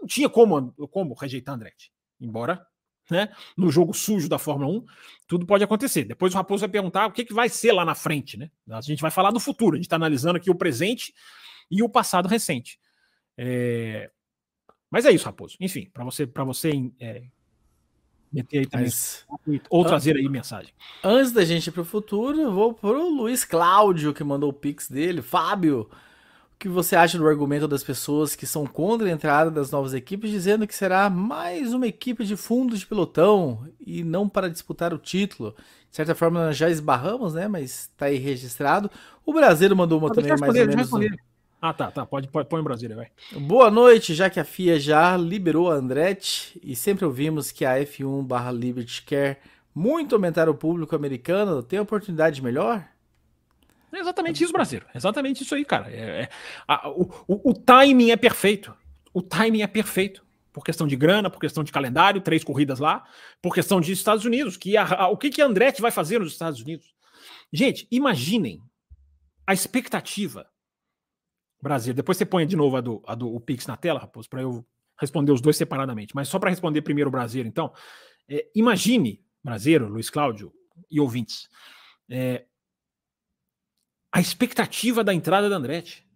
Não 0.00 0.06
tinha 0.06 0.28
como, 0.28 0.72
como 0.90 1.14
rejeitar 1.14 1.54
Andretti. 1.54 1.90
Embora, 2.20 2.66
né, 3.10 3.28
no 3.56 3.70
jogo 3.70 3.92
sujo 3.92 4.28
da 4.28 4.38
Fórmula 4.38 4.78
1, 4.78 4.84
tudo 5.26 5.46
pode 5.46 5.64
acontecer. 5.64 6.04
Depois 6.04 6.32
o 6.32 6.36
Raposo 6.36 6.60
vai 6.60 6.68
perguntar 6.68 7.06
o 7.06 7.12
que, 7.12 7.24
que 7.24 7.34
vai 7.34 7.48
ser 7.48 7.72
lá 7.72 7.84
na 7.84 7.94
frente, 7.94 8.36
né? 8.36 8.50
A 8.68 8.80
gente 8.80 9.02
vai 9.02 9.10
falar 9.10 9.30
do 9.30 9.40
futuro, 9.40 9.74
a 9.74 9.78
gente 9.78 9.86
está 9.86 9.96
analisando 9.96 10.36
aqui 10.36 10.50
o 10.50 10.54
presente 10.54 11.14
e 11.70 11.82
o 11.82 11.88
passado 11.88 12.28
recente. 12.28 12.78
É... 13.36 14.10
Mas 14.90 15.04
é 15.04 15.10
isso, 15.10 15.26
Raposo. 15.26 15.56
Enfim, 15.60 15.90
para 15.92 16.04
você, 16.04 16.26
pra 16.26 16.44
você 16.44 16.70
é, 17.00 17.24
meter 18.32 18.58
aí 18.58 18.66
também. 18.66 18.86
Mas... 18.86 19.26
Ou 19.70 19.84
trazer 19.84 20.16
aí 20.16 20.28
mensagem. 20.28 20.72
Antes 21.02 21.32
da 21.32 21.44
gente 21.44 21.68
ir 21.68 21.72
pro 21.72 21.84
futuro, 21.84 22.40
eu 22.40 22.52
vou 22.52 22.74
pro 22.74 23.08
Luiz 23.08 23.44
Cláudio, 23.44 24.12
que 24.12 24.24
mandou 24.24 24.50
o 24.50 24.52
pix 24.52 24.88
dele. 24.88 25.22
Fábio, 25.22 25.88
o 25.90 25.96
que 26.64 26.68
você 26.70 26.96
acha 26.96 27.18
do 27.18 27.28
argumento 27.28 27.68
das 27.68 27.84
pessoas 27.84 28.34
que 28.34 28.46
são 28.46 28.64
contra 28.64 29.06
a 29.06 29.10
entrada 29.10 29.50
das 29.50 29.70
novas 29.70 29.92
equipes, 29.92 30.30
dizendo 30.30 30.66
que 30.66 30.74
será 30.74 31.10
mais 31.10 31.74
uma 31.74 31.86
equipe 31.86 32.24
de 32.24 32.38
fundo 32.38 32.74
de 32.74 32.86
pelotão 32.86 33.68
e 33.86 34.02
não 34.02 34.26
para 34.26 34.48
disputar 34.48 34.94
o 34.94 34.98
título? 34.98 35.54
De 35.90 35.94
certa 35.94 36.14
forma, 36.14 36.46
nós 36.46 36.56
já 36.56 36.70
esbarramos, 36.70 37.34
né? 37.34 37.48
Mas 37.48 37.90
tá 37.98 38.06
aí 38.06 38.16
registrado. 38.16 38.90
O 39.26 39.34
brasileiro 39.34 39.76
mandou 39.76 39.98
uma 39.98 40.10
também 40.10 40.30
mais 40.38 40.90
ou 40.90 41.00
menos. 41.00 41.18
Ah, 41.60 41.74
tá, 41.74 41.90
tá. 41.90 42.06
Pode, 42.06 42.28
pode 42.28 42.48
põe 42.48 42.62
em 42.62 42.64
Brasília, 42.64 42.96
vai. 42.96 43.08
Boa 43.38 43.70
noite, 43.70 44.14
já 44.14 44.30
que 44.30 44.40
a 44.40 44.44
FIA 44.44 44.80
já 44.80 45.18
liberou 45.18 45.70
a 45.70 45.74
Andretti 45.74 46.58
e 46.64 46.74
sempre 46.74 47.04
ouvimos 47.04 47.52
que 47.52 47.66
a 47.66 47.74
F1 47.74 48.24
barra 48.24 48.50
Liberty 48.50 49.02
quer 49.02 49.42
muito 49.74 50.14
aumentar 50.14 50.48
o 50.48 50.54
público 50.54 50.96
americano, 50.96 51.62
tem 51.62 51.78
oportunidade 51.78 52.42
melhor? 52.42 52.82
É 53.94 54.00
exatamente 54.00 54.42
isso, 54.42 54.52
brasileiro. 54.52 54.86
Exatamente 54.94 55.42
isso 55.42 55.54
aí, 55.54 55.64
cara. 55.64 55.90
É, 55.90 56.22
é 56.22 56.28
a, 56.66 56.88
o, 56.90 57.02
o, 57.28 57.50
o 57.50 57.54
timing 57.54 58.10
é 58.10 58.16
perfeito. 58.16 58.74
O 59.12 59.22
timing 59.22 59.62
é 59.62 59.66
perfeito 59.66 60.24
por 60.52 60.64
questão 60.64 60.86
de 60.86 60.96
grana, 60.96 61.30
por 61.30 61.40
questão 61.40 61.64
de 61.64 61.72
calendário, 61.72 62.20
três 62.20 62.44
corridas 62.44 62.78
lá, 62.78 63.04
por 63.42 63.54
questão 63.54 63.80
de 63.80 63.92
Estados 63.92 64.24
Unidos, 64.24 64.56
que 64.56 64.76
a, 64.76 64.84
a, 64.84 65.08
o 65.08 65.16
que 65.16 65.30
que 65.30 65.42
Andretti 65.42 65.82
vai 65.82 65.90
fazer 65.90 66.20
nos 66.20 66.32
Estados 66.32 66.60
Unidos? 66.60 66.94
Gente, 67.52 67.88
imaginem 67.90 68.62
a 69.46 69.52
expectativa 69.52 70.46
Brasil. 71.64 71.94
Depois 71.94 72.18
você 72.18 72.26
põe 72.26 72.46
de 72.46 72.56
novo 72.56 72.76
a 72.76 72.80
do, 72.80 73.02
a 73.06 73.14
do 73.14 73.34
o 73.34 73.40
Pix 73.40 73.66
na 73.66 73.76
tela, 73.76 73.98
Raposo, 73.98 74.28
para 74.28 74.42
eu 74.42 74.64
responder 75.00 75.32
os 75.32 75.40
dois 75.40 75.56
separadamente. 75.56 76.14
Mas 76.14 76.28
só 76.28 76.38
para 76.38 76.50
responder 76.50 76.82
primeiro 76.82 77.08
o 77.08 77.10
Brasil, 77.10 77.44
então. 77.44 77.72
É, 78.28 78.46
imagine, 78.54 79.22
Brasileiro, 79.42 79.88
Luiz 79.88 80.08
Cláudio 80.08 80.52
e 80.90 81.00
ouvintes, 81.00 81.48
é, 82.08 82.44
a 84.14 84.20
expectativa 84.20 85.02
da 85.02 85.12
entrada 85.12 85.50
da 85.50 85.56
Andretti. 85.56 86.06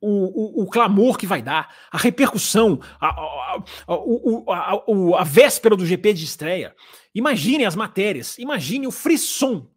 O, 0.00 0.60
o, 0.60 0.62
o, 0.62 0.66
clamor 0.66 1.16
que 1.16 1.26
vai 1.26 1.40
dar, 1.40 1.72
a 1.90 1.96
repercussão, 1.96 2.80
a, 3.00 3.06
a, 3.06 3.62
a, 3.86 5.20
a, 5.20 5.24
véspera 5.24 5.76
do 5.76 5.86
GP 5.86 6.12
de 6.12 6.24
estreia. 6.24 6.74
Imagine 7.14 7.64
as 7.64 7.76
matérias, 7.76 8.36
imagine 8.36 8.86
o 8.86 8.90
frisson 8.90 9.68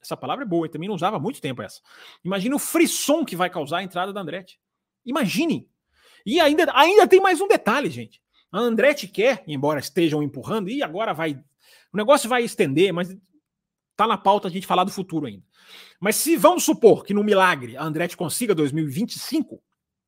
essa 0.00 0.16
palavra 0.16 0.44
é 0.44 0.48
boa, 0.48 0.66
e 0.66 0.70
também 0.70 0.88
não 0.88 0.94
usava 0.94 1.16
há 1.16 1.20
muito 1.20 1.40
tempo 1.40 1.60
essa. 1.60 1.80
Imagine 2.24 2.54
o 2.54 2.58
frisson 2.58 3.24
que 3.24 3.36
vai 3.36 3.50
causar 3.50 3.78
a 3.78 3.82
entrada 3.82 4.12
da 4.12 4.20
Andretti. 4.20 4.58
Imagine. 5.04 5.68
E 6.24 6.40
ainda, 6.40 6.70
ainda 6.74 7.06
tem 7.06 7.20
mais 7.20 7.40
um 7.40 7.48
detalhe, 7.48 7.90
gente. 7.90 8.22
A 8.50 8.58
Andretti 8.58 9.06
quer, 9.06 9.42
embora 9.46 9.80
estejam 9.80 10.22
empurrando, 10.22 10.70
e 10.70 10.82
agora 10.82 11.12
vai. 11.12 11.34
O 11.92 11.96
negócio 11.96 12.28
vai 12.28 12.42
estender, 12.42 12.92
mas 12.92 13.14
tá 13.98 14.06
na 14.06 14.16
pauta 14.16 14.46
a 14.46 14.50
gente 14.50 14.64
falar 14.64 14.84
do 14.84 14.92
futuro 14.92 15.26
ainda. 15.26 15.42
Mas 15.98 16.14
se 16.14 16.36
vamos 16.36 16.62
supor 16.62 17.04
que 17.04 17.12
no 17.12 17.24
milagre 17.24 17.76
a 17.76 17.82
Andretti 17.82 18.16
consiga 18.16 18.54
2025, 18.54 19.60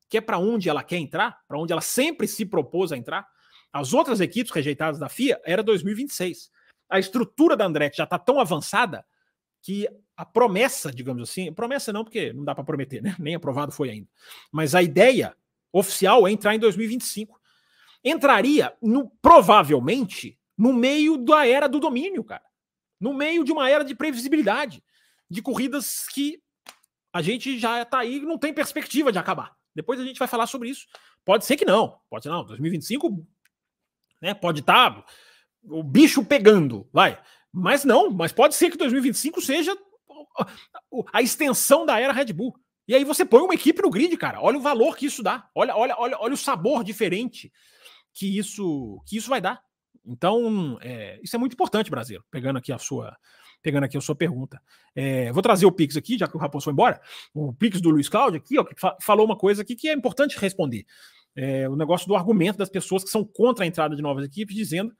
que 0.09 0.17
é 0.17 0.21
para 0.21 0.39
onde 0.39 0.69
ela 0.69 0.81
quer 0.81 0.95
entrar, 0.95 1.41
para 1.45 1.59
onde 1.59 1.73
ela 1.73 1.81
sempre 1.81 2.25
se 2.25 2.45
propôs 2.45 2.93
a 2.93 2.97
entrar, 2.97 3.27
as 3.71 3.93
outras 3.93 4.21
equipes 4.21 4.53
rejeitadas 4.53 4.97
da 4.97 5.09
FIA 5.09 5.41
era 5.43 5.61
2026. 5.61 6.49
A 6.89 6.99
estrutura 6.99 7.57
da 7.57 7.65
Andretti 7.65 7.97
já 7.97 8.05
está 8.05 8.17
tão 8.17 8.39
avançada 8.39 9.05
que 9.61 9.89
a 10.15 10.25
promessa, 10.25 10.89
digamos 10.89 11.29
assim, 11.29 11.51
promessa 11.51 11.91
não, 11.91 12.05
porque 12.05 12.31
não 12.31 12.45
dá 12.45 12.55
para 12.55 12.63
prometer, 12.63 13.01
né? 13.01 13.13
Nem 13.19 13.35
aprovado 13.35 13.73
foi 13.73 13.89
ainda. 13.89 14.07
Mas 14.53 14.73
a 14.73 14.81
ideia 14.81 15.35
oficial 15.69 16.25
é 16.25 16.31
entrar 16.31 16.55
em 16.55 16.59
2025. 16.59 17.37
Entraria 18.05 18.73
no, 18.81 19.09
provavelmente 19.21 20.39
no 20.57 20.71
meio 20.71 21.17
da 21.17 21.45
era 21.45 21.67
do 21.67 21.79
domínio, 21.79 22.23
cara. 22.23 22.50
No 23.01 23.13
meio 23.13 23.43
de 23.43 23.51
uma 23.51 23.67
era 23.67 23.83
de 23.83 23.95
previsibilidade, 23.95 24.83
de 25.27 25.41
corridas 25.41 26.05
que 26.07 26.39
a 27.11 27.21
gente 27.21 27.57
já 27.57 27.81
está 27.81 27.99
aí 27.99 28.19
não 28.21 28.37
tem 28.37 28.53
perspectiva 28.53 29.11
de 29.11 29.17
acabar. 29.17 29.55
Depois 29.75 29.99
a 29.99 30.03
gente 30.03 30.19
vai 30.19 30.27
falar 30.27 30.45
sobre 30.45 30.69
isso. 30.69 30.85
Pode 31.25 31.45
ser 31.45 31.57
que 31.57 31.65
não, 31.65 31.99
pode 32.09 32.23
ser 32.23 32.29
não. 32.29 32.45
2025, 32.45 33.25
né? 34.21 34.33
Pode 34.35 34.59
estar 34.59 34.93
tá 34.93 35.05
o 35.63 35.83
bicho 35.83 36.23
pegando, 36.23 36.87
vai. 36.93 37.21
Mas 37.51 37.83
não, 37.83 38.11
mas 38.11 38.31
pode 38.31 38.55
ser 38.55 38.69
que 38.69 38.77
2025 38.77 39.41
seja 39.41 39.75
a 41.11 41.21
extensão 41.21 41.85
da 41.85 41.99
era 41.99 42.13
Red 42.13 42.33
Bull. 42.33 42.55
E 42.87 42.95
aí 42.95 43.03
você 43.03 43.25
põe 43.25 43.41
uma 43.41 43.53
equipe 43.53 43.81
no 43.81 43.89
grid, 43.89 44.15
cara. 44.17 44.41
Olha 44.41 44.57
o 44.57 44.61
valor 44.61 44.95
que 44.95 45.05
isso 45.05 45.23
dá. 45.23 45.49
Olha, 45.55 45.75
olha, 45.75 45.95
olha, 45.97 46.17
olha 46.19 46.33
o 46.33 46.37
sabor 46.37 46.83
diferente 46.83 47.51
que 48.13 48.37
isso 48.37 49.01
que 49.07 49.17
isso 49.17 49.29
vai 49.29 49.41
dar. 49.41 49.61
Então, 50.05 50.77
é, 50.81 51.19
isso 51.23 51.35
é 51.35 51.39
muito 51.39 51.53
importante, 51.53 51.91
Brasil. 51.91 52.23
Pegando 52.31 52.57
aqui 52.57 52.71
a 52.71 52.77
sua 52.77 53.15
pegando 53.61 53.83
aqui 53.83 53.95
a 53.95 54.01
sua 54.01 54.15
pergunta. 54.15 54.59
É, 54.95 55.31
vou 55.31 55.41
trazer 55.41 55.67
o 55.67 55.71
Pix 55.71 55.95
aqui, 55.95 56.17
já 56.17 56.27
que 56.27 56.35
o 56.35 56.39
Raposo 56.39 56.63
foi 56.63 56.73
embora. 56.73 56.99
O 57.31 57.53
Pix 57.53 57.79
do 57.79 57.91
Luiz 57.91 58.09
Cláudio 58.09 58.39
aqui, 58.39 58.57
ó, 58.57 58.63
que 58.63 58.73
fa 58.79 58.97
falou 58.99 59.23
uma 59.23 59.37
coisa 59.37 59.61
aqui 59.61 59.75
que 59.75 59.87
é 59.87 59.93
importante 59.93 60.37
responder. 60.39 60.83
É, 61.35 61.69
o 61.69 61.75
negócio 61.75 62.07
do 62.07 62.15
argumento 62.15 62.57
das 62.57 62.69
pessoas 62.69 63.03
que 63.03 63.09
são 63.09 63.23
contra 63.23 63.63
a 63.63 63.67
entrada 63.67 63.95
de 63.95 64.01
novas 64.01 64.25
equipes, 64.25 64.55
dizendo 64.55 64.91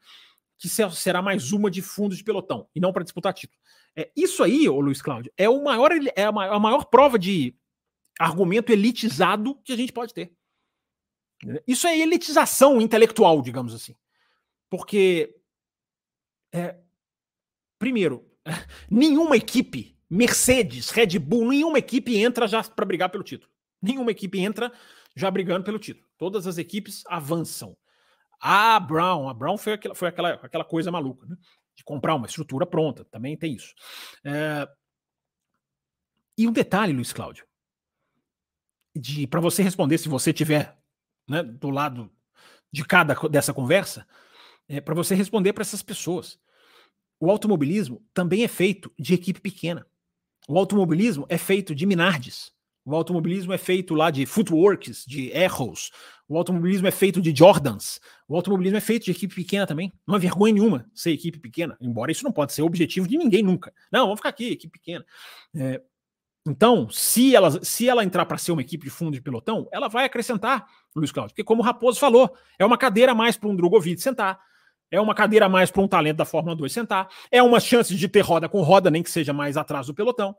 que 0.59 0.69
será 0.69 1.23
mais 1.23 1.51
uma 1.51 1.71
de 1.71 1.81
fundos 1.81 2.17
de 2.17 2.23
pelotão 2.23 2.67
e 2.75 2.79
não 2.79 2.93
para 2.93 3.03
disputar 3.03 3.33
título. 3.33 3.59
É, 3.95 4.11
isso 4.15 4.43
aí, 4.43 4.69
ô 4.69 4.79
Luiz 4.79 5.01
Cláudio, 5.01 5.31
é, 5.35 5.49
o 5.49 5.63
maior, 5.63 5.91
é 6.15 6.23
a 6.23 6.31
maior, 6.31 6.53
a 6.53 6.59
maior 6.59 6.85
prova 6.85 7.17
de 7.17 7.55
argumento 8.19 8.71
elitizado 8.71 9.59
que 9.63 9.73
a 9.73 9.75
gente 9.75 9.91
pode 9.91 10.13
ter. 10.13 10.31
Isso 11.67 11.87
é 11.87 11.97
elitização 11.97 12.79
intelectual, 12.79 13.41
digamos 13.41 13.73
assim. 13.73 13.95
Porque, 14.71 15.35
é, 16.53 16.79
primeiro, 17.77 18.25
nenhuma 18.89 19.35
equipe, 19.35 19.99
Mercedes, 20.09 20.89
Red 20.91 21.19
Bull, 21.19 21.49
nenhuma 21.49 21.77
equipe 21.77 22.15
entra 22.15 22.47
já 22.47 22.63
para 22.63 22.85
brigar 22.85 23.09
pelo 23.09 23.23
título. 23.23 23.51
Nenhuma 23.81 24.11
equipe 24.11 24.39
entra 24.39 24.71
já 25.13 25.29
brigando 25.29 25.65
pelo 25.65 25.77
título. 25.77 26.07
Todas 26.17 26.47
as 26.47 26.57
equipes 26.57 27.03
avançam. 27.07 27.75
A 28.39 28.79
Brown, 28.79 29.27
a 29.27 29.33
Brown 29.33 29.57
foi 29.57 29.73
aquela, 29.73 29.93
foi 29.93 30.07
aquela, 30.07 30.29
aquela 30.35 30.63
coisa 30.63 30.89
maluca, 30.89 31.27
né? 31.27 31.35
De 31.75 31.83
comprar 31.83 32.15
uma 32.15 32.27
estrutura 32.27 32.65
pronta, 32.65 33.03
também 33.05 33.37
tem 33.37 33.53
isso. 33.53 33.73
É... 34.23 34.67
E 36.37 36.47
um 36.47 36.51
detalhe, 36.53 36.93
Luiz 36.93 37.11
Cláudio, 37.11 37.45
de 38.95 39.27
para 39.27 39.41
você 39.41 39.61
responder, 39.61 39.97
se 39.97 40.07
você 40.07 40.31
tiver 40.31 40.77
né, 41.27 41.43
do 41.43 41.69
lado 41.69 42.09
de 42.71 42.85
cada 42.85 43.13
dessa 43.27 43.53
conversa, 43.53 44.07
é 44.71 44.79
para 44.79 44.95
você 44.95 45.13
responder 45.13 45.51
para 45.51 45.63
essas 45.63 45.83
pessoas. 45.83 46.39
O 47.19 47.29
automobilismo 47.29 48.01
também 48.13 48.43
é 48.43 48.47
feito 48.47 48.91
de 48.97 49.13
equipe 49.13 49.41
pequena. 49.41 49.85
O 50.47 50.57
automobilismo 50.57 51.25
é 51.29 51.37
feito 51.37 51.75
de 51.75 51.85
Minardes. 51.85 52.51
O 52.83 52.95
automobilismo 52.95 53.53
é 53.53 53.59
feito 53.59 53.93
lá 53.93 54.09
de 54.09 54.25
footworks, 54.25 55.05
de 55.05 55.31
Arrows. 55.35 55.91
O 56.27 56.35
automobilismo 56.37 56.87
é 56.87 56.91
feito 56.91 57.21
de 57.21 57.35
Jordans. 57.35 57.99
O 58.27 58.35
automobilismo 58.35 58.77
é 58.77 58.81
feito 58.81 59.05
de 59.05 59.11
equipe 59.11 59.35
pequena 59.35 59.67
também. 59.67 59.91
Não 60.07 60.15
é 60.15 60.19
vergonha 60.19 60.53
nenhuma 60.53 60.89
ser 60.95 61.11
equipe 61.11 61.37
pequena, 61.37 61.77
embora 61.79 62.11
isso 62.11 62.23
não 62.23 62.31
pode 62.31 62.53
ser 62.53 62.63
objetivo 62.63 63.07
de 63.07 63.17
ninguém 63.17 63.43
nunca. 63.43 63.71
Não, 63.91 64.05
vamos 64.05 64.19
ficar 64.19 64.29
aqui, 64.29 64.53
equipe 64.53 64.79
pequena. 64.79 65.05
É, 65.53 65.81
então, 66.47 66.89
se 66.89 67.35
ela, 67.35 67.63
se 67.63 67.87
ela 67.87 68.03
entrar 68.03 68.25
para 68.25 68.37
ser 68.37 68.51
uma 68.51 68.61
equipe 68.61 68.85
de 68.85 68.89
fundo 68.89 69.11
de 69.11 69.21
pelotão, 69.21 69.67
ela 69.71 69.87
vai 69.87 70.05
acrescentar, 70.05 70.65
Luiz 70.95 71.11
Cláudio, 71.11 71.33
porque 71.33 71.43
como 71.43 71.61
o 71.61 71.65
Raposo 71.65 71.99
falou, 71.99 72.35
é 72.57 72.65
uma 72.65 72.79
cadeira 72.79 73.13
mais 73.13 73.37
para 73.37 73.47
um 73.47 73.55
Drogovic 73.55 74.01
sentar, 74.01 74.39
é 74.91 74.99
uma 74.99 75.15
cadeira 75.15 75.45
a 75.45 75.49
mais 75.49 75.71
para 75.71 75.81
um 75.81 75.87
talento 75.87 76.17
da 76.17 76.25
Fórmula 76.25 76.55
2 76.55 76.71
sentar, 76.71 77.09
é 77.31 77.41
uma 77.41 77.59
chance 77.59 77.95
de 77.95 78.07
ter 78.07 78.21
roda 78.21 78.49
com 78.49 78.61
roda, 78.61 78.91
nem 78.91 79.01
que 79.01 79.09
seja 79.09 79.33
mais 79.33 79.57
atrás 79.57 79.87
do 79.87 79.93
pelotão. 79.93 80.35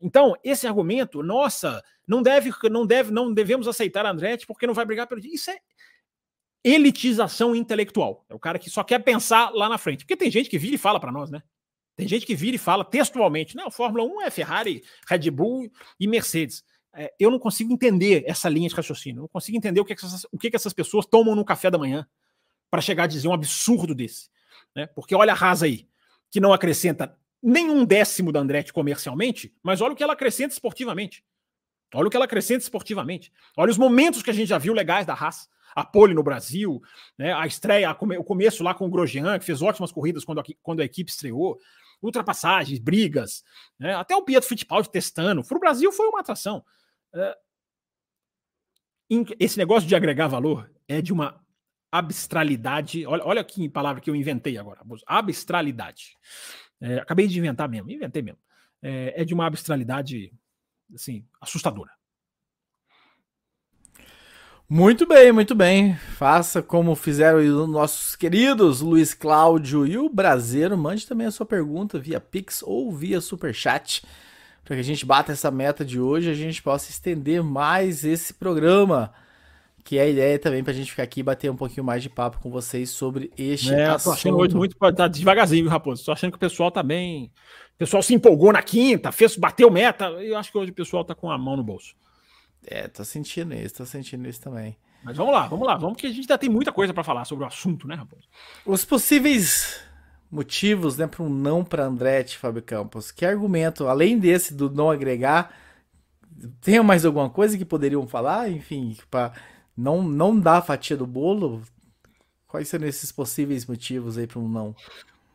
Então, 0.00 0.34
esse 0.44 0.66
argumento, 0.66 1.22
nossa, 1.22 1.82
não 2.06 2.20
deve, 2.20 2.50
não 2.70 2.84
deve, 2.84 3.10
não 3.10 3.32
devemos 3.32 3.68
aceitar 3.68 4.04
Andretti 4.04 4.46
porque 4.46 4.66
não 4.66 4.74
vai 4.74 4.84
brigar 4.84 5.06
pelo 5.06 5.20
isso 5.24 5.50
é 5.50 5.58
elitização 6.64 7.54
intelectual. 7.54 8.24
É 8.28 8.34
o 8.34 8.38
cara 8.38 8.58
que 8.58 8.70
só 8.70 8.82
quer 8.82 8.98
pensar 9.00 9.50
lá 9.50 9.68
na 9.68 9.76
frente. 9.76 10.04
Porque 10.04 10.16
tem 10.16 10.30
gente 10.30 10.48
que 10.48 10.58
vira 10.58 10.74
e 10.74 10.78
fala 10.78 10.98
para 10.98 11.12
nós, 11.12 11.30
né? 11.30 11.42
Tem 11.94 12.08
gente 12.08 12.26
que 12.26 12.34
vira 12.34 12.56
e 12.56 12.58
fala 12.58 12.84
textualmente: 12.84 13.54
não, 13.54 13.70
Fórmula 13.70 14.02
1 14.02 14.22
é 14.22 14.30
Ferrari, 14.30 14.82
Red 15.06 15.30
Bull 15.30 15.70
e 16.00 16.08
Mercedes. 16.08 16.64
É, 16.96 17.12
eu 17.18 17.30
não 17.30 17.38
consigo 17.38 17.72
entender 17.72 18.24
essa 18.26 18.48
linha 18.48 18.68
de 18.68 18.74
raciocínio. 18.74 19.22
Não 19.22 19.28
consigo 19.28 19.56
entender 19.56 19.80
o 19.80 19.84
que, 19.84 19.92
essas, 19.92 20.24
o 20.32 20.38
que, 20.38 20.50
essas 20.54 20.72
pessoas 20.72 21.04
tomam 21.06 21.34
no 21.34 21.44
café 21.44 21.70
da 21.70 21.78
manhã 21.78 22.06
para 22.74 22.82
chegar 22.82 23.04
a 23.04 23.06
dizer 23.06 23.28
um 23.28 23.32
absurdo 23.32 23.94
desse. 23.94 24.28
Né? 24.74 24.88
Porque 24.88 25.14
olha 25.14 25.32
a 25.32 25.36
Haas 25.36 25.62
aí, 25.62 25.86
que 26.28 26.40
não 26.40 26.52
acrescenta 26.52 27.16
nenhum 27.40 27.84
décimo 27.84 28.32
da 28.32 28.40
Andretti 28.40 28.72
comercialmente, 28.72 29.54
mas 29.62 29.80
olha 29.80 29.92
o 29.92 29.96
que 29.96 30.02
ela 30.02 30.14
acrescenta 30.14 30.52
esportivamente. 30.52 31.24
Olha 31.94 32.08
o 32.08 32.10
que 32.10 32.16
ela 32.16 32.24
acrescenta 32.24 32.64
esportivamente. 32.64 33.32
Olha 33.56 33.70
os 33.70 33.78
momentos 33.78 34.24
que 34.24 34.30
a 34.30 34.32
gente 34.32 34.48
já 34.48 34.58
viu 34.58 34.74
legais 34.74 35.06
da 35.06 35.14
Haas. 35.14 35.48
A 35.72 35.84
pole 35.84 36.14
no 36.14 36.22
Brasil, 36.24 36.82
né, 37.16 37.32
a 37.32 37.46
estreia, 37.46 37.92
o 37.92 38.24
começo 38.24 38.64
lá 38.64 38.74
com 38.74 38.86
o 38.86 38.90
Grosjean, 38.90 39.38
que 39.38 39.44
fez 39.44 39.62
ótimas 39.62 39.92
corridas 39.92 40.24
quando 40.24 40.40
a, 40.40 40.44
quando 40.60 40.80
a 40.80 40.84
equipe 40.84 41.12
estreou 41.12 41.60
ultrapassagens, 42.02 42.80
brigas, 42.80 43.44
né? 43.78 43.94
até 43.94 44.16
o 44.16 44.22
Pietro 44.22 44.48
Fittipaldi 44.48 44.90
testando. 44.90 45.44
Para 45.44 45.56
o 45.56 45.60
Brasil 45.60 45.92
foi 45.92 46.08
uma 46.08 46.20
atração. 46.20 46.64
É... 47.14 47.36
Esse 49.38 49.58
negócio 49.58 49.88
de 49.88 49.94
agregar 49.94 50.26
valor 50.26 50.68
é 50.88 51.00
de 51.00 51.12
uma 51.12 51.43
abstralidade. 51.98 53.06
Olha, 53.06 53.24
olha 53.24 53.44
que 53.44 53.68
palavra 53.68 54.00
que 54.00 54.10
eu 54.10 54.16
inventei 54.16 54.58
agora. 54.58 54.80
Abstralidade. 55.06 56.16
É, 56.80 56.98
acabei 56.98 57.28
de 57.28 57.38
inventar 57.38 57.68
mesmo, 57.68 57.90
inventei 57.90 58.20
mesmo. 58.20 58.40
É, 58.82 59.22
é 59.22 59.24
de 59.24 59.32
uma 59.32 59.46
abstralidade 59.46 60.32
assim, 60.92 61.24
assustadora. 61.40 61.92
Muito 64.68 65.06
bem, 65.06 65.30
muito 65.30 65.54
bem. 65.54 65.94
Faça 65.94 66.60
como 66.60 66.96
fizeram 66.96 67.38
os 67.38 67.68
nossos 67.68 68.16
queridos 68.16 68.80
Luiz 68.80 69.14
Cláudio 69.14 69.86
e 69.86 69.96
o 69.96 70.08
Brasileiro. 70.08 70.76
Mande 70.76 71.06
também 71.06 71.28
a 71.28 71.30
sua 71.30 71.46
pergunta 71.46 71.98
via 71.98 72.18
Pix 72.18 72.60
ou 72.62 72.90
via 72.90 73.20
Superchat. 73.20 74.04
Para 74.64 74.74
que 74.74 74.80
a 74.80 74.84
gente 74.84 75.06
bata 75.06 75.30
essa 75.30 75.50
meta 75.50 75.84
de 75.84 76.00
hoje 76.00 76.28
a 76.28 76.34
gente 76.34 76.60
possa 76.60 76.90
estender 76.90 77.42
mais 77.42 78.04
esse 78.04 78.34
programa. 78.34 79.12
Que 79.84 79.98
é 79.98 80.02
a 80.02 80.08
ideia 80.08 80.38
também 80.38 80.64
para 80.64 80.72
a 80.72 80.74
gente 80.74 80.90
ficar 80.90 81.02
aqui 81.02 81.20
e 81.20 81.22
bater 81.22 81.50
um 81.50 81.56
pouquinho 81.56 81.84
mais 81.84 82.02
de 82.02 82.08
papo 82.08 82.40
com 82.40 82.50
vocês 82.50 82.88
sobre 82.88 83.30
este 83.36 83.72
é, 83.72 83.84
assunto. 83.84 84.04
Tô 84.04 84.12
achando 84.12 84.38
hoje 84.38 84.56
muito 84.56 84.76
tá 84.94 85.06
devagarzinho, 85.06 85.68
Raposo. 85.68 86.04
Tô 86.04 86.10
achando 86.10 86.30
que 86.30 86.36
o 86.36 86.40
pessoal 86.40 86.70
tá 86.70 86.82
bem. 86.82 87.30
O 87.74 87.78
pessoal 87.78 88.02
se 88.02 88.14
empolgou 88.14 88.50
na 88.50 88.62
quinta, 88.62 89.12
fez, 89.12 89.36
bateu 89.36 89.70
meta. 89.70 90.06
Eu 90.06 90.38
acho 90.38 90.50
que 90.50 90.56
hoje 90.56 90.70
o 90.70 90.74
pessoal 90.74 91.04
tá 91.04 91.14
com 91.14 91.30
a 91.30 91.36
mão 91.36 91.56
no 91.56 91.62
bolso. 91.62 91.94
É, 92.66 92.88
tô 92.88 93.04
sentindo 93.04 93.54
isso, 93.54 93.74
tô 93.74 93.84
sentindo 93.84 94.26
isso 94.26 94.40
também. 94.40 94.76
Mas 95.02 95.18
vamos 95.18 95.34
lá, 95.34 95.46
vamos 95.46 95.66
lá, 95.66 95.76
vamos 95.76 95.98
que 95.98 96.06
a 96.06 96.10
gente 96.10 96.20
ainda 96.20 96.38
tem 96.38 96.48
muita 96.48 96.72
coisa 96.72 96.94
para 96.94 97.04
falar 97.04 97.26
sobre 97.26 97.44
o 97.44 97.46
assunto, 97.46 97.86
né, 97.86 97.94
rapaz? 97.94 98.24
Os 98.64 98.86
possíveis 98.86 99.82
motivos, 100.30 100.96
né, 100.96 101.06
para 101.06 101.22
um 101.22 101.28
não 101.28 101.62
para 101.62 101.84
Andretti, 101.84 102.38
Fábio 102.38 102.62
Campos. 102.62 103.12
Que 103.12 103.26
argumento, 103.26 103.86
além 103.86 104.18
desse 104.18 104.54
do 104.54 104.70
não 104.70 104.90
agregar, 104.90 105.54
tem 106.62 106.82
mais 106.82 107.04
alguma 107.04 107.28
coisa 107.28 107.58
que 107.58 107.66
poderiam 107.66 108.06
falar? 108.06 108.50
Enfim, 108.50 108.96
para 109.10 109.32
não 109.76 110.02
não 110.02 110.38
dar 110.38 110.58
a 110.58 110.62
fatia 110.62 110.96
do 110.96 111.06
bolo? 111.06 111.62
Quais 112.46 112.68
são 112.68 112.80
esses 112.84 113.10
possíveis 113.10 113.66
motivos 113.66 114.16
aí 114.16 114.26
para 114.26 114.38
um 114.38 114.48
não? 114.48 114.74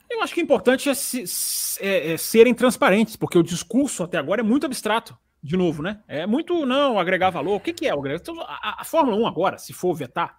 Eu 0.09 0.23
acho 0.23 0.33
que 0.33 0.41
o 0.41 0.43
importante 0.43 0.89
é, 0.89 0.93
se, 0.93 1.23
é, 1.79 2.13
é 2.13 2.17
serem 2.17 2.53
transparentes, 2.53 3.15
porque 3.15 3.37
o 3.37 3.43
discurso 3.43 4.03
até 4.03 4.17
agora 4.17 4.41
é 4.41 4.43
muito 4.43 4.65
abstrato 4.65 5.17
de 5.41 5.55
novo, 5.55 5.81
né? 5.81 6.01
É 6.07 6.25
muito 6.25 6.65
não 6.65 6.99
agregar 6.99 7.29
valor. 7.29 7.55
O 7.55 7.59
que, 7.59 7.73
que 7.73 7.87
é 7.87 7.95
o? 7.95 8.05
Então, 8.07 8.41
a, 8.41 8.81
a, 8.81 8.83
Fórmula 8.83 9.17
1 9.17 9.27
agora, 9.27 9.57
se 9.57 9.71
for 9.71 9.93
vetar, 9.93 10.37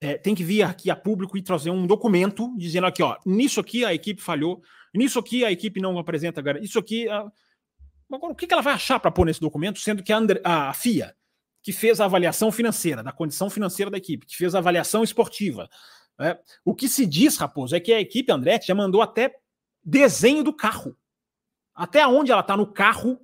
é, 0.00 0.16
tem 0.16 0.34
que 0.34 0.42
vir 0.42 0.62
aqui 0.62 0.90
a 0.90 0.96
público 0.96 1.36
e 1.36 1.42
trazer 1.42 1.70
um 1.70 1.86
documento 1.86 2.52
dizendo 2.56 2.86
aqui, 2.86 3.02
ó, 3.02 3.16
nisso 3.24 3.60
aqui 3.60 3.84
a 3.84 3.94
equipe 3.94 4.20
falhou, 4.20 4.60
nisso 4.92 5.18
aqui 5.18 5.44
a 5.44 5.52
equipe 5.52 5.80
não 5.80 5.98
apresenta, 5.98 6.42
isso 6.60 6.78
aqui. 6.78 7.08
A... 7.08 7.30
Agora, 8.12 8.32
o 8.32 8.36
que, 8.36 8.46
que 8.46 8.52
ela 8.52 8.62
vai 8.62 8.74
achar 8.74 8.98
para 8.98 9.10
pôr 9.10 9.24
nesse 9.24 9.40
documento, 9.40 9.78
sendo 9.78 10.02
que 10.02 10.12
a, 10.12 10.20
a 10.44 10.72
FIA, 10.74 11.14
que 11.62 11.72
fez 11.72 12.00
a 12.00 12.04
avaliação 12.04 12.50
financeira, 12.50 13.02
da 13.02 13.12
condição 13.12 13.48
financeira 13.48 13.90
da 13.90 13.98
equipe, 13.98 14.26
que 14.26 14.36
fez 14.36 14.54
a 14.54 14.58
avaliação 14.58 15.02
esportiva, 15.04 15.68
é, 16.20 16.38
o 16.64 16.74
que 16.74 16.88
se 16.88 17.06
diz, 17.06 17.36
Raposo, 17.36 17.74
é 17.74 17.80
que 17.80 17.92
a 17.92 18.00
equipe 18.00 18.30
Andretti 18.32 18.66
já 18.66 18.74
mandou 18.74 19.00
até 19.00 19.34
desenho 19.82 20.44
do 20.44 20.52
carro. 20.52 20.96
Até 21.74 22.06
onde 22.06 22.30
ela 22.30 22.42
está 22.42 22.56
no 22.56 22.66
carro 22.66 23.18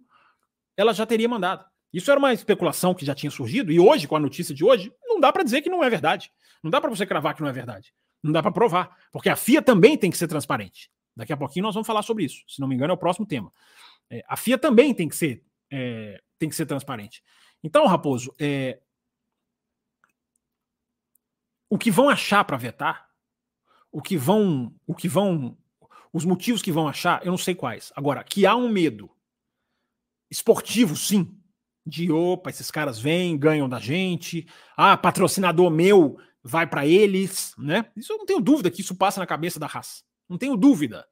ela 0.78 0.94
já 0.94 1.04
teria 1.04 1.28
mandado. 1.28 1.64
Isso 1.92 2.08
era 2.08 2.20
uma 2.20 2.32
especulação 2.32 2.94
que 2.94 3.04
já 3.04 3.14
tinha 3.14 3.30
surgido, 3.30 3.72
e 3.72 3.80
hoje, 3.80 4.06
com 4.06 4.14
a 4.14 4.20
notícia 4.20 4.54
de 4.54 4.64
hoje, 4.64 4.92
não 5.04 5.18
dá 5.18 5.32
para 5.32 5.42
dizer 5.42 5.60
que 5.60 5.68
não 5.68 5.82
é 5.82 5.90
verdade. 5.90 6.30
Não 6.62 6.70
dá 6.70 6.80
para 6.80 6.88
você 6.88 7.04
cravar 7.04 7.34
que 7.34 7.40
não 7.40 7.48
é 7.48 7.52
verdade. 7.52 7.92
Não 8.22 8.30
dá 8.30 8.40
para 8.40 8.52
provar, 8.52 8.96
porque 9.10 9.28
a 9.28 9.34
FIA 9.34 9.60
também 9.60 9.98
tem 9.98 10.08
que 10.10 10.16
ser 10.16 10.28
transparente. 10.28 10.88
Daqui 11.16 11.32
a 11.32 11.36
pouquinho 11.36 11.64
nós 11.64 11.74
vamos 11.74 11.86
falar 11.86 12.02
sobre 12.02 12.24
isso. 12.24 12.44
Se 12.46 12.60
não 12.60 12.68
me 12.68 12.76
engano, 12.76 12.92
é 12.92 12.94
o 12.94 12.98
próximo 12.98 13.26
tema. 13.26 13.52
É, 14.08 14.22
a 14.28 14.36
FIA 14.36 14.56
também 14.56 14.94
tem 14.94 15.08
que 15.08 15.16
ser, 15.16 15.42
é, 15.70 16.20
tem 16.38 16.48
que 16.48 16.54
ser 16.54 16.66
transparente. 16.66 17.24
Então, 17.62 17.86
Raposo, 17.86 18.34
é, 18.38 18.80
o 21.68 21.76
que 21.76 21.90
vão 21.90 22.08
achar 22.08 22.44
para 22.44 22.56
vetar, 22.56 23.08
o 23.92 24.00
que 24.00 24.16
vão, 24.16 24.74
o 24.86 24.94
que 24.94 25.08
vão, 25.08 25.56
os 26.12 26.24
motivos 26.24 26.62
que 26.62 26.72
vão 26.72 26.88
achar, 26.88 27.24
eu 27.24 27.30
não 27.30 27.38
sei 27.38 27.54
quais. 27.54 27.92
Agora, 27.94 28.24
que 28.24 28.46
há 28.46 28.54
um 28.56 28.68
medo 28.68 29.10
esportivo, 30.30 30.96
sim. 30.96 31.34
De 31.84 32.12
opa, 32.12 32.50
esses 32.50 32.70
caras 32.70 32.98
vêm, 32.98 33.38
ganham 33.38 33.68
da 33.68 33.80
gente. 33.80 34.46
Ah, 34.76 34.96
patrocinador 34.96 35.70
meu 35.70 36.18
vai 36.42 36.66
para 36.66 36.86
eles, 36.86 37.54
né? 37.56 37.90
Isso 37.96 38.12
eu 38.12 38.18
não 38.18 38.26
tenho 38.26 38.40
dúvida 38.40 38.70
que 38.70 38.82
isso 38.82 38.94
passa 38.94 39.20
na 39.20 39.26
cabeça 39.26 39.58
da 39.58 39.66
raça. 39.66 40.02
Não 40.28 40.36
tenho 40.36 40.56
dúvida. 40.56 41.06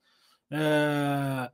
É... 0.50 1.50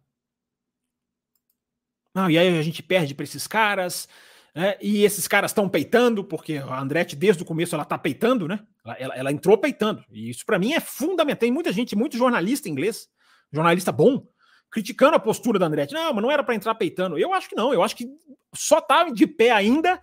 Não, 2.15 2.29
e 2.29 2.37
aí 2.37 2.59
a 2.59 2.63
gente 2.63 2.83
perde 2.83 3.15
para 3.15 3.25
esses 3.25 3.47
caras. 3.47 4.09
Né? 4.55 4.77
E 4.83 5.05
esses 5.05 5.27
caras 5.27 5.51
estão 5.51 5.69
peitando, 5.69 6.23
porque 6.23 6.59
a 6.59 6.81
Andretti, 6.81 7.17
desde 7.17 7.43
o 7.43 7.47
começo, 7.47 7.75
ela 7.75 7.85
está 7.85 7.97
peitando, 7.97 8.47
né? 8.47 8.61
Ela, 8.85 9.17
ela, 9.17 9.33
entrou 9.33 9.57
peitando. 9.57 10.05
E 10.11 10.29
isso 10.29 10.45
para 10.45 10.59
mim 10.59 10.75
é 10.75 10.81
fundamental. 10.81 11.41
Tem 11.41 11.51
muita 11.51 11.73
gente, 11.73 11.97
muito 11.97 12.19
jornalista 12.19 12.69
inglês, 12.69 13.09
jornalista 13.51 13.91
bom, 13.91 14.27
criticando 14.71 15.17
a 15.17 15.21
postura 15.21 15.59
da 15.59 15.67
Andretti. 15.67 15.95
Não, 15.95 16.13
mas 16.13 16.23
não 16.23 16.31
era 16.31 16.45
para 16.45 16.55
entrar 16.55 16.75
peitando. 16.75 17.19
Eu 17.19 17.33
acho 17.33 17.49
que 17.49 17.57
não. 17.57 17.73
Eu 17.73 17.83
acho 17.83 17.97
que 17.97 18.07
só 18.55 18.81
tá 18.81 19.09
de 19.09 19.27
pé 19.27 19.51
ainda, 19.51 19.99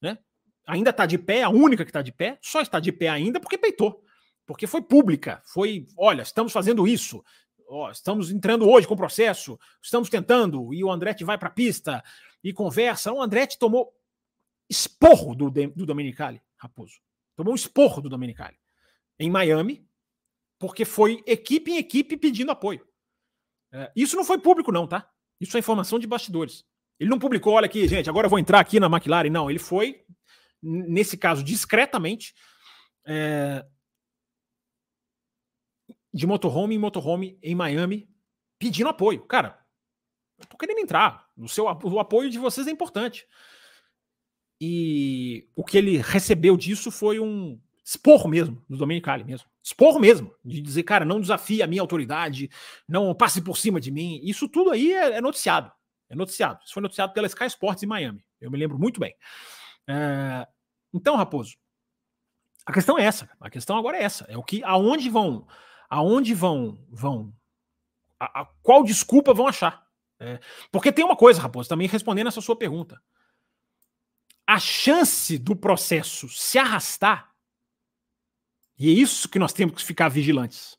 né? 0.00 0.16
Ainda 0.66 0.92
tá 0.92 1.04
de 1.04 1.18
pé, 1.18 1.42
a 1.42 1.50
única 1.50 1.84
que 1.84 1.92
tá 1.92 2.00
de 2.00 2.12
pé, 2.12 2.38
só 2.40 2.62
está 2.62 2.80
de 2.80 2.92
pé 2.92 3.08
ainda 3.08 3.38
porque 3.38 3.58
peitou. 3.58 4.02
Porque 4.46 4.66
foi 4.66 4.80
pública. 4.80 5.42
Foi, 5.44 5.86
olha, 5.96 6.22
estamos 6.22 6.52
fazendo 6.52 6.88
isso. 6.88 7.22
Estamos 7.92 8.32
entrando 8.32 8.68
hoje 8.68 8.86
com 8.86 8.94
o 8.94 8.96
processo, 8.96 9.56
estamos 9.80 10.08
tentando, 10.08 10.74
e 10.74 10.82
o 10.82 10.90
Andretti 10.90 11.22
vai 11.22 11.38
para 11.38 11.48
a 11.48 11.52
pista 11.52 12.02
e 12.42 12.52
conversa. 12.52 13.12
O 13.12 13.22
Andretti 13.22 13.58
tomou 13.58 13.92
esporro 14.68 15.34
do, 15.34 15.50
do 15.50 15.86
Domenicali, 15.86 16.40
Raposo. 16.56 17.00
Tomou 17.36 17.52
um 17.52 17.56
esporro 17.56 18.00
do 18.00 18.08
Domenicali 18.08 18.56
em 19.18 19.30
Miami, 19.30 19.86
porque 20.58 20.84
foi 20.84 21.22
equipe 21.26 21.72
em 21.72 21.76
equipe 21.76 22.16
pedindo 22.16 22.50
apoio. 22.50 22.86
É, 23.72 23.90
isso 23.94 24.16
não 24.16 24.24
foi 24.24 24.38
público, 24.38 24.72
não, 24.72 24.86
tá? 24.86 25.10
Isso 25.40 25.56
é 25.56 25.60
informação 25.60 25.98
de 25.98 26.06
bastidores. 26.06 26.64
Ele 26.98 27.08
não 27.08 27.18
publicou, 27.18 27.54
olha 27.54 27.66
aqui, 27.66 27.88
gente, 27.88 28.10
agora 28.10 28.26
eu 28.26 28.30
vou 28.30 28.38
entrar 28.38 28.60
aqui 28.60 28.78
na 28.78 28.86
McLaren. 28.86 29.30
Não, 29.30 29.48
ele 29.48 29.58
foi, 29.58 30.04
nesse 30.62 31.16
caso, 31.16 31.42
discretamente, 31.42 32.34
é, 33.06 33.64
de 36.12 36.26
motorhome 36.26 36.74
em 36.74 36.78
motorhome 36.78 37.38
em 37.42 37.54
Miami, 37.54 38.08
pedindo 38.58 38.90
apoio. 38.90 39.24
Cara, 39.26 39.58
eu 40.38 40.46
tô 40.46 40.56
querendo 40.58 40.80
entrar. 40.80 41.29
O, 41.40 41.48
seu, 41.48 41.64
o 41.64 42.00
apoio 42.00 42.30
de 42.30 42.38
vocês 42.38 42.66
é 42.66 42.70
importante. 42.70 43.26
E 44.60 45.48
o 45.56 45.64
que 45.64 45.78
ele 45.78 45.96
recebeu 45.96 46.56
disso 46.56 46.90
foi 46.90 47.18
um 47.18 47.58
esporro 47.84 48.28
mesmo, 48.28 48.62
do 48.68 48.76
Domenicali 48.76 49.24
mesmo. 49.24 49.48
Esporro 49.62 49.98
mesmo, 49.98 50.34
de 50.44 50.60
dizer, 50.60 50.82
cara, 50.82 51.04
não 51.04 51.20
desafie 51.20 51.62
a 51.62 51.66
minha 51.66 51.82
autoridade, 51.82 52.50
não 52.86 53.14
passe 53.14 53.40
por 53.40 53.56
cima 53.56 53.80
de 53.80 53.90
mim. 53.90 54.20
Isso 54.22 54.48
tudo 54.48 54.70
aí 54.70 54.92
é, 54.92 55.16
é 55.16 55.20
noticiado. 55.20 55.72
É 56.08 56.14
noticiado. 56.14 56.60
Isso 56.64 56.74
foi 56.74 56.82
noticiado 56.82 57.12
pela 57.12 57.26
Sky 57.26 57.46
Sports 57.46 57.82
em 57.82 57.86
Miami. 57.86 58.24
Eu 58.40 58.50
me 58.50 58.58
lembro 58.58 58.78
muito 58.78 59.00
bem. 59.00 59.14
É... 59.88 60.46
Então, 60.92 61.16
Raposo, 61.16 61.56
a 62.66 62.72
questão 62.72 62.98
é 62.98 63.04
essa. 63.04 63.30
A 63.40 63.48
questão 63.48 63.76
agora 63.76 63.96
é 63.96 64.02
essa. 64.02 64.24
É 64.28 64.36
o 64.36 64.42
que, 64.42 64.62
aonde 64.64 65.08
vão, 65.08 65.46
aonde 65.88 66.34
vão, 66.34 66.78
vão, 66.90 67.32
a, 68.18 68.42
a 68.42 68.46
qual 68.62 68.82
desculpa 68.82 69.32
vão 69.32 69.46
achar? 69.46 69.86
É... 70.20 70.38
Porque 70.70 70.92
tem 70.92 71.04
uma 71.04 71.16
coisa, 71.16 71.40
Raposo, 71.40 71.68
também 71.68 71.88
respondendo 71.88 72.28
essa 72.28 72.40
sua 72.40 72.54
pergunta 72.54 73.00
a 74.50 74.58
chance 74.58 75.38
do 75.38 75.54
processo 75.54 76.28
se 76.28 76.58
arrastar, 76.58 77.30
e 78.76 78.88
é 78.88 78.92
isso 78.92 79.28
que 79.28 79.38
nós 79.38 79.52
temos 79.52 79.76
que 79.76 79.84
ficar 79.84 80.08
vigilantes. 80.08 80.76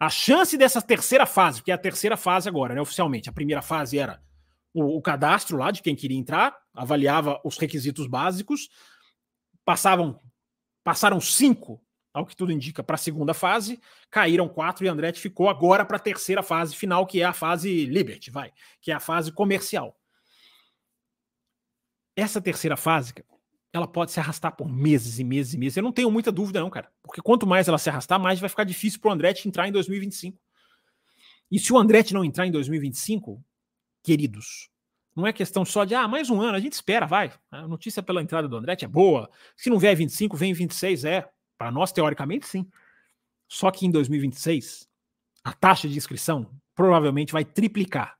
A 0.00 0.10
chance 0.10 0.58
dessa 0.58 0.82
terceira 0.82 1.24
fase, 1.24 1.62
que 1.62 1.70
é 1.70 1.74
a 1.74 1.78
terceira 1.78 2.16
fase 2.16 2.48
agora, 2.48 2.74
né, 2.74 2.80
oficialmente. 2.80 3.28
A 3.28 3.32
primeira 3.32 3.62
fase 3.62 3.96
era 3.96 4.20
o, 4.72 4.98
o 4.98 5.00
cadastro 5.00 5.56
lá 5.56 5.70
de 5.70 5.82
quem 5.82 5.94
queria 5.94 6.18
entrar, 6.18 6.58
avaliava 6.74 7.40
os 7.44 7.58
requisitos 7.58 8.08
básicos, 8.08 8.68
passavam 9.64 10.20
passaram 10.82 11.20
cinco, 11.20 11.80
ao 12.14 12.24
que 12.24 12.34
tudo 12.34 12.52
indica, 12.52 12.82
para 12.82 12.94
a 12.94 12.98
segunda 12.98 13.34
fase, 13.34 13.78
caíram 14.10 14.48
quatro 14.48 14.86
e 14.86 14.88
Andretti 14.88 15.20
ficou 15.20 15.50
agora 15.50 15.84
para 15.84 15.98
a 15.98 16.00
terceira 16.00 16.42
fase 16.42 16.74
final, 16.74 17.06
que 17.06 17.20
é 17.20 17.24
a 17.24 17.32
fase 17.34 17.84
Liberty, 17.84 18.30
vai, 18.30 18.52
que 18.80 18.90
é 18.90 18.94
a 18.94 19.00
fase 19.00 19.30
comercial 19.30 19.94
essa 22.16 22.40
terceira 22.40 22.76
fase, 22.76 23.12
ela 23.72 23.88
pode 23.88 24.12
se 24.12 24.20
arrastar 24.20 24.54
por 24.54 24.68
meses 24.68 25.18
e 25.18 25.24
meses 25.24 25.54
e 25.54 25.58
meses. 25.58 25.76
Eu 25.76 25.82
não 25.82 25.92
tenho 25.92 26.10
muita 26.10 26.30
dúvida, 26.30 26.60
não, 26.60 26.70
cara. 26.70 26.90
Porque 27.02 27.20
quanto 27.20 27.46
mais 27.46 27.66
ela 27.66 27.78
se 27.78 27.90
arrastar, 27.90 28.20
mais 28.20 28.38
vai 28.38 28.48
ficar 28.48 28.64
difícil 28.64 29.00
para 29.00 29.10
o 29.10 29.12
Andretti 29.12 29.48
entrar 29.48 29.66
em 29.66 29.72
2025. 29.72 30.38
E 31.50 31.58
se 31.58 31.72
o 31.72 31.78
Andretti 31.78 32.14
não 32.14 32.24
entrar 32.24 32.46
em 32.46 32.52
2025, 32.52 33.42
queridos, 34.02 34.70
não 35.14 35.26
é 35.26 35.32
questão 35.32 35.64
só 35.64 35.84
de, 35.84 35.94
ah, 35.94 36.06
mais 36.06 36.30
um 36.30 36.40
ano, 36.40 36.56
a 36.56 36.60
gente 36.60 36.72
espera, 36.72 37.06
vai. 37.06 37.32
A 37.50 37.66
notícia 37.66 38.02
pela 38.02 38.22
entrada 38.22 38.48
do 38.48 38.56
Andretti 38.56 38.84
é 38.84 38.88
boa. 38.88 39.28
Se 39.56 39.70
não 39.70 39.78
vier 39.78 39.94
25, 39.96 40.36
vem 40.36 40.52
26, 40.52 41.04
é. 41.04 41.28
Para 41.56 41.70
nós, 41.70 41.92
teoricamente, 41.92 42.46
sim. 42.46 42.68
Só 43.48 43.70
que 43.70 43.86
em 43.86 43.90
2026, 43.90 44.88
a 45.42 45.52
taxa 45.52 45.88
de 45.88 45.96
inscrição 45.96 46.50
provavelmente 46.74 47.32
vai 47.32 47.44
triplicar, 47.44 48.18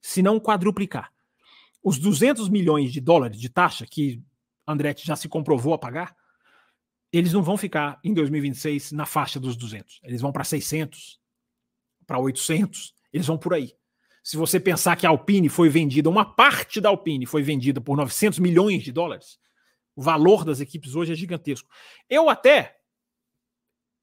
se 0.00 0.22
não 0.22 0.38
quadruplicar 0.38 1.12
os 1.86 2.00
200 2.00 2.48
milhões 2.48 2.92
de 2.92 3.00
dólares 3.00 3.38
de 3.38 3.48
taxa 3.48 3.86
que 3.86 4.20
Andretti 4.66 5.06
já 5.06 5.14
se 5.14 5.28
comprovou 5.28 5.72
a 5.72 5.78
pagar, 5.78 6.16
eles 7.12 7.32
não 7.32 7.44
vão 7.44 7.56
ficar 7.56 8.00
em 8.02 8.12
2026 8.12 8.90
na 8.90 9.06
faixa 9.06 9.38
dos 9.38 9.56
200. 9.56 10.00
Eles 10.02 10.20
vão 10.20 10.32
para 10.32 10.42
600, 10.42 11.20
para 12.04 12.18
800, 12.18 12.92
eles 13.12 13.24
vão 13.24 13.38
por 13.38 13.54
aí. 13.54 13.72
Se 14.20 14.36
você 14.36 14.58
pensar 14.58 14.96
que 14.96 15.06
a 15.06 15.10
Alpine 15.10 15.48
foi 15.48 15.68
vendida, 15.68 16.10
uma 16.10 16.24
parte 16.24 16.80
da 16.80 16.88
Alpine 16.88 17.24
foi 17.24 17.44
vendida 17.44 17.80
por 17.80 17.96
900 17.96 18.40
milhões 18.40 18.82
de 18.82 18.90
dólares, 18.90 19.38
o 19.94 20.02
valor 20.02 20.44
das 20.44 20.58
equipes 20.58 20.96
hoje 20.96 21.12
é 21.12 21.14
gigantesco. 21.14 21.68
Eu 22.10 22.28
até 22.28 22.75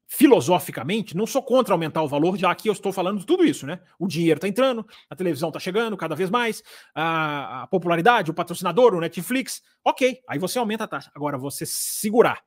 filosoficamente, 0.06 1.16
não 1.16 1.26
sou 1.26 1.42
contra 1.42 1.74
aumentar 1.74 2.02
o 2.02 2.08
valor, 2.08 2.36
já 2.36 2.54
que 2.54 2.68
eu 2.68 2.72
estou 2.72 2.92
falando 2.92 3.20
de 3.20 3.26
tudo 3.26 3.44
isso, 3.44 3.66
né? 3.66 3.80
O 3.98 4.06
dinheiro 4.06 4.38
está 4.38 4.48
entrando, 4.48 4.86
a 5.08 5.16
televisão 5.16 5.48
está 5.48 5.58
chegando 5.58 5.96
cada 5.96 6.14
vez 6.14 6.30
mais, 6.30 6.62
a, 6.94 7.62
a, 7.62 7.66
popularidade, 7.66 8.30
o 8.30 8.34
patrocinador, 8.34 8.94
o 8.94 9.00
Netflix, 9.00 9.62
ok, 9.84 10.20
aí 10.28 10.38
você 10.38 10.58
aumenta 10.58 10.84
a 10.84 10.88
taxa. 10.88 11.10
Agora, 11.14 11.38
você 11.38 11.64
segurar, 11.66 12.42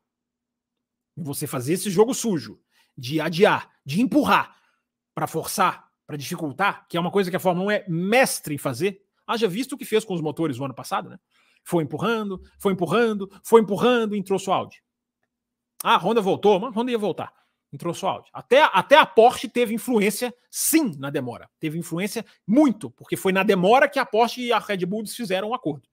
você 1.15 1.47
fazer 1.47 1.73
esse 1.73 1.89
jogo 1.89 2.13
sujo, 2.13 2.59
de 2.97 3.19
adiar, 3.19 3.69
de 3.85 4.01
empurrar, 4.01 4.55
para 5.13 5.27
forçar, 5.27 5.87
para 6.05 6.15
dificultar, 6.15 6.87
que 6.87 6.95
é 6.95 6.99
uma 6.99 7.11
coisa 7.11 7.29
que 7.29 7.35
a 7.35 7.39
Fórmula 7.39 7.67
1 7.67 7.71
é 7.71 7.85
mestre 7.87 8.53
em 8.53 8.57
fazer, 8.57 9.01
haja 9.25 9.47
visto 9.47 9.73
o 9.73 9.77
que 9.77 9.83
fez 9.83 10.05
com 10.05 10.13
os 10.13 10.21
motores 10.21 10.57
no 10.57 10.65
ano 10.65 10.75
passado, 10.75 11.09
né? 11.09 11.19
Foi 11.63 11.83
empurrando, 11.83 12.39
foi 12.59 12.71
empurrando, 12.71 13.29
foi 13.43 13.61
empurrando 13.61 14.15
entrou 14.15 14.39
o 14.39 14.51
áudio. 14.51 14.81
Ah, 15.83 15.95
a 15.95 15.97
Honda 15.97 16.21
voltou, 16.21 16.59
mas 16.59 16.71
a 16.71 16.79
Honda 16.79 16.91
ia 16.91 16.97
voltar 16.97 17.33
entrou 17.71 17.93
só 17.93 18.09
áudio. 18.09 18.31
Até, 18.33 18.61
até 18.73 18.97
a 18.97 19.05
Porsche 19.05 19.47
teve 19.47 19.73
influência, 19.73 20.33
sim, 20.49 20.95
na 20.97 21.09
demora. 21.09 21.49
Teve 21.59 21.77
influência 21.77 22.25
muito, 22.45 22.89
porque 22.91 23.15
foi 23.15 23.31
na 23.31 23.43
demora 23.43 23.89
que 23.89 23.99
a 23.99 24.05
Porsche 24.05 24.41
e 24.41 24.51
a 24.51 24.59
Red 24.59 24.85
Bull 24.85 25.05
fizeram 25.05 25.49
um 25.49 25.53
acordo. 25.53 25.87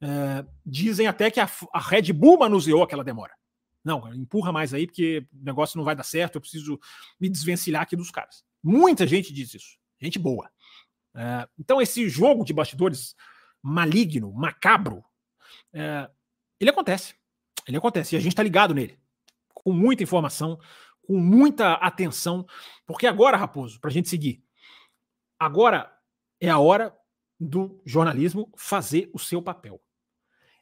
É, 0.00 0.44
dizem 0.66 1.06
até 1.06 1.30
que 1.30 1.38
a, 1.38 1.48
a, 1.72 1.78
Red 1.78 2.12
Bull 2.12 2.38
manuseou 2.38 2.82
aquela 2.82 3.04
demora. 3.04 3.32
Não, 3.84 4.12
empurra 4.14 4.52
mais 4.52 4.74
aí, 4.74 4.86
porque 4.86 5.26
o 5.32 5.44
negócio 5.44 5.76
não 5.76 5.84
vai 5.84 5.94
dar 5.94 6.02
certo, 6.02 6.36
eu 6.36 6.40
preciso 6.40 6.78
me 7.20 7.28
desvencilhar 7.28 7.82
aqui 7.82 7.96
dos 7.96 8.10
caras. 8.10 8.44
Muita 8.62 9.06
gente 9.06 9.32
diz 9.32 9.54
isso. 9.54 9.76
Gente 10.00 10.18
boa. 10.18 10.50
É, 11.14 11.48
então, 11.58 11.80
esse 11.80 12.08
jogo 12.08 12.44
de 12.44 12.52
bastidores 12.52 13.14
maligno, 13.62 14.32
macabro, 14.32 15.04
é, 15.72 16.10
ele 16.58 16.70
acontece. 16.70 17.14
Ele 17.66 17.76
acontece. 17.76 18.14
E 18.14 18.18
a 18.18 18.20
gente 18.20 18.32
está 18.32 18.42
ligado 18.42 18.74
nele. 18.74 18.98
Com 19.54 19.72
muita 19.72 20.02
informação, 20.02 20.58
com 21.06 21.18
muita 21.18 21.74
atenção, 21.74 22.46
porque 22.86 23.06
agora, 23.06 23.36
Raposo, 23.36 23.80
para 23.80 23.90
a 23.90 23.92
gente 23.92 24.08
seguir, 24.08 24.44
agora 25.38 25.92
é 26.40 26.48
a 26.48 26.58
hora 26.58 26.96
do 27.38 27.80
jornalismo 27.84 28.50
fazer 28.56 29.10
o 29.12 29.18
seu 29.18 29.42
papel. 29.42 29.82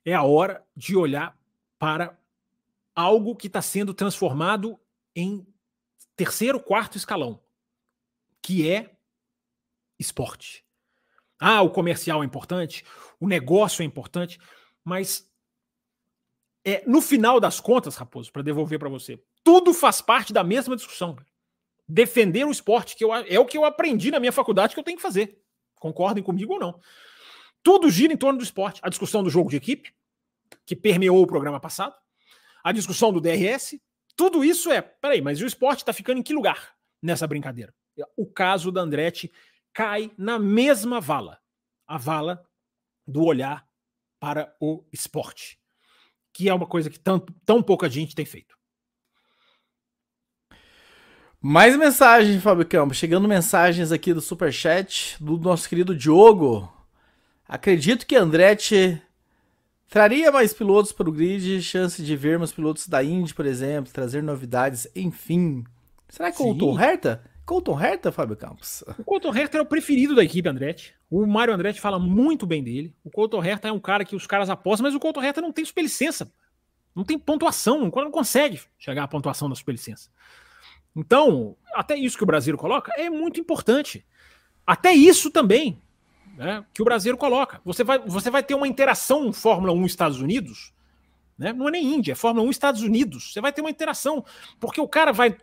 É 0.04 0.14
a 0.14 0.22
hora 0.22 0.66
de 0.74 0.96
olhar 0.96 1.38
para 1.78 2.18
algo 2.94 3.36
que 3.36 3.46
está 3.46 3.60
sendo 3.60 3.92
transformado 3.92 4.78
em 5.14 5.46
terceiro, 6.16 6.60
quarto 6.60 6.96
escalão, 6.96 7.42
que 8.42 8.70
é 8.70 8.96
esporte. 9.98 10.64
Ah, 11.38 11.62
o 11.62 11.70
comercial 11.70 12.22
é 12.22 12.26
importante, 12.26 12.84
o 13.18 13.26
negócio 13.26 13.82
é 13.82 13.84
importante, 13.84 14.38
mas 14.84 15.30
é 16.64 16.86
no 16.86 17.00
final 17.00 17.40
das 17.40 17.60
contas, 17.60 17.96
Raposo, 17.96 18.30
para 18.30 18.42
devolver 18.42 18.78
para 18.78 18.88
você, 18.88 19.22
tudo 19.42 19.72
faz 19.72 20.00
parte 20.00 20.32
da 20.32 20.44
mesma 20.44 20.76
discussão. 20.76 21.16
Defender 21.88 22.46
o 22.46 22.50
esporte, 22.50 22.96
que 22.96 23.04
eu, 23.04 23.14
é 23.14 23.38
o 23.38 23.46
que 23.46 23.58
eu 23.58 23.64
aprendi 23.64 24.10
na 24.10 24.20
minha 24.20 24.32
faculdade 24.32 24.74
que 24.74 24.80
eu 24.80 24.84
tenho 24.84 24.96
que 24.96 25.02
fazer. 25.02 25.40
Concordem 25.74 26.22
comigo 26.22 26.54
ou 26.54 26.60
não. 26.60 26.80
Tudo 27.62 27.90
gira 27.90 28.12
em 28.12 28.16
torno 28.16 28.38
do 28.38 28.44
esporte. 28.44 28.80
A 28.82 28.88
discussão 28.88 29.22
do 29.22 29.30
jogo 29.30 29.50
de 29.50 29.56
equipe, 29.56 29.92
que 30.64 30.76
permeou 30.76 31.22
o 31.22 31.26
programa 31.26 31.58
passado, 31.58 31.94
a 32.62 32.72
discussão 32.72 33.12
do 33.12 33.20
DRS, 33.20 33.80
tudo 34.14 34.44
isso 34.44 34.70
é. 34.70 34.80
Peraí, 34.80 35.20
mas 35.20 35.40
o 35.40 35.46
esporte 35.46 35.80
está 35.80 35.92
ficando 35.92 36.18
em 36.18 36.22
que 36.22 36.34
lugar 36.34 36.74
nessa 37.02 37.26
brincadeira? 37.26 37.74
O 38.16 38.26
caso 38.26 38.70
da 38.70 38.82
Andretti 38.82 39.32
cai 39.72 40.10
na 40.16 40.38
mesma 40.38 41.00
vala 41.00 41.40
a 41.86 41.98
vala 41.98 42.46
do 43.06 43.24
olhar 43.24 43.66
para 44.20 44.54
o 44.60 44.84
esporte, 44.92 45.58
que 46.32 46.48
é 46.48 46.54
uma 46.54 46.66
coisa 46.66 46.90
que 46.90 46.98
tão, 46.98 47.18
tão 47.44 47.62
pouca 47.62 47.88
gente 47.88 48.14
tem 48.14 48.24
feito. 48.24 48.59
Mais 51.42 51.74
mensagem, 51.76 52.38
Fábio 52.38 52.66
Campos. 52.66 52.98
Chegando 52.98 53.26
mensagens 53.26 53.90
aqui 53.90 54.12
do 54.12 54.20
Superchat 54.20 55.16
do 55.18 55.38
nosso 55.38 55.68
querido 55.68 55.96
Diogo. 55.96 56.70
Acredito 57.48 58.06
que 58.06 58.14
Andretti 58.14 59.00
traria 59.88 60.30
mais 60.30 60.52
pilotos 60.52 60.92
para 60.92 61.08
o 61.08 61.12
grid, 61.12 61.62
chance 61.62 62.02
de 62.02 62.14
vermos 62.14 62.52
pilotos 62.52 62.86
da 62.86 63.02
Indy, 63.02 63.34
por 63.34 63.46
exemplo, 63.46 63.92
trazer 63.92 64.22
novidades, 64.22 64.86
enfim. 64.94 65.64
Será 66.08 66.30
que 66.30 66.36
Sim. 66.36 66.50
o 66.50 66.58
Tom 66.58 66.78
Herta 66.78 67.24
Colton 67.50 67.80
Herta, 67.80 68.12
Fábio 68.12 68.36
Campos? 68.36 68.84
O 68.96 69.02
Colton 69.02 69.34
Herta 69.34 69.58
é 69.58 69.60
o 69.60 69.66
preferido 69.66 70.14
da 70.14 70.22
equipe, 70.22 70.48
Andretti. 70.48 70.94
O 71.10 71.26
Mário 71.26 71.52
Andretti 71.52 71.80
fala 71.80 71.98
muito 71.98 72.46
bem 72.46 72.62
dele. 72.62 72.94
O 73.02 73.10
Colton 73.10 73.42
Herta 73.42 73.66
é 73.66 73.72
um 73.72 73.80
cara 73.80 74.04
que 74.04 74.14
os 74.14 74.24
caras 74.24 74.48
apostam, 74.48 74.84
mas 74.84 74.94
o 74.94 75.00
Colton 75.00 75.20
Herta 75.20 75.40
não 75.40 75.50
tem 75.50 75.64
superlicença. 75.64 76.32
Não 76.94 77.02
tem 77.02 77.18
pontuação, 77.18 77.80
não 77.80 77.90
consegue 77.90 78.60
chegar 78.78 79.02
à 79.02 79.08
pontuação 79.08 79.48
da 79.48 79.56
superlicença. 79.56 80.10
Então, 80.94 81.56
até 81.74 81.96
isso 81.96 82.16
que 82.16 82.24
o 82.24 82.26
Brasil 82.26 82.56
coloca 82.56 82.92
é 82.96 83.08
muito 83.08 83.40
importante. 83.40 84.04
Até 84.66 84.92
isso 84.92 85.30
também 85.30 85.80
né, 86.36 86.64
que 86.72 86.82
o 86.82 86.84
Brasil 86.84 87.16
coloca. 87.16 87.60
Você 87.64 87.84
vai, 87.84 87.98
você 87.98 88.30
vai 88.30 88.42
ter 88.42 88.54
uma 88.54 88.66
interação 88.66 89.32
Fórmula 89.32 89.72
1 89.72 89.86
Estados 89.86 90.20
Unidos, 90.20 90.72
né? 91.38 91.52
não 91.52 91.68
é 91.68 91.72
nem 91.72 91.94
Índia, 91.94 92.12
é 92.12 92.14
Fórmula 92.14 92.46
1 92.46 92.50
Estados 92.50 92.82
Unidos. 92.82 93.32
Você 93.32 93.40
vai 93.40 93.52
ter 93.52 93.60
uma 93.60 93.70
interação, 93.70 94.24
porque 94.58 94.80
o 94.80 94.88
cara 94.88 95.12
vai 95.12 95.36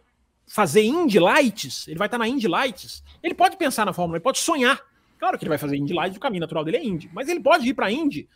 fazer 0.47 0.83
Indy 0.83 1.19
Lights, 1.19 1.87
ele 1.87 1.97
vai 1.97 2.07
estar 2.07 2.17
na 2.17 2.27
Indy 2.27 2.47
Lights. 2.47 3.03
Ele 3.21 3.33
pode 3.33 3.57
pensar 3.57 3.85
na 3.85 3.93
Fórmula, 3.93 4.17
ele 4.17 4.23
pode 4.23 4.39
sonhar. 4.39 4.81
Claro 5.19 5.37
que 5.37 5.43
ele 5.43 5.49
vai 5.49 5.57
fazer 5.57 5.77
Indy 5.77 5.93
Lights, 5.93 6.17
o 6.17 6.19
caminho 6.19 6.41
natural 6.41 6.63
dele 6.63 6.77
é 6.77 6.83
Indy, 6.85 7.09
mas 7.13 7.27
ele 7.27 7.39
pode 7.39 7.67
ir 7.67 7.73
para 7.73 7.91
Indy 7.91 8.29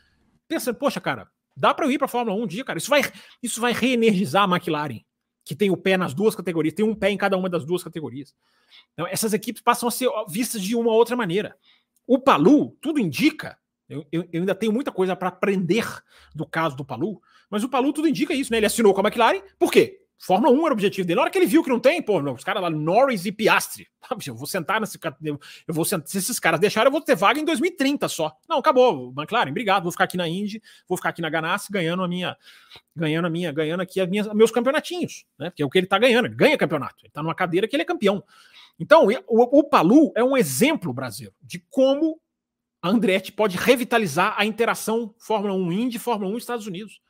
pensando, 0.47 0.76
poxa, 0.76 0.99
cara, 0.99 1.28
dá 1.55 1.74
para 1.74 1.86
eu 1.86 1.91
ir 1.91 1.97
para 1.97 2.07
Fórmula 2.07 2.38
1 2.38 2.43
um 2.43 2.47
dia, 2.47 2.64
cara. 2.64 2.78
Isso 2.78 2.89
vai, 2.89 3.01
isso 3.41 3.62
vai 3.62 3.72
reenergizar 3.72 4.43
a 4.43 4.55
McLaren, 4.55 4.99
que 5.44 5.56
tem 5.56 5.70
o 5.70 5.78
pé 5.78 5.98
nas 5.98 6.14
duas 6.14 6.36
categorias, 6.36 6.74
tem 6.74 6.86
um 6.86 6.96
pé 6.96 7.10
em 7.10 7.18
cada 7.18 7.38
uma 7.38 7.50
das 7.50 7.66
duas 7.66 7.84
categorias. 7.84 8.36
Então, 8.94 9.08
essas 9.08 9.34
equipes 9.34 9.62
passam 9.62 9.88
a 9.88 9.92
ser 9.92 10.10
vistas 10.30 10.62
de 10.62 10.76
uma 10.76 10.92
outra 10.92 11.16
maneira. 11.16 11.56
O 12.06 12.20
Palu, 12.20 12.78
tudo 12.82 13.00
indica, 13.00 13.58
eu, 13.89 14.06
eu, 14.12 14.28
eu 14.32 14.42
ainda 14.42 14.56
tenho 14.56 14.72
muita 14.72 14.92
coisa 14.92 15.16
para 15.16 15.30
aprender 15.30 15.86
do 16.34 16.46
caso 16.46 16.76
do 16.76 16.86
Palu, 16.86 17.22
mas 17.50 17.64
o 17.64 17.70
Palu 17.70 17.92
tudo 17.92 18.08
indica 18.08 18.34
isso, 18.34 18.52
né? 18.52 18.58
Ele 18.58 18.66
assinou 18.66 18.94
com 18.94 19.02
a 19.02 19.04
McLaren, 19.04 19.42
por 19.58 19.72
quê? 19.72 20.01
Fórmula 20.22 20.53
1 20.53 20.55
era 20.57 20.69
o 20.69 20.74
objetivo 20.74 21.07
dele. 21.07 21.15
Na 21.15 21.24
hora 21.24 21.32
que 21.32 21.38
ele 21.39 21.47
viu 21.47 21.63
que 21.63 21.69
não 21.69 21.80
tem, 21.80 21.99
pô, 21.99 22.22
os 22.32 22.43
caras 22.43 22.61
lá, 22.61 22.69
Norris 22.69 23.26
e 23.26 23.32
Piastri. 23.32 23.88
Eu 24.28 24.36
vou 24.36 24.45
sentar 24.45 24.80
nesse. 24.80 24.99
Eu 25.28 25.39
vou 25.74 25.84
sentar, 25.84 26.07
se 26.07 26.19
esses 26.19 26.39
caras 26.39 26.59
deixarem, 26.59 26.88
eu 26.88 26.91
vou 26.91 27.01
ter 27.01 27.15
vaga 27.15 27.39
em 27.39 27.45
2030 27.45 28.07
só. 28.07 28.32
Não, 28.47 28.59
acabou. 28.59 29.11
McLaren, 29.17 29.49
obrigado. 29.49 29.84
Vou 29.84 29.91
ficar 29.91 30.03
aqui 30.03 30.17
na 30.17 30.28
Indy, 30.28 30.61
vou 30.88 30.95
ficar 30.95 31.09
aqui 31.09 31.24
na 31.24 31.30
Ganassi, 31.30 31.72
ganhando 31.72 32.03
a 32.03 32.07
minha. 32.07 32.38
Ganhando 32.95 33.26
a 33.26 33.30
minha, 33.32 33.51
ganhando 33.51 33.82
aqui 33.82 33.99
as 33.99 34.07
minhas, 34.07 34.32
meus 34.34 34.51
campeonatinhos, 34.51 35.26
né? 35.39 35.49
Porque 35.49 35.63
é 35.63 35.65
o 35.65 35.69
que 35.69 35.80
ele 35.80 35.88
tá 35.88 35.97
ganhando. 35.97 36.26
Ele 36.26 36.36
ganha 36.36 36.55
campeonato. 36.55 36.97
Ele 37.03 37.11
tá 37.11 37.24
numa 37.24 37.34
cadeira 37.34 37.67
que 37.67 37.76
ele 37.76 37.82
é 37.82 37.86
campeão. 37.86 38.24
Então, 38.80 39.07
o, 39.28 39.59
o 39.59 39.63
Palu 39.63 40.11
é 40.15 40.24
um 40.24 40.38
exemplo, 40.38 40.93
Brasil, 40.93 41.34
de 41.41 41.65
como 41.69 42.19
a 42.80 42.89
Andretti 42.89 43.32
pode 43.32 43.57
revitalizar 43.57 44.36
a 44.38 44.45
interação 44.45 45.15
Fórmula 45.17 45.53
1 45.53 45.72
Indy 45.72 45.99
Fórmula 45.99 46.32
1 46.32 46.38
Estados 46.38 46.67
Unidos. 46.67 47.01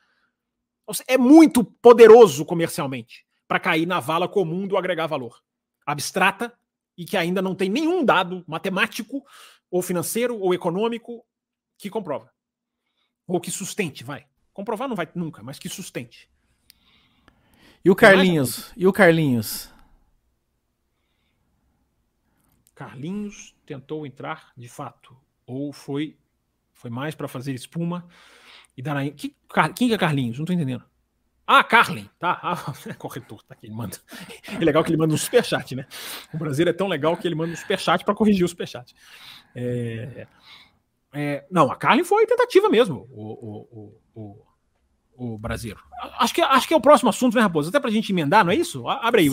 É 1.06 1.16
muito 1.16 1.64
poderoso 1.64 2.44
comercialmente 2.44 3.24
para 3.46 3.60
cair 3.60 3.86
na 3.86 4.00
vala 4.00 4.28
comum 4.28 4.66
do 4.66 4.76
agregar 4.76 5.06
valor. 5.06 5.42
Abstrata 5.86 6.52
e 6.96 7.04
que 7.04 7.16
ainda 7.16 7.40
não 7.40 7.54
tem 7.54 7.68
nenhum 7.68 8.04
dado 8.04 8.44
matemático, 8.46 9.24
ou 9.70 9.82
financeiro, 9.82 10.38
ou 10.38 10.52
econômico 10.52 11.24
que 11.78 11.88
comprova. 11.88 12.30
Ou 13.26 13.40
que 13.40 13.50
sustente, 13.50 14.04
vai. 14.04 14.26
Comprovar 14.52 14.88
não 14.88 14.96
vai 14.96 15.08
nunca, 15.14 15.42
mas 15.42 15.58
que 15.58 15.68
sustente. 15.68 16.30
E 17.84 17.90
o 17.90 17.96
Carlinhos? 17.96 18.72
E 18.76 18.86
o 18.86 18.92
Carlinhos? 18.92 19.72
Carlinhos 22.74 23.54
tentou 23.64 24.06
entrar 24.06 24.52
de 24.56 24.68
fato. 24.68 25.16
Ou 25.46 25.72
foi 25.72 26.16
foi 26.74 26.90
mais 26.90 27.14
para 27.14 27.28
fazer 27.28 27.54
espuma 27.54 28.08
e 28.76 28.82
dar 28.82 29.10
que, 29.10 29.34
Quem 29.74 29.92
é 29.92 29.98
Carlinhos? 29.98 30.38
Não 30.38 30.44
tô 30.44 30.52
entendendo. 30.52 30.84
Ah, 31.46 31.62
Carlin, 31.62 32.08
tá? 32.18 32.40
Ah, 32.42 32.74
é 32.86 32.94
corretor, 32.94 33.42
tá 33.42 33.54
aqui, 33.54 33.66
ele 33.66 33.74
manda. 33.74 33.96
É 34.48 34.64
legal 34.64 34.82
que 34.82 34.90
ele 34.90 34.96
manda 34.96 35.12
um 35.12 35.18
superchat, 35.18 35.74
né? 35.74 35.86
O 36.32 36.38
Brasil 36.38 36.66
é 36.66 36.72
tão 36.72 36.88
legal 36.88 37.16
que 37.16 37.26
ele 37.26 37.34
manda 37.34 37.52
um 37.52 37.56
superchat 37.56 38.04
para 38.04 38.14
corrigir 38.14 38.44
o 38.44 38.48
superchat. 38.48 38.94
É, 39.54 40.26
é, 41.12 41.44
não, 41.50 41.70
a 41.70 41.76
Carlin 41.76 42.04
foi 42.04 42.26
tentativa 42.26 42.68
mesmo, 42.70 43.06
o, 43.10 43.22
o, 43.22 43.68
o, 43.70 44.20
o, 44.22 44.42
Brasil. 45.38 45.76
Acho 46.18 46.34
que, 46.34 46.40
acho 46.40 46.68
que 46.68 46.74
é 46.74 46.76
o 46.76 46.80
próximo 46.80 47.10
assunto, 47.10 47.34
né, 47.34 47.42
Raposo? 47.42 47.68
Até 47.68 47.78
pra 47.78 47.90
gente 47.90 48.12
emendar, 48.12 48.44
não 48.44 48.52
é 48.52 48.56
isso? 48.56 48.88
Abre 48.88 49.22
aí, 49.22 49.30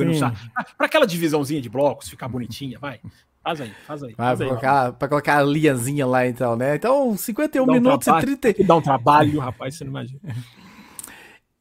Para 0.77 0.85
aquela 0.85 1.07
divisãozinha 1.07 1.61
de 1.61 1.69
blocos 1.69 2.09
ficar 2.09 2.27
bonitinha, 2.27 2.77
vai. 2.79 2.99
Faz 3.41 3.61
aí, 3.61 3.71
faz 3.87 4.03
aí. 4.03 4.13
Faz 4.13 4.37
pra, 4.37 4.45
aí 4.45 4.49
colocar, 4.49 4.93
pra 4.93 5.07
colocar 5.07 5.37
a 5.37 5.43
linhazinha 5.43 6.05
lá, 6.05 6.27
então, 6.27 6.55
né? 6.55 6.75
Então, 6.75 7.15
51 7.15 7.65
dá 7.65 7.73
minutos 7.73 8.07
um 8.07 8.11
trabalho, 8.11 8.31
e 8.31 8.37
30. 8.37 8.63
Dá 8.63 8.75
um 8.75 8.81
trabalho, 8.81 9.39
rapaz, 9.39 9.75
você 9.75 9.83
não 9.83 9.91
imagina. 9.91 10.19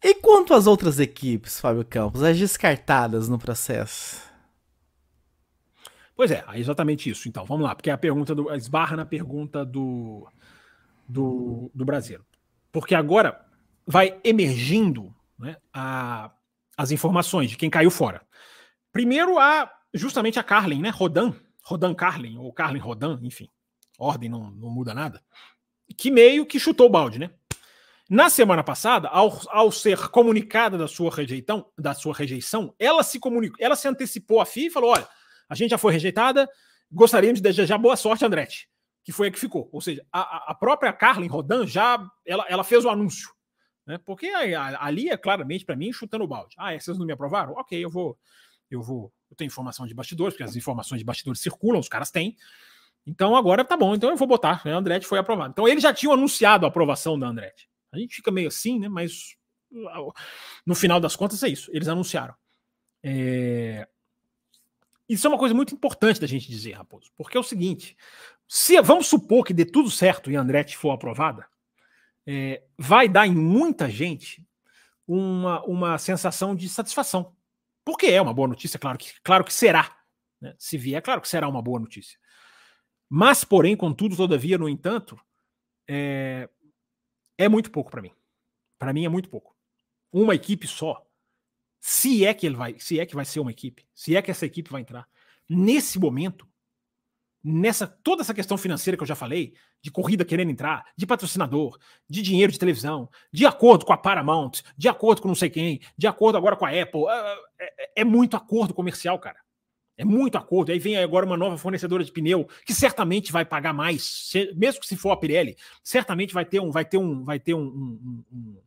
E 0.03 0.15
quanto 0.15 0.55
às 0.55 0.67
outras 0.67 1.01
equipes, 1.01 1.61
Fábio 1.61 1.85
Campos, 1.85 2.23
as 2.23 2.39
descartadas 2.39 3.29
no 3.29 3.39
processo? 3.39 4.23
Pois 6.15 6.31
é, 6.31 6.45
é 6.53 6.59
exatamente 6.59 7.09
isso. 7.09 7.29
Então, 7.29 7.45
vamos 7.45 7.65
lá, 7.65 7.75
porque 7.75 7.91
a 7.91 7.99
pergunta 7.99 8.35
do. 8.35 8.53
esbarra 8.55 8.97
na 8.97 9.07
pergunta 9.07 9.65
do, 9.65 10.29
do, 11.09 11.71
do 11.75 11.85
Brasil. 11.85 12.21
Porque 12.73 12.95
agora 12.95 13.48
vai 13.89 14.21
emergindo 14.23 15.15
né, 15.39 15.57
a, 15.73 16.31
as 16.77 16.91
informações 16.91 17.49
de 17.49 17.57
quem 17.57 17.71
caiu 17.71 17.91
fora. 17.91 18.21
Primeiro, 18.93 19.39
a 19.39 19.73
justamente 19.95 20.39
a 20.39 20.43
Carlin, 20.43 20.83
né? 20.83 20.91
Rodan, 20.91 21.35
Rodan 21.65 21.95
Carlin, 21.95 22.37
ou 22.37 22.53
Carlin 22.53 22.81
Rodan, 22.81 23.19
enfim, 23.23 23.49
ordem 23.99 24.29
não, 24.29 24.51
não 24.51 24.69
muda 24.69 24.93
nada, 24.93 25.25
que 25.97 26.11
meio 26.11 26.45
que 26.45 26.61
chutou 26.61 26.87
o 26.87 26.91
balde, 26.91 27.19
né? 27.19 27.31
Na 28.11 28.29
semana 28.29 28.63
passada, 28.63 29.09
ao, 29.09 29.41
ao 29.49 29.73
ser 29.73 30.09
comunicada 30.09 30.77
da 30.77 30.87
sua 30.87 31.11
rejeição, 31.11 31.67
da 31.77 31.95
sua 31.95 32.15
rejeição, 32.15 32.75
ela 32.79 33.03
se 33.03 33.19
comunicou, 33.19 33.57
ela 33.59 33.77
se 33.77 33.89
antecipou 33.89 34.41
à 34.41 34.47
FIA 34.47 34.67
e 34.67 34.71
falou: 34.71 34.91
olha, 34.91 35.09
a 35.49 35.55
gente 35.55 35.71
já 35.71 35.79
foi 35.79 35.93
rejeitada, 35.95 36.49
gostaríamos 36.93 37.41
de 37.41 37.43
desejar 37.43 37.79
boa 37.79 37.97
sorte, 37.97 38.25
Andretti, 38.25 38.69
que 39.03 39.13
foi 39.13 39.29
a 39.29 39.31
que 39.31 39.39
ficou. 39.39 39.69
Ou 39.73 39.81
seja, 39.81 40.05
a, 40.13 40.51
a 40.53 40.55
própria 40.55 40.93
Carlin 40.93 41.29
Rodan 41.29 41.67
já 41.67 42.03
ela, 42.27 42.45
ela 42.49 42.65
fez 42.65 42.85
o 42.85 42.91
anúncio. 42.91 43.31
Né? 43.89 43.97
Porque 44.05 44.27
ali 44.27 45.09
é 45.09 45.17
claramente 45.17 45.65
para 45.65 45.75
mim 45.75 45.91
chutando 45.91 46.23
o 46.25 46.29
balde. 46.29 46.55
Ah, 46.59 46.79
vocês 46.79 46.99
não 46.99 47.07
me 47.07 47.13
aprovaram? 47.13 47.55
Ok, 47.55 47.83
eu 47.83 47.89
vou, 47.89 48.19
eu 48.71 48.83
vou 48.83 49.11
eu 49.31 49.37
tenho 49.37 49.47
informação 49.47 49.87
de 49.87 49.95
bastidores, 49.95 50.35
porque 50.35 50.45
as 50.45 50.57
informações 50.57 50.99
de 50.99 51.05
bastidores 51.05 51.41
circulam, 51.41 51.81
os 51.81 51.89
caras 51.89 52.11
têm. 52.11 52.37
Então 53.07 53.35
agora 53.35 53.65
tá 53.65 53.77
bom, 53.77 53.95
então 53.95 54.11
eu 54.11 54.17
vou 54.17 54.29
botar. 54.29 54.63
A 54.65 54.69
Andretti 54.71 55.07
foi 55.07 55.19
aprovado. 55.19 55.51
Então 55.51 55.67
eles 55.67 55.83
já 55.83 55.93
tinham 55.93 56.13
anunciado 56.13 56.67
a 56.67 56.69
aprovação 56.69 57.19
da 57.19 57.27
Andretti. 57.27 57.69
A 57.91 57.99
gente 57.99 58.17
fica 58.17 58.31
meio 58.31 58.49
assim, 58.49 58.79
né? 58.79 58.89
Mas 58.89 59.37
no 60.67 60.75
final 60.75 61.01
das 61.01 61.17
contas 61.17 61.43
é 61.43 61.49
isso. 61.49 61.71
Eles 61.73 61.89
anunciaram. 61.89 62.35
É... 63.03 63.89
Isso 65.09 65.27
é 65.27 65.31
uma 65.31 65.39
coisa 65.39 65.55
muito 65.55 65.75
importante 65.75 66.21
da 66.21 66.27
gente 66.27 66.49
dizer, 66.49 66.73
Raposo, 66.73 67.11
porque 67.17 67.39
é 67.39 67.41
o 67.41 67.45
seguinte: 67.45 67.97
se 68.47 68.79
vamos 68.83 69.07
supor 69.07 69.45
que 69.45 69.55
dê 69.55 69.65
tudo 69.65 69.91
certo 69.91 70.31
e 70.31 70.37
a 70.37 70.41
Andretti 70.41 70.77
for 70.77 70.91
aprovada, 70.91 71.47
é, 72.31 72.63
vai 72.77 73.09
dar 73.09 73.27
em 73.27 73.35
muita 73.35 73.89
gente 73.89 74.47
uma, 75.07 75.65
uma 75.65 75.97
sensação 75.97 76.55
de 76.55 76.69
satisfação. 76.69 77.35
Porque 77.83 78.05
é 78.05 78.21
uma 78.21 78.35
boa 78.35 78.47
notícia, 78.47 78.79
claro 78.79 78.99
que, 78.99 79.19
claro 79.23 79.43
que 79.43 79.53
será. 79.53 79.97
Né? 80.39 80.55
Se 80.59 80.77
vier, 80.77 81.01
claro 81.01 81.23
que 81.23 81.29
será 81.29 81.49
uma 81.49 81.63
boa 81.63 81.81
notícia. 81.81 82.19
Mas, 83.09 83.45
porém, 83.45 83.75
contudo, 83.75 84.15
todavia, 84.15 84.59
no 84.59 84.69
entanto, 84.69 85.19
é, 85.89 86.51
é 87.39 87.49
muito 87.49 87.71
pouco 87.71 87.91
para 87.91 88.03
mim. 88.03 88.13
Para 88.79 88.93
mim 88.93 89.07
é 89.07 89.09
muito 89.09 89.31
pouco. 89.31 89.57
Uma 90.13 90.35
equipe 90.35 90.67
só, 90.67 91.03
se 91.81 92.27
é 92.27 92.35
que 92.35 92.45
ele 92.45 92.57
vai, 92.57 92.79
se 92.79 93.01
é 93.01 93.07
que 93.07 93.15
vai 93.15 93.25
ser 93.25 93.41
uma 93.41 93.51
equipe, 93.51 93.89
se 93.95 94.15
é 94.15 94.21
que 94.21 94.31
essa 94.31 94.45
equipe 94.45 94.71
vai 94.71 94.83
entrar, 94.83 95.09
nesse 95.49 95.99
momento, 95.99 96.47
nessa 97.43 97.87
toda 97.87 98.23
essa 98.23 98.35
questão 98.35 98.59
financeira 98.59 98.97
que 98.97 99.03
eu 99.03 99.07
já 99.07 99.15
falei, 99.15 99.55
de 99.83 99.91
corrida 99.91 100.25
querendo 100.25 100.51
entrar, 100.51 100.85
de 100.97 101.07
patrocinador, 101.07 101.79
de 102.09 102.23
dinheiro 102.23 102.53
de 102.53 102.59
televisão, 102.59 103.09
de 103.33 103.47
acordo 103.47 103.85
com 103.85 103.93
a 103.93 103.97
Paramount, 103.97 104.63
de 104.77 104.89
acordo 104.89 105.23
com 105.23 105.29
não 105.29 105.35
sei 105.35 105.51
quem, 105.51 105.81
de 105.97 106.07
acordo 106.07 106.37
agora 106.37 106.57
com 106.57 106.67
a 106.67 106.71
Apple, 106.71 107.05
é, 107.09 107.39
é, 107.61 107.91
é 107.97 108.05
muito 108.05 108.37
acordo 108.37 108.75
comercial, 108.75 109.19
cara. 109.19 109.39
É 109.97 110.05
muito 110.05 110.39
acordo. 110.39 110.71
Aí 110.71 110.79
vem 110.79 110.97
agora 110.97 111.27
uma 111.27 111.37
nova 111.37 111.59
fornecedora 111.59 112.05
de 112.05 112.13
pneu 112.13 112.49
que 112.65 112.73
certamente 112.73 113.33
vai 113.33 113.45
pagar 113.45 113.75
mais, 113.75 114.31
mesmo 114.55 114.81
que 114.81 114.87
se 114.87 114.97
for 114.97 115.11
a 115.11 115.17
Pirelli, 115.17 115.57
certamente 115.83 116.33
vai 116.33 116.45
ter 116.45 116.61
um, 116.61 116.71
vai 116.71 116.85
ter 116.85 116.99
um, 116.99 117.25
vai 117.25 117.41
ter 117.41 117.55
um, 117.55 117.65
um, 117.65 118.25
um, 118.33 118.63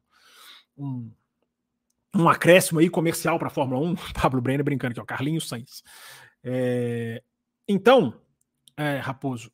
um, 0.78 1.12
um 2.16 2.30
acréscimo 2.30 2.82
aí 2.82 2.90
comercial 2.90 3.40
para 3.40 3.48
a 3.48 3.52
Fórmula 3.52 3.80
1. 3.80 3.96
Pablo 4.22 4.42
Brenner 4.42 4.66
brincando 4.66 4.92
aqui, 4.92 5.00
ó, 5.00 5.06
Carlinhos 5.06 5.48
Sainz. 5.48 5.84
É, 6.44 7.24
então, 7.66 8.20
é, 8.78 8.98
Raposo, 8.98 9.52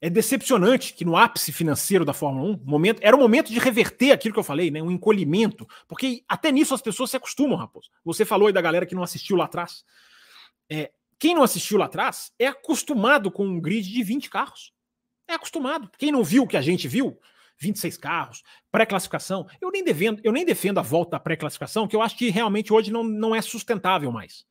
é 0.00 0.10
decepcionante 0.10 0.92
que 0.92 1.04
no 1.04 1.16
ápice 1.16 1.50
financeiro 1.50 2.04
da 2.04 2.12
Fórmula 2.12 2.50
1, 2.52 2.60
momento, 2.64 3.00
era 3.02 3.16
o 3.16 3.18
momento 3.18 3.50
de 3.50 3.58
reverter 3.58 4.12
aquilo 4.12 4.34
que 4.34 4.38
eu 4.38 4.44
falei, 4.44 4.70
né? 4.70 4.82
Um 4.82 4.90
encolhimento, 4.90 5.66
porque 5.88 6.22
até 6.28 6.52
nisso 6.52 6.74
as 6.74 6.82
pessoas 6.82 7.10
se 7.10 7.16
acostumam, 7.16 7.56
Raposo. 7.56 7.90
Você 8.04 8.24
falou 8.24 8.46
aí 8.46 8.52
da 8.52 8.60
galera 8.60 8.84
que 8.84 8.94
não 8.94 9.02
assistiu 9.02 9.36
lá 9.36 9.46
atrás. 9.46 9.84
É, 10.70 10.92
quem 11.18 11.34
não 11.34 11.42
assistiu 11.42 11.78
lá 11.78 11.86
atrás 11.86 12.30
é 12.38 12.46
acostumado 12.46 13.30
com 13.30 13.46
um 13.46 13.60
grid 13.60 13.90
de 13.90 14.02
20 14.02 14.28
carros. 14.28 14.72
É 15.26 15.34
acostumado. 15.34 15.90
Quem 15.98 16.12
não 16.12 16.22
viu 16.22 16.42
o 16.42 16.46
que 16.46 16.56
a 16.56 16.62
gente 16.62 16.86
viu, 16.86 17.18
26 17.58 17.96
carros, 17.96 18.42
pré-classificação. 18.70 19.46
Eu 19.60 19.70
nem 19.70 19.82
defendo, 19.82 20.20
eu 20.22 20.32
nem 20.32 20.44
defendo 20.44 20.78
a 20.78 20.82
volta 20.82 21.16
à 21.16 21.20
pré-classificação, 21.20 21.88
que 21.88 21.96
eu 21.96 22.02
acho 22.02 22.16
que 22.16 22.30
realmente 22.30 22.72
hoje 22.72 22.92
não, 22.92 23.02
não 23.02 23.34
é 23.34 23.40
sustentável 23.40 24.12
mais. 24.12 24.44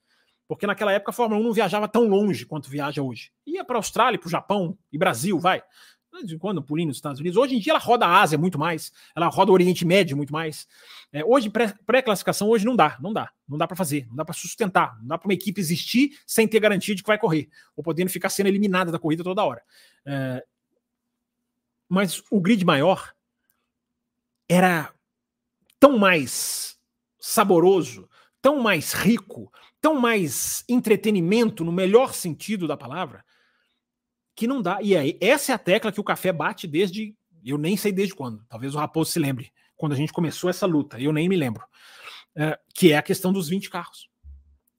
Porque 0.47 0.67
naquela 0.67 0.91
época 0.91 1.11
a 1.11 1.13
Fórmula 1.13 1.41
1 1.41 1.43
não 1.43 1.53
viajava 1.53 1.87
tão 1.87 2.07
longe 2.07 2.45
quanto 2.45 2.69
viaja 2.69 3.01
hoje. 3.01 3.31
Ia 3.45 3.63
para 3.63 3.77
a 3.77 3.79
Austrália, 3.79 4.19
para 4.19 4.27
o 4.27 4.31
Japão 4.31 4.77
e 4.91 4.97
Brasil, 4.97 5.39
vai. 5.39 5.59
De 5.59 6.21
vez 6.21 6.31
em 6.31 6.37
quando, 6.37 6.63
pulinho 6.63 6.87
nos 6.87 6.97
Estados 6.97 7.19
Unidos. 7.19 7.37
Hoje 7.37 7.55
em 7.55 7.59
dia 7.59 7.73
ela 7.73 7.79
roda 7.79 8.05
a 8.05 8.21
Ásia 8.21 8.37
muito 8.37 8.57
mais, 8.57 8.91
ela 9.15 9.27
roda 9.27 9.51
o 9.51 9.53
Oriente 9.53 9.83
Médio 9.83 10.15
muito 10.15 10.31
mais. 10.31 10.67
É, 11.11 11.25
hoje, 11.25 11.51
pré-classificação, 11.85 12.47
hoje 12.49 12.65
não 12.65 12.75
dá, 12.75 12.97
não 13.01 13.11
dá. 13.11 13.29
Não 13.47 13.57
dá 13.57 13.67
para 13.67 13.75
fazer, 13.75 14.07
não 14.07 14.15
dá 14.15 14.23
para 14.23 14.33
sustentar. 14.33 14.97
Não 14.99 15.07
dá 15.07 15.17
para 15.17 15.27
uma 15.27 15.33
equipe 15.33 15.59
existir 15.59 16.17
sem 16.25 16.47
ter 16.47 16.59
garantia 16.59 16.95
de 16.95 17.01
que 17.01 17.07
vai 17.07 17.17
correr, 17.17 17.49
ou 17.75 17.83
podendo 17.83 18.09
ficar 18.09 18.29
sendo 18.29 18.47
eliminada 18.47 18.91
da 18.91 18.99
corrida 18.99 19.23
toda 19.23 19.43
hora. 19.43 19.61
É, 20.05 20.45
mas 21.89 22.23
o 22.31 22.39
grid 22.39 22.63
maior 22.63 23.13
era 24.47 24.93
tão 25.79 25.97
mais 25.97 26.77
saboroso, 27.19 28.07
tão 28.45 28.59
mais 28.59 28.93
rico, 28.93 29.51
tão 29.81 29.99
mais 29.99 30.63
entretenimento 30.69 31.65
no 31.65 31.71
melhor 31.71 32.13
sentido 32.13 32.67
da 32.67 32.77
palavra, 32.77 33.25
que 34.35 34.45
não 34.45 34.61
dá. 34.61 34.77
E 34.83 34.95
aí, 34.95 35.17
essa 35.19 35.51
é 35.51 35.55
a 35.55 35.57
tecla 35.57 35.91
que 35.91 35.99
o 35.99 36.03
café 36.03 36.31
bate 36.31 36.67
desde. 36.67 37.15
Eu 37.43 37.57
nem 37.57 37.75
sei 37.75 37.91
desde 37.91 38.13
quando. 38.13 38.45
Talvez 38.47 38.75
o 38.75 38.77
Raposo 38.77 39.11
se 39.11 39.17
lembre. 39.17 39.51
Quando 39.75 39.93
a 39.93 39.95
gente 39.95 40.13
começou 40.13 40.47
essa 40.47 40.67
luta, 40.67 40.99
eu 40.99 41.11
nem 41.11 41.27
me 41.27 41.35
lembro. 41.35 41.65
É, 42.35 42.59
que 42.75 42.91
é 42.91 42.97
a 42.97 43.01
questão 43.01 43.33
dos 43.33 43.49
20 43.49 43.67
carros. 43.67 44.07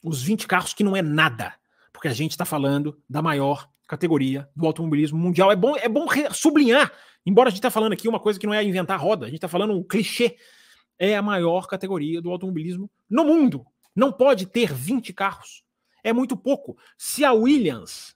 Os 0.00 0.22
20 0.22 0.46
carros 0.46 0.72
que 0.72 0.84
não 0.84 0.94
é 0.94 1.02
nada. 1.02 1.52
Porque 1.92 2.06
a 2.06 2.14
gente 2.14 2.30
está 2.30 2.44
falando 2.44 2.96
da 3.10 3.20
maior 3.20 3.68
categoria 3.88 4.48
do 4.54 4.64
automobilismo 4.64 5.18
mundial. 5.18 5.50
É 5.50 5.56
bom, 5.56 5.74
é 5.76 5.88
bom 5.88 6.06
sublinhar, 6.32 6.92
embora 7.26 7.48
a 7.48 7.50
gente 7.50 7.58
está 7.58 7.70
falando 7.70 7.94
aqui 7.94 8.06
uma 8.06 8.20
coisa 8.20 8.38
que 8.38 8.46
não 8.46 8.54
é 8.54 8.62
inventar 8.62 9.00
roda, 9.00 9.26
a 9.26 9.28
gente 9.28 9.38
está 9.38 9.48
falando 9.48 9.72
um 9.72 9.82
clichê. 9.82 10.36
É 10.98 11.16
a 11.16 11.22
maior 11.22 11.66
categoria 11.66 12.20
do 12.20 12.30
automobilismo 12.30 12.90
no 13.08 13.24
mundo. 13.24 13.66
Não 13.94 14.12
pode 14.12 14.46
ter 14.46 14.72
20 14.72 15.12
carros. 15.12 15.64
É 16.02 16.12
muito 16.12 16.36
pouco. 16.36 16.76
Se 16.96 17.24
a 17.24 17.32
Williams 17.32 18.14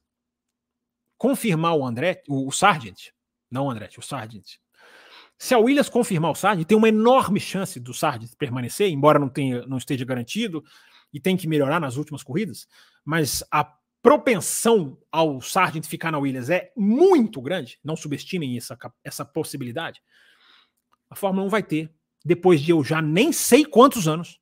confirmar 1.19 1.77
o 1.77 1.85
André, 1.85 2.23
o, 2.29 2.51
Sargent, 2.51 3.09
não 3.51 3.67
o 3.67 3.71
Andretti, 3.71 3.99
o 3.99 4.03
Sargent. 4.03 4.57
Se 5.37 5.55
a 5.55 5.59
Williams 5.59 5.89
confirmar 5.89 6.31
o 6.31 6.35
Sargent, 6.35 6.67
tem 6.67 6.77
uma 6.77 6.89
enorme 6.89 7.39
chance 7.39 7.79
do 7.81 7.93
Sargent 7.93 8.31
permanecer, 8.39 8.91
embora 8.91 9.19
não, 9.19 9.29
tenha, 9.29 9.67
não 9.67 9.77
esteja 9.77 10.05
garantido 10.05 10.65
e 11.13 11.21
tem 11.21 11.37
que 11.37 11.49
melhorar 11.49 11.81
nas 11.81 11.97
últimas 11.97 12.23
corridas, 12.23 12.67
mas 13.05 13.43
a 13.51 13.65
propensão 14.03 14.97
ao 15.11 15.41
Sargent 15.41 15.85
ficar 15.85 16.11
na 16.11 16.19
Williams 16.19 16.49
é 16.49 16.73
muito 16.77 17.41
grande, 17.43 17.79
não 17.85 17.97
subestimem 17.97 18.57
essa, 18.57 18.79
essa 19.05 19.25
possibilidade. 19.25 20.03
A 21.09 21.15
Fórmula 21.15 21.47
1 21.47 21.49
vai 21.51 21.63
ter, 21.63 21.93
depois 22.25 22.61
de 22.61 22.71
eu 22.71 22.83
já 22.85 23.01
nem 23.01 23.33
sei 23.33 23.65
quantos 23.65 24.07
anos, 24.07 24.41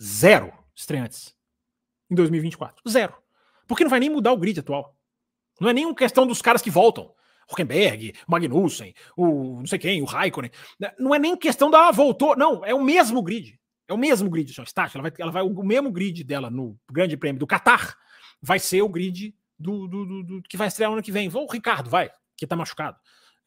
Zero 0.00 0.52
estreantes 0.74 1.34
em 2.10 2.14
2024. 2.14 2.82
Zero. 2.88 3.14
Porque 3.66 3.82
não 3.82 3.90
vai 3.90 4.00
nem 4.00 4.08
mudar 4.08 4.32
o 4.32 4.36
grid 4.36 4.60
atual. 4.60 4.96
Não 5.60 5.68
é 5.68 5.72
nenhuma 5.72 5.94
questão 5.94 6.26
dos 6.26 6.40
caras 6.40 6.62
que 6.62 6.70
voltam. 6.70 7.12
Huckenberg, 7.50 8.14
Magnussen, 8.28 8.94
o 9.16 9.60
não 9.60 9.66
sei 9.66 9.78
quem, 9.78 10.02
o 10.02 10.04
Raikkonen. 10.04 10.50
Não 10.98 11.14
é 11.14 11.18
nem 11.18 11.36
questão 11.36 11.70
da 11.70 11.88
ah, 11.88 11.90
voltou. 11.90 12.36
Não, 12.36 12.64
é 12.64 12.74
o 12.74 12.82
mesmo 12.82 13.22
grid. 13.22 13.58
É 13.88 13.94
o 13.94 13.98
mesmo 13.98 14.28
grid, 14.28 14.52
só 14.52 14.62
Start. 14.62 14.94
Ela 14.94 15.02
vai, 15.02 15.12
ela 15.18 15.32
vai, 15.32 15.42
o 15.42 15.62
mesmo 15.62 15.90
grid 15.90 16.22
dela 16.22 16.50
no 16.50 16.78
Grande 16.90 17.16
Prêmio 17.16 17.40
do 17.40 17.46
Qatar 17.46 17.96
vai 18.40 18.58
ser 18.58 18.82
o 18.82 18.88
grid 18.88 19.34
do, 19.58 19.88
do, 19.88 20.04
do, 20.04 20.22
do 20.22 20.42
que 20.42 20.58
vai 20.58 20.68
estrear 20.68 20.92
ano 20.92 21.02
que 21.02 21.10
vem. 21.10 21.28
O 21.28 21.46
Ricardo 21.46 21.88
vai, 21.88 22.10
que 22.36 22.46
tá 22.46 22.54
machucado. 22.54 22.98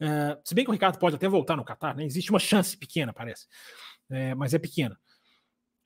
É, 0.02 0.36
se 0.44 0.52
bem 0.52 0.64
que 0.64 0.70
o 0.70 0.72
Ricardo 0.72 0.98
pode 0.98 1.14
até 1.14 1.28
voltar 1.28 1.56
no 1.56 1.64
Qatar, 1.64 1.96
né? 1.96 2.04
Existe 2.04 2.30
uma 2.30 2.40
chance 2.40 2.76
pequena, 2.76 3.12
parece. 3.12 3.46
É, 4.10 4.34
mas 4.34 4.52
é 4.52 4.58
pequena. 4.58 4.98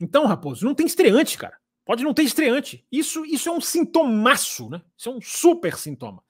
Então, 0.01 0.25
Raposo, 0.25 0.65
não 0.65 0.75
tem 0.75 0.87
estreante, 0.87 1.37
cara. 1.37 1.57
Pode 1.85 2.03
não 2.03 2.15
ter 2.15 2.23
estreante. 2.23 2.87
Isso, 2.91 3.25
isso 3.27 3.49
é 3.49 3.53
um 3.53 3.61
sintomaço, 3.61 4.71
né? 4.71 4.81
Isso 4.97 5.11
é 5.11 5.13
um 5.13 5.21
super 5.21 5.77
sintoma. 5.77 6.23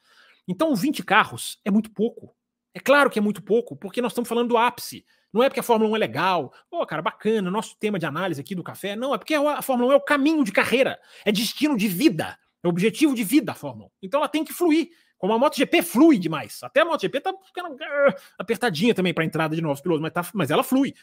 Então, 0.48 0.74
20 0.74 1.04
carros 1.04 1.60
é 1.64 1.70
muito 1.70 1.90
pouco. 1.90 2.34
É 2.74 2.80
claro 2.80 3.08
que 3.08 3.18
é 3.18 3.22
muito 3.22 3.40
pouco, 3.40 3.76
porque 3.76 4.02
nós 4.02 4.12
estamos 4.12 4.28
falando 4.28 4.48
do 4.48 4.58
ápice. 4.58 5.04
Não 5.32 5.42
é 5.42 5.48
porque 5.48 5.60
a 5.60 5.62
Fórmula 5.62 5.90
1 5.92 5.96
é 5.96 5.98
legal, 5.98 6.52
pô, 6.68 6.84
cara, 6.86 7.02
bacana, 7.02 7.50
nosso 7.50 7.76
tema 7.78 7.98
de 7.98 8.06
análise 8.06 8.40
aqui 8.40 8.54
do 8.54 8.62
café. 8.62 8.96
Não, 8.96 9.14
é 9.14 9.18
porque 9.18 9.34
a 9.34 9.62
Fórmula 9.62 9.90
1 9.90 9.92
é 9.92 9.96
o 9.96 10.00
caminho 10.00 10.44
de 10.44 10.52
carreira, 10.52 10.98
é 11.24 11.32
destino 11.32 11.76
de 11.76 11.88
vida, 11.88 12.38
é 12.62 12.68
objetivo 12.68 13.14
de 13.14 13.24
vida 13.24 13.52
a 13.52 13.54
Fórmula 13.54 13.88
1. 13.88 13.90
Então 14.02 14.20
ela 14.20 14.28
tem 14.28 14.44
que 14.44 14.52
fluir. 14.52 14.90
Como 15.18 15.32
a 15.32 15.38
MotoGP 15.38 15.82
flui 15.82 16.18
demais. 16.18 16.62
Até 16.62 16.80
a 16.80 16.84
MotoGP 16.84 17.20
tá 17.20 17.34
ficando 17.44 17.74
uh, 17.74 18.14
apertadinha 18.38 18.94
também 18.94 19.14
para 19.14 19.24
entrada 19.24 19.56
de 19.56 19.62
novos 19.62 19.80
pilotos, 19.80 20.02
mas, 20.02 20.12
tá, 20.12 20.28
mas 20.34 20.50
ela 20.50 20.62
flui. 20.62 20.94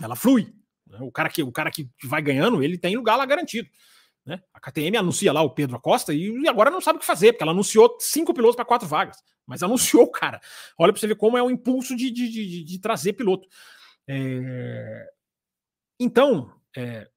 Ela 0.00 0.16
flui. 0.16 0.52
Né? 0.86 0.98
O 1.00 1.12
cara 1.12 1.28
que 1.28 1.42
o 1.42 1.52
cara 1.52 1.70
que 1.70 1.88
vai 2.04 2.20
ganhando, 2.20 2.62
ele 2.62 2.76
tem 2.76 2.96
lugar 2.96 3.16
lá 3.16 3.24
garantido. 3.24 3.68
Né? 4.24 4.42
A 4.52 4.60
KTM 4.60 4.96
anuncia 4.96 5.32
lá 5.32 5.42
o 5.42 5.50
Pedro 5.50 5.76
Acosta 5.76 6.12
e 6.12 6.46
agora 6.48 6.70
não 6.70 6.80
sabe 6.80 6.98
o 6.98 7.00
que 7.00 7.06
fazer, 7.06 7.32
porque 7.32 7.42
ela 7.42 7.52
anunciou 7.52 7.96
cinco 8.00 8.34
pilotos 8.34 8.56
para 8.56 8.64
quatro 8.64 8.86
vagas, 8.86 9.22
mas 9.46 9.62
anunciou 9.62 10.04
o 10.04 10.10
cara. 10.10 10.40
Olha 10.78 10.92
para 10.92 11.00
você 11.00 11.06
ver 11.06 11.16
como 11.16 11.38
é 11.38 11.42
o 11.42 11.50
impulso 11.50 11.96
de, 11.96 12.10
de, 12.10 12.28
de, 12.28 12.64
de 12.64 12.78
trazer 12.80 13.14
piloto. 13.14 13.48
É... 14.08 15.06
Então, 15.98 16.52
é... 16.76 17.08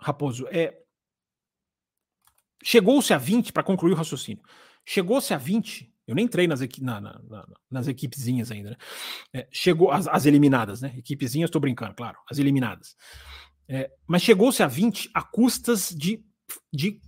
Raposo, 0.00 0.46
é... 0.48 0.80
chegou-se 2.62 3.12
a 3.12 3.18
20 3.18 3.52
para 3.52 3.62
concluir 3.62 3.92
o 3.92 3.96
raciocínio. 3.96 4.42
Chegou-se 4.90 5.34
a 5.34 5.36
20 5.36 5.92
eu 6.08 6.14
nem 6.14 6.24
entrei 6.24 6.48
nas, 6.48 6.62
equi 6.62 6.82
na, 6.82 6.98
na, 6.98 7.20
na, 7.28 7.46
nas 7.70 7.86
equipezinhas 7.86 8.50
ainda, 8.50 8.70
né? 8.70 8.76
É, 9.30 9.48
chegou 9.52 9.90
as, 9.90 10.08
as, 10.08 10.24
eliminadas, 10.24 10.80
né? 10.80 10.94
Equipezinhas, 10.96 11.48
estou 11.48 11.60
brincando, 11.60 11.94
claro, 11.94 12.16
as 12.30 12.38
eliminadas. 12.38 12.96
É, 13.68 13.90
mas 14.06 14.22
chegou-se 14.22 14.62
a 14.62 14.66
20 14.66 15.10
a 15.12 15.22
custas 15.22 15.90
de, 15.90 16.24
de 16.72 16.98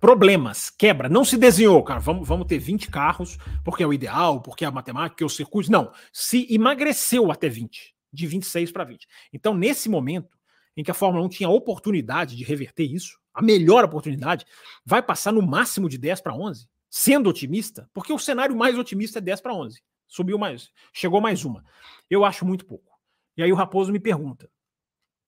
problemas, 0.00 0.68
quebra. 0.68 1.08
Não 1.08 1.24
se 1.24 1.38
desenhou, 1.38 1.80
cara, 1.84 2.00
vamos, 2.00 2.26
vamos 2.26 2.48
ter 2.48 2.58
20 2.58 2.90
carros, 2.90 3.38
porque 3.64 3.84
é 3.84 3.86
o 3.86 3.94
ideal, 3.94 4.42
porque 4.42 4.64
é 4.64 4.68
a 4.68 4.72
matemática, 4.72 5.10
porque 5.10 5.22
é 5.22 5.26
o 5.26 5.30
circuito. 5.30 5.70
Não, 5.70 5.92
se 6.12 6.52
emagreceu 6.52 7.30
até 7.30 7.48
20, 7.48 7.94
de 8.12 8.26
26 8.26 8.72
para 8.72 8.82
20. 8.82 9.06
Então, 9.32 9.54
nesse 9.54 9.88
momento 9.88 10.36
em 10.76 10.82
que 10.82 10.90
a 10.90 10.94
Fórmula 10.94 11.24
1 11.24 11.28
tinha 11.28 11.48
a 11.48 11.52
oportunidade 11.52 12.34
de 12.34 12.42
reverter 12.42 12.82
isso, 12.82 13.16
a 13.32 13.40
melhor 13.40 13.84
oportunidade, 13.84 14.44
vai 14.84 15.00
passar 15.00 15.30
no 15.30 15.40
máximo 15.40 15.88
de 15.88 15.98
10 15.98 16.20
para 16.20 16.34
11 16.34 16.68
sendo 16.90 17.30
otimista, 17.30 17.88
porque 17.94 18.12
o 18.12 18.18
cenário 18.18 18.56
mais 18.56 18.76
otimista 18.76 19.18
é 19.18 19.22
10 19.22 19.40
para 19.40 19.54
11. 19.54 19.80
Subiu 20.08 20.36
mais, 20.36 20.72
chegou 20.92 21.20
mais 21.20 21.44
uma. 21.44 21.64
Eu 22.10 22.24
acho 22.24 22.44
muito 22.44 22.66
pouco. 22.66 22.98
E 23.36 23.42
aí 23.42 23.52
o 23.52 23.54
Raposo 23.54 23.92
me 23.92 24.00
pergunta, 24.00 24.50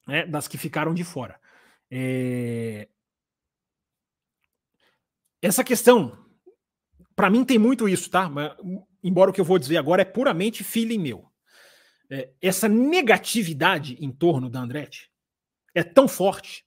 né, 0.07 0.27
das 0.27 0.49
que 0.49 0.59
ficaram 0.59 0.93
de 0.93 1.05
fora. 1.05 1.41
É... 1.89 2.89
Essa 5.41 5.63
questão, 5.63 6.19
para 7.15 7.31
mim 7.31 7.45
tem 7.45 7.59
muito 7.59 7.89
isso, 7.89 8.11
tá? 8.11 8.31
Embora 9.03 9.31
o 9.31 9.33
que 9.33 9.41
eu 9.41 9.45
vou 9.45 9.59
dizer 9.59 9.77
agora 9.77 10.03
é 10.03 10.05
puramente 10.05 10.65
feeling 10.65 10.99
meu. 10.99 11.31
É, 12.11 12.31
essa 12.43 12.69
negatividade 12.69 13.97
em 14.01 14.11
torno 14.11 14.51
da 14.51 14.61
Andretti 14.61 15.11
é 15.75 15.83
tão 15.83 16.07
forte, 16.07 16.67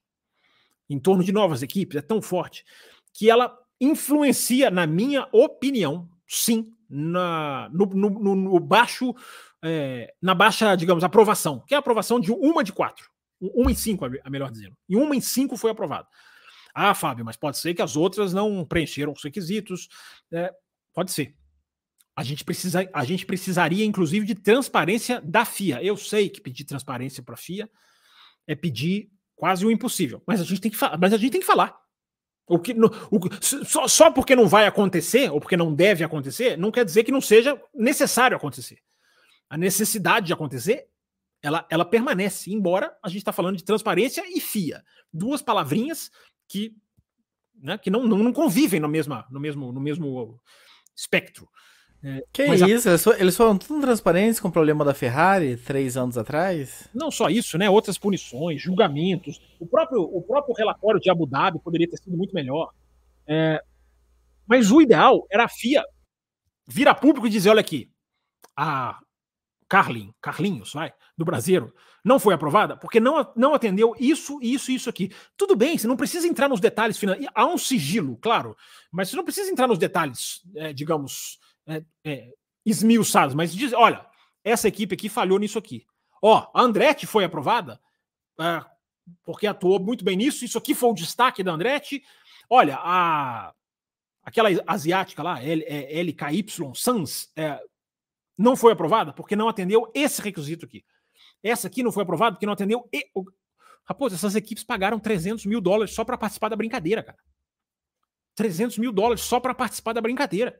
em 0.89 0.99
torno 0.99 1.23
de 1.23 1.31
novas 1.31 1.61
equipes, 1.61 1.97
é 1.97 2.01
tão 2.01 2.21
forte, 2.21 2.65
que 3.13 3.29
ela 3.29 3.55
influencia, 3.79 4.71
na 4.71 4.87
minha 4.87 5.27
opinião, 5.31 6.09
sim, 6.27 6.73
na, 6.89 7.69
no, 7.73 7.85
no, 7.85 8.35
no 8.35 8.59
baixo, 8.59 9.13
é, 9.63 10.13
na 10.21 10.33
baixa, 10.33 10.75
digamos, 10.75 11.03
aprovação, 11.03 11.63
que 11.67 11.73
é 11.73 11.77
a 11.77 11.79
aprovação 11.79 12.19
de 12.19 12.31
uma 12.31 12.63
de 12.63 12.71
quatro. 12.71 13.09
Uma 13.39 13.71
em 13.71 13.75
cinco, 13.75 14.05
a 14.05 14.29
melhor 14.29 14.49
dizendo. 14.49 14.75
E 14.87 14.95
uma 14.95 15.15
em 15.15 15.21
cinco 15.21 15.57
foi 15.57 15.71
aprovada. 15.71 16.07
Ah, 16.73 16.93
Fábio, 16.93 17.23
mas 17.23 17.37
pode 17.37 17.57
ser 17.57 17.73
que 17.73 17.81
as 17.81 17.95
outras 17.95 18.33
não 18.33 18.65
preencheram 18.65 19.13
os 19.13 19.23
requisitos. 19.23 19.87
É, 20.31 20.53
pode 20.93 21.11
ser. 21.11 21.35
A 22.15 22.23
gente, 22.23 22.45
precisa, 22.45 22.89
a 22.93 23.03
gente 23.03 23.25
precisaria, 23.25 23.83
inclusive, 23.83 24.25
de 24.25 24.35
transparência 24.35 25.21
da 25.21 25.43
FIA. 25.43 25.83
Eu 25.83 25.97
sei 25.97 26.29
que 26.29 26.39
pedir 26.39 26.63
transparência 26.63 27.21
para 27.21 27.33
a 27.33 27.37
FIA 27.37 27.69
é 28.47 28.55
pedir 28.55 29.11
quase 29.35 29.65
o 29.65 29.71
impossível, 29.71 30.21
mas 30.25 30.39
a 30.39 30.43
gente 30.45 30.61
tem 30.61 30.71
que, 30.71 30.77
mas 30.99 31.11
a 31.11 31.17
gente 31.17 31.31
tem 31.31 31.41
que 31.41 31.47
falar. 31.47 31.77
O 32.47 32.59
que, 32.59 32.73
o, 32.73 33.65
só, 33.65 33.87
só 33.87 34.11
porque 34.11 34.35
não 34.35 34.47
vai 34.47 34.67
acontecer, 34.67 35.31
ou 35.31 35.39
porque 35.39 35.57
não 35.57 35.73
deve 35.73 36.03
acontecer, 36.03 36.57
não 36.57 36.71
quer 36.71 36.85
dizer 36.85 37.03
que 37.03 37.11
não 37.11 37.21
seja 37.21 37.59
necessário 37.73 38.37
acontecer. 38.37 38.77
A 39.49 39.57
necessidade 39.57 40.27
de 40.27 40.33
acontecer, 40.33 40.87
ela, 41.41 41.65
ela 41.69 41.85
permanece, 41.85 42.53
embora 42.53 42.95
a 43.01 43.09
gente 43.09 43.19
está 43.19 43.31
falando 43.31 43.57
de 43.57 43.63
transparência 43.63 44.23
e 44.27 44.39
FIA. 44.39 44.83
Duas 45.11 45.41
palavrinhas 45.41 46.11
que, 46.47 46.75
né, 47.55 47.77
que 47.79 47.89
não, 47.89 48.07
não, 48.07 48.17
não 48.19 48.33
convivem 48.33 48.79
no, 48.79 48.87
mesma, 48.87 49.25
no, 49.31 49.39
mesmo, 49.39 49.71
no 49.71 49.79
mesmo 49.79 50.39
espectro. 50.95 51.49
Que 52.31 52.45
isso, 52.45 53.09
a... 53.11 53.19
eles 53.19 53.35
foram 53.35 53.57
tão 53.57 53.81
transparentes 53.81 54.39
com 54.39 54.47
o 54.47 54.51
problema 54.51 54.85
da 54.85 54.93
Ferrari 54.93 55.57
três 55.57 55.97
anos 55.97 56.17
atrás? 56.17 56.87
Não 56.93 57.09
só 57.09 57.29
isso, 57.29 57.57
né? 57.57 57.69
Outras 57.69 57.97
punições, 57.97 58.61
julgamentos. 58.61 59.41
O 59.59 59.65
próprio, 59.65 60.01
o 60.01 60.21
próprio 60.21 60.55
relatório 60.55 60.99
de 60.99 61.09
Abu 61.09 61.25
Dhabi 61.25 61.59
poderia 61.59 61.89
ter 61.89 61.97
sido 61.97 62.15
muito 62.15 62.33
melhor. 62.33 62.71
É... 63.27 63.61
Mas 64.47 64.71
o 64.71 64.81
ideal 64.81 65.25
era 65.31 65.45
a 65.45 65.49
FIA 65.49 65.83
vir 66.67 66.87
a 66.87 66.93
público 66.93 67.25
e 67.27 67.29
dizer: 67.29 67.49
olha 67.49 67.61
aqui, 67.61 67.89
a 68.55 68.99
Carlin, 69.67 70.13
Carlinhos, 70.21 70.73
vai, 70.73 70.93
do 71.17 71.25
Brasileiro, 71.25 71.73
não 72.03 72.19
foi 72.19 72.35
aprovada 72.35 72.77
porque 72.77 72.99
não, 72.99 73.31
não 73.35 73.53
atendeu 73.53 73.95
isso, 73.99 74.39
isso 74.41 74.71
e 74.71 74.75
isso 74.75 74.89
aqui. 74.89 75.11
Tudo 75.35 75.55
bem, 75.55 75.77
você 75.77 75.87
não 75.87 75.97
precisa 75.97 76.27
entrar 76.27 76.47
nos 76.47 76.59
detalhes 76.59 76.97
financeiros. 76.97 77.33
Há 77.33 77.47
um 77.47 77.57
sigilo, 77.57 78.17
claro, 78.17 78.55
mas 78.91 79.09
você 79.09 79.15
não 79.15 79.23
precisa 79.23 79.49
entrar 79.51 79.67
nos 79.67 79.79
detalhes, 79.79 80.41
é, 80.55 80.71
digamos, 80.71 81.39
é, 81.67 81.83
é, 82.03 82.33
esmiuçados, 82.65 83.35
mas 83.35 83.53
diz, 83.53 83.73
olha, 83.73 84.05
essa 84.43 84.67
equipe 84.67 84.95
aqui 84.95 85.09
falhou 85.09 85.39
nisso 85.39 85.57
aqui. 85.57 85.85
Ó, 86.21 86.49
a 86.53 86.61
Andretti 86.61 87.05
foi 87.05 87.23
aprovada 87.23 87.79
é, 88.39 88.65
porque 89.23 89.47
atuou 89.47 89.79
muito 89.79 90.03
bem 90.03 90.17
nisso, 90.17 90.43
isso 90.43 90.57
aqui 90.57 90.73
foi 90.73 90.89
o 90.89 90.93
destaque 90.93 91.43
da 91.43 91.51
Andretti. 91.51 92.03
Olha, 92.49 92.77
a 92.79 93.53
aquela 94.23 94.49
asiática 94.65 95.21
lá, 95.21 95.39
LKY 95.39 96.45
Sans, 96.73 97.31
é, 97.35 97.61
não 98.35 98.55
foi 98.55 98.73
aprovada 98.73 99.13
porque 99.13 99.35
não 99.35 99.47
atendeu 99.47 99.91
esse 99.93 100.19
requisito 100.19 100.65
aqui. 100.65 100.83
Essa 101.43 101.67
aqui 101.67 101.83
não 101.83 101.91
foi 101.91 102.01
aprovada 102.03 102.35
porque 102.35 102.45
não 102.45 102.53
atendeu. 102.53 102.89
E... 102.91 103.05
Raposo, 103.83 104.15
essas 104.15 104.35
equipes 104.35 104.63
pagaram 104.63 104.99
300 104.99 105.45
mil 105.45 105.61
dólares 105.61 105.93
só 105.93 106.03
para 106.03 106.17
participar 106.17 106.49
da 106.49 106.55
brincadeira, 106.55 107.03
cara. 107.03 107.19
300 108.33 108.79
mil 108.79 108.91
dólares 108.91 109.21
só 109.21 109.39
para 109.39 109.53
participar 109.53 109.93
da 109.93 110.01
brincadeira. 110.01 110.59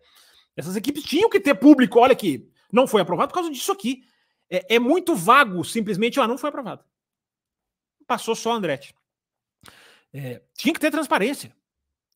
Essas 0.56 0.76
equipes 0.76 1.04
tinham 1.04 1.30
que 1.30 1.40
ter 1.40 1.56
público. 1.56 2.00
Olha 2.00 2.14
aqui, 2.14 2.50
não 2.72 2.88
foi 2.88 3.02
aprovado 3.02 3.30
por 3.30 3.36
causa 3.36 3.50
disso 3.50 3.72
aqui. 3.72 4.04
É, 4.50 4.76
é 4.76 4.80
muito 4.80 5.16
vago, 5.16 5.64
simplesmente, 5.64 6.20
ah, 6.20 6.28
não 6.28 6.38
foi 6.38 6.50
aprovado. 6.50 6.84
Passou 8.08 8.36
só 8.36 8.54
Andretti. 8.54 8.96
É, 10.14 10.42
tinha 10.54 10.74
que 10.74 10.80
ter 10.80 10.92
transparência. 10.92 11.56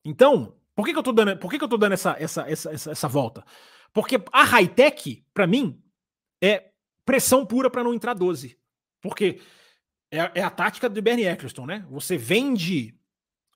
Então, 0.04 0.56
por 0.74 0.86
que, 0.86 0.92
que 0.92 0.98
eu 0.98 1.02
tô 1.02 1.12
dando, 1.12 1.36
por 1.36 1.50
que, 1.50 1.58
que 1.58 1.64
eu 1.64 1.68
tô 1.68 1.76
dando 1.76 1.92
essa, 1.92 2.16
essa, 2.18 2.48
essa, 2.48 2.72
essa, 2.72 2.90
essa 2.92 3.08
volta? 3.08 3.44
Porque 3.92 4.22
a 4.32 4.44
high-tech, 4.44 5.24
para 5.34 5.46
mim, 5.46 5.82
é 6.40 6.70
pressão 7.04 7.44
pura 7.44 7.68
para 7.68 7.84
não 7.84 7.92
entrar 7.92 8.14
12. 8.14 8.56
Porque 9.00 9.40
é, 10.10 10.18
é, 10.36 10.42
a 10.42 10.50
tática 10.50 10.88
do 10.88 11.02
Bernie 11.02 11.26
Eccleston, 11.26 11.66
né? 11.66 11.84
Você 11.90 12.16
vende, 12.16 12.94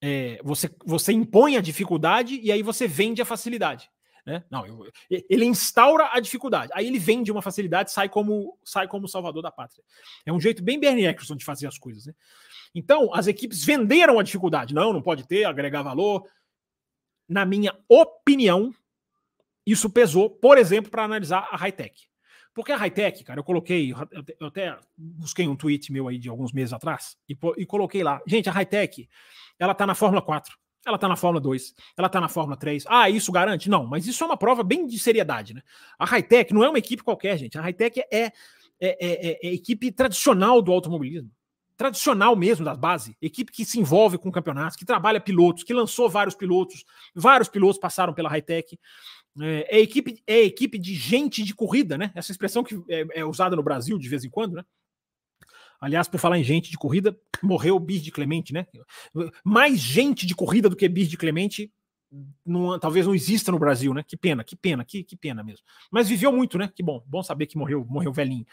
é, 0.03 0.41
você, 0.43 0.71
você 0.85 1.13
impõe 1.13 1.57
a 1.57 1.61
dificuldade 1.61 2.41
e 2.43 2.51
aí 2.51 2.63
você 2.63 2.87
vende 2.87 3.23
a 3.23 3.25
facilidade. 3.25 3.91
Né? 4.25 4.43
Não, 4.51 4.67
eu, 4.67 4.91
ele 5.11 5.45
instaura 5.45 6.09
a 6.11 6.19
dificuldade, 6.19 6.73
aí 6.75 6.87
ele 6.87 6.99
vende 6.99 7.31
uma 7.31 7.43
facilidade, 7.43 7.93
sai 7.93 8.09
como 8.09 8.59
sai 8.65 8.89
como 8.89 9.07
salvador 9.07 9.43
da 9.43 9.51
pátria. 9.51 9.85
É 10.25 10.33
um 10.33 10.41
jeito 10.41 10.63
bem 10.63 10.81
Bernie 10.81 11.07
Eccleston 11.07 11.37
de 11.37 11.45
fazer 11.45 11.67
as 11.67 11.79
coisas. 11.79 12.07
Né? 12.07 12.15
Então, 12.75 13.15
as 13.15 13.27
equipes 13.27 13.65
venderam 13.65 14.19
a 14.19 14.23
dificuldade. 14.23 14.75
Não, 14.75 14.93
não 14.93 15.03
pode 15.03 15.27
ter, 15.27 15.45
agregar 15.45 15.83
valor. 15.83 16.27
Na 17.29 17.45
minha 17.45 17.77
opinião, 17.89 18.75
isso 19.67 19.89
pesou, 19.91 20.29
por 20.29 20.59
exemplo, 20.59 20.91
para 20.91 21.05
analisar 21.05 21.49
a 21.51 21.57
high-tech. 21.57 22.09
Porque 22.55 22.73
a 22.73 22.77
high-tech, 22.77 23.25
cara, 23.25 23.41
eu 23.41 23.45
coloquei, 23.45 23.93
eu 24.41 24.47
até 24.47 24.79
busquei 24.97 25.47
um 25.47 25.57
tweet 25.57 25.93
meu 25.93 26.09
aí 26.09 26.19
de 26.19 26.29
alguns 26.29 26.53
meses 26.53 26.73
atrás 26.73 27.17
e, 27.29 27.37
e 27.57 27.67
coloquei 27.67 28.03
lá. 28.03 28.23
Gente, 28.27 28.49
a 28.49 28.53
high-tech, 28.53 29.09
ela 29.59 29.75
tá 29.75 29.87
na 29.87 29.95
Fórmula 29.95 30.23
4, 30.23 30.57
ela 30.87 30.99
tá 30.99 31.09
na 31.09 31.17
Fórmula 31.17 31.41
2, 31.41 31.75
ela 31.97 32.09
tá 32.09 32.21
na 32.21 32.29
Fórmula 32.29 32.57
3. 32.57 32.85
Ah, 32.89 33.09
isso 33.09 33.33
garante? 33.33 33.69
Não, 33.69 33.87
mas 33.87 34.07
isso 34.07 34.23
é 34.23 34.27
uma 34.27 34.37
prova 34.37 34.63
bem 34.63 34.87
de 34.87 34.99
seriedade, 34.99 35.55
né? 35.55 35.63
A 35.99 36.05
high-tech 36.05 36.53
não 36.53 36.65
é 36.65 36.69
uma 36.69 36.79
equipe 36.79 37.03
qualquer, 37.03 37.37
gente. 37.39 37.59
A 37.59 37.63
high-tech 37.63 38.01
é, 38.01 38.07
é, 38.23 38.33
é, 38.81 39.39
é, 39.43 39.55
equipe 39.55 39.91
tradicional 39.91 40.61
do 40.61 40.73
automobilismo. 40.73 41.31
Tradicional 41.77 42.37
mesmo 42.37 42.65
da 42.65 42.77
base, 42.77 43.17
equipe 43.21 43.51
que 43.51 43.65
se 43.65 43.81
envolve 43.81 44.17
com 44.17 44.31
campeonatos, 44.31 44.77
que 44.77 44.85
trabalha 44.85 45.21
pilotos, 45.21 45.65
que 45.65 45.75
lançou 45.75 46.09
vários 46.09 46.37
pilotos, 46.37 46.85
vários 47.13 47.49
pilotos 47.49 47.79
passaram 47.79 48.15
pela 48.15 48.29
high-tech. 48.29 48.79
É, 49.41 49.79
é, 49.79 49.81
equipe, 49.81 50.23
é 50.27 50.43
equipe 50.43 50.79
de 50.79 50.95
gente 50.95 51.43
de 51.43 51.55
corrida, 51.55 51.99
né? 51.99 52.13
Essa 52.15 52.31
expressão 52.31 52.63
que 52.63 52.81
é, 52.89 53.07
é, 53.15 53.25
usada 53.25 53.57
no 53.57 53.63
Brasil 53.63 53.99
de 53.99 54.09
vez 54.09 54.25
em 54.25 54.31
quando, 54.31 54.55
né? 54.55 54.65
Aliás, 55.85 56.09
por 56.09 56.19
falar 56.19 56.39
em 56.39 56.45
gente 56.45 56.71
de 56.71 56.79
corrida, 56.79 57.15
morreu 57.43 57.77
o 57.77 57.81
Bis 57.81 58.03
de 58.03 58.11
Clemente, 58.11 58.53
né? 58.53 58.67
Mais 59.45 59.79
gente 59.79 60.27
de 60.27 60.35
corrida 60.35 60.69
do 60.69 60.77
que 60.77 60.89
Bis 60.89 61.09
de 61.09 61.17
Clemente 61.17 61.71
não, 62.47 62.79
talvez 62.79 63.07
não 63.07 63.15
exista 63.15 63.51
no 63.53 63.59
Brasil, 63.59 63.93
né? 63.93 64.03
Que 64.03 64.17
pena, 64.17 64.43
que 64.45 64.57
pena, 64.57 64.85
que, 64.85 65.03
que 65.03 65.17
pena 65.17 65.43
mesmo. 65.43 65.65
Mas 65.91 66.09
viveu 66.09 66.33
muito, 66.33 66.57
né? 66.57 66.71
Que 66.75 66.83
bom, 66.83 67.03
bom 67.07 67.23
saber 67.23 67.47
que 67.47 67.59
morreu, 67.59 67.85
morreu 67.89 68.13
velhinho. 68.13 68.47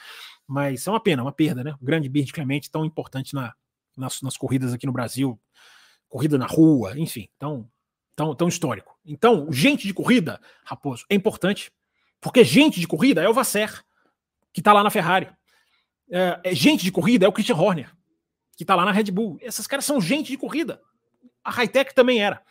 Mas 0.48 0.88
é 0.88 0.90
uma 0.90 1.00
pena, 1.00 1.22
uma 1.22 1.32
perda, 1.32 1.64
né? 1.64 1.74
O 1.80 1.86
grande 1.86 2.10
Bis 2.10 2.26
de 2.26 2.34
Clemente, 2.34 2.70
tão 2.70 2.84
importante 2.84 3.34
na, 3.34 3.54
nas, 3.96 4.22
nas 4.22 4.36
corridas 4.36 4.74
aqui 4.74 4.86
no 4.86 4.92
Brasil, 4.92 5.40
corrida 6.10 6.38
na 6.38 6.48
rua, 6.48 7.00
enfim. 7.00 7.30
Então, 7.38 7.70
tão, 8.16 8.36
tão 8.36 8.48
histórico. 8.48 8.98
Então, 9.06 9.52
gente 9.52 9.88
de 9.88 9.94
corrida, 9.94 10.42
Raposo, 10.66 11.06
é 11.10 11.16
importante. 11.16 11.72
Porque 12.20 12.44
gente 12.44 12.80
de 12.80 12.88
corrida 12.88 13.22
é 13.22 13.30
o 13.30 13.34
Vasser, 13.34 13.84
que 14.54 14.60
está 14.60 14.74
lá 14.74 14.84
na 14.84 14.90
Ferrari. 14.90 15.30
É, 16.12 16.40
é, 16.44 16.54
gente 16.54 16.84
de 16.84 16.92
corrida 16.92 17.26
é 17.26 17.30
o 17.30 17.32
Christian 17.32 17.56
Horner, 17.56 17.90
que 18.58 18.64
está 18.64 18.76
lá 18.76 18.84
na 18.84 18.92
Red 18.92 19.06
Bull. 19.06 19.38
Esses 19.42 19.66
caras 19.66 19.86
são 19.86 20.02
gente 20.02 20.28
de 20.28 20.38
corrida. 20.38 20.82
A 21.44 21.50
Hightech 21.50 21.96
também 21.96 22.22
era. 22.22 22.42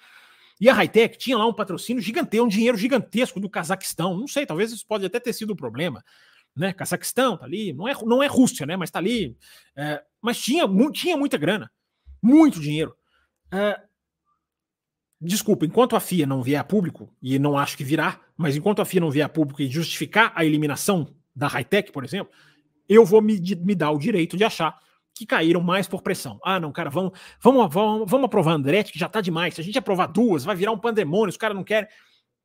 E 0.58 0.68
a 0.68 0.72
Hightech 0.72 1.18
tinha 1.18 1.36
lá 1.36 1.46
um 1.46 1.52
patrocínio 1.52 2.02
gigantesco, 2.02 2.46
um 2.46 2.48
dinheiro 2.48 2.76
gigantesco 2.76 3.38
do 3.38 3.48
Cazaquistão. 3.48 4.16
Não 4.16 4.26
sei, 4.26 4.46
talvez 4.46 4.72
isso 4.72 4.86
pode 4.86 5.04
até 5.04 5.20
ter 5.20 5.32
sido 5.34 5.52
um 5.52 5.56
problema. 5.56 6.02
Né? 6.56 6.72
Cazaquistão 6.72 7.36
tá 7.36 7.44
ali, 7.44 7.72
não 7.72 7.86
é, 7.86 7.94
não 8.04 8.22
é 8.22 8.26
Rússia, 8.26 8.66
né? 8.66 8.76
Mas 8.76 8.90
tá 8.90 8.98
ali. 8.98 9.36
É, 9.76 10.02
mas 10.20 10.40
tinha, 10.40 10.64
tinha 10.92 11.16
muita 11.16 11.36
grana, 11.36 11.70
muito 12.22 12.60
dinheiro. 12.60 12.94
É, 13.52 13.80
desculpa, 15.20 15.66
enquanto 15.66 15.96
a 15.96 16.00
FIA 16.00 16.26
não 16.26 16.42
vier 16.42 16.60
a 16.60 16.64
público, 16.64 17.14
e 17.22 17.38
não 17.38 17.58
acho 17.58 17.76
que 17.76 17.84
virá, 17.84 18.20
mas 18.36 18.56
enquanto 18.56 18.80
a 18.80 18.84
FIA 18.84 19.00
não 19.00 19.10
vier 19.10 19.24
a 19.24 19.28
público 19.28 19.60
e 19.62 19.68
justificar 19.68 20.32
a 20.34 20.44
eliminação 20.44 21.14
da 21.34 21.46
Hightech, 21.46 21.92
por 21.92 22.04
exemplo, 22.04 22.32
eu 22.90 23.04
vou 23.04 23.22
me, 23.22 23.40
me 23.64 23.74
dar 23.74 23.90
o 23.90 23.98
direito 23.98 24.36
de 24.36 24.44
achar 24.44 24.78
que 25.14 25.24
caíram 25.24 25.60
mais 25.60 25.86
por 25.86 26.02
pressão. 26.02 26.38
Ah, 26.44 26.58
não, 26.58 26.72
cara, 26.72 26.90
vamos, 26.90 27.12
vamos, 27.40 27.72
vamos, 27.72 28.10
vamos 28.10 28.26
aprovar 28.26 28.52
Andretti, 28.52 28.92
que 28.92 28.98
já 28.98 29.08
tá 29.08 29.20
demais. 29.20 29.54
Se 29.54 29.60
a 29.60 29.64
gente 29.64 29.78
aprovar 29.78 30.06
duas, 30.06 30.44
vai 30.44 30.56
virar 30.56 30.72
um 30.72 30.78
pandemônio, 30.78 31.28
os 31.28 31.36
caras 31.36 31.56
não 31.56 31.64
querem. 31.64 31.88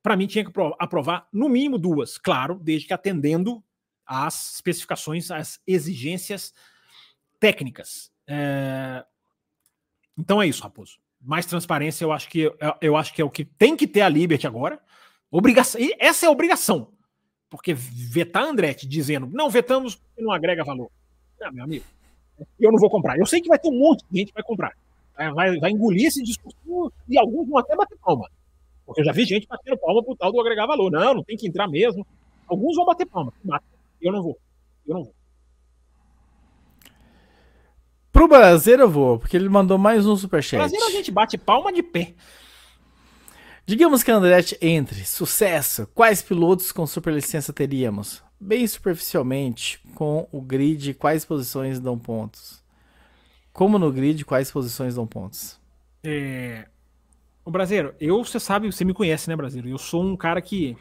Para 0.03 0.15
mim, 0.15 0.27
tinha 0.27 0.45
que 0.45 0.51
aprovar 0.79 1.27
no 1.33 1.49
mínimo 1.49 1.77
duas, 1.77 2.17
claro, 2.17 2.59
desde 2.61 2.87
que 2.87 2.93
atendendo 2.93 3.63
às 4.05 4.53
especificações, 4.53 5.31
às 5.31 5.59
exigências 5.65 6.53
técnicas. 7.39 8.11
É... 8.27 9.03
Então 10.17 10.41
é 10.41 10.47
isso, 10.47 10.61
Raposo 10.61 10.99
mais 11.25 11.45
transparência, 11.45 12.05
eu 12.05 12.11
acho 12.11 12.29
que 12.29 12.51
eu 12.79 12.95
acho 12.95 13.13
que 13.13 13.21
é 13.21 13.25
o 13.25 13.29
que 13.29 13.43
tem 13.43 13.75
que 13.75 13.87
ter 13.87 14.01
a 14.01 14.09
Liberty 14.09 14.45
agora. 14.45 14.79
Obrigação, 15.31 15.81
e 15.81 15.93
essa 15.99 16.25
é 16.25 16.29
a 16.29 16.31
obrigação. 16.31 16.93
Porque 17.55 17.73
vetar 17.73 18.43
Andretti 18.43 18.87
dizendo, 18.87 19.27
não, 19.31 19.49
vetamos 19.49 20.01
e 20.17 20.21
não 20.21 20.31
agrega 20.31 20.63
valor. 20.63 20.89
Não, 21.39 21.51
meu 21.51 21.63
amigo, 21.63 21.85
eu 22.59 22.71
não 22.71 22.79
vou 22.79 22.89
comprar. 22.89 23.17
Eu 23.17 23.25
sei 23.25 23.41
que 23.41 23.47
vai 23.47 23.59
ter 23.59 23.69
um 23.69 23.79
monte 23.79 24.03
de 24.09 24.19
gente 24.19 24.27
que 24.27 24.33
vai 24.33 24.43
comprar. 24.43 24.73
Vai, 25.15 25.57
vai 25.57 25.71
engolir 25.71 26.07
esse 26.07 26.21
discurso 26.21 26.91
e 27.07 27.17
alguns 27.17 27.47
vão 27.47 27.57
até 27.57 27.75
bater 27.75 27.97
palma. 27.97 28.29
Porque 28.85 29.01
eu 29.01 29.05
já 29.05 29.11
vi 29.11 29.25
gente 29.25 29.47
batendo 29.47 29.77
palma 29.77 30.03
pro 30.03 30.15
tal 30.15 30.31
do 30.31 30.39
agregar 30.39 30.65
valor. 30.65 30.91
Não, 30.91 31.15
não 31.15 31.23
tem 31.23 31.37
que 31.37 31.47
entrar 31.47 31.67
mesmo. 31.67 32.05
Alguns 32.47 32.75
vão 32.75 32.85
bater 32.85 33.05
palma. 33.05 33.33
Eu 34.01 34.11
não 34.11 34.21
vou. 34.21 34.37
Eu 34.85 34.95
não 34.95 35.03
vou. 35.03 35.13
Pro 38.11 38.27
Brasileiro 38.27 38.83
eu 38.83 38.89
vou, 38.89 39.19
porque 39.19 39.35
ele 39.35 39.49
mandou 39.49 39.77
mais 39.77 40.05
um 40.05 40.15
superchat. 40.15 40.57
Brasileiro 40.57 40.87
a 40.87 40.91
gente 40.91 41.11
bate 41.11 41.37
palma 41.37 41.73
de 41.73 41.83
pé. 41.83 42.13
Digamos 43.67 44.03
que 44.03 44.11
a 44.11 44.15
Andretti 44.15 44.55
entre, 44.61 45.03
sucesso. 45.05 45.87
Quais 45.87 46.21
pilotos 46.21 46.71
com 46.71 46.85
superlicença 46.85 47.51
teríamos? 47.51 48.23
Bem 48.39 48.67
superficialmente, 48.67 49.79
com 49.95 50.27
o 50.31 50.39
grid, 50.39 50.93
quais 50.93 51.25
posições 51.25 51.79
dão 51.79 51.97
pontos? 51.97 52.63
Como 53.51 53.79
no 53.79 53.91
grid, 53.91 54.23
quais 54.23 54.51
posições 54.51 54.93
dão 54.93 55.07
pontos? 55.07 55.59
É... 56.03 56.67
O 57.43 57.49
Brasileiro, 57.49 57.95
eu, 57.99 58.23
você 58.23 58.39
sabe, 58.39 58.71
você 58.71 58.85
me 58.85 58.93
conhece, 58.93 59.27
né, 59.27 59.35
Brasileiro? 59.35 59.69
Eu 59.73 59.79
sou 59.79 60.03
um 60.03 60.15
cara 60.15 60.43
que 60.43 60.77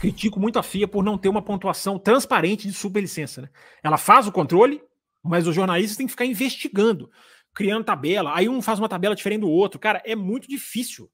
critico 0.00 0.40
muito 0.40 0.58
a 0.58 0.64
FIA 0.64 0.88
por 0.88 1.04
não 1.04 1.16
ter 1.16 1.28
uma 1.28 1.42
pontuação 1.42 1.96
transparente 1.96 2.66
de 2.66 2.74
superlicença, 2.74 3.42
né? 3.42 3.48
Ela 3.84 3.98
faz 3.98 4.26
o 4.26 4.32
controle, 4.32 4.82
mas 5.22 5.46
os 5.46 5.54
jornalistas 5.54 5.96
têm 5.96 6.06
que 6.06 6.12
ficar 6.12 6.26
investigando, 6.26 7.08
criando 7.54 7.84
tabela. 7.84 8.34
Aí 8.34 8.48
um 8.48 8.60
faz 8.60 8.80
uma 8.80 8.88
tabela 8.88 9.14
diferente 9.14 9.42
do 9.42 9.48
outro. 9.48 9.78
Cara, 9.78 10.02
é 10.04 10.16
muito 10.16 10.48
difícil. 10.48 11.08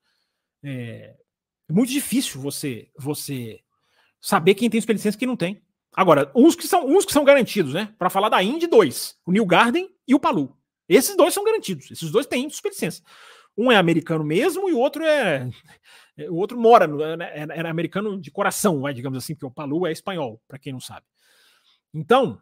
É, 0.62 1.14
é 1.68 1.72
muito 1.72 1.90
difícil 1.90 2.40
você 2.40 2.88
você 2.98 3.60
saber 4.20 4.54
quem 4.54 4.70
tem 4.70 4.78
experiência 4.78 5.10
e 5.10 5.16
quem 5.16 5.28
não 5.28 5.36
tem. 5.36 5.62
Agora, 5.94 6.30
uns 6.34 6.54
que 6.54 6.66
são 6.66 6.86
uns 6.86 7.04
que 7.04 7.12
são 7.12 7.24
garantidos, 7.24 7.74
né? 7.74 7.94
Para 7.98 8.10
falar 8.10 8.28
da 8.28 8.42
Indy, 8.42 8.66
dois: 8.66 9.16
o 9.24 9.32
New 9.32 9.44
Garden 9.46 9.88
e 10.06 10.14
o 10.14 10.20
Palu. 10.20 10.56
Esses 10.88 11.16
dois 11.16 11.34
são 11.34 11.44
garantidos. 11.44 11.90
Esses 11.90 12.10
dois 12.10 12.26
têm 12.26 12.48
superlicença. 12.48 13.02
Um 13.56 13.70
é 13.70 13.76
americano 13.76 14.24
mesmo 14.24 14.68
e 14.68 14.72
o 14.72 14.78
outro 14.78 15.04
é. 15.04 15.48
é 16.16 16.30
o 16.30 16.36
outro 16.36 16.58
mora, 16.58 16.86
no, 16.86 17.02
é, 17.02 17.16
é, 17.20 17.46
é 17.48 17.68
americano 17.68 18.20
de 18.20 18.30
coração, 18.30 18.80
vai, 18.80 18.94
digamos 18.94 19.18
assim, 19.18 19.34
porque 19.34 19.46
o 19.46 19.50
Palu 19.50 19.86
é 19.86 19.92
espanhol, 19.92 20.40
para 20.48 20.58
quem 20.58 20.72
não 20.72 20.80
sabe. 20.80 21.04
Então, 21.92 22.40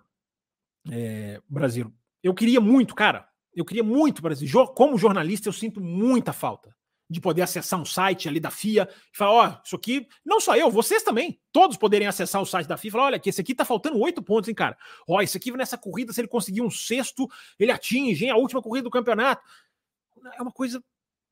é, 0.91 1.41
Brasil. 1.49 1.93
Eu 2.23 2.35
queria 2.35 2.61
muito, 2.61 2.95
cara. 2.95 3.29
Eu 3.55 3.65
queria 3.65 3.83
muito, 3.83 4.21
Brasil. 4.21 4.49
Como 4.69 4.99
jornalista, 4.99 5.49
eu 5.49 5.53
sinto 5.53 5.81
muita 5.81 6.33
falta 6.33 6.76
de 7.09 7.21
poder 7.21 7.43
acessar 7.43 7.81
um 7.81 7.85
site 7.85 8.29
ali 8.29 8.41
da 8.41 8.51
FIA 8.51 8.89
e 9.13 9.17
falar: 9.17 9.33
ó, 9.33 9.49
oh, 9.49 9.63
isso 9.65 9.77
aqui, 9.77 10.07
não 10.25 10.41
só 10.41 10.57
eu, 10.57 10.71
vocês 10.71 11.03
também, 11.03 11.41
todos 11.53 11.77
poderem 11.77 12.07
acessar 12.07 12.43
o 12.43 12.47
site 12.47 12.67
da 12.67 12.77
FIA 12.77 12.89
e 12.89 12.93
falar: 12.93 13.05
olha, 13.05 13.19
que 13.19 13.31
esse 13.31 13.41
aqui 13.41 13.55
tá 13.55 13.65
faltando 13.65 13.99
oito 14.01 14.23
pontos, 14.23 14.49
hein, 14.49 14.55
cara. 14.55 14.77
Ó, 15.09 15.21
esse 15.21 15.37
aqui 15.37 15.53
nessa 15.53 15.79
corrida, 15.79 16.13
se 16.13 16.21
ele 16.21 16.29
conseguir 16.29 16.63
um 16.63 16.71
sexto, 16.71 17.29
ele 17.59 17.71
atinge, 17.71 18.25
hein, 18.25 18.31
a 18.31 18.37
última 18.37 18.61
corrida 18.61 18.85
do 18.85 18.91
campeonato. 18.91 19.43
É 20.37 20.43
uma 20.43 20.53
coisa 20.53 20.83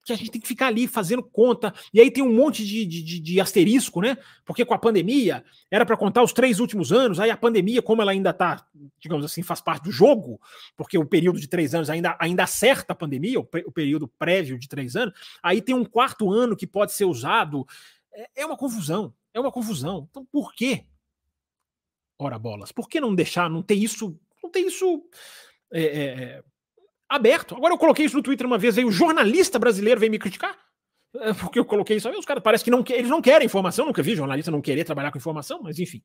que 0.05 0.13
a 0.13 0.17
gente 0.17 0.31
tem 0.31 0.41
que 0.41 0.47
ficar 0.47 0.67
ali 0.67 0.87
fazendo 0.87 1.23
conta. 1.23 1.73
E 1.93 2.01
aí 2.01 2.11
tem 2.11 2.23
um 2.23 2.33
monte 2.33 2.65
de, 2.65 2.85
de, 2.85 3.19
de 3.19 3.41
asterisco, 3.41 4.03
né? 4.03 4.19
Porque 4.45 4.65
com 4.65 4.75
a 4.75 4.79
pandemia 4.79 5.43
era 5.71 5.87
para 5.87 5.97
contar 5.97 6.23
os 6.23 6.33
três 6.33 6.61
últimos 6.61 6.93
anos, 6.93 7.19
aí 7.19 7.31
a 7.31 7.37
pandemia, 7.37 7.81
como 7.81 8.03
ela 8.03 8.13
ainda 8.13 8.31
está, 8.31 8.67
digamos 9.01 9.25
assim, 9.25 9.43
faz 9.43 9.61
parte 9.63 9.85
do 9.85 9.91
jogo, 9.91 10.39
porque 10.77 10.99
o 10.99 11.07
período 11.07 11.41
de 11.41 11.49
três 11.49 11.75
anos 11.75 11.89
ainda, 11.89 12.17
ainda 12.21 12.45
acerta 12.45 12.93
a 12.93 12.97
pandemia, 12.97 13.41
o, 13.41 13.49
o 13.67 13.73
período 13.73 14.07
prévio 14.07 14.59
de 14.59 14.69
três 14.69 14.95
anos, 14.95 15.15
aí 15.43 15.63
tem 15.63 15.75
um 15.75 15.85
quarto 15.85 16.31
ano 16.31 16.57
que 16.57 16.67
pode 16.67 16.93
ser 16.93 17.07
usado. 17.07 17.67
É, 18.13 18.43
é 18.43 18.47
uma 18.47 18.57
confusão, 18.57 19.15
é 19.33 19.41
uma 19.41 19.51
confusão. 19.51 20.07
Então 20.11 20.25
por 20.31 20.55
quê? 20.55 20.85
Ora 22.19 22.39
bolas, 22.39 22.71
por 22.71 22.89
que 22.89 23.01
não 23.01 23.15
deixar, 23.15 23.49
não 23.49 23.63
ter 23.63 23.75
isso, 23.75 24.19
não 24.43 24.51
ter 24.51 24.61
isso. 24.61 25.03
É, 25.73 25.83
é, 25.83 26.45
aberto. 27.09 27.55
Agora 27.57 27.75
eu 27.75 27.79
coloquei 27.79 28.07
isso 28.07 28.17
no 28.17 28.23
Twitter 28.23 28.47
uma 28.47 28.59
vez, 28.59 28.79
aí 28.79 28.85
o 28.85 28.91
jornalista 28.91 29.59
brasileiro 29.59 30.01
veio 30.01 30.13
me 30.13 30.19
criticar. 30.19 30.57
É, 31.17 31.33
porque 31.33 31.59
eu 31.59 31.65
coloquei 31.65 31.97
isso 31.97 32.09
aí, 32.09 32.17
os 32.17 32.25
caras 32.25 32.43
parecem 32.43 32.65
que 32.65 32.71
não, 32.71 32.85
eles 32.89 33.11
não 33.11 33.23
querem 33.23 33.47
informação, 33.47 33.87
nunca 33.87 34.03
vi 34.03 34.17
jornalista 34.17 34.51
não 34.51 34.61
querer 34.61 34.85
trabalhar 34.85 35.13
com 35.13 35.19
informação, 35.19 35.61
mas 35.63 35.79
enfim, 35.79 36.03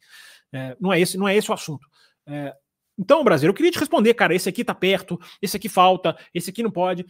é, 0.53 0.77
não, 0.79 0.93
é 0.93 0.99
esse, 0.99 1.17
não 1.17 1.27
é 1.27 1.35
esse 1.35 1.49
o 1.49 1.53
assunto. 1.53 1.87
É, 2.27 2.53
então, 2.97 3.23
Brasil, 3.23 3.49
eu 3.49 3.53
queria 3.53 3.71
te 3.71 3.79
responder, 3.79 4.13
cara, 4.13 4.35
esse 4.35 4.49
aqui 4.49 4.63
tá 4.63 4.75
perto, 4.75 5.19
esse 5.41 5.55
aqui 5.55 5.69
falta, 5.69 6.17
esse 6.33 6.49
aqui 6.49 6.61
não 6.61 6.69
pode. 6.69 7.05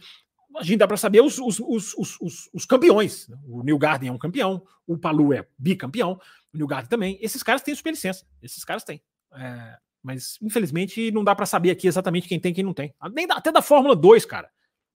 A 0.56 0.62
gente 0.62 0.78
dá 0.78 0.86
para 0.86 0.96
saber 0.96 1.20
os, 1.20 1.38
os, 1.38 1.60
os, 1.60 2.48
os, 2.52 2.64
campeões. 2.64 3.28
O 3.46 3.62
New 3.62 3.78
Garden 3.78 4.08
é 4.08 4.12
um 4.12 4.18
campeão, 4.18 4.62
o 4.86 4.96
Palu 4.96 5.32
é 5.32 5.46
bicampeão, 5.58 6.18
o 6.52 6.56
New 6.56 6.66
Garden 6.66 6.88
também. 6.88 7.18
Esses 7.20 7.42
caras 7.42 7.62
têm 7.62 7.74
superlicença, 7.74 8.24
esses 8.40 8.64
caras 8.64 8.84
têm. 8.84 9.02
É, 9.34 9.78
mas, 10.02 10.38
infelizmente, 10.40 11.10
não 11.10 11.22
dá 11.22 11.34
para 11.34 11.46
saber 11.46 11.70
aqui 11.70 11.86
exatamente 11.86 12.28
quem 12.28 12.40
tem 12.40 12.52
e 12.52 12.54
quem 12.54 12.64
não 12.64 12.72
tem. 12.72 12.94
Nem 13.12 13.26
da, 13.26 13.34
até 13.34 13.52
da 13.52 13.62
Fórmula 13.62 13.94
2, 13.94 14.24
cara. 14.24 14.50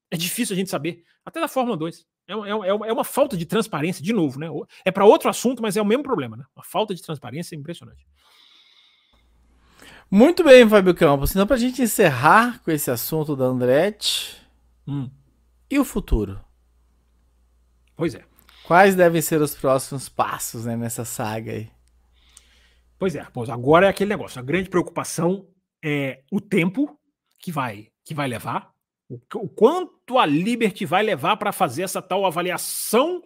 É 0.10 0.18
difícil 0.18 0.54
a 0.54 0.58
gente 0.58 0.70
saber. 0.70 1.04
Até 1.24 1.40
da 1.40 1.48
Fórmula 1.48 1.78
2. 1.78 2.06
É, 2.28 2.34
é, 2.34 2.36
é, 2.36 2.70
é 2.70 2.94
uma 2.94 3.04
falta 3.04 3.38
de 3.38 3.46
transparência, 3.46 4.04
de 4.04 4.14
novo, 4.14 4.40
né? 4.40 4.48
É 4.84 4.92
para 4.92 5.06
outro 5.06 5.30
assunto, 5.30 5.62
mas 5.62 5.78
é 5.78 5.82
o 5.82 5.86
mesmo 5.86 6.04
problema, 6.04 6.36
né? 6.36 6.46
Uma 6.56 6.64
falta 6.64 6.94
de 6.94 7.02
transparência 7.02 7.56
é 7.56 7.58
impressionante. 7.58 8.06
Muito 10.10 10.44
bem, 10.44 10.68
Fábio 10.68 10.94
Campos. 10.96 11.32
Então, 11.32 11.46
para 11.46 11.56
a 11.56 11.60
gente 11.60 11.82
encerrar 11.82 12.62
com 12.64 12.72
esse 12.72 12.90
assunto 12.90 13.36
da 13.36 13.46
Andretti, 13.46 14.38
hum. 14.88 15.10
e 15.70 15.80
o 15.80 15.86
futuro? 15.86 16.40
Pois 17.96 18.14
é. 18.14 18.24
Quais 18.66 18.96
devem 18.96 19.22
ser 19.22 19.42
os 19.42 19.54
próximos 19.56 20.10
passos 20.10 20.66
né, 20.66 20.76
nessa 20.76 21.06
saga 21.06 21.52
aí? 21.52 21.75
Pois 22.98 23.16
é, 23.16 23.26
pois 23.34 23.50
agora 23.50 23.88
é 23.88 23.90
aquele 23.90 24.10
negócio. 24.10 24.40
A 24.40 24.44
grande 24.44 24.70
preocupação 24.70 25.48
é 25.84 26.24
o 26.32 26.40
tempo 26.40 27.00
que 27.40 27.52
vai 27.52 27.92
que 28.06 28.14
vai 28.14 28.28
levar, 28.28 28.72
o, 29.10 29.20
o 29.36 29.50
quanto 29.50 30.18
a 30.18 30.26
Liberty 30.26 30.86
vai 30.86 31.04
levar 31.04 31.38
para 31.38 31.52
fazer 31.52 31.84
essa 31.84 32.02
tal 32.02 32.26
avaliação 32.26 33.24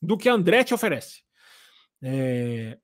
do 0.00 0.16
que 0.16 0.28
a 0.28 0.32
Andretti 0.32 0.74
oferece. 0.74 1.22
É, 2.02 2.78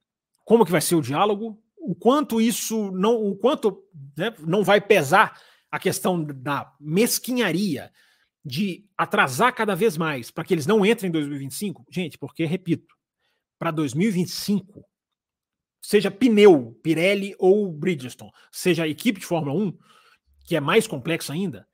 como 0.44 0.64
que 0.64 0.70
vai 0.70 0.80
ser 0.80 0.94
o 0.94 1.02
diálogo? 1.02 1.62
O 1.78 1.94
quanto 1.94 2.40
isso 2.40 2.90
não, 2.92 3.14
o 3.16 3.36
quanto 3.36 3.82
né, 4.16 4.34
não 4.40 4.62
vai 4.62 4.80
pesar 4.80 5.40
a 5.70 5.78
questão 5.78 6.22
da 6.22 6.72
mesquinharia 6.78 7.90
de 8.44 8.86
atrasar 8.96 9.54
cada 9.54 9.74
vez 9.74 9.96
mais 9.96 10.30
para 10.30 10.44
que 10.44 10.52
eles 10.52 10.66
não 10.66 10.84
entrem 10.84 11.08
em 11.08 11.12
2025? 11.12 11.86
Gente, 11.90 12.18
porque 12.18 12.44
repito, 12.44 12.94
para 13.58 13.70
2025 13.70 14.84
seja 15.80 16.10
pneu, 16.10 16.78
Pirelli 16.82 17.34
ou 17.38 17.70
Bridgestone, 17.72 18.32
seja 18.50 18.84
a 18.84 18.88
equipe 18.88 19.20
de 19.20 19.26
Fórmula 19.26 19.58
1, 19.58 19.78
que 20.44 20.56
é 20.56 20.60
mais 20.60 20.86
complexo 20.86 21.32
ainda, 21.32 21.66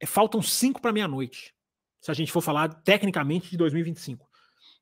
é, 0.00 0.06
faltam 0.06 0.40
cinco 0.42 0.80
para 0.80 0.92
meia-noite. 0.92 1.54
Se 2.00 2.10
a 2.10 2.14
gente 2.14 2.32
for 2.32 2.40
falar 2.40 2.68
tecnicamente 2.68 3.50
de 3.50 3.56
2025. 3.56 4.28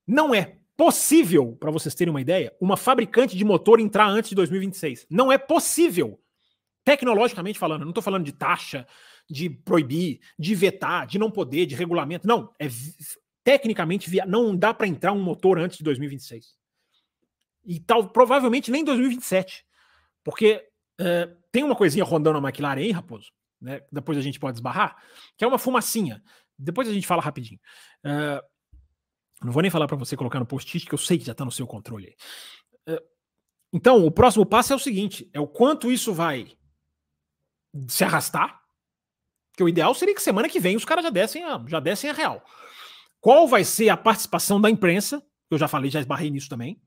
Não 0.07 0.35
é 0.35 0.57
possível, 0.77 1.57
para 1.59 1.71
vocês 1.71 1.95
terem 1.95 2.11
uma 2.11 2.21
ideia, 2.21 2.55
uma 2.61 2.77
fabricante 2.77 3.37
de 3.37 3.45
motor 3.45 3.81
entrar 3.81 4.07
antes 4.07 4.31
de 4.31 4.37
2026. 4.37 5.07
Não 5.11 5.33
é 5.33 5.39
possível. 5.39 6.21
Tecnologicamente 6.85 7.59
falando, 7.59 7.83
não 7.83 7.89
estou 7.89 8.03
falando 8.03 8.25
de 8.25 8.33
taxa, 8.33 8.87
de 9.29 9.51
proibir, 9.51 10.21
de 10.39 10.55
vetar, 10.55 11.07
de 11.07 11.19
não 11.19 11.31
poder, 11.31 11.67
de 11.67 11.75
regulamento. 11.75 12.29
Não, 12.29 12.53
é 12.61 12.69
tecnicamente 13.43 14.11
não 14.27 14.57
dá 14.57 14.75
para 14.75 14.87
entrar 14.87 15.13
um 15.13 15.23
motor 15.23 15.59
antes 15.59 15.79
de 15.79 15.85
2026. 15.85 16.55
E 17.67 17.81
tal, 17.81 18.09
provavelmente 18.09 18.71
nem 18.71 18.85
2027. 18.85 19.67
Porque 20.23 20.67
uh, 21.01 21.37
tem 21.51 21.65
uma 21.65 21.77
coisinha 21.77 22.05
rondando 22.05 22.39
a 22.39 22.49
McLaren 22.49 22.81
aí, 22.81 22.93
Raposo, 22.93 23.31
né? 23.61 23.83
Depois 23.91 24.17
a 24.17 24.23
gente 24.23 24.39
pode 24.39 24.57
esbarrar, 24.57 24.97
que 25.37 25.45
é 25.45 25.49
uma 25.49 25.59
fumacinha. 25.59 26.23
Depois 26.59 26.89
a 26.89 26.93
gente 26.93 27.07
fala 27.07 27.23
rapidinho. 27.23 27.61
Uh, 28.05 28.43
não 29.45 29.53
vou 29.53 29.63
nem 29.63 29.71
falar 29.71 29.87
para 29.87 29.97
você 29.97 30.17
colocar 30.17 30.39
no 30.39 30.47
post-it, 30.47 30.87
que 30.87 30.95
eu 30.95 30.99
sei 30.99 31.19
que 31.19 31.25
já 31.25 31.33
está 31.33 31.45
no 31.45 31.53
seu 31.53 31.67
controle. 31.67 32.17
Uh, 32.89 33.01
então, 33.73 34.07
o 34.07 34.11
próximo 34.11 34.47
passo 34.47 34.73
é 34.73 34.77
o 34.77 34.81
seguinte: 34.81 35.29
é 35.33 35.41
o 35.41 35.47
quanto 35.47 35.91
isso 35.91 36.15
vai 36.15 36.57
se 37.89 38.05
arrastar. 38.05 38.63
Que 39.57 39.63
o 39.63 39.69
ideal 39.69 39.95
seria 39.95 40.15
que 40.15 40.23
semana 40.23 40.49
que 40.49 40.61
vem 40.61 40.77
os 40.77 40.85
caras 40.85 41.03
já 41.03 41.11
dessem 41.11 41.43
a, 41.43 41.65
já 41.67 41.81
dessem 41.81 42.11
a 42.11 42.13
real. 42.13 42.45
Qual 43.21 43.49
vai 43.49 43.65
ser 43.65 43.89
a 43.89 43.97
participação 43.97 44.61
da 44.61 44.71
imprensa? 44.71 45.23
Eu 45.51 45.59
já 45.59 45.67
falei, 45.67 45.91
já 45.91 46.01
esbarrei 46.01 46.31
nisso 46.31 46.49
também. 46.49 46.81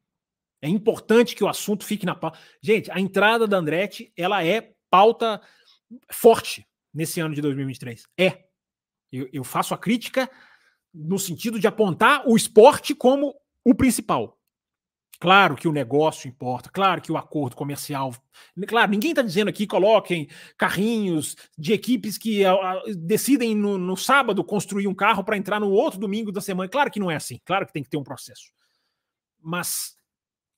É 0.62 0.68
importante 0.68 1.36
que 1.36 1.43
o 1.43 1.47
assunto 1.47 1.86
fique 1.86 2.05
na 2.05 2.16
pauta. 2.16 2.38
Gente, 2.62 2.91
a 2.91 2.99
entrada 2.99 3.47
da 3.47 3.57
Andretti, 3.57 4.12
ela 4.16 4.43
é 4.43 4.74
pauta 4.89 5.41
forte 6.12 6.68
nesse 6.93 7.20
ano 7.20 7.34
de 7.34 7.41
2023. 7.41 8.03
É. 8.18 8.45
Eu, 9.12 9.28
eu 9.34 9.43
faço 9.43 9.74
a 9.74 9.78
crítica 9.78 10.30
no 10.93 11.18
sentido 11.18 11.60
de 11.60 11.68
apontar 11.68 12.28
o 12.28 12.36
esporte 12.36 12.93
como 12.93 13.34
o 13.64 13.74
principal. 13.74 14.39
Claro 15.20 15.57
que 15.57 15.68
o 15.68 15.74
negócio 15.74 16.30
importa, 16.30 16.70
claro 16.70 17.01
que 17.01 17.12
o 17.12 17.18
acordo 17.18 17.53
comercial. 17.53 18.16
Claro, 18.66 18.89
ninguém 18.89 19.12
está 19.12 19.22
dizendo 19.22 19.49
aqui 19.49 19.68
coloquem 19.68 20.30
carrinhos 20.57 21.36
de 21.57 21.74
equipes 21.74 22.18
que 22.18 22.45
a, 22.45 22.53
a, 22.53 22.84
decidem 22.95 23.53
no, 23.53 23.78
no, 23.78 23.97
sábado 23.97 24.41
construir 24.45 24.88
um 24.88 24.95
carro 24.95 25.22
para 25.22 25.36
entrar 25.36 25.60
no 25.60 25.72
outro 25.72 25.99
domingo 25.99 26.32
da 26.32 26.39
semana. 26.39 26.70
Claro 26.70 26.89
que 26.89 27.01
não 27.01 27.12
é 27.12 27.18
assim, 27.18 27.38
claro 27.43 27.66
que 27.66 27.74
tem 27.74 27.84
que 27.84 27.89
ter 27.89 27.97
um 27.97 28.03
processo. 28.03 28.53
Mas 29.41 29.99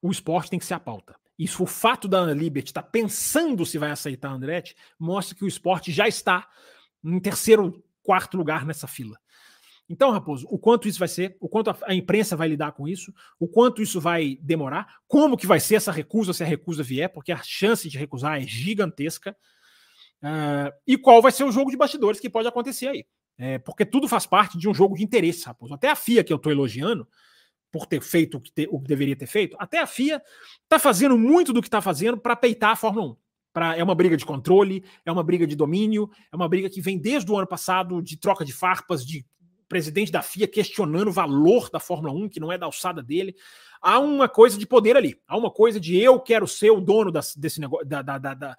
o 0.01 0.11
esporte 0.11 0.49
tem 0.49 0.59
que 0.59 0.65
ser 0.65 0.73
a 0.73 0.79
pauta. 0.79 1.15
Isso, 1.37 1.63
o 1.63 1.65
fato 1.65 2.07
da 2.07 2.25
Liberty 2.33 2.69
estar 2.69 2.83
tá 2.83 2.89
pensando 2.89 3.65
se 3.65 3.77
vai 3.77 3.91
aceitar 3.91 4.29
a 4.29 4.33
Andretti, 4.33 4.75
mostra 4.99 5.35
que 5.35 5.43
o 5.43 5.47
esporte 5.47 5.91
já 5.91 6.07
está 6.07 6.47
em 7.03 7.19
terceiro, 7.19 7.83
quarto 8.03 8.37
lugar 8.37 8.65
nessa 8.65 8.87
fila. 8.87 9.17
Então, 9.89 10.09
Raposo, 10.09 10.47
o 10.49 10.57
quanto 10.57 10.87
isso 10.87 10.99
vai 10.99 11.07
ser, 11.07 11.35
o 11.41 11.49
quanto 11.49 11.69
a, 11.69 11.93
imprensa 11.93 12.35
vai 12.35 12.47
lidar 12.47 12.71
com 12.71 12.87
isso, 12.87 13.13
o 13.37 13.47
quanto 13.47 13.81
isso 13.81 13.99
vai 13.99 14.37
demorar, 14.41 14.99
como 15.05 15.35
que 15.35 15.45
vai 15.45 15.59
ser 15.59 15.75
essa 15.75 15.91
recusa 15.91 16.31
se 16.31 16.43
a 16.43 16.45
recusa 16.45 16.81
vier, 16.81 17.09
porque 17.09 17.31
a 17.31 17.41
chance 17.43 17.89
de 17.89 17.97
recusar 17.97 18.41
é 18.41 18.47
gigantesca, 18.47 19.35
uh, 20.23 20.71
e 20.87 20.97
qual 20.97 21.21
vai 21.21 21.31
ser 21.31 21.43
o 21.43 21.51
jogo 21.51 21.69
de 21.71 21.75
bastidores 21.75 22.21
que 22.21 22.29
pode 22.29 22.47
acontecer 22.47 22.87
aí. 22.87 23.05
É, 23.37 23.57
porque 23.57 23.85
tudo 23.85 24.07
faz 24.07 24.25
parte 24.25 24.57
de 24.57 24.69
um 24.69 24.73
jogo 24.73 24.95
de 24.95 25.03
interesse, 25.03 25.45
Raposo. 25.45 25.73
Até 25.73 25.89
a 25.89 25.95
FIA, 25.95 26.23
que 26.23 26.31
eu 26.31 26.37
estou 26.37 26.51
elogiando, 26.51 27.07
por 27.71 27.85
ter 27.85 28.01
feito 28.01 28.37
o 28.37 28.41
que, 28.41 28.51
te, 28.51 28.67
o 28.69 28.79
que 28.79 28.87
deveria 28.87 29.15
ter 29.15 29.27
feito, 29.27 29.55
até 29.59 29.79
a 29.79 29.87
FIA 29.87 30.21
está 30.63 30.77
fazendo 30.77 31.17
muito 31.17 31.53
do 31.53 31.61
que 31.61 31.67
está 31.67 31.81
fazendo 31.81 32.17
para 32.17 32.35
peitar 32.35 32.71
a 32.71 32.75
Fórmula 32.75 33.11
1. 33.11 33.15
Pra, 33.53 33.77
é 33.77 33.83
uma 33.83 33.95
briga 33.95 34.15
de 34.15 34.25
controle, 34.25 34.83
é 35.05 35.11
uma 35.11 35.23
briga 35.23 35.45
de 35.45 35.55
domínio, 35.55 36.09
é 36.31 36.35
uma 36.35 36.47
briga 36.47 36.69
que 36.69 36.81
vem 36.81 36.97
desde 36.97 37.31
o 37.31 37.37
ano 37.37 37.47
passado 37.47 38.01
de 38.01 38.17
troca 38.17 38.45
de 38.45 38.53
farpas, 38.53 39.05
de 39.05 39.25
presidente 39.67 40.11
da 40.11 40.21
FIA 40.21 40.47
questionando 40.47 41.07
o 41.07 41.13
valor 41.13 41.69
da 41.69 41.79
Fórmula 41.79 42.13
1, 42.13 42.27
que 42.27 42.41
não 42.41 42.51
é 42.51 42.57
da 42.57 42.65
alçada 42.65 43.01
dele. 43.01 43.35
Há 43.81 43.99
uma 43.99 44.27
coisa 44.27 44.57
de 44.57 44.65
poder 44.67 44.97
ali, 44.97 45.17
há 45.25 45.37
uma 45.37 45.49
coisa 45.49 45.79
de 45.79 45.97
eu 45.97 46.19
quero 46.19 46.45
ser 46.45 46.71
o 46.71 46.81
dono 46.81 47.09
das, 47.09 47.35
desse 47.35 47.61
negócio. 47.61 47.87
Da, 47.87 48.01
da, 48.01 48.17
da, 48.17 48.33
da, 48.33 48.57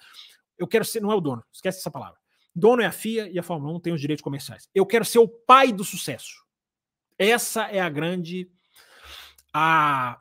eu 0.58 0.66
quero 0.66 0.84
ser, 0.84 1.00
não 1.00 1.12
é 1.12 1.14
o 1.14 1.20
dono, 1.20 1.44
esquece 1.52 1.80
essa 1.80 1.90
palavra. 1.90 2.18
Dono 2.54 2.82
é 2.82 2.86
a 2.86 2.92
FIA 2.92 3.30
e 3.30 3.38
a 3.38 3.42
Fórmula 3.42 3.74
1 3.76 3.80
tem 3.80 3.92
os 3.92 4.00
direitos 4.00 4.22
comerciais. 4.22 4.68
Eu 4.74 4.86
quero 4.86 5.04
ser 5.04 5.18
o 5.18 5.28
pai 5.28 5.70
do 5.72 5.84
sucesso. 5.84 6.42
Essa 7.18 7.64
é 7.64 7.80
a 7.80 7.88
grande 7.88 8.50
a, 9.52 10.20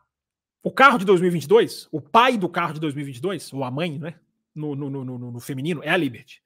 o 0.63 0.71
carro 0.71 0.97
de 0.97 1.05
2022, 1.05 1.87
o 1.91 2.01
pai 2.01 2.37
do 2.37 2.49
carro 2.49 2.73
de 2.73 2.79
2022, 2.79 3.53
ou 3.53 3.63
a 3.63 3.71
mãe, 3.71 3.97
né? 3.97 4.15
No, 4.53 4.75
no, 4.75 4.89
no, 4.89 5.05
no, 5.05 5.31
no 5.31 5.39
feminino, 5.39 5.81
é 5.83 5.89
a 5.89 5.97
Liberty. 5.97 6.41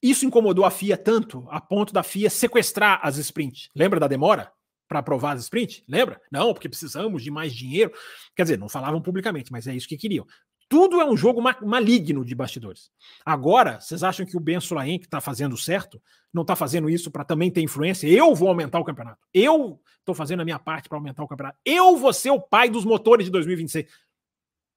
Isso 0.00 0.24
incomodou 0.24 0.64
a 0.64 0.70
FIA 0.70 0.96
tanto 0.96 1.46
a 1.50 1.60
ponto 1.60 1.92
da 1.92 2.02
FIA 2.02 2.30
sequestrar 2.30 3.00
as 3.02 3.16
sprints. 3.18 3.70
Lembra 3.74 3.98
da 3.98 4.06
demora 4.06 4.52
para 4.86 5.00
aprovar 5.00 5.34
as 5.34 5.42
sprints? 5.42 5.82
Lembra? 5.88 6.20
Não, 6.30 6.54
porque 6.54 6.68
precisamos 6.68 7.22
de 7.22 7.30
mais 7.30 7.52
dinheiro. 7.52 7.92
Quer 8.36 8.42
dizer, 8.44 8.58
não 8.58 8.68
falavam 8.68 9.02
publicamente, 9.02 9.50
mas 9.50 9.66
é 9.66 9.74
isso 9.74 9.88
que 9.88 9.96
queriam. 9.96 10.24
Tudo 10.68 11.00
é 11.00 11.08
um 11.08 11.16
jogo 11.16 11.40
ma 11.40 11.56
maligno 11.62 12.24
de 12.24 12.34
bastidores. 12.34 12.90
Agora, 13.24 13.80
vocês 13.80 14.02
acham 14.02 14.26
que 14.26 14.36
o 14.36 14.40
Ben 14.40 14.60
Sulaim, 14.60 14.98
que 14.98 15.04
está 15.06 15.20
fazendo 15.20 15.56
certo, 15.56 16.02
não 16.32 16.42
está 16.42 16.56
fazendo 16.56 16.90
isso 16.90 17.10
para 17.10 17.24
também 17.24 17.50
ter 17.50 17.62
influência? 17.62 18.08
Eu 18.08 18.34
vou 18.34 18.48
aumentar 18.48 18.80
o 18.80 18.84
campeonato. 18.84 19.24
Eu 19.32 19.80
estou 20.00 20.14
fazendo 20.14 20.40
a 20.40 20.44
minha 20.44 20.58
parte 20.58 20.88
para 20.88 20.98
aumentar 20.98 21.22
o 21.22 21.28
campeonato. 21.28 21.58
Eu 21.64 21.96
vou 21.96 22.12
ser 22.12 22.30
o 22.30 22.40
pai 22.40 22.68
dos 22.68 22.84
motores 22.84 23.26
de 23.26 23.30
2026. 23.30 23.86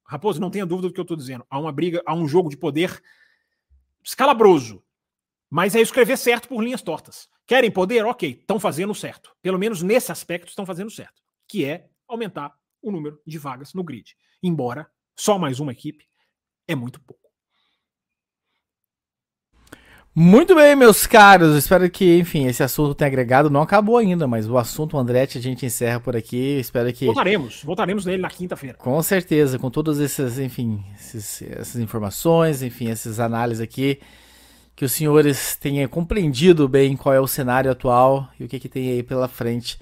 Raposo, 0.05 0.39
não 0.39 0.51
tenha 0.51 0.65
dúvida 0.65 0.87
do 0.87 0.93
que 0.93 0.99
eu 0.99 1.03
estou 1.03 1.17
dizendo. 1.17 1.45
Há 1.49 1.59
uma 1.59 1.71
briga, 1.71 2.01
há 2.05 2.13
um 2.13 2.27
jogo 2.27 2.49
de 2.49 2.57
poder 2.57 3.01
escalabroso. 4.03 4.83
Mas 5.49 5.75
é 5.75 5.81
escrever 5.81 6.17
certo 6.17 6.47
por 6.47 6.63
linhas 6.63 6.81
tortas. 6.81 7.27
Querem 7.47 7.71
poder? 7.71 8.05
Ok, 8.05 8.29
estão 8.29 8.59
fazendo 8.59 8.93
certo. 8.93 9.35
Pelo 9.41 9.57
menos 9.57 9.81
nesse 9.81 10.11
aspecto 10.11 10.49
estão 10.49 10.65
fazendo 10.65 10.91
certo. 10.91 11.21
Que 11.47 11.65
é 11.65 11.89
aumentar 12.07 12.53
o 12.79 12.91
número 12.91 13.19
de 13.25 13.39
vagas 13.39 13.73
no 13.73 13.83
grid. 13.83 14.15
Embora 14.41 14.87
só 15.19 15.37
mais 15.37 15.59
uma 15.59 15.73
equipe 15.73 16.05
é 16.65 16.75
muito 16.75 17.01
pouco. 17.01 17.19
Muito 20.15 20.55
bem, 20.55 20.75
meus 20.75 21.05
caros. 21.05 21.57
Espero 21.57 21.89
que, 21.89 22.17
enfim, 22.17 22.47
esse 22.47 22.63
assunto 22.63 22.95
tenha 22.95 23.09
agregado. 23.09 23.49
Não 23.49 23.61
acabou 23.61 23.97
ainda, 23.97 24.27
mas 24.27 24.49
o 24.49 24.57
assunto 24.57 24.97
Andretti 24.97 25.37
a 25.37 25.41
gente 25.41 25.65
encerra 25.65 25.99
por 25.99 26.15
aqui. 26.15 26.57
Espero 26.59 26.91
que. 26.93 27.05
Voltaremos, 27.05 27.61
voltaremos 27.63 28.05
nele 28.05 28.21
na 28.21 28.29
quinta-feira. 28.29 28.77
Com 28.77 29.01
certeza, 29.03 29.59
com 29.59 29.69
todas 29.69 29.99
essas, 29.99 30.39
enfim, 30.39 30.83
esses, 30.95 31.41
essas 31.41 31.75
informações, 31.75 32.63
enfim, 32.63 32.89
essas 32.89 33.19
análises 33.19 33.61
aqui. 33.61 33.99
Que 34.75 34.85
os 34.85 34.93
senhores 34.93 35.57
tenham 35.57 35.87
compreendido 35.89 36.67
bem 36.67 36.95
qual 36.95 37.13
é 37.13 37.19
o 37.19 37.27
cenário 37.27 37.69
atual 37.69 38.29
e 38.39 38.45
o 38.45 38.47
que, 38.47 38.57
que 38.57 38.69
tem 38.69 38.89
aí 38.89 39.03
pela 39.03 39.27
frente 39.27 39.77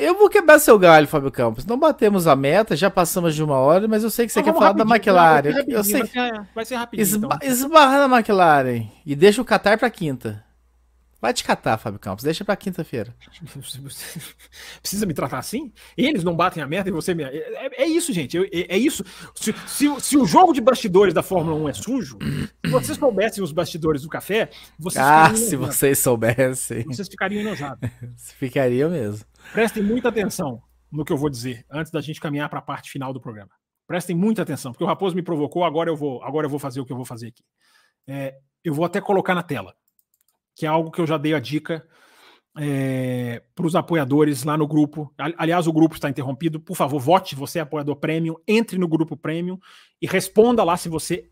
eu 0.00 0.16
vou 0.16 0.28
quebrar 0.28 0.58
seu 0.58 0.78
galho, 0.78 1.06
Fábio 1.06 1.30
Campos. 1.30 1.66
Não 1.66 1.78
batemos 1.78 2.26
a 2.26 2.34
meta, 2.34 2.74
já 2.74 2.90
passamos 2.90 3.34
de 3.34 3.42
uma 3.42 3.56
hora, 3.56 3.86
mas 3.86 4.02
eu 4.02 4.10
sei 4.10 4.26
que 4.26 4.32
você 4.32 4.42
quer 4.42 4.54
falar 4.54 4.72
da 4.72 4.84
McLaren. 4.84 5.50
Eu 5.68 5.84
sei. 5.84 6.02
Vai 6.54 6.64
ser 6.64 6.76
rapidinho. 6.76 7.02
Esba 7.02 7.36
então. 7.36 7.48
Esbarra 7.48 8.08
na 8.08 8.16
McLaren 8.16 8.86
e 9.04 9.14
deixa 9.14 9.42
o 9.42 9.44
Qatar 9.44 9.78
para 9.78 9.90
quinta. 9.90 10.42
Vai 11.20 11.34
te 11.34 11.44
catar, 11.44 11.76
Fábio 11.76 12.00
Campos. 12.00 12.24
Deixa 12.24 12.44
pra 12.44 12.56
quinta-feira. 12.56 13.14
Precisa 14.80 15.04
me 15.04 15.12
tratar 15.12 15.38
assim? 15.38 15.70
Eles 15.94 16.24
não 16.24 16.34
batem 16.34 16.62
a 16.62 16.66
meta 16.66 16.88
e 16.88 16.92
você 16.92 17.12
me. 17.14 17.24
É, 17.24 17.82
é 17.82 17.86
isso, 17.86 18.10
gente. 18.12 18.38
É, 18.38 18.74
é 18.74 18.78
isso. 18.78 19.04
Se, 19.34 19.52
se, 19.66 20.00
se, 20.00 20.16
o 20.16 20.24
jogo 20.24 20.54
de 20.54 20.62
bastidores 20.62 21.12
da 21.12 21.22
Fórmula 21.22 21.56
1 21.56 21.68
é 21.68 21.72
sujo, 21.74 22.18
se 22.64 22.70
vocês 22.70 22.96
soubessem 22.96 23.44
os 23.44 23.52
bastidores 23.52 24.02
do 24.02 24.08
café, 24.08 24.48
vocês 24.78 25.04
Ah, 25.04 25.34
se 25.34 25.56
vocês 25.56 25.98
soubessem. 25.98 26.84
Vocês 26.84 27.08
ficariam 27.08 27.42
enojados. 27.42 27.90
Ficariam 28.38 28.90
mesmo. 28.90 29.26
Prestem 29.52 29.82
muita 29.82 30.08
atenção 30.08 30.62
no 30.90 31.04
que 31.04 31.12
eu 31.12 31.18
vou 31.18 31.28
dizer 31.28 31.66
antes 31.70 31.92
da 31.92 32.00
gente 32.00 32.18
caminhar 32.18 32.48
para 32.48 32.60
a 32.60 32.62
parte 32.62 32.90
final 32.90 33.12
do 33.12 33.20
programa. 33.20 33.50
Prestem 33.86 34.16
muita 34.16 34.42
atenção, 34.42 34.72
porque 34.72 34.84
o 34.84 34.86
Raposo 34.86 35.14
me 35.14 35.22
provocou, 35.22 35.64
agora 35.64 35.90
eu 35.90 35.96
vou, 35.96 36.22
agora 36.22 36.46
eu 36.46 36.50
vou 36.50 36.58
fazer 36.58 36.80
o 36.80 36.86
que 36.86 36.92
eu 36.92 36.96
vou 36.96 37.04
fazer 37.04 37.28
aqui. 37.28 37.42
É, 38.08 38.36
eu 38.64 38.72
vou 38.72 38.84
até 38.84 39.00
colocar 39.00 39.34
na 39.34 39.42
tela 39.42 39.74
que 40.60 40.66
é 40.66 40.68
algo 40.68 40.90
que 40.90 41.00
eu 41.00 41.06
já 41.06 41.16
dei 41.16 41.32
a 41.32 41.40
dica 41.40 41.82
é, 42.58 43.42
para 43.54 43.64
os 43.64 43.74
apoiadores 43.74 44.44
lá 44.44 44.58
no 44.58 44.68
grupo. 44.68 45.10
Aliás, 45.38 45.66
o 45.66 45.72
grupo 45.72 45.94
está 45.94 46.10
interrompido. 46.10 46.60
Por 46.60 46.76
favor, 46.76 47.00
vote. 47.00 47.34
Você 47.34 47.60
é 47.60 47.62
apoiador 47.62 47.96
premium, 47.96 48.34
entre 48.46 48.76
no 48.76 48.86
grupo 48.86 49.16
premium 49.16 49.58
e 50.02 50.06
responda 50.06 50.62
lá 50.62 50.76
se 50.76 50.90
você 50.90 51.30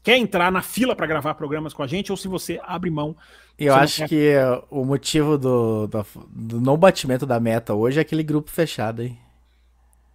quer 0.00 0.16
entrar 0.16 0.52
na 0.52 0.62
fila 0.62 0.94
para 0.94 1.08
gravar 1.08 1.34
programas 1.34 1.74
com 1.74 1.82
a 1.82 1.88
gente 1.88 2.12
ou 2.12 2.16
se 2.16 2.28
você 2.28 2.60
abre 2.62 2.88
mão. 2.88 3.16
Eu 3.58 3.74
acho 3.74 4.06
quer... 4.06 4.08
que 4.08 4.34
o 4.70 4.84
motivo 4.84 5.36
do, 5.36 5.88
do, 5.88 6.06
do, 6.28 6.60
não 6.60 6.76
batimento 6.76 7.26
da 7.26 7.40
meta 7.40 7.74
hoje 7.74 7.98
é 7.98 8.02
aquele 8.02 8.22
grupo 8.22 8.48
fechado, 8.48 9.02
hein? 9.02 9.18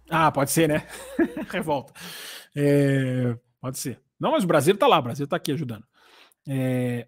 Ah, 0.08 0.32
pode 0.32 0.52
ser, 0.52 0.70
né? 0.70 0.86
Revolta. 1.52 1.92
É, 2.56 3.36
pode 3.60 3.78
ser. 3.78 4.00
Não, 4.18 4.32
mas 4.32 4.42
o 4.42 4.46
Brasil 4.46 4.74
tá 4.74 4.86
lá, 4.86 4.98
o 5.00 5.02
Brasil 5.02 5.28
tá 5.28 5.36
aqui 5.36 5.52
ajudando. 5.52 5.84
É, 6.48 7.06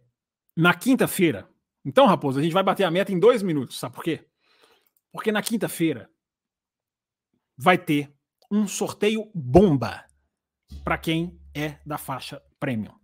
na 0.56 0.74
quinta-feira. 0.74 1.48
Então, 1.84 2.06
Raposo, 2.06 2.38
a 2.38 2.42
gente 2.42 2.52
vai 2.52 2.62
bater 2.62 2.84
a 2.84 2.90
meta 2.90 3.12
em 3.12 3.18
dois 3.18 3.42
minutos, 3.42 3.78
sabe 3.78 3.94
por 3.94 4.04
quê? 4.04 4.24
Porque 5.12 5.32
na 5.32 5.42
quinta-feira 5.42 6.08
vai 7.56 7.78
ter 7.78 8.12
um 8.50 8.66
sorteio 8.66 9.30
bomba 9.34 10.04
para 10.84 10.98
quem 10.98 11.38
é 11.54 11.76
da 11.84 11.98
faixa 11.98 12.40
premium. 12.58 12.94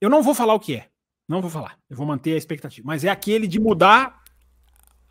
Eu 0.00 0.10
não 0.10 0.22
vou 0.22 0.34
falar 0.34 0.54
o 0.54 0.60
que 0.60 0.76
é, 0.76 0.88
não 1.28 1.40
vou 1.40 1.50
falar, 1.50 1.78
eu 1.88 1.96
vou 1.96 2.06
manter 2.06 2.34
a 2.34 2.36
expectativa, 2.36 2.86
mas 2.86 3.04
é 3.04 3.08
aquele 3.08 3.46
de 3.46 3.58
mudar. 3.58 4.22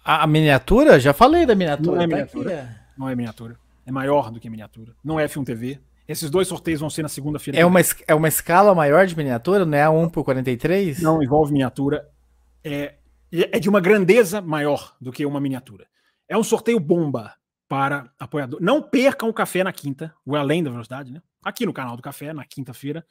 A, 0.04 0.24
a 0.24 0.28
miniatura? 0.28 1.00
Já 1.00 1.14
falei 1.14 1.46
da 1.46 1.56
miniatura. 1.56 1.96
Não 1.96 2.02
é 2.02 2.08
tá 2.08 2.08
miniatura. 2.08 2.50
Tá 2.50 2.94
não 2.98 3.10
é 3.10 3.16
miniatura. 3.16 3.60
É 3.86 3.92
maior 3.92 4.32
do 4.32 4.40
que 4.40 4.50
miniatura. 4.50 4.96
Não 5.04 5.20
é 5.20 5.26
F1 5.28 5.46
TV. 5.46 5.80
Esses 6.08 6.30
dois 6.30 6.48
sorteios 6.48 6.80
vão 6.80 6.90
ser 6.90 7.02
na 7.02 7.10
segunda-feira. 7.10 7.60
É 7.60 7.66
uma, 7.66 7.80
é 8.08 8.14
uma 8.14 8.28
escala 8.28 8.76
maior 8.76 9.08
de 9.08 9.18
miniatura, 9.18 9.66
não 9.66 9.78
é 9.78 9.84
a 9.84 9.90
1 9.90 10.10
por 10.10 10.24
43? 10.24 11.02
Não 11.02 11.22
envolve 11.22 11.52
miniatura. 11.52 12.08
É, 12.64 12.96
é 13.32 13.60
de 13.60 13.68
uma 13.68 13.82
grandeza 13.82 14.42
maior 14.42 14.96
do 15.02 15.12
que 15.12 15.26
uma 15.26 15.42
miniatura. 15.42 15.88
É 16.28 16.38
um 16.38 16.44
sorteio 16.44 16.80
bomba 16.80 17.34
para 17.68 18.12
apoiador. 18.20 18.60
Não 18.62 18.82
percam 18.82 19.30
o 19.30 19.34
café 19.34 19.64
na 19.64 19.74
quinta, 19.74 20.14
o 20.26 20.36
Além 20.36 20.64
da 20.64 20.70
Velocidade, 20.70 21.12
né? 21.12 21.22
Aqui 21.44 21.66
no 21.66 21.74
canal 21.74 21.96
do 21.96 22.02
Café, 22.02 22.34
na 22.34 22.44
quinta-feira, 22.44 23.06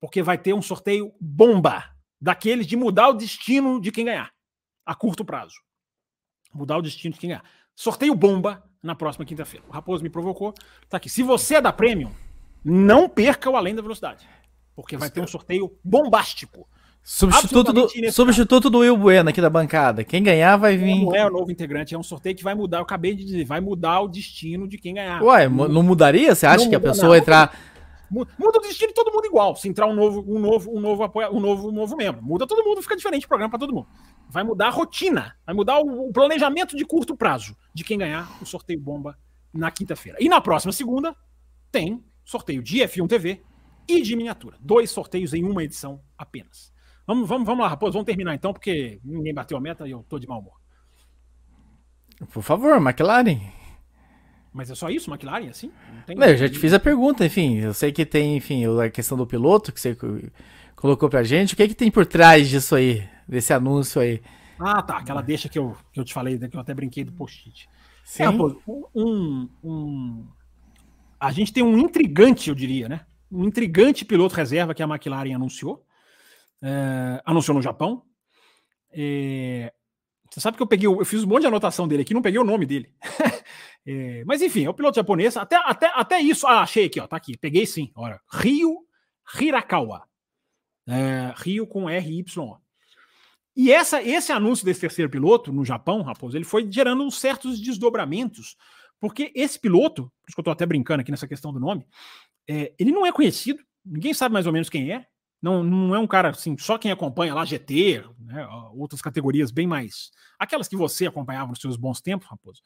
porque 0.00 0.22
vai 0.22 0.38
ter 0.38 0.54
um 0.54 0.62
sorteio 0.62 1.12
bomba 1.20 1.84
daqueles 2.20 2.66
de 2.66 2.76
mudar 2.76 3.08
o 3.08 3.14
destino 3.14 3.78
de 3.80 3.92
quem 3.92 4.06
ganhar, 4.06 4.32
a 4.86 4.94
curto 4.94 5.24
prazo. 5.24 5.56
Mudar 6.52 6.78
o 6.78 6.82
destino 6.82 7.12
de 7.12 7.20
quem 7.20 7.30
ganhar. 7.30 7.44
Sorteio 7.74 8.14
bomba 8.14 8.62
na 8.82 8.94
próxima 8.94 9.24
quinta-feira. 9.24 9.66
O 9.68 9.72
Raposo 9.72 10.02
me 10.02 10.08
provocou. 10.08 10.54
Tá 10.88 10.96
aqui. 10.96 11.10
Se 11.10 11.22
você 11.22 11.56
é 11.56 11.60
da 11.60 11.72
Premium, 11.72 12.12
não 12.64 13.08
perca 13.08 13.50
o 13.50 13.56
Além 13.56 13.74
da 13.74 13.82
Velocidade. 13.82 14.26
Porque 14.74 14.96
vai 14.96 15.10
ter 15.10 15.20
um 15.20 15.26
sorteio 15.26 15.76
bombástico. 15.84 16.66
Substituto 17.06 17.70
do, 17.70 17.88
substituto 18.10 18.70
do 18.70 18.78
Will 18.78 18.96
Bueno 18.96 19.28
aqui 19.28 19.38
da 19.38 19.50
bancada. 19.50 20.02
Quem 20.02 20.22
ganhar 20.22 20.56
vai 20.56 20.74
vir. 20.74 21.04
Não 21.04 21.14
é 21.14 21.26
o 21.26 21.30
novo 21.30 21.52
integrante, 21.52 21.94
é 21.94 21.98
um 21.98 22.02
sorteio 22.02 22.34
que 22.34 22.42
vai 22.42 22.54
mudar. 22.54 22.78
Eu 22.78 22.82
acabei 22.82 23.14
de 23.14 23.22
dizer, 23.24 23.44
vai 23.44 23.60
mudar 23.60 24.00
o 24.00 24.08
destino 24.08 24.66
de 24.66 24.78
quem 24.78 24.94
ganhar. 24.94 25.22
Ué, 25.22 25.46
não 25.46 25.82
mudaria? 25.82 26.34
Você 26.34 26.46
acha 26.46 26.66
que 26.66 26.74
a 26.74 26.80
pessoa 26.80 27.08
não, 27.08 27.16
entrar. 27.16 27.54
Muda 28.10 28.58
o 28.58 28.60
destino 28.62 28.88
de 28.88 28.94
todo 28.94 29.12
mundo 29.12 29.26
igual. 29.26 29.54
Se 29.54 29.68
entrar 29.68 29.86
um 29.86 29.94
novo, 29.94 30.24
um 30.26 30.38
novo, 30.38 30.74
um 30.74 30.80
novo 30.80 31.02
apoio, 31.02 31.28
um 31.30 31.40
novo, 31.40 31.68
um 31.68 31.72
novo 31.72 31.94
membro. 31.94 32.22
Muda 32.22 32.46
todo 32.46 32.64
mundo, 32.64 32.80
fica 32.80 32.96
diferente 32.96 33.26
o 33.26 33.28
programa 33.28 33.50
para 33.50 33.58
todo 33.58 33.74
mundo. 33.74 33.86
Vai 34.30 34.42
mudar 34.42 34.68
a 34.68 34.70
rotina, 34.70 35.36
vai 35.44 35.54
mudar 35.54 35.80
o, 35.80 36.08
o 36.08 36.12
planejamento 36.12 36.74
de 36.74 36.86
curto 36.86 37.14
prazo 37.14 37.54
de 37.74 37.84
quem 37.84 37.98
ganhar 37.98 38.30
o 38.40 38.46
sorteio 38.46 38.80
bomba 38.80 39.18
na 39.52 39.70
quinta-feira. 39.70 40.16
E 40.20 40.28
na 40.28 40.40
próxima 40.40 40.72
segunda 40.72 41.14
tem 41.70 42.02
sorteio 42.24 42.62
de 42.62 42.78
F1 42.78 43.08
TV 43.08 43.42
e 43.88 44.00
de 44.00 44.16
miniatura. 44.16 44.56
Dois 44.60 44.90
sorteios 44.90 45.34
em 45.34 45.44
uma 45.44 45.62
edição 45.62 46.00
apenas. 46.16 46.72
Vamos, 47.06 47.28
vamos, 47.28 47.46
vamos 47.46 47.62
lá, 47.62 47.68
Raposo, 47.68 47.92
vamos 47.92 48.06
terminar 48.06 48.34
então, 48.34 48.52
porque 48.52 48.98
ninguém 49.04 49.34
bateu 49.34 49.56
a 49.56 49.60
meta 49.60 49.86
e 49.86 49.90
eu 49.90 50.02
tô 50.08 50.18
de 50.18 50.26
mau 50.26 50.40
humor. 50.40 50.54
Por 52.32 52.42
favor, 52.42 52.76
McLaren. 52.76 53.40
Mas 54.52 54.70
é 54.70 54.74
só 54.74 54.88
isso, 54.88 55.10
McLaren, 55.10 55.48
assim? 55.48 55.70
Não, 56.08 56.14
Não 56.14 56.26
eu 56.28 56.36
já 56.36 56.48
te 56.48 56.58
fiz 56.58 56.72
a 56.72 56.78
pergunta, 56.78 57.26
enfim. 57.26 57.58
Eu 57.58 57.74
sei 57.74 57.92
que 57.92 58.06
tem, 58.06 58.36
enfim, 58.36 58.64
a 58.80 58.88
questão 58.88 59.18
do 59.18 59.26
piloto 59.26 59.72
que 59.72 59.80
você 59.80 59.96
colocou 60.76 61.08
pra 61.08 61.24
gente. 61.24 61.54
O 61.54 61.56
que 61.56 61.64
é 61.64 61.68
que 61.68 61.74
tem 61.74 61.90
por 61.90 62.06
trás 62.06 62.48
disso 62.48 62.74
aí, 62.76 63.06
desse 63.28 63.52
anúncio 63.52 64.00
aí? 64.00 64.22
Ah, 64.58 64.80
tá. 64.80 64.98
Aquela 64.98 65.22
deixa 65.22 65.48
que 65.48 65.58
eu, 65.58 65.76
que 65.92 65.98
eu 65.98 66.04
te 66.04 66.14
falei, 66.14 66.38
né, 66.38 66.48
que 66.48 66.56
eu 66.56 66.60
até 66.60 66.72
brinquei 66.72 67.04
do 67.04 67.12
post-it. 67.12 67.68
Sim. 68.04 68.22
É, 68.22 68.26
Raposo, 68.26 68.62
um, 68.94 69.48
um, 69.62 70.26
a 71.24 71.32
gente 71.32 71.52
tem 71.52 71.62
um 71.62 71.78
intrigante, 71.78 72.50
eu 72.50 72.54
diria, 72.54 72.86
né? 72.86 73.06
Um 73.32 73.44
intrigante 73.44 74.04
piloto 74.04 74.34
reserva 74.34 74.74
que 74.74 74.82
a 74.82 74.86
McLaren 74.86 75.34
anunciou. 75.34 75.82
É, 76.62 77.22
anunciou 77.24 77.56
no 77.56 77.62
Japão. 77.62 78.04
É, 78.92 79.72
você 80.30 80.38
sabe 80.38 80.58
que 80.58 80.62
eu 80.62 80.66
peguei, 80.66 80.86
eu 80.86 81.04
fiz 81.04 81.24
um 81.24 81.26
monte 81.26 81.40
de 81.40 81.46
anotação 81.46 81.88
dele 81.88 82.02
aqui, 82.02 82.12
não 82.12 82.20
peguei 82.20 82.38
o 82.38 82.44
nome 82.44 82.66
dele. 82.66 82.92
é, 83.86 84.22
mas 84.26 84.42
enfim, 84.42 84.66
é 84.66 84.68
o 84.68 84.74
piloto 84.74 84.96
japonês. 84.96 85.34
Até, 85.36 85.56
até, 85.56 85.90
até 85.94 86.20
isso. 86.20 86.46
Ah, 86.46 86.60
achei 86.60 86.84
aqui, 86.84 87.00
ó. 87.00 87.06
Tá 87.06 87.16
aqui. 87.16 87.38
Peguei 87.38 87.64
sim. 87.64 87.90
Olha. 87.94 88.20
Rio 88.30 88.86
Hirakawa. 89.40 90.02
É, 90.86 91.32
Rio 91.36 91.66
com 91.66 91.88
R-Y. 91.88 92.58
E 93.56 93.72
essa, 93.72 94.02
esse 94.02 94.30
anúncio 94.30 94.66
desse 94.66 94.80
terceiro 94.80 95.10
piloto 95.10 95.52
no 95.52 95.64
Japão, 95.64 96.02
Raposo, 96.02 96.36
ele 96.36 96.44
foi 96.44 96.70
gerando 96.70 97.10
certos 97.10 97.58
desdobramentos 97.58 98.56
porque 99.04 99.30
esse 99.34 99.60
piloto, 99.60 100.04
por 100.04 100.28
isso 100.28 100.34
que 100.34 100.40
eu 100.40 100.42
estou 100.44 100.52
até 100.52 100.64
brincando 100.64 101.02
aqui 101.02 101.10
nessa 101.10 101.28
questão 101.28 101.52
do 101.52 101.60
nome, 101.60 101.86
é, 102.48 102.72
ele 102.78 102.90
não 102.90 103.04
é 103.04 103.12
conhecido, 103.12 103.62
ninguém 103.84 104.14
sabe 104.14 104.32
mais 104.32 104.46
ou 104.46 104.52
menos 104.52 104.70
quem 104.70 104.90
é. 104.90 105.06
Não, 105.42 105.62
não 105.62 105.94
é 105.94 105.98
um 105.98 106.06
cara 106.06 106.30
assim, 106.30 106.56
só 106.56 106.78
quem 106.78 106.90
acompanha 106.90 107.34
lá 107.34 107.44
GT, 107.44 108.02
né, 108.18 108.48
outras 108.72 109.02
categorias 109.02 109.50
bem 109.50 109.66
mais. 109.66 110.10
Aquelas 110.38 110.68
que 110.68 110.74
você 110.74 111.04
acompanhava 111.06 111.50
nos 111.50 111.60
seus 111.60 111.76
bons 111.76 112.00
tempos, 112.00 112.26
Raposo. 112.26 112.62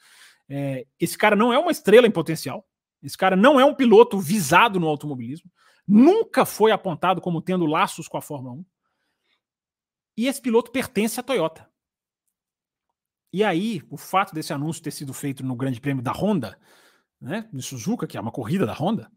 É, 0.48 0.86
esse 1.00 1.18
cara 1.18 1.34
não 1.34 1.52
é 1.52 1.58
uma 1.58 1.72
estrela 1.72 2.06
em 2.06 2.10
potencial. 2.12 2.64
Esse 3.02 3.18
cara 3.18 3.34
não 3.34 3.58
é 3.58 3.64
um 3.64 3.74
piloto 3.74 4.16
visado 4.20 4.78
no 4.78 4.86
automobilismo. 4.86 5.50
Nunca 5.88 6.46
foi 6.46 6.70
apontado 6.70 7.20
como 7.20 7.42
tendo 7.42 7.66
laços 7.66 8.06
com 8.06 8.16
a 8.16 8.22
Fórmula 8.22 8.54
1. 8.54 8.64
E 10.18 10.28
esse 10.28 10.40
piloto 10.40 10.70
pertence 10.70 11.18
à 11.18 11.22
Toyota. 11.24 11.67
E 13.32 13.44
aí, 13.44 13.82
o 13.90 13.96
fato 13.96 14.34
desse 14.34 14.52
anúncio 14.52 14.82
ter 14.82 14.90
sido 14.90 15.12
feito 15.12 15.44
no 15.44 15.54
Grande 15.54 15.80
Prêmio 15.80 16.02
da 16.02 16.12
Honda, 16.12 16.58
né, 17.20 17.48
de 17.52 17.62
Suzuka, 17.62 18.06
que 18.06 18.16
é 18.16 18.20
uma 18.20 18.32
corrida 18.32 18.64
da 18.64 18.72
Honda, 18.72 19.10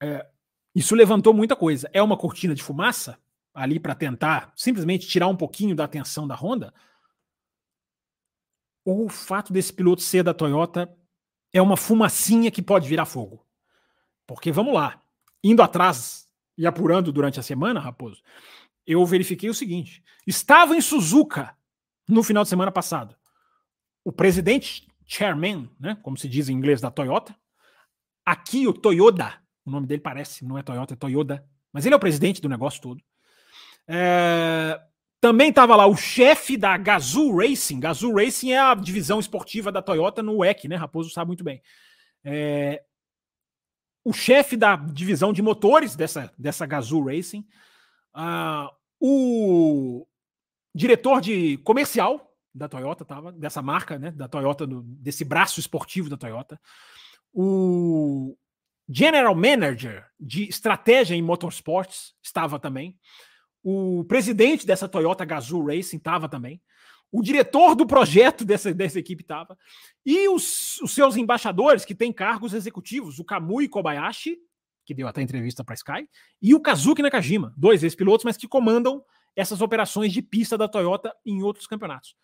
é, 0.00 0.26
Isso 0.74 0.94
levantou 0.94 1.32
muita 1.32 1.56
coisa. 1.56 1.88
É 1.92 2.02
uma 2.02 2.16
cortina 2.18 2.54
de 2.54 2.62
fumaça 2.62 3.18
ali 3.54 3.80
para 3.80 3.94
tentar 3.94 4.52
simplesmente 4.54 5.08
tirar 5.08 5.26
um 5.28 5.36
pouquinho 5.36 5.74
da 5.74 5.84
atenção 5.84 6.26
da 6.28 6.34
Honda? 6.34 6.74
Ou 8.84 9.06
o 9.06 9.08
fato 9.08 9.52
desse 9.52 9.72
piloto 9.72 10.02
ser 10.02 10.22
da 10.22 10.34
Toyota 10.34 10.94
é 11.52 11.62
uma 11.62 11.76
fumacinha 11.76 12.50
que 12.50 12.62
pode 12.62 12.86
virar 12.86 13.06
fogo? 13.06 13.44
Porque 14.26 14.52
vamos 14.52 14.74
lá, 14.74 15.02
indo 15.42 15.62
atrás 15.62 16.28
e 16.58 16.66
apurando 16.66 17.10
durante 17.10 17.40
a 17.40 17.42
semana, 17.42 17.80
Raposo, 17.80 18.22
eu 18.86 19.04
verifiquei 19.06 19.48
o 19.48 19.54
seguinte: 19.54 20.04
estava 20.26 20.76
em 20.76 20.80
Suzuka 20.80 21.56
no 22.08 22.22
final 22.22 22.42
de 22.42 22.48
semana 22.48 22.70
passado. 22.70 23.16
O 24.04 24.12
presidente, 24.12 24.86
chairman, 25.06 25.70
né, 25.78 25.96
como 26.02 26.16
se 26.16 26.28
diz 26.28 26.48
em 26.48 26.54
inglês 26.54 26.80
da 26.80 26.90
Toyota, 26.90 27.34
aqui 28.24 28.66
o 28.66 28.72
Toyoda, 28.72 29.34
o 29.64 29.70
nome 29.70 29.86
dele 29.86 30.00
parece, 30.00 30.44
não 30.44 30.58
é 30.58 30.62
Toyota, 30.62 30.94
é 30.94 30.96
Toyoda, 30.96 31.44
mas 31.72 31.84
ele 31.84 31.94
é 31.94 31.96
o 31.96 32.00
presidente 32.00 32.40
do 32.40 32.48
negócio 32.48 32.80
todo. 32.80 33.02
É, 33.88 34.80
também 35.20 35.50
estava 35.50 35.74
lá 35.76 35.86
o 35.86 35.96
chefe 35.96 36.56
da 36.56 36.76
Gazoo 36.76 37.36
Racing. 37.36 37.80
Gazoo 37.80 38.14
Racing 38.14 38.52
é 38.52 38.58
a 38.58 38.74
divisão 38.74 39.18
esportiva 39.18 39.72
da 39.72 39.82
Toyota 39.82 40.22
no 40.22 40.38
WEC, 40.38 40.68
né? 40.68 40.76
Raposo 40.76 41.10
sabe 41.10 41.28
muito 41.28 41.44
bem. 41.44 41.62
É, 42.24 42.82
o 44.04 44.12
chefe 44.12 44.56
da 44.56 44.76
divisão 44.76 45.32
de 45.32 45.42
motores 45.42 45.96
dessa, 45.96 46.32
dessa 46.38 46.64
Gazoo 46.64 47.06
Racing. 47.06 47.44
Uh, 48.14 48.70
o 49.00 50.06
diretor 50.76 51.20
de 51.20 51.56
comercial 51.58 52.30
da 52.54 52.68
Toyota 52.68 53.02
estava, 53.02 53.32
dessa 53.32 53.62
marca, 53.62 53.98
né? 53.98 54.10
Da 54.10 54.28
Toyota, 54.28 54.66
desse 54.66 55.24
braço 55.24 55.58
esportivo 55.58 56.10
da 56.10 56.16
Toyota. 56.16 56.60
O 57.32 58.36
General 58.88 59.34
Manager 59.34 60.06
de 60.18 60.48
estratégia 60.48 61.14
em 61.14 61.22
motorsports 61.22 62.14
estava 62.22 62.58
também. 62.58 62.98
O 63.62 64.04
presidente 64.04 64.66
dessa 64.66 64.88
Toyota 64.88 65.24
Gazoo 65.24 65.66
Racing 65.66 65.96
estava 65.96 66.28
também. 66.28 66.62
O 67.10 67.22
diretor 67.22 67.74
do 67.74 67.86
projeto 67.86 68.44
dessa, 68.46 68.72
dessa 68.72 68.98
equipe 68.98 69.22
estava. 69.22 69.56
E 70.04 70.28
os, 70.28 70.80
os, 70.82 70.92
seus 70.92 71.16
embaixadores, 71.16 71.84
que 71.84 71.94
têm 71.94 72.12
cargos 72.12 72.52
executivos, 72.52 73.18
o 73.18 73.24
Kamui 73.24 73.68
Kobayashi, 73.68 74.38
que 74.84 74.94
deu 74.94 75.08
até 75.08 75.20
entrevista 75.20 75.64
para 75.64 75.74
Sky, 75.74 76.08
e 76.40 76.54
o 76.54 76.60
Kazuki 76.60 77.02
Nakajima, 77.02 77.52
dois 77.56 77.82
ex-pilotos, 77.82 78.24
mas 78.24 78.36
que 78.36 78.46
comandam 78.46 79.02
essas 79.36 79.60
operações 79.60 80.12
de 80.12 80.22
pista 80.22 80.56
da 80.56 80.66
Toyota 80.66 81.14
em 81.24 81.42
outros 81.42 81.66
campeonatos. 81.66 82.16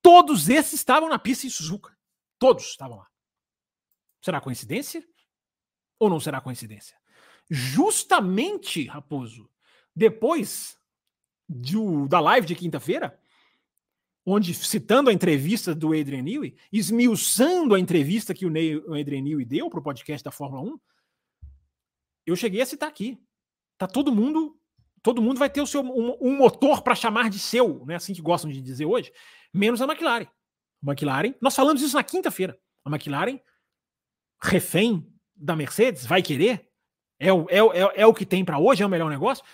Todos 0.00 0.48
esses 0.48 0.74
estavam 0.74 1.08
na 1.08 1.18
pista 1.18 1.46
em 1.46 1.50
Suzuka. 1.50 1.94
Todos 2.38 2.64
estavam 2.64 2.98
lá. 2.98 3.06
Será 4.22 4.40
coincidência? 4.40 5.06
Ou 5.98 6.08
não 6.08 6.20
será 6.20 6.40
coincidência? 6.40 6.96
Justamente, 7.50 8.86
Raposo, 8.86 9.50
depois 9.94 10.78
do, 11.48 12.06
da 12.06 12.20
live 12.20 12.46
de 12.46 12.54
quinta-feira, 12.54 13.20
onde, 14.24 14.54
citando 14.54 15.10
a 15.10 15.12
entrevista 15.12 15.74
do 15.74 15.88
Adrian 15.88 16.22
Newey, 16.22 16.56
esmiuçando 16.72 17.74
a 17.74 17.80
entrevista 17.80 18.32
que 18.32 18.46
o, 18.46 18.50
Ney, 18.50 18.76
o 18.76 18.94
Adrian 18.94 19.22
Newey 19.22 19.44
deu 19.44 19.68
para 19.68 19.80
o 19.80 19.82
podcast 19.82 20.22
da 20.22 20.30
Fórmula 20.30 20.62
1, 20.62 20.80
eu 22.26 22.36
cheguei 22.36 22.60
a 22.60 22.66
citar 22.66 22.88
aqui. 22.88 23.18
Tá 23.76 23.86
todo 23.88 24.14
mundo, 24.14 24.59
todo 25.02 25.22
mundo 25.22 25.38
vai 25.38 25.48
ter 25.48 25.60
o 25.60 25.66
seu 25.66 25.82
um, 25.82 26.16
um 26.20 26.36
motor 26.36 26.82
para 26.82 26.94
chamar 26.94 27.30
de 27.30 27.38
seu, 27.38 27.84
né? 27.86 27.96
Assim 27.96 28.14
que 28.14 28.22
gostam 28.22 28.50
de 28.50 28.60
dizer 28.60 28.84
hoje, 28.84 29.12
menos 29.52 29.80
a 29.80 29.84
McLaren. 29.84 30.26
A 30.26 30.90
McLaren, 30.90 31.34
nós 31.40 31.54
falamos 31.54 31.82
isso 31.82 31.96
na 31.96 32.02
quinta-feira. 32.02 32.58
A 32.84 32.90
McLaren, 32.90 33.40
refém 34.42 35.06
da 35.34 35.56
Mercedes, 35.56 36.06
vai 36.06 36.22
querer? 36.22 36.68
É 37.18 37.32
o, 37.32 37.46
é, 37.50 37.58
é, 37.58 38.02
é 38.02 38.06
o 38.06 38.14
que 38.14 38.24
tem 38.24 38.44
para 38.44 38.58
hoje, 38.58 38.82
é 38.82 38.86
o 38.86 38.88
melhor 38.88 39.10
negócio? 39.10 39.44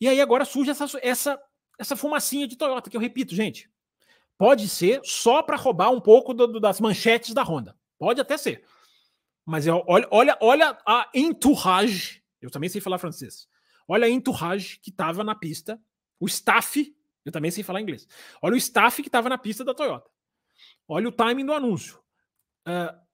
E 0.00 0.08
aí 0.08 0.20
agora 0.20 0.44
surge 0.44 0.70
essa, 0.70 0.86
essa, 1.02 1.40
essa 1.78 1.96
fumacinha 1.96 2.48
de 2.48 2.56
Toyota, 2.56 2.90
que 2.90 2.96
eu 2.96 3.00
repito, 3.00 3.34
gente, 3.34 3.70
pode 4.38 4.68
ser 4.68 5.00
só 5.04 5.42
para 5.42 5.56
roubar 5.56 5.90
um 5.90 6.00
pouco 6.00 6.32
do, 6.34 6.46
do, 6.46 6.60
das 6.60 6.80
manchetes 6.80 7.34
da 7.34 7.42
Honda. 7.42 7.76
Pode 7.98 8.20
até 8.20 8.36
ser. 8.36 8.64
Mas 9.46 9.66
eu, 9.66 9.84
olha, 9.86 10.08
olha, 10.10 10.38
olha 10.40 10.78
a 10.86 11.08
entourage, 11.14 12.22
eu 12.40 12.50
também 12.50 12.68
sei 12.68 12.80
falar 12.80 12.98
francês. 12.98 13.46
Olha 13.86 14.06
a 14.06 14.10
entourage 14.10 14.78
que 14.80 14.90
estava 14.90 15.22
na 15.22 15.34
pista, 15.34 15.80
o 16.18 16.26
staff, 16.26 16.94
eu 17.24 17.32
também 17.32 17.50
sei 17.50 17.62
falar 17.62 17.80
inglês. 17.80 18.06
Olha 18.40 18.54
o 18.54 18.58
staff 18.58 19.02
que 19.02 19.08
estava 19.08 19.28
na 19.28 19.38
pista 19.38 19.64
da 19.64 19.74
Toyota. 19.74 20.10
Olha 20.88 21.08
o 21.08 21.12
timing 21.12 21.46
do 21.46 21.52
anúncio. 21.52 21.98
Uh, 22.66 23.04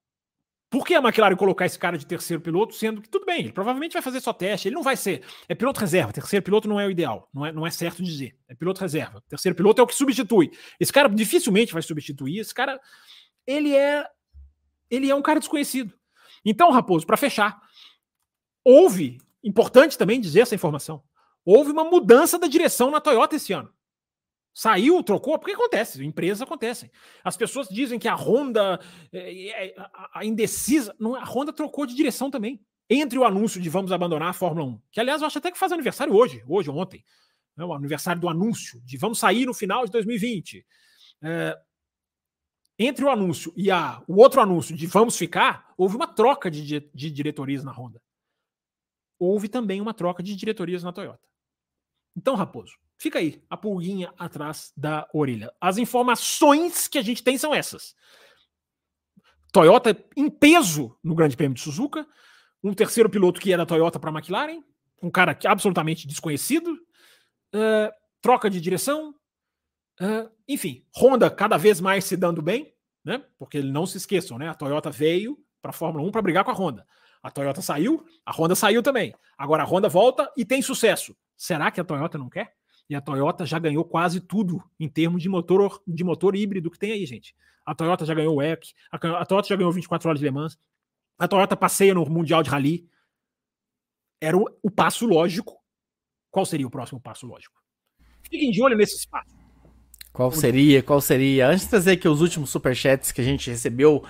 por 0.70 0.86
que 0.86 0.94
a 0.94 1.00
McLaren 1.00 1.34
colocar 1.34 1.66
esse 1.66 1.76
cara 1.76 1.98
de 1.98 2.06
terceiro 2.06 2.40
piloto, 2.40 2.74
sendo 2.76 3.02
que 3.02 3.08
tudo 3.08 3.26
bem, 3.26 3.40
ele 3.40 3.52
provavelmente 3.52 3.92
vai 3.92 4.00
fazer 4.00 4.20
só 4.20 4.32
teste, 4.32 4.68
ele 4.68 4.76
não 4.76 4.84
vai 4.84 4.96
ser. 4.96 5.24
É 5.48 5.54
piloto 5.54 5.80
reserva, 5.80 6.12
terceiro 6.12 6.44
piloto 6.44 6.68
não 6.68 6.78
é 6.78 6.86
o 6.86 6.90
ideal, 6.90 7.28
não 7.34 7.44
é, 7.44 7.52
não 7.52 7.66
é 7.66 7.70
certo 7.72 8.04
dizer. 8.04 8.38
É 8.48 8.54
piloto 8.54 8.80
reserva. 8.80 9.20
Terceiro 9.28 9.56
piloto 9.56 9.80
é 9.80 9.84
o 9.84 9.86
que 9.86 9.94
substitui. 9.96 10.52
Esse 10.78 10.92
cara 10.92 11.08
dificilmente 11.08 11.72
vai 11.72 11.82
substituir. 11.82 12.38
Esse 12.38 12.54
cara, 12.54 12.80
ele 13.44 13.74
é. 13.74 14.06
Ele 14.88 15.10
é 15.10 15.14
um 15.14 15.22
cara 15.22 15.40
desconhecido. 15.40 15.92
Então, 16.44 16.70
Raposo, 16.70 17.04
para 17.04 17.16
fechar, 17.16 17.60
houve, 18.64 19.18
importante 19.42 19.96
também 19.96 20.20
dizer 20.20 20.40
essa 20.40 20.54
informação, 20.54 21.02
houve 21.44 21.70
uma 21.70 21.84
mudança 21.84 22.38
da 22.38 22.46
direção 22.46 22.90
na 22.90 23.00
Toyota 23.00 23.36
esse 23.36 23.52
ano. 23.52 23.72
Saiu, 24.52 25.02
trocou, 25.02 25.38
porque 25.38 25.54
acontece, 25.54 26.04
empresas 26.04 26.42
acontecem. 26.42 26.90
As 27.22 27.36
pessoas 27.36 27.68
dizem 27.68 27.98
que 27.98 28.08
a 28.08 28.14
Honda 28.14 28.80
é, 29.12 29.48
é 29.48 29.74
a 30.12 30.24
indecisa. 30.24 30.94
Não, 30.98 31.14
a 31.14 31.24
Honda 31.24 31.52
trocou 31.52 31.86
de 31.86 31.94
direção 31.94 32.30
também. 32.30 32.60
Entre 32.88 33.16
o 33.16 33.24
anúncio 33.24 33.60
de 33.60 33.70
vamos 33.70 33.92
abandonar 33.92 34.30
a 34.30 34.32
Fórmula 34.32 34.66
1, 34.66 34.80
que 34.90 35.00
aliás 35.00 35.20
eu 35.20 35.26
acho 35.28 35.38
até 35.38 35.52
que 35.52 35.58
faz 35.58 35.70
aniversário 35.70 36.12
hoje, 36.12 36.42
hoje 36.48 36.68
ou 36.68 36.76
ontem. 36.76 37.04
Né, 37.56 37.64
o 37.64 37.72
aniversário 37.72 38.20
do 38.20 38.28
anúncio 38.28 38.80
de 38.84 38.96
vamos 38.96 39.20
sair 39.20 39.46
no 39.46 39.54
final 39.54 39.84
de 39.84 39.92
2020. 39.92 40.66
É, 41.22 41.56
entre 42.76 43.04
o 43.04 43.10
anúncio 43.10 43.52
e 43.56 43.70
a, 43.70 44.02
o 44.08 44.20
outro 44.20 44.40
anúncio 44.40 44.74
de 44.74 44.86
vamos 44.86 45.16
ficar, 45.16 45.72
houve 45.76 45.94
uma 45.94 46.06
troca 46.06 46.50
de, 46.50 46.80
de 46.92 47.10
diretorias 47.10 47.62
na 47.62 47.70
Honda. 47.70 48.02
Houve 49.20 49.48
também 49.48 49.80
uma 49.80 49.92
troca 49.92 50.22
de 50.22 50.34
diretorias 50.34 50.82
na 50.82 50.92
Toyota. 50.92 51.28
Então, 52.16 52.34
Raposo, 52.34 52.72
fica 52.96 53.18
aí 53.18 53.42
a 53.50 53.56
pulguinha 53.56 54.12
atrás 54.18 54.72
da 54.74 55.06
orelha. 55.12 55.52
As 55.60 55.76
informações 55.76 56.88
que 56.88 56.98
a 56.98 57.02
gente 57.02 57.22
tem 57.22 57.36
são 57.36 57.54
essas. 57.54 57.94
Toyota 59.52 59.96
em 60.16 60.30
peso 60.30 60.96
no 61.04 61.14
Grande 61.14 61.36
Prêmio 61.36 61.54
de 61.54 61.60
Suzuka, 61.60 62.06
um 62.62 62.72
terceiro 62.72 63.10
piloto 63.10 63.40
que 63.40 63.52
era 63.52 63.66
Toyota 63.66 64.00
para 64.00 64.10
a 64.10 64.12
McLaren, 64.12 64.62
um 65.02 65.10
cara 65.10 65.38
absolutamente 65.46 66.06
desconhecido, 66.06 66.72
uh, 67.54 67.92
troca 68.20 68.48
de 68.48 68.60
direção, 68.60 69.14
uh, 70.00 70.30
enfim, 70.48 70.84
Honda 70.96 71.30
cada 71.30 71.56
vez 71.56 71.80
mais 71.80 72.04
se 72.04 72.16
dando 72.16 72.40
bem, 72.40 72.72
né? 73.04 73.24
Porque 73.38 73.62
não 73.62 73.86
se 73.86 73.96
esqueçam, 73.96 74.38
né? 74.38 74.48
A 74.48 74.54
Toyota 74.54 74.90
veio 74.90 75.38
para 75.60 75.70
a 75.70 75.74
Fórmula 75.74 76.06
1 76.06 76.10
para 76.10 76.22
brigar 76.22 76.44
com 76.44 76.50
a 76.50 76.54
Honda. 76.54 76.86
A 77.22 77.30
Toyota 77.30 77.60
saiu, 77.60 78.04
a 78.24 78.32
Honda 78.32 78.54
saiu 78.54 78.82
também. 78.82 79.14
Agora 79.36 79.62
a 79.62 79.66
Honda 79.66 79.88
volta 79.88 80.30
e 80.36 80.44
tem 80.44 80.62
sucesso. 80.62 81.14
Será 81.36 81.70
que 81.70 81.80
a 81.80 81.84
Toyota 81.84 82.16
não 82.16 82.28
quer? 82.28 82.54
E 82.88 82.94
a 82.94 83.00
Toyota 83.00 83.46
já 83.46 83.58
ganhou 83.58 83.84
quase 83.84 84.20
tudo 84.20 84.62
em 84.78 84.88
termos 84.88 85.22
de 85.22 85.28
motor, 85.28 85.80
de 85.86 86.02
motor 86.02 86.34
híbrido 86.34 86.70
que 86.70 86.78
tem 86.78 86.92
aí, 86.92 87.06
gente. 87.06 87.34
A 87.64 87.74
Toyota 87.74 88.04
já 88.04 88.14
ganhou 88.14 88.36
o 88.36 88.42
EC, 88.42 88.74
a, 88.90 89.24
Toyota 89.24 89.48
já 89.48 89.56
ganhou 89.56 89.70
24 89.70 90.08
horas 90.08 90.18
de 90.18 90.24
Le 90.24 90.32
Mans, 90.32 90.58
a 91.18 91.28
Toyota 91.28 91.56
passeia 91.56 91.94
no 91.94 92.04
Mundial 92.06 92.42
de 92.42 92.50
Rally. 92.50 92.88
Era 94.20 94.36
o, 94.36 94.44
o 94.62 94.70
passo 94.70 95.06
lógico. 95.06 95.60
Qual 96.30 96.46
seria 96.46 96.66
o 96.66 96.70
próximo 96.70 97.00
passo 97.00 97.26
lógico? 97.26 97.60
Fiquem 98.22 98.50
de 98.50 98.62
olho 98.62 98.76
nesse 98.76 98.96
espaço. 98.96 99.40
Qual 100.12 100.32
seria? 100.32 100.82
Qual 100.82 101.00
seria? 101.00 101.48
Antes 101.48 101.64
de 101.64 101.70
trazer 101.70 101.92
aqui 101.92 102.08
os 102.08 102.20
últimos 102.20 102.50
superchats 102.50 103.12
que 103.12 103.20
a 103.20 103.24
gente 103.24 103.50
recebeu, 103.50 104.04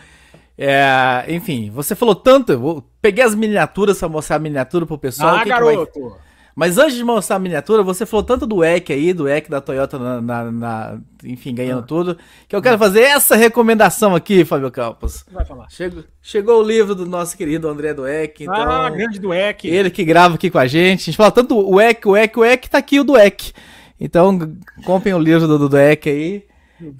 é, 0.62 1.24
enfim, 1.28 1.70
você 1.70 1.94
falou 1.94 2.14
tanto, 2.14 2.52
eu 2.52 2.84
peguei 3.00 3.24
as 3.24 3.34
miniaturas 3.34 3.98
para 3.98 4.10
mostrar 4.10 4.36
a 4.36 4.38
miniatura 4.38 4.84
pro 4.84 4.98
pessoal. 4.98 5.36
Ah, 5.36 5.44
garoto! 5.44 5.90
Que 5.90 6.00
vai... 6.00 6.18
Mas 6.54 6.76
antes 6.76 6.96
de 6.96 7.02
mostrar 7.02 7.36
a 7.36 7.38
miniatura, 7.38 7.82
você 7.82 8.04
falou 8.04 8.22
tanto 8.22 8.46
do 8.46 8.62
EC 8.62 8.90
aí, 8.90 9.14
do 9.14 9.26
EC 9.26 9.48
da 9.48 9.62
Toyota, 9.62 9.98
na, 9.98 10.20
na, 10.20 10.52
na 10.52 10.98
enfim, 11.24 11.54
ganhando 11.54 11.80
ah. 11.80 11.86
tudo, 11.86 12.18
que 12.46 12.54
eu 12.54 12.60
quero 12.60 12.76
fazer 12.76 13.00
essa 13.00 13.36
recomendação 13.36 14.14
aqui, 14.14 14.44
Fábio 14.44 14.70
Campos. 14.70 15.24
Vai 15.32 15.46
falar. 15.46 15.70
Chegou, 15.70 16.04
chegou 16.20 16.60
o 16.60 16.62
livro 16.62 16.94
do 16.94 17.06
nosso 17.06 17.34
querido 17.38 17.66
André 17.66 17.94
do 17.94 18.06
EC. 18.06 18.42
Então, 18.42 18.54
ah, 18.54 18.90
grande 18.90 19.18
do 19.18 19.32
EC. 19.32 19.64
Ele 19.64 19.88
que 19.88 20.04
grava 20.04 20.34
aqui 20.34 20.50
com 20.50 20.58
a 20.58 20.66
gente. 20.66 21.00
A 21.00 21.04
gente 21.06 21.16
fala 21.16 21.30
tanto 21.30 21.58
o 21.58 21.80
EC, 21.80 22.04
o 22.04 22.14
EC, 22.14 22.36
o 22.36 22.44
EC, 22.44 22.68
tá 22.68 22.76
aqui 22.76 23.00
o 23.00 23.04
do 23.04 23.16
EC. 23.16 23.54
Então, 23.98 24.38
comprem 24.84 25.14
o 25.14 25.18
livro 25.18 25.48
do, 25.48 25.66
do 25.66 25.78
EC 25.78 26.06
aí. 26.08 26.49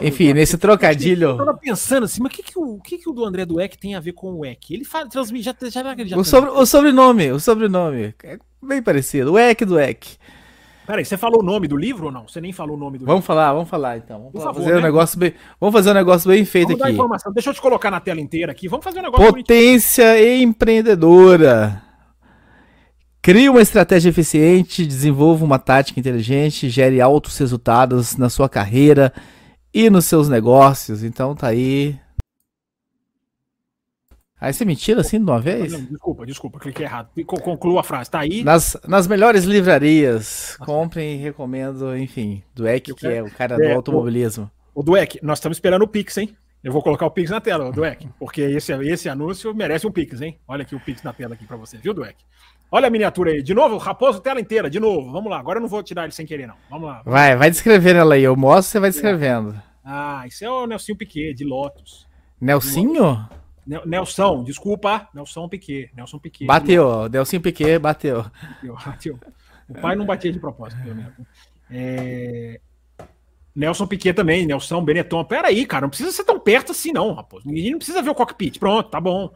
Enfim, 0.03 0.33
nesse 0.33 0.59
trocadilho. 0.59 1.31
Eu 1.31 1.37
tava 1.37 1.55
pensando 1.55 2.05
assim, 2.05 2.23
mas 2.23 2.33
o 2.33 2.37
que, 2.37 2.43
que, 2.43 2.59
o, 2.59 2.79
que, 2.81 2.99
que 2.99 3.09
o 3.09 3.13
do 3.13 3.25
André 3.25 3.45
do 3.45 3.61
EC 3.61 3.77
tem 3.77 3.95
a 3.95 4.01
ver 4.01 4.13
com 4.13 4.33
o 4.33 4.45
EC? 4.45 4.71
Ele 4.71 4.85
fala, 4.85 5.09
transmite, 5.09 5.45
já, 5.45 5.55
já, 5.63 5.69
já, 5.69 6.05
já 6.05 6.17
o, 6.17 6.25
sobre, 6.25 6.51
o 6.51 6.67
sobrenome, 6.67 7.33
o 7.33 7.41
sobrenome. 7.41 8.15
É 8.25 8.39
bem 8.63 8.83
parecido. 8.83 9.33
O 9.33 9.39
EC 9.39 9.65
do 9.65 9.79
EC. 9.79 10.19
Peraí, 10.87 11.05
você 11.05 11.17
falou 11.17 11.41
o 11.41 11.45
nome 11.45 11.69
do 11.69 11.77
livro 11.77 12.07
ou 12.07 12.13
não? 12.13 12.27
Você 12.27 12.41
nem 12.41 12.53
falou 12.53 12.77
o 12.77 12.81
nome 12.81 12.99
do 12.99 13.05
vamos 13.05 13.21
livro. 13.21 13.27
falar, 13.27 13.53
vamos 13.53 13.69
falar 13.69 13.97
então. 13.97 14.19
Vamos 14.19 14.33
Por 14.33 14.43
favor, 14.43 14.61
fazer 14.61 14.73
né? 14.75 14.79
um 14.81 14.83
negócio 14.83 15.19
bem, 15.19 15.35
vamos 15.61 15.73
fazer 15.73 15.91
um 15.91 15.95
negócio 15.95 16.29
bem 16.29 16.45
feito 16.45 16.69
vamos 16.69 16.83
aqui. 16.83 16.93
informação. 16.93 17.33
Deixa 17.33 17.51
eu 17.51 17.55
te 17.55 17.61
colocar 17.61 17.91
na 17.93 18.01
tela 18.01 18.21
inteira 18.21 18.51
aqui. 18.51 18.67
Vamos 18.67 18.83
fazer 18.83 18.99
um 18.99 19.03
negócio 19.03 19.33
Potência 19.33 20.05
bonitinho. 20.05 20.43
empreendedora. 20.43 21.83
Crie 23.23 23.49
uma 23.49 23.61
estratégia 23.61 24.09
eficiente, 24.09 24.85
desenvolva 24.85 25.45
uma 25.45 25.59
tática 25.59 26.01
inteligente, 26.01 26.69
gere 26.69 27.01
altos 27.01 27.39
resultados 27.39 28.17
na 28.17 28.29
sua 28.29 28.49
carreira 28.49 29.13
e 29.73 29.89
nos 29.91 30.05
seus 30.05 30.29
negócios. 30.29 31.03
Então 31.03 31.35
tá 31.35 31.49
aí. 31.49 31.99
Aí 34.41 34.55
você 34.55 34.65
me 34.65 34.75
tira 34.75 35.03
assim 35.03 35.19
de 35.19 35.31
uma 35.31 35.39
vez? 35.39 35.71
Não, 35.73 35.85
desculpa, 35.85 36.27
desculpa, 36.27 36.59
cliquei 36.59 36.87
errado. 36.87 37.11
Conclua 37.27 37.81
a 37.81 37.85
frase. 37.85 38.11
Tá 38.11 38.21
aí. 38.21 38.43
Nas, 38.43 38.77
nas 38.89 39.07
melhores 39.07 39.45
livrarias, 39.45 40.57
comprem 40.61 41.17
e 41.17 41.19
recomendo, 41.19 41.95
enfim, 41.97 42.43
do 42.55 42.67
EC, 42.67 42.95
que 42.95 43.07
é 43.07 43.23
o 43.23 43.31
cara 43.31 43.57
do 43.57 43.63
é, 43.63 43.75
automobilismo. 43.75 44.51
O, 44.75 44.81
o 44.81 44.83
Dueck, 44.83 45.19
nós 45.23 45.39
estamos 45.39 45.57
esperando 45.57 45.83
o 45.83 45.89
Pix, 45.89 46.17
hein? 46.17 46.35
Eu 46.65 46.73
vou 46.73 46.83
colocar 46.83 47.07
o 47.07 47.11
Pix 47.11 47.31
na 47.31 47.41
tela, 47.41 47.71
Dueck, 47.71 48.09
porque 48.19 48.41
esse, 48.41 48.73
esse 48.73 49.09
anúncio 49.09 49.55
merece 49.55 49.87
um 49.87 49.93
Pix, 49.93 50.21
hein? 50.23 50.39
Olha 50.49 50.63
aqui 50.63 50.75
o 50.75 50.81
Pix 50.81 51.03
na 51.03 51.13
tela 51.13 51.35
aqui 51.35 51.47
para 51.47 51.57
você, 51.57 51.77
viu, 51.77 51.93
Dueck? 51.93 52.17
Olha 52.71 52.87
a 52.87 52.91
miniatura 52.91 53.33
aí. 53.33 53.43
De 53.43 53.53
novo, 53.53 53.77
Raposo, 53.79 54.21
tela 54.21 54.41
inteira, 54.41 54.71
de 54.71 54.79
novo. 54.79 55.11
Vamos 55.11 55.31
lá. 55.31 55.39
Agora 55.39 55.59
eu 55.59 55.61
não 55.63 55.69
vou 55.69 55.83
tirar 55.83 56.05
ele 56.05 56.13
sem 56.13 56.25
querer, 56.25 56.47
não. 56.47 56.55
Vamos 56.71 56.89
lá. 56.89 57.03
Vai, 57.05 57.37
vai 57.37 57.51
descrevendo 57.51 57.99
ela 57.99 58.15
aí. 58.15 58.23
Eu 58.23 58.37
mostro, 58.37 58.73
você 58.73 58.81
vai 58.81 58.91
descrevendo. 58.91 59.61
Ah, 59.85 60.25
isso 60.27 60.45
é 60.45 60.51
o 60.51 60.67
Nelsinho 60.67 60.97
Piquet, 60.97 61.35
de 61.35 61.45
Lotus. 61.45 62.07
Nelsinho? 62.41 63.29
Nelson, 63.87 64.45
desculpa. 64.45 65.09
Nelson 65.15 65.49
Piquet. 65.49 65.91
Nelson 65.95 66.19
Piquet. 66.19 66.47
Bateu. 66.47 67.09
Nelson 67.09 67.41
Piquet 67.41 67.79
bateu. 67.79 68.23
bateu. 68.23 68.75
Bateu. 68.75 69.19
O 69.69 69.75
pai 69.75 69.95
não 69.95 70.05
batia 70.05 70.33
de 70.33 70.39
propósito, 70.41 70.83
pelo 70.83 70.97
menos. 70.97 71.13
É... 71.71 72.61
Nelson 73.55 73.87
Piquet 73.87 74.13
também, 74.13 74.47
Nelson 74.47 74.83
Benetton. 74.83 75.25
Pera 75.25 75.49
aí, 75.49 75.67
cara, 75.67 75.83
não 75.83 75.89
precisa 75.89 76.11
ser 76.11 76.25
tão 76.25 76.39
perto 76.39 76.73
assim, 76.73 76.93
não, 76.93 77.13
rapaz. 77.13 77.45
Ninguém 77.45 77.73
não 77.73 77.79
precisa 77.79 78.03
ver 78.03 78.11
o 78.11 78.15
cockpit. 78.15 78.59
Pronto, 78.59 78.91
tá 78.91 79.01
bom. 79.01 79.33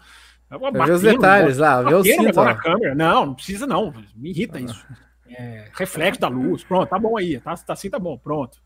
Batendo, 0.50 0.84
ver 0.84 0.92
os 0.92 1.02
detalhes 1.02 1.58
lá, 1.58 1.82
ver 1.82 1.94
o 1.94 2.02
cinto. 2.02 2.42
Na 2.42 2.54
câmera. 2.54 2.94
Não, 2.94 3.26
não 3.26 3.34
precisa 3.34 3.66
não. 3.66 3.92
Me 4.14 4.30
irrita 4.30 4.60
isso. 4.60 4.86
É, 5.28 5.68
reflexo 5.72 6.20
da 6.20 6.28
luz. 6.28 6.62
Pronto, 6.62 6.88
tá 6.88 6.98
bom 6.98 7.16
aí. 7.16 7.40
Tá, 7.40 7.56
tá 7.56 7.72
assim, 7.72 7.90
tá 7.90 7.98
bom. 7.98 8.16
Pronto. 8.16 8.58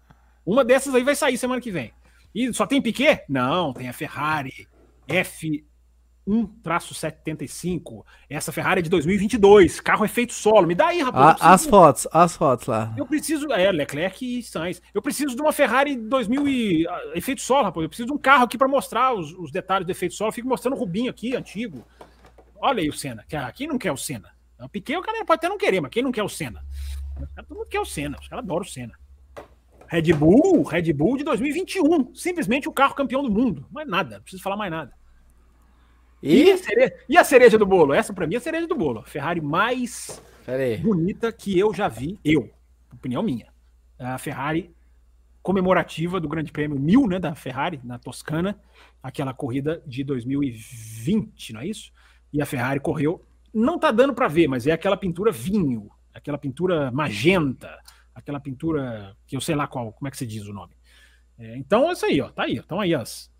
Uma 0.45 0.65
dessas 0.65 0.95
aí 0.95 1.03
vai 1.03 1.15
sair 1.15 1.39
semana 1.39 1.61
que 1.61 1.71
vem. 1.71 1.93
E 2.35 2.53
só 2.53 2.67
tem 2.67 2.83
Piquet? 2.83 3.25
Não, 3.29 3.73
tem 3.73 3.89
a 3.89 3.93
Ferrari 3.93 4.69
F 5.07 5.65
1-75. 6.29 8.05
Essa 8.29 8.53
Ferrari 8.53 8.81
é 8.81 8.83
de 8.83 8.91
2022. 8.91 9.81
Carro 9.81 10.05
é 10.05 10.09
feito 10.09 10.35
solo. 10.35 10.67
Me 10.67 10.75
dá 10.75 10.89
aí, 10.89 11.01
rapaz. 11.01 11.39
as 11.41 11.67
fotos, 11.67 12.07
as 12.13 12.37
fotos 12.37 12.67
lá. 12.67 12.95
Eu 12.97 13.07
preciso. 13.07 13.51
É, 13.53 13.73
Leclerc 13.73 14.39
e 14.39 14.43
Sainz. 14.43 14.83
Eu 14.93 15.01
preciso 15.01 15.35
de 15.35 15.41
uma 15.41 15.53
Ferrari 15.53 15.97
2000 15.97 16.49
e. 16.49 16.87
Uh, 16.87 16.91
efeito 17.15 17.41
solo, 17.41 17.65
rapaz. 17.65 17.83
Eu 17.83 17.89
preciso 17.89 18.07
de 18.07 18.13
um 18.13 18.19
carro 18.19 18.45
aqui 18.45 18.59
para 18.59 18.69
mostrar 18.69 19.15
os, 19.15 19.33
os, 19.33 19.51
detalhes 19.51 19.87
do 19.87 19.91
efeito 19.91 20.15
solo. 20.15 20.29
Eu 20.29 20.35
fico 20.35 20.49
mostrando 20.49 20.75
o 20.75 20.79
Rubinho 20.79 21.11
aqui, 21.11 21.35
antigo. 21.35 21.85
Olha 22.61 22.83
aí 22.83 22.89
o 22.89 22.93
Senna. 22.93 23.25
Quem 23.55 23.67
não 23.67 23.79
quer 23.79 23.93
o 23.93 23.97
Senna? 23.97 24.31
O 24.61 24.69
Piquet 24.69 24.97
o 24.97 25.03
cara 25.03 25.25
pode 25.25 25.39
até 25.39 25.49
não 25.49 25.57
querer, 25.57 25.81
mas 25.81 25.91
quem 25.91 26.03
não 26.03 26.11
quer 26.11 26.23
o 26.23 26.29
Senna? 26.29 26.65
Todo 27.47 27.57
mundo 27.57 27.69
quer 27.69 27.81
o 27.81 27.85
Senna. 27.85 28.19
Os 28.21 28.29
caras 28.29 28.45
adoram 28.45 28.63
o 28.63 28.69
Senna. 28.69 28.93
Red 29.87 30.13
Bull, 30.13 30.65
Red 30.65 30.93
Bull 30.93 31.17
de 31.17 31.25
2021. 31.25 32.15
Simplesmente 32.15 32.69
o 32.69 32.73
carro 32.73 32.95
campeão 32.95 33.23
do 33.23 33.31
mundo. 33.31 33.67
Mais 33.71 33.89
nada, 33.89 34.17
não 34.17 34.23
preciso 34.23 34.43
falar 34.43 34.57
mais 34.57 34.71
nada. 34.71 34.93
E, 36.23 36.45
e, 36.45 36.53
a 36.53 36.59
cereja, 36.59 36.95
e 37.09 37.17
a 37.17 37.25
cereja 37.25 37.59
do 37.59 37.67
bolo? 37.67 37.95
Essa 37.95 38.13
para 38.13 38.27
mim 38.27 38.35
é 38.35 38.39
a 38.39 38.41
cereja 38.41 38.67
do 38.67 38.75
bolo. 38.75 39.03
Ferrari 39.05 39.41
mais 39.41 40.21
bonita 40.83 41.31
que 41.31 41.59
eu 41.59 41.73
já 41.75 41.89
vi, 41.89 42.19
eu, 42.25 42.51
opinião 42.93 43.23
minha. 43.23 43.49
A 43.99 44.19
Ferrari 44.19 44.75
comemorativa 45.43 46.21
do 46.21 46.29
Grande 46.29 46.53
Prêmio 46.53 46.79
1000, 46.79 47.07
né, 47.07 47.19
da 47.19 47.35
Ferrari 47.35 47.81
na 47.85 47.99
Toscana, 47.99 48.59
aquela 49.03 49.33
corrida 49.33 49.83
de 49.87 50.03
2020, 50.05 51.53
não 51.53 51.61
é 51.61 51.67
isso? 51.67 51.93
E 52.33 52.43
a 52.43 52.47
Ferrari 52.47 52.81
correu, 52.81 53.25
não 53.53 53.79
tá 53.79 53.91
dando 53.91 54.13
para 54.13 54.29
ver, 54.29 54.49
mas 54.49 54.67
é 54.67 54.73
aquela 54.73 54.97
pintura 54.97 55.31
vinho, 55.31 55.91
aquela 56.13 56.37
pintura 56.37 56.91
magenta, 56.91 57.79
aquela 58.15 58.41
pintura 58.41 59.17
que 59.27 59.37
eu 59.37 59.41
sei 59.41 59.55
lá 59.55 59.67
qual, 59.67 59.93
como 59.93 60.09
é 60.09 60.11
que 60.11 60.19
se 60.19 60.27
diz 60.27 60.47
o 60.47 60.53
nome. 60.53 60.75
É, 61.39 61.57
então 61.57 61.89
é 61.89 61.93
isso 61.93 62.05
aí, 62.05 62.21
ó, 62.21 62.29
tá 62.29 62.43
aí, 62.43 62.57
estão 62.57 62.81
aí 62.81 62.95
as, 62.95 63.31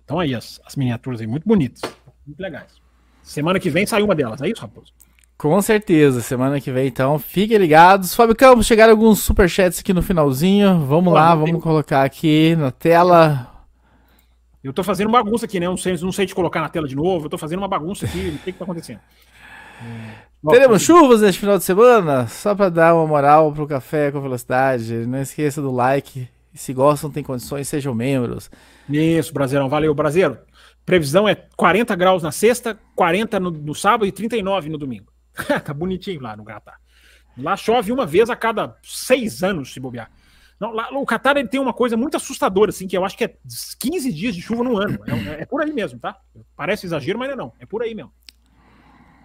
estão 0.00 0.20
aí 0.20 0.34
as, 0.34 0.60
as 0.64 0.76
miniaturas 0.76 1.20
aí, 1.20 1.26
muito 1.26 1.48
bonitas 1.48 1.80
muito 2.28 2.40
legais. 2.40 2.80
Semana 3.22 3.58
que 3.58 3.70
vem 3.70 3.86
sai 3.86 4.02
uma 4.02 4.14
delas, 4.14 4.40
é 4.40 4.48
isso, 4.48 4.60
Raposo? 4.60 4.92
Com 5.36 5.60
certeza, 5.62 6.20
semana 6.20 6.60
que 6.60 6.70
vem 6.70 6.88
então, 6.88 7.18
fiquem 7.18 7.58
ligados. 7.58 8.14
Fábio 8.14 8.34
Campos, 8.34 8.66
chegaram 8.66 8.92
alguns 8.92 9.20
superchats 9.20 9.78
aqui 9.78 9.92
no 9.92 10.02
finalzinho. 10.02 10.80
Vamos 10.80 11.12
lá, 11.12 11.34
vamos 11.34 11.52
tem... 11.52 11.60
colocar 11.60 12.02
aqui 12.02 12.56
na 12.56 12.72
tela. 12.72 13.48
Eu 14.62 14.72
tô 14.72 14.82
fazendo 14.82 15.10
bagunça 15.10 15.46
aqui, 15.46 15.60
né? 15.60 15.66
Não 15.66 15.76
sei, 15.76 15.96
não 15.98 16.10
sei 16.10 16.26
te 16.26 16.34
colocar 16.34 16.60
na 16.60 16.68
tela 16.68 16.88
de 16.88 16.96
novo. 16.96 17.26
Eu 17.26 17.30
tô 17.30 17.38
fazendo 17.38 17.60
uma 17.60 17.68
bagunça 17.68 18.04
aqui. 18.04 18.30
o 18.34 18.38
que 18.38 18.52
que 18.52 18.58
tá 18.58 18.64
acontecendo? 18.64 18.98
Teremos 20.50 20.82
chuvas 20.82 21.20
neste 21.20 21.40
final 21.40 21.56
de 21.56 21.64
semana? 21.64 22.26
Só 22.26 22.54
para 22.54 22.68
dar 22.68 22.94
uma 22.94 23.06
moral 23.06 23.52
pro 23.52 23.66
café 23.66 24.10
com 24.10 24.20
velocidade. 24.20 25.06
Não 25.06 25.20
esqueça 25.20 25.62
do 25.62 25.70
like. 25.70 26.28
E 26.52 26.58
se 26.58 26.72
gostam, 26.72 27.10
tem 27.10 27.22
condições, 27.22 27.68
sejam 27.68 27.94
membros. 27.94 28.50
Isso, 28.88 29.32
Brasileirão. 29.32 29.68
Valeu, 29.68 29.94
Brasileiro. 29.94 30.38
Previsão 30.88 31.28
é 31.28 31.34
40 31.34 31.94
graus 31.96 32.22
na 32.22 32.32
sexta, 32.32 32.80
40 32.96 33.38
no, 33.38 33.50
no 33.50 33.74
sábado 33.74 34.06
e 34.06 34.10
39 34.10 34.70
no 34.70 34.78
domingo. 34.78 35.12
tá 35.62 35.74
bonitinho 35.74 36.22
lá 36.22 36.34
no 36.34 36.46
Catar. 36.46 36.80
Lá 37.36 37.58
chove 37.58 37.92
uma 37.92 38.06
vez 38.06 38.30
a 38.30 38.34
cada 38.34 38.74
seis 38.82 39.42
anos, 39.42 39.74
se 39.74 39.78
bobear. 39.78 40.10
Não, 40.58 40.72
lá, 40.72 40.88
o 40.92 41.04
Catar 41.04 41.36
ele 41.36 41.46
tem 41.46 41.60
uma 41.60 41.74
coisa 41.74 41.94
muito 41.94 42.16
assustadora, 42.16 42.70
assim, 42.70 42.88
que 42.88 42.96
eu 42.96 43.04
acho 43.04 43.18
que 43.18 43.24
é 43.24 43.36
15 43.78 44.10
dias 44.10 44.34
de 44.34 44.40
chuva 44.40 44.64
no 44.64 44.78
ano. 44.78 44.98
É, 45.06 45.42
é 45.42 45.44
por 45.44 45.60
aí 45.60 45.74
mesmo, 45.74 45.98
tá? 45.98 46.16
Parece 46.56 46.86
exagero, 46.86 47.18
mas 47.18 47.28
não 47.28 47.34
é 47.34 47.36
não. 47.36 47.52
É 47.60 47.66
por 47.66 47.82
aí 47.82 47.94
mesmo. 47.94 48.10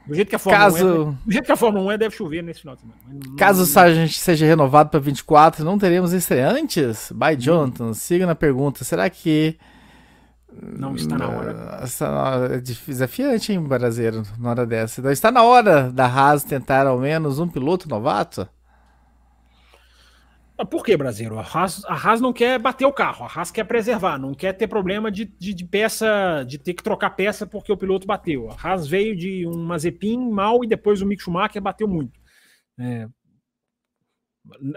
Do 0.05 0.13
jeito 0.13 0.27
que 0.27 0.35
a 0.35 0.39
Fórmula 0.39 0.65
Caso... 0.65 0.85
1 0.85 0.89
é, 0.89 1.15
do 1.25 1.31
jeito 1.31 1.45
que 1.45 1.51
a 1.53 1.55
Fórmula 1.55 1.85
1 1.85 1.91
é, 1.91 1.97
deve 1.97 2.13
chover 2.13 2.43
nesse 2.43 2.59
final 2.59 2.75
de 2.75 2.81
semana. 2.81 2.99
Caso 3.37 3.63
o 3.63 3.79
a 3.79 3.93
gente 3.93 4.19
seja 4.19 4.45
renovado 4.45 4.89
para 4.89 4.99
24, 4.99 5.63
não 5.63 5.77
teremos 5.77 6.11
estreantes? 6.11 7.09
By 7.15 7.37
Jonathan, 7.37 7.93
siga 7.93 8.25
na 8.25 8.35
pergunta. 8.35 8.83
Será 8.83 9.09
que 9.09 9.57
não 10.61 10.95
está 10.95 11.17
na 11.17 11.27
hora. 11.27 11.81
Está 11.83 12.47
é 12.51 12.59
desafiante, 12.59 13.51
hein, 13.51 13.61
brasileiro, 13.61 14.23
na 14.39 14.49
hora 14.49 14.65
dessa. 14.65 15.01
Então, 15.01 15.11
está 15.11 15.31
na 15.31 15.43
hora 15.43 15.91
da 15.91 16.05
Haas 16.05 16.43
tentar 16.43 16.85
ao 16.87 16.99
menos 16.99 17.39
um 17.39 17.47
piloto 17.47 17.87
novato? 17.89 18.47
Ah, 20.57 20.65
por 20.65 20.83
que, 20.83 20.95
brasileiro? 20.95 21.39
A 21.39 21.41
Haas, 21.41 21.83
a 21.85 21.93
Haas 21.93 22.21
não 22.21 22.31
quer 22.31 22.59
bater 22.59 22.85
o 22.85 22.93
carro, 22.93 23.25
a 23.25 23.27
Haas 23.27 23.49
quer 23.49 23.63
preservar, 23.63 24.19
não 24.19 24.33
quer 24.33 24.53
ter 24.53 24.67
problema 24.67 25.11
de, 25.11 25.25
de, 25.25 25.53
de, 25.53 25.65
peça, 25.65 26.45
de 26.47 26.57
ter 26.59 26.73
que 26.73 26.83
trocar 26.83 27.09
peça 27.11 27.47
porque 27.47 27.71
o 27.71 27.77
piloto 27.77 28.05
bateu. 28.05 28.49
A 28.51 28.55
Haas 28.55 28.87
veio 28.87 29.15
de 29.15 29.47
um 29.47 29.63
Mazepin 29.63 30.29
mal 30.29 30.63
e 30.63 30.67
depois 30.67 31.01
o 31.01 31.05
Mick 31.05 31.23
Schumacher 31.23 31.61
bateu 31.61 31.87
muito. 31.87 32.19
É, 32.79 33.07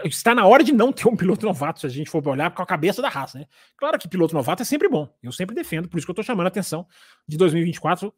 está 0.05 0.33
na 0.33 0.45
hora 0.45 0.63
de 0.63 0.71
não 0.71 0.91
ter 0.93 1.07
um 1.07 1.15
piloto 1.15 1.45
novato, 1.45 1.81
se 1.81 1.85
a 1.85 1.89
gente 1.89 2.09
for 2.09 2.25
olhar 2.27 2.51
com 2.51 2.61
a 2.61 2.65
cabeça 2.65 3.01
da 3.01 3.09
raça, 3.09 3.39
né? 3.39 3.45
Claro 3.75 3.99
que 3.99 4.07
piloto 4.07 4.33
novato 4.33 4.61
é 4.61 4.65
sempre 4.65 4.87
bom, 4.87 5.13
eu 5.21 5.31
sempre 5.31 5.55
defendo, 5.55 5.89
por 5.89 5.97
isso 5.97 6.07
que 6.07 6.11
eu 6.11 6.13
estou 6.13 6.23
chamando 6.23 6.45
a 6.45 6.49
atenção 6.49 6.87
de 7.27 7.37
2024, 7.37 8.13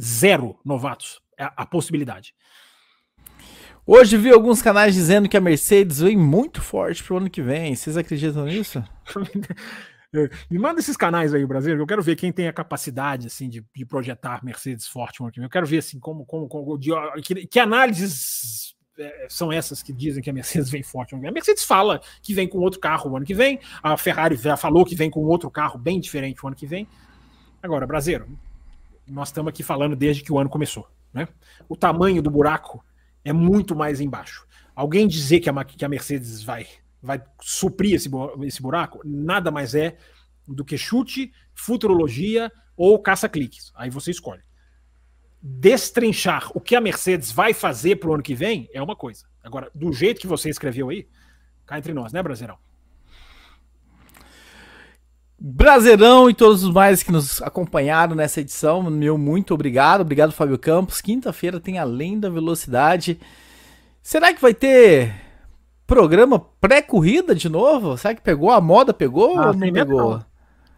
zero 0.00 0.58
novatos, 0.64 1.20
é 1.38 1.44
a, 1.44 1.52
a 1.56 1.66
possibilidade. 1.66 2.34
Hoje 3.86 4.16
vi 4.16 4.30
alguns 4.30 4.60
canais 4.60 4.94
dizendo 4.94 5.28
que 5.28 5.36
a 5.36 5.40
Mercedes 5.40 6.00
vem 6.00 6.16
muito 6.16 6.60
forte 6.60 7.02
pro 7.02 7.16
ano 7.16 7.30
que 7.30 7.42
vem. 7.42 7.74
Vocês 7.74 7.96
acreditam 7.96 8.44
nisso? 8.44 8.84
Me 10.50 10.58
manda 10.58 10.80
esses 10.80 10.96
canais 10.96 11.32
aí, 11.32 11.44
Brasil. 11.46 11.76
Eu 11.76 11.86
quero 11.86 12.02
ver 12.02 12.16
quem 12.16 12.30
tem 12.30 12.46
a 12.46 12.52
capacidade 12.52 13.26
assim 13.26 13.48
de, 13.48 13.64
de 13.74 13.86
projetar 13.86 14.44
Mercedes 14.44 14.86
forte 14.86 15.20
no 15.20 15.26
ano 15.26 15.32
que 15.32 15.40
vem. 15.40 15.46
Eu 15.46 15.50
quero 15.50 15.66
ver 15.66 15.78
assim 15.78 15.98
como, 15.98 16.26
como, 16.26 16.48
como 16.48 16.78
de, 16.78 16.90
que, 17.22 17.46
que 17.46 17.58
análises 17.58 18.74
são 19.28 19.52
essas 19.52 19.82
que 19.82 19.92
dizem 19.92 20.22
que 20.22 20.30
a 20.30 20.32
Mercedes 20.32 20.70
vem 20.70 20.82
forte. 20.82 21.14
A 21.14 21.30
Mercedes 21.30 21.64
fala 21.64 22.00
que 22.22 22.34
vem 22.34 22.48
com 22.48 22.58
outro 22.58 22.80
carro 22.80 23.10
o 23.10 23.16
ano 23.16 23.26
que 23.26 23.34
vem, 23.34 23.60
a 23.82 23.96
Ferrari 23.96 24.36
já 24.36 24.56
falou 24.56 24.84
que 24.84 24.94
vem 24.94 25.10
com 25.10 25.24
outro 25.24 25.50
carro 25.50 25.78
bem 25.78 26.00
diferente 26.00 26.44
o 26.44 26.46
ano 26.46 26.56
que 26.56 26.66
vem. 26.66 26.86
Agora, 27.62 27.86
Brasileiro, 27.86 28.28
nós 29.06 29.28
estamos 29.28 29.50
aqui 29.50 29.62
falando 29.62 29.94
desde 29.94 30.22
que 30.22 30.32
o 30.32 30.38
ano 30.38 30.48
começou. 30.48 30.88
Né? 31.12 31.28
O 31.68 31.76
tamanho 31.76 32.22
do 32.22 32.30
buraco 32.30 32.84
é 33.24 33.32
muito 33.32 33.76
mais 33.76 34.00
embaixo. 34.00 34.46
Alguém 34.74 35.06
dizer 35.06 35.40
que 35.40 35.50
a, 35.50 35.64
que 35.64 35.84
a 35.84 35.88
Mercedes 35.88 36.42
vai, 36.42 36.66
vai 37.02 37.22
suprir 37.40 37.94
esse, 37.94 38.08
esse 38.42 38.62
buraco, 38.62 39.00
nada 39.04 39.50
mais 39.50 39.74
é 39.74 39.96
do 40.46 40.64
que 40.64 40.78
chute, 40.78 41.32
futurologia 41.54 42.50
ou 42.76 42.98
caça-cliques. 42.98 43.72
Aí 43.74 43.90
você 43.90 44.10
escolhe 44.10 44.42
destrinchar 45.42 46.50
o 46.54 46.60
que 46.60 46.76
a 46.76 46.80
Mercedes 46.80 47.32
vai 47.32 47.54
fazer 47.54 47.96
para 47.96 48.10
o 48.10 48.14
ano 48.14 48.22
que 48.22 48.34
vem 48.34 48.68
é 48.72 48.82
uma 48.82 48.94
coisa. 48.94 49.24
Agora, 49.42 49.70
do 49.74 49.92
jeito 49.92 50.20
que 50.20 50.26
você 50.26 50.50
escreveu 50.50 50.90
aí, 50.90 51.06
cá 51.66 51.78
entre 51.78 51.92
nós, 51.92 52.12
né, 52.12 52.22
Brasileirão? 52.22 52.58
Brasileirão 55.42 56.28
e 56.28 56.34
todos 56.34 56.62
os 56.62 56.70
mais 56.70 57.02
que 57.02 57.10
nos 57.10 57.40
acompanharam 57.40 58.14
nessa 58.14 58.42
edição, 58.42 58.82
meu 58.82 59.16
muito 59.16 59.54
obrigado. 59.54 60.02
Obrigado, 60.02 60.32
Fábio 60.32 60.58
Campos. 60.58 61.00
Quinta-feira 61.00 61.58
tem 61.58 61.78
Além 61.78 62.20
da 62.20 62.28
Velocidade. 62.28 63.18
Será 64.02 64.34
que 64.34 64.42
vai 64.42 64.52
ter 64.52 65.14
programa 65.86 66.38
pré-corrida 66.38 67.34
de 67.34 67.48
novo? 67.48 67.96
Será 67.96 68.14
que 68.14 68.20
pegou? 68.20 68.50
A 68.50 68.60
moda 68.60 68.92
pegou 68.92 69.38
ah, 69.38 69.46
ou 69.46 69.54
não 69.54 69.72
pegou? 69.72 70.22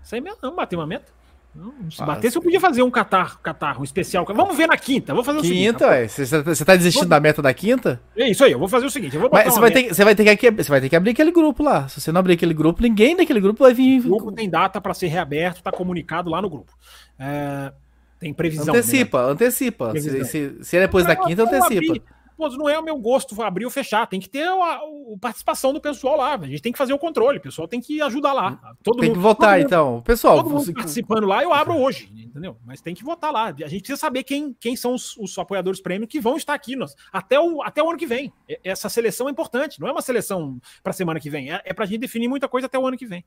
Sem 0.05 0.21
medo 0.21 0.39
não, 0.41 0.55
bateu 0.55 0.79
uma 0.79 0.87
meta. 0.87 1.13
Não, 1.55 1.91
se 1.91 2.03
batesse, 2.03 2.37
eu 2.37 2.43
podia 2.43 2.59
fazer 2.59 2.83
um 2.83 2.91
catarro, 2.91 3.39
catarro 3.43 3.85
especial. 3.85 4.25
Vamos 4.25 4.57
ver 4.57 4.67
na 4.67 4.77
quinta. 4.77 5.13
Vou 5.13 5.23
fazer 5.23 5.39
o 5.39 5.43
quinta, 5.43 5.87
seguinte. 6.09 6.27
Quinta, 6.27 6.55
Você 6.55 6.65
tá 6.65 6.75
desistindo 6.75 7.03
vou... 7.03 7.11
da 7.11 7.21
meta 7.21 7.43
da 7.43 7.53
quinta? 7.53 8.01
É 8.17 8.31
isso 8.31 8.43
aí, 8.43 8.53
eu 8.53 8.59
vou 8.59 8.69
fazer 8.69 8.87
o 8.87 8.91
seguinte. 8.91 9.19
Mas 9.31 9.53
você 9.53 9.61
vai, 9.61 9.71
ter, 9.71 9.95
você, 9.95 10.03
vai 10.05 10.15
ter 10.15 10.37
que, 10.37 10.51
você 10.51 10.71
vai 10.71 10.81
ter 10.81 10.89
que 10.89 10.97
abrir 10.97 11.11
aquele 11.11 11.31
grupo 11.31 11.63
lá. 11.63 11.87
Se 11.89 12.01
você 12.01 12.11
não 12.11 12.21
abrir 12.21 12.35
aquele 12.35 12.55
grupo, 12.55 12.83
ninguém 12.83 13.15
daquele 13.15 13.41
grupo 13.41 13.65
vai 13.65 13.75
vir. 13.75 14.01
O 14.01 14.17
grupo 14.17 14.33
tem 14.33 14.49
data 14.49 14.81
para 14.81 14.95
ser 14.95 15.09
reaberto, 15.09 15.63
tá 15.63 15.71
comunicado 15.71 16.31
lá 16.31 16.41
no 16.41 16.49
grupo. 16.49 16.73
É, 17.19 17.71
tem 18.19 18.33
previsão. 18.33 18.75
Antecipa, 18.75 19.27
né? 19.27 19.33
antecipa. 19.33 19.91
Previsão. 19.91 20.25
Se, 20.25 20.31
se, 20.31 20.65
se 20.65 20.77
é 20.79 20.81
depois 20.81 21.05
da 21.05 21.15
quinta, 21.15 21.43
antecipa. 21.43 21.93
Abrir 21.93 22.03
pô, 22.37 22.49
não 22.51 22.69
é 22.69 22.79
o 22.79 22.83
meu 22.83 22.97
gosto 22.97 23.41
abrir 23.43 23.65
ou 23.65 23.71
fechar, 23.71 24.07
tem 24.07 24.21
que 24.21 24.29
ter 24.29 24.47
a, 24.47 24.55
a, 24.55 24.81
participação 25.21 25.73
do 25.73 25.81
pessoal 25.81 26.17
lá. 26.17 26.35
A 26.35 26.47
gente 26.47 26.63
tem 26.63 26.73
que 26.73 26.79
fazer 26.79 26.93
o 26.93 26.99
controle, 26.99 27.39
o 27.39 27.41
pessoal 27.41 27.69
tem 27.69 27.81
que 27.81 28.01
ajudar 28.03 28.33
lá. 28.33 28.75
Todo 28.83 29.01
tem 29.01 29.09
mundo, 29.09 29.17
que 29.17 29.23
votar, 29.23 29.57
mundo, 29.59 29.67
então. 29.67 30.03
Pessoal, 30.03 30.37
todo 30.37 30.51
mundo 30.51 30.73
participando 30.73 31.27
lá, 31.27 31.43
eu 31.43 31.53
abro 31.53 31.77
hoje, 31.77 32.11
entendeu? 32.15 32.57
Mas 32.65 32.81
tem 32.81 32.95
que 32.95 33.05
votar 33.05 33.33
lá. 33.33 33.47
A 33.47 33.69
gente 33.69 33.81
precisa 33.81 33.97
saber 33.97 34.23
quem, 34.23 34.55
quem 34.59 34.77
são 34.77 34.95
os, 34.95 35.17
os 35.17 35.37
apoiadores 35.39 35.81
prêmio 35.81 36.09
que 36.09 36.21
vão 36.21 36.37
estar 36.37 36.55
aqui 36.55 36.77
nós, 36.77 36.95
até, 37.13 37.39
o, 37.39 37.63
até 37.63 37.83
o 37.83 37.89
ano 37.89 37.99
que 37.99 38.07
vem. 38.07 38.33
Essa 38.65 38.89
seleção 38.89 39.29
é 39.29 39.31
importante, 39.31 39.81
não 39.81 39.89
é 39.89 39.93
uma 39.93 40.03
seleção 40.03 40.61
para 40.83 40.93
semana 40.93 41.21
que 41.21 41.31
vem, 41.31 41.53
é, 41.53 41.61
é 41.65 41.73
para 41.73 41.85
a 41.85 41.87
gente 41.87 42.01
definir 42.01 42.29
muita 42.29 42.49
coisa 42.49 42.67
até 42.67 42.79
o 42.79 42.87
ano 42.87 42.97
que 42.97 43.07
vem. 43.07 43.25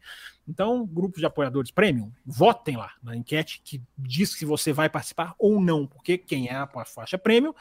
Então, 0.48 0.86
grupos 0.86 1.20
de 1.20 1.26
apoiadores 1.26 1.72
premium, 1.72 2.12
votem 2.26 2.78
lá 2.78 2.92
na 3.02 3.16
enquete 3.16 3.62
que 3.64 3.82
diz 3.98 4.32
se 4.32 4.46
você 4.46 4.72
vai 4.74 4.90
participar 4.90 5.34
ou 5.38 5.60
não, 5.60 5.86
porque 5.88 6.18
quem 6.18 6.48
é 6.48 6.56
a 6.56 6.68
faixa 6.86 7.18
prêmio 7.18 7.56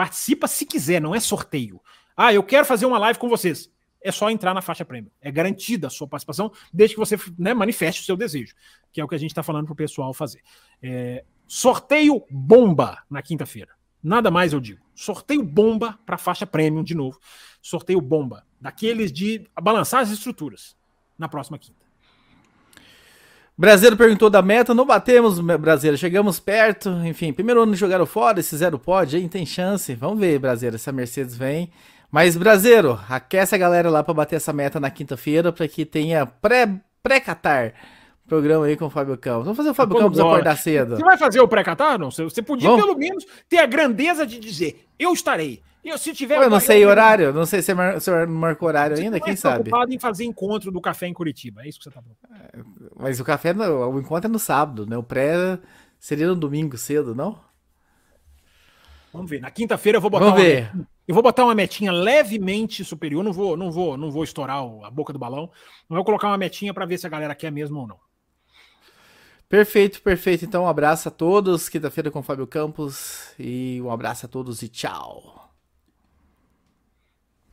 Participa 0.00 0.48
se 0.48 0.64
quiser, 0.64 0.98
não 0.98 1.14
é 1.14 1.20
sorteio. 1.20 1.78
Ah, 2.16 2.32
eu 2.32 2.42
quero 2.42 2.64
fazer 2.64 2.86
uma 2.86 2.96
live 2.96 3.18
com 3.18 3.28
vocês. 3.28 3.70
É 4.02 4.10
só 4.10 4.30
entrar 4.30 4.54
na 4.54 4.62
faixa 4.62 4.82
prêmio. 4.82 5.12
É 5.20 5.30
garantida 5.30 5.88
a 5.88 5.90
sua 5.90 6.08
participação, 6.08 6.50
desde 6.72 6.96
que 6.96 6.98
você 6.98 7.18
né, 7.38 7.52
manifeste 7.52 8.00
o 8.00 8.04
seu 8.06 8.16
desejo, 8.16 8.54
que 8.90 8.98
é 8.98 9.04
o 9.04 9.08
que 9.08 9.14
a 9.14 9.18
gente 9.18 9.30
está 9.30 9.42
falando 9.42 9.66
para 9.66 9.74
o 9.74 9.76
pessoal 9.76 10.14
fazer. 10.14 10.40
É, 10.82 11.22
sorteio 11.46 12.24
bomba 12.30 13.02
na 13.10 13.20
quinta-feira. 13.20 13.72
Nada 14.02 14.30
mais 14.30 14.54
eu 14.54 14.60
digo. 14.60 14.80
Sorteio 14.94 15.42
bomba 15.42 15.98
para 16.06 16.16
faixa 16.16 16.46
premium 16.46 16.82
de 16.82 16.94
novo. 16.94 17.20
Sorteio 17.60 18.00
bomba. 18.00 18.46
Daqueles 18.58 19.12
de 19.12 19.46
balançar 19.62 20.00
as 20.00 20.08
estruturas 20.08 20.74
na 21.18 21.28
próxima 21.28 21.58
quinta. 21.58 21.84
Brasileiro 23.60 23.94
perguntou 23.94 24.30
da 24.30 24.40
meta, 24.40 24.72
não 24.72 24.86
batemos, 24.86 25.38
Brasileiro, 25.38 25.98
chegamos 25.98 26.40
perto, 26.40 26.88
enfim, 27.04 27.30
primeiro 27.30 27.60
ano 27.60 27.74
jogaram 27.74 28.06
fora, 28.06 28.40
esse 28.40 28.56
zero 28.56 28.78
pode, 28.78 29.18
hein, 29.18 29.28
tem 29.28 29.44
chance, 29.44 29.94
vamos 29.94 30.18
ver, 30.18 30.38
Brasileiro, 30.38 30.78
se 30.78 30.88
a 30.88 30.92
Mercedes 30.94 31.36
vem. 31.36 31.70
Mas, 32.10 32.38
Brasileiro, 32.38 32.98
aquece 33.06 33.54
a 33.54 33.58
galera 33.58 33.90
lá 33.90 34.02
para 34.02 34.14
bater 34.14 34.36
essa 34.36 34.50
meta 34.50 34.80
na 34.80 34.88
quinta-feira, 34.90 35.52
para 35.52 35.68
que 35.68 35.84
tenha 35.84 36.24
pré-catar. 36.24 37.72
Pré 37.72 37.74
programa 38.26 38.64
aí 38.64 38.78
com 38.78 38.86
o 38.86 38.90
Fábio 38.90 39.18
Campos. 39.18 39.44
Vamos 39.44 39.58
fazer 39.58 39.68
o 39.68 39.74
Fábio 39.74 39.98
Campos 39.98 40.18
acordar 40.18 40.56
cedo. 40.56 40.96
Você 40.96 41.04
vai 41.04 41.18
fazer 41.18 41.40
o 41.40 41.46
pré-catar? 41.46 41.98
Não, 41.98 42.10
você 42.10 42.40
podia 42.40 42.66
Vamos? 42.66 42.86
pelo 42.86 42.96
menos 42.96 43.26
ter 43.46 43.58
a 43.58 43.66
grandeza 43.66 44.26
de 44.26 44.38
dizer, 44.38 44.86
eu 44.98 45.12
estarei. 45.12 45.60
Eu, 45.82 45.96
se 45.96 46.12
tiver. 46.12 46.42
Eu 46.42 46.50
não 46.50 46.60
sei 46.60 46.84
horário, 46.84 47.32
não 47.32 47.46
sei 47.46 47.62
se 47.62 47.72
você 47.74 48.26
marcou 48.26 48.68
horário 48.68 48.98
ainda, 48.98 49.18
quem 49.18 49.34
sabe. 49.34 49.64
preocupado 49.64 49.92
em 49.92 49.98
fazer 49.98 50.24
encontro 50.24 50.70
do 50.70 50.80
café 50.80 51.06
em 51.06 51.14
Curitiba, 51.14 51.62
é 51.62 51.68
isso 51.68 51.78
que 51.78 51.84
você 51.84 51.90
tá 51.90 52.02
preocupado. 52.02 52.34
É, 52.34 52.62
mas 52.96 53.18
o 53.18 53.24
café, 53.24 53.52
o 53.52 53.98
encontro 53.98 54.28
é 54.28 54.32
no 54.32 54.38
sábado, 54.38 54.86
né? 54.86 54.96
O 54.96 55.02
pré 55.02 55.58
seria 55.98 56.26
no 56.26 56.36
domingo 56.36 56.76
cedo, 56.76 57.14
não? 57.14 57.38
Vamos 59.12 59.30
ver. 59.30 59.40
Na 59.40 59.50
quinta-feira 59.50 59.96
eu 59.96 60.02
vou 60.02 60.10
botar 60.10 60.26
Vamos 60.26 60.42
ver. 60.42 60.70
Uma, 60.74 60.86
eu 61.08 61.14
vou 61.14 61.22
botar 61.22 61.44
uma 61.44 61.54
metinha 61.54 61.90
levemente 61.90 62.84
superior, 62.84 63.24
não 63.24 63.32
vou, 63.32 63.56
não 63.56 63.72
vou, 63.72 63.96
não 63.96 64.10
vou 64.10 64.22
estourar 64.22 64.58
a 64.58 64.90
boca 64.90 65.12
do 65.12 65.18
balão. 65.18 65.50
Não 65.88 65.96
vou 65.96 66.04
colocar 66.04 66.28
uma 66.28 66.38
metinha 66.38 66.72
para 66.72 66.86
ver 66.86 66.98
se 66.98 67.06
a 67.06 67.10
galera 67.10 67.34
quer 67.34 67.50
mesmo 67.50 67.80
ou 67.80 67.86
não. 67.86 67.98
Perfeito, 69.48 70.00
perfeito. 70.00 70.44
Então, 70.44 70.62
um 70.62 70.68
abraço 70.68 71.08
a 71.08 71.10
todos. 71.10 71.68
Quinta-feira 71.68 72.08
com 72.08 72.20
o 72.20 72.22
Fábio 72.22 72.46
Campos. 72.46 73.34
E 73.36 73.82
um 73.82 73.90
abraço 73.90 74.26
a 74.26 74.28
todos 74.28 74.62
e 74.62 74.68
tchau. 74.68 75.49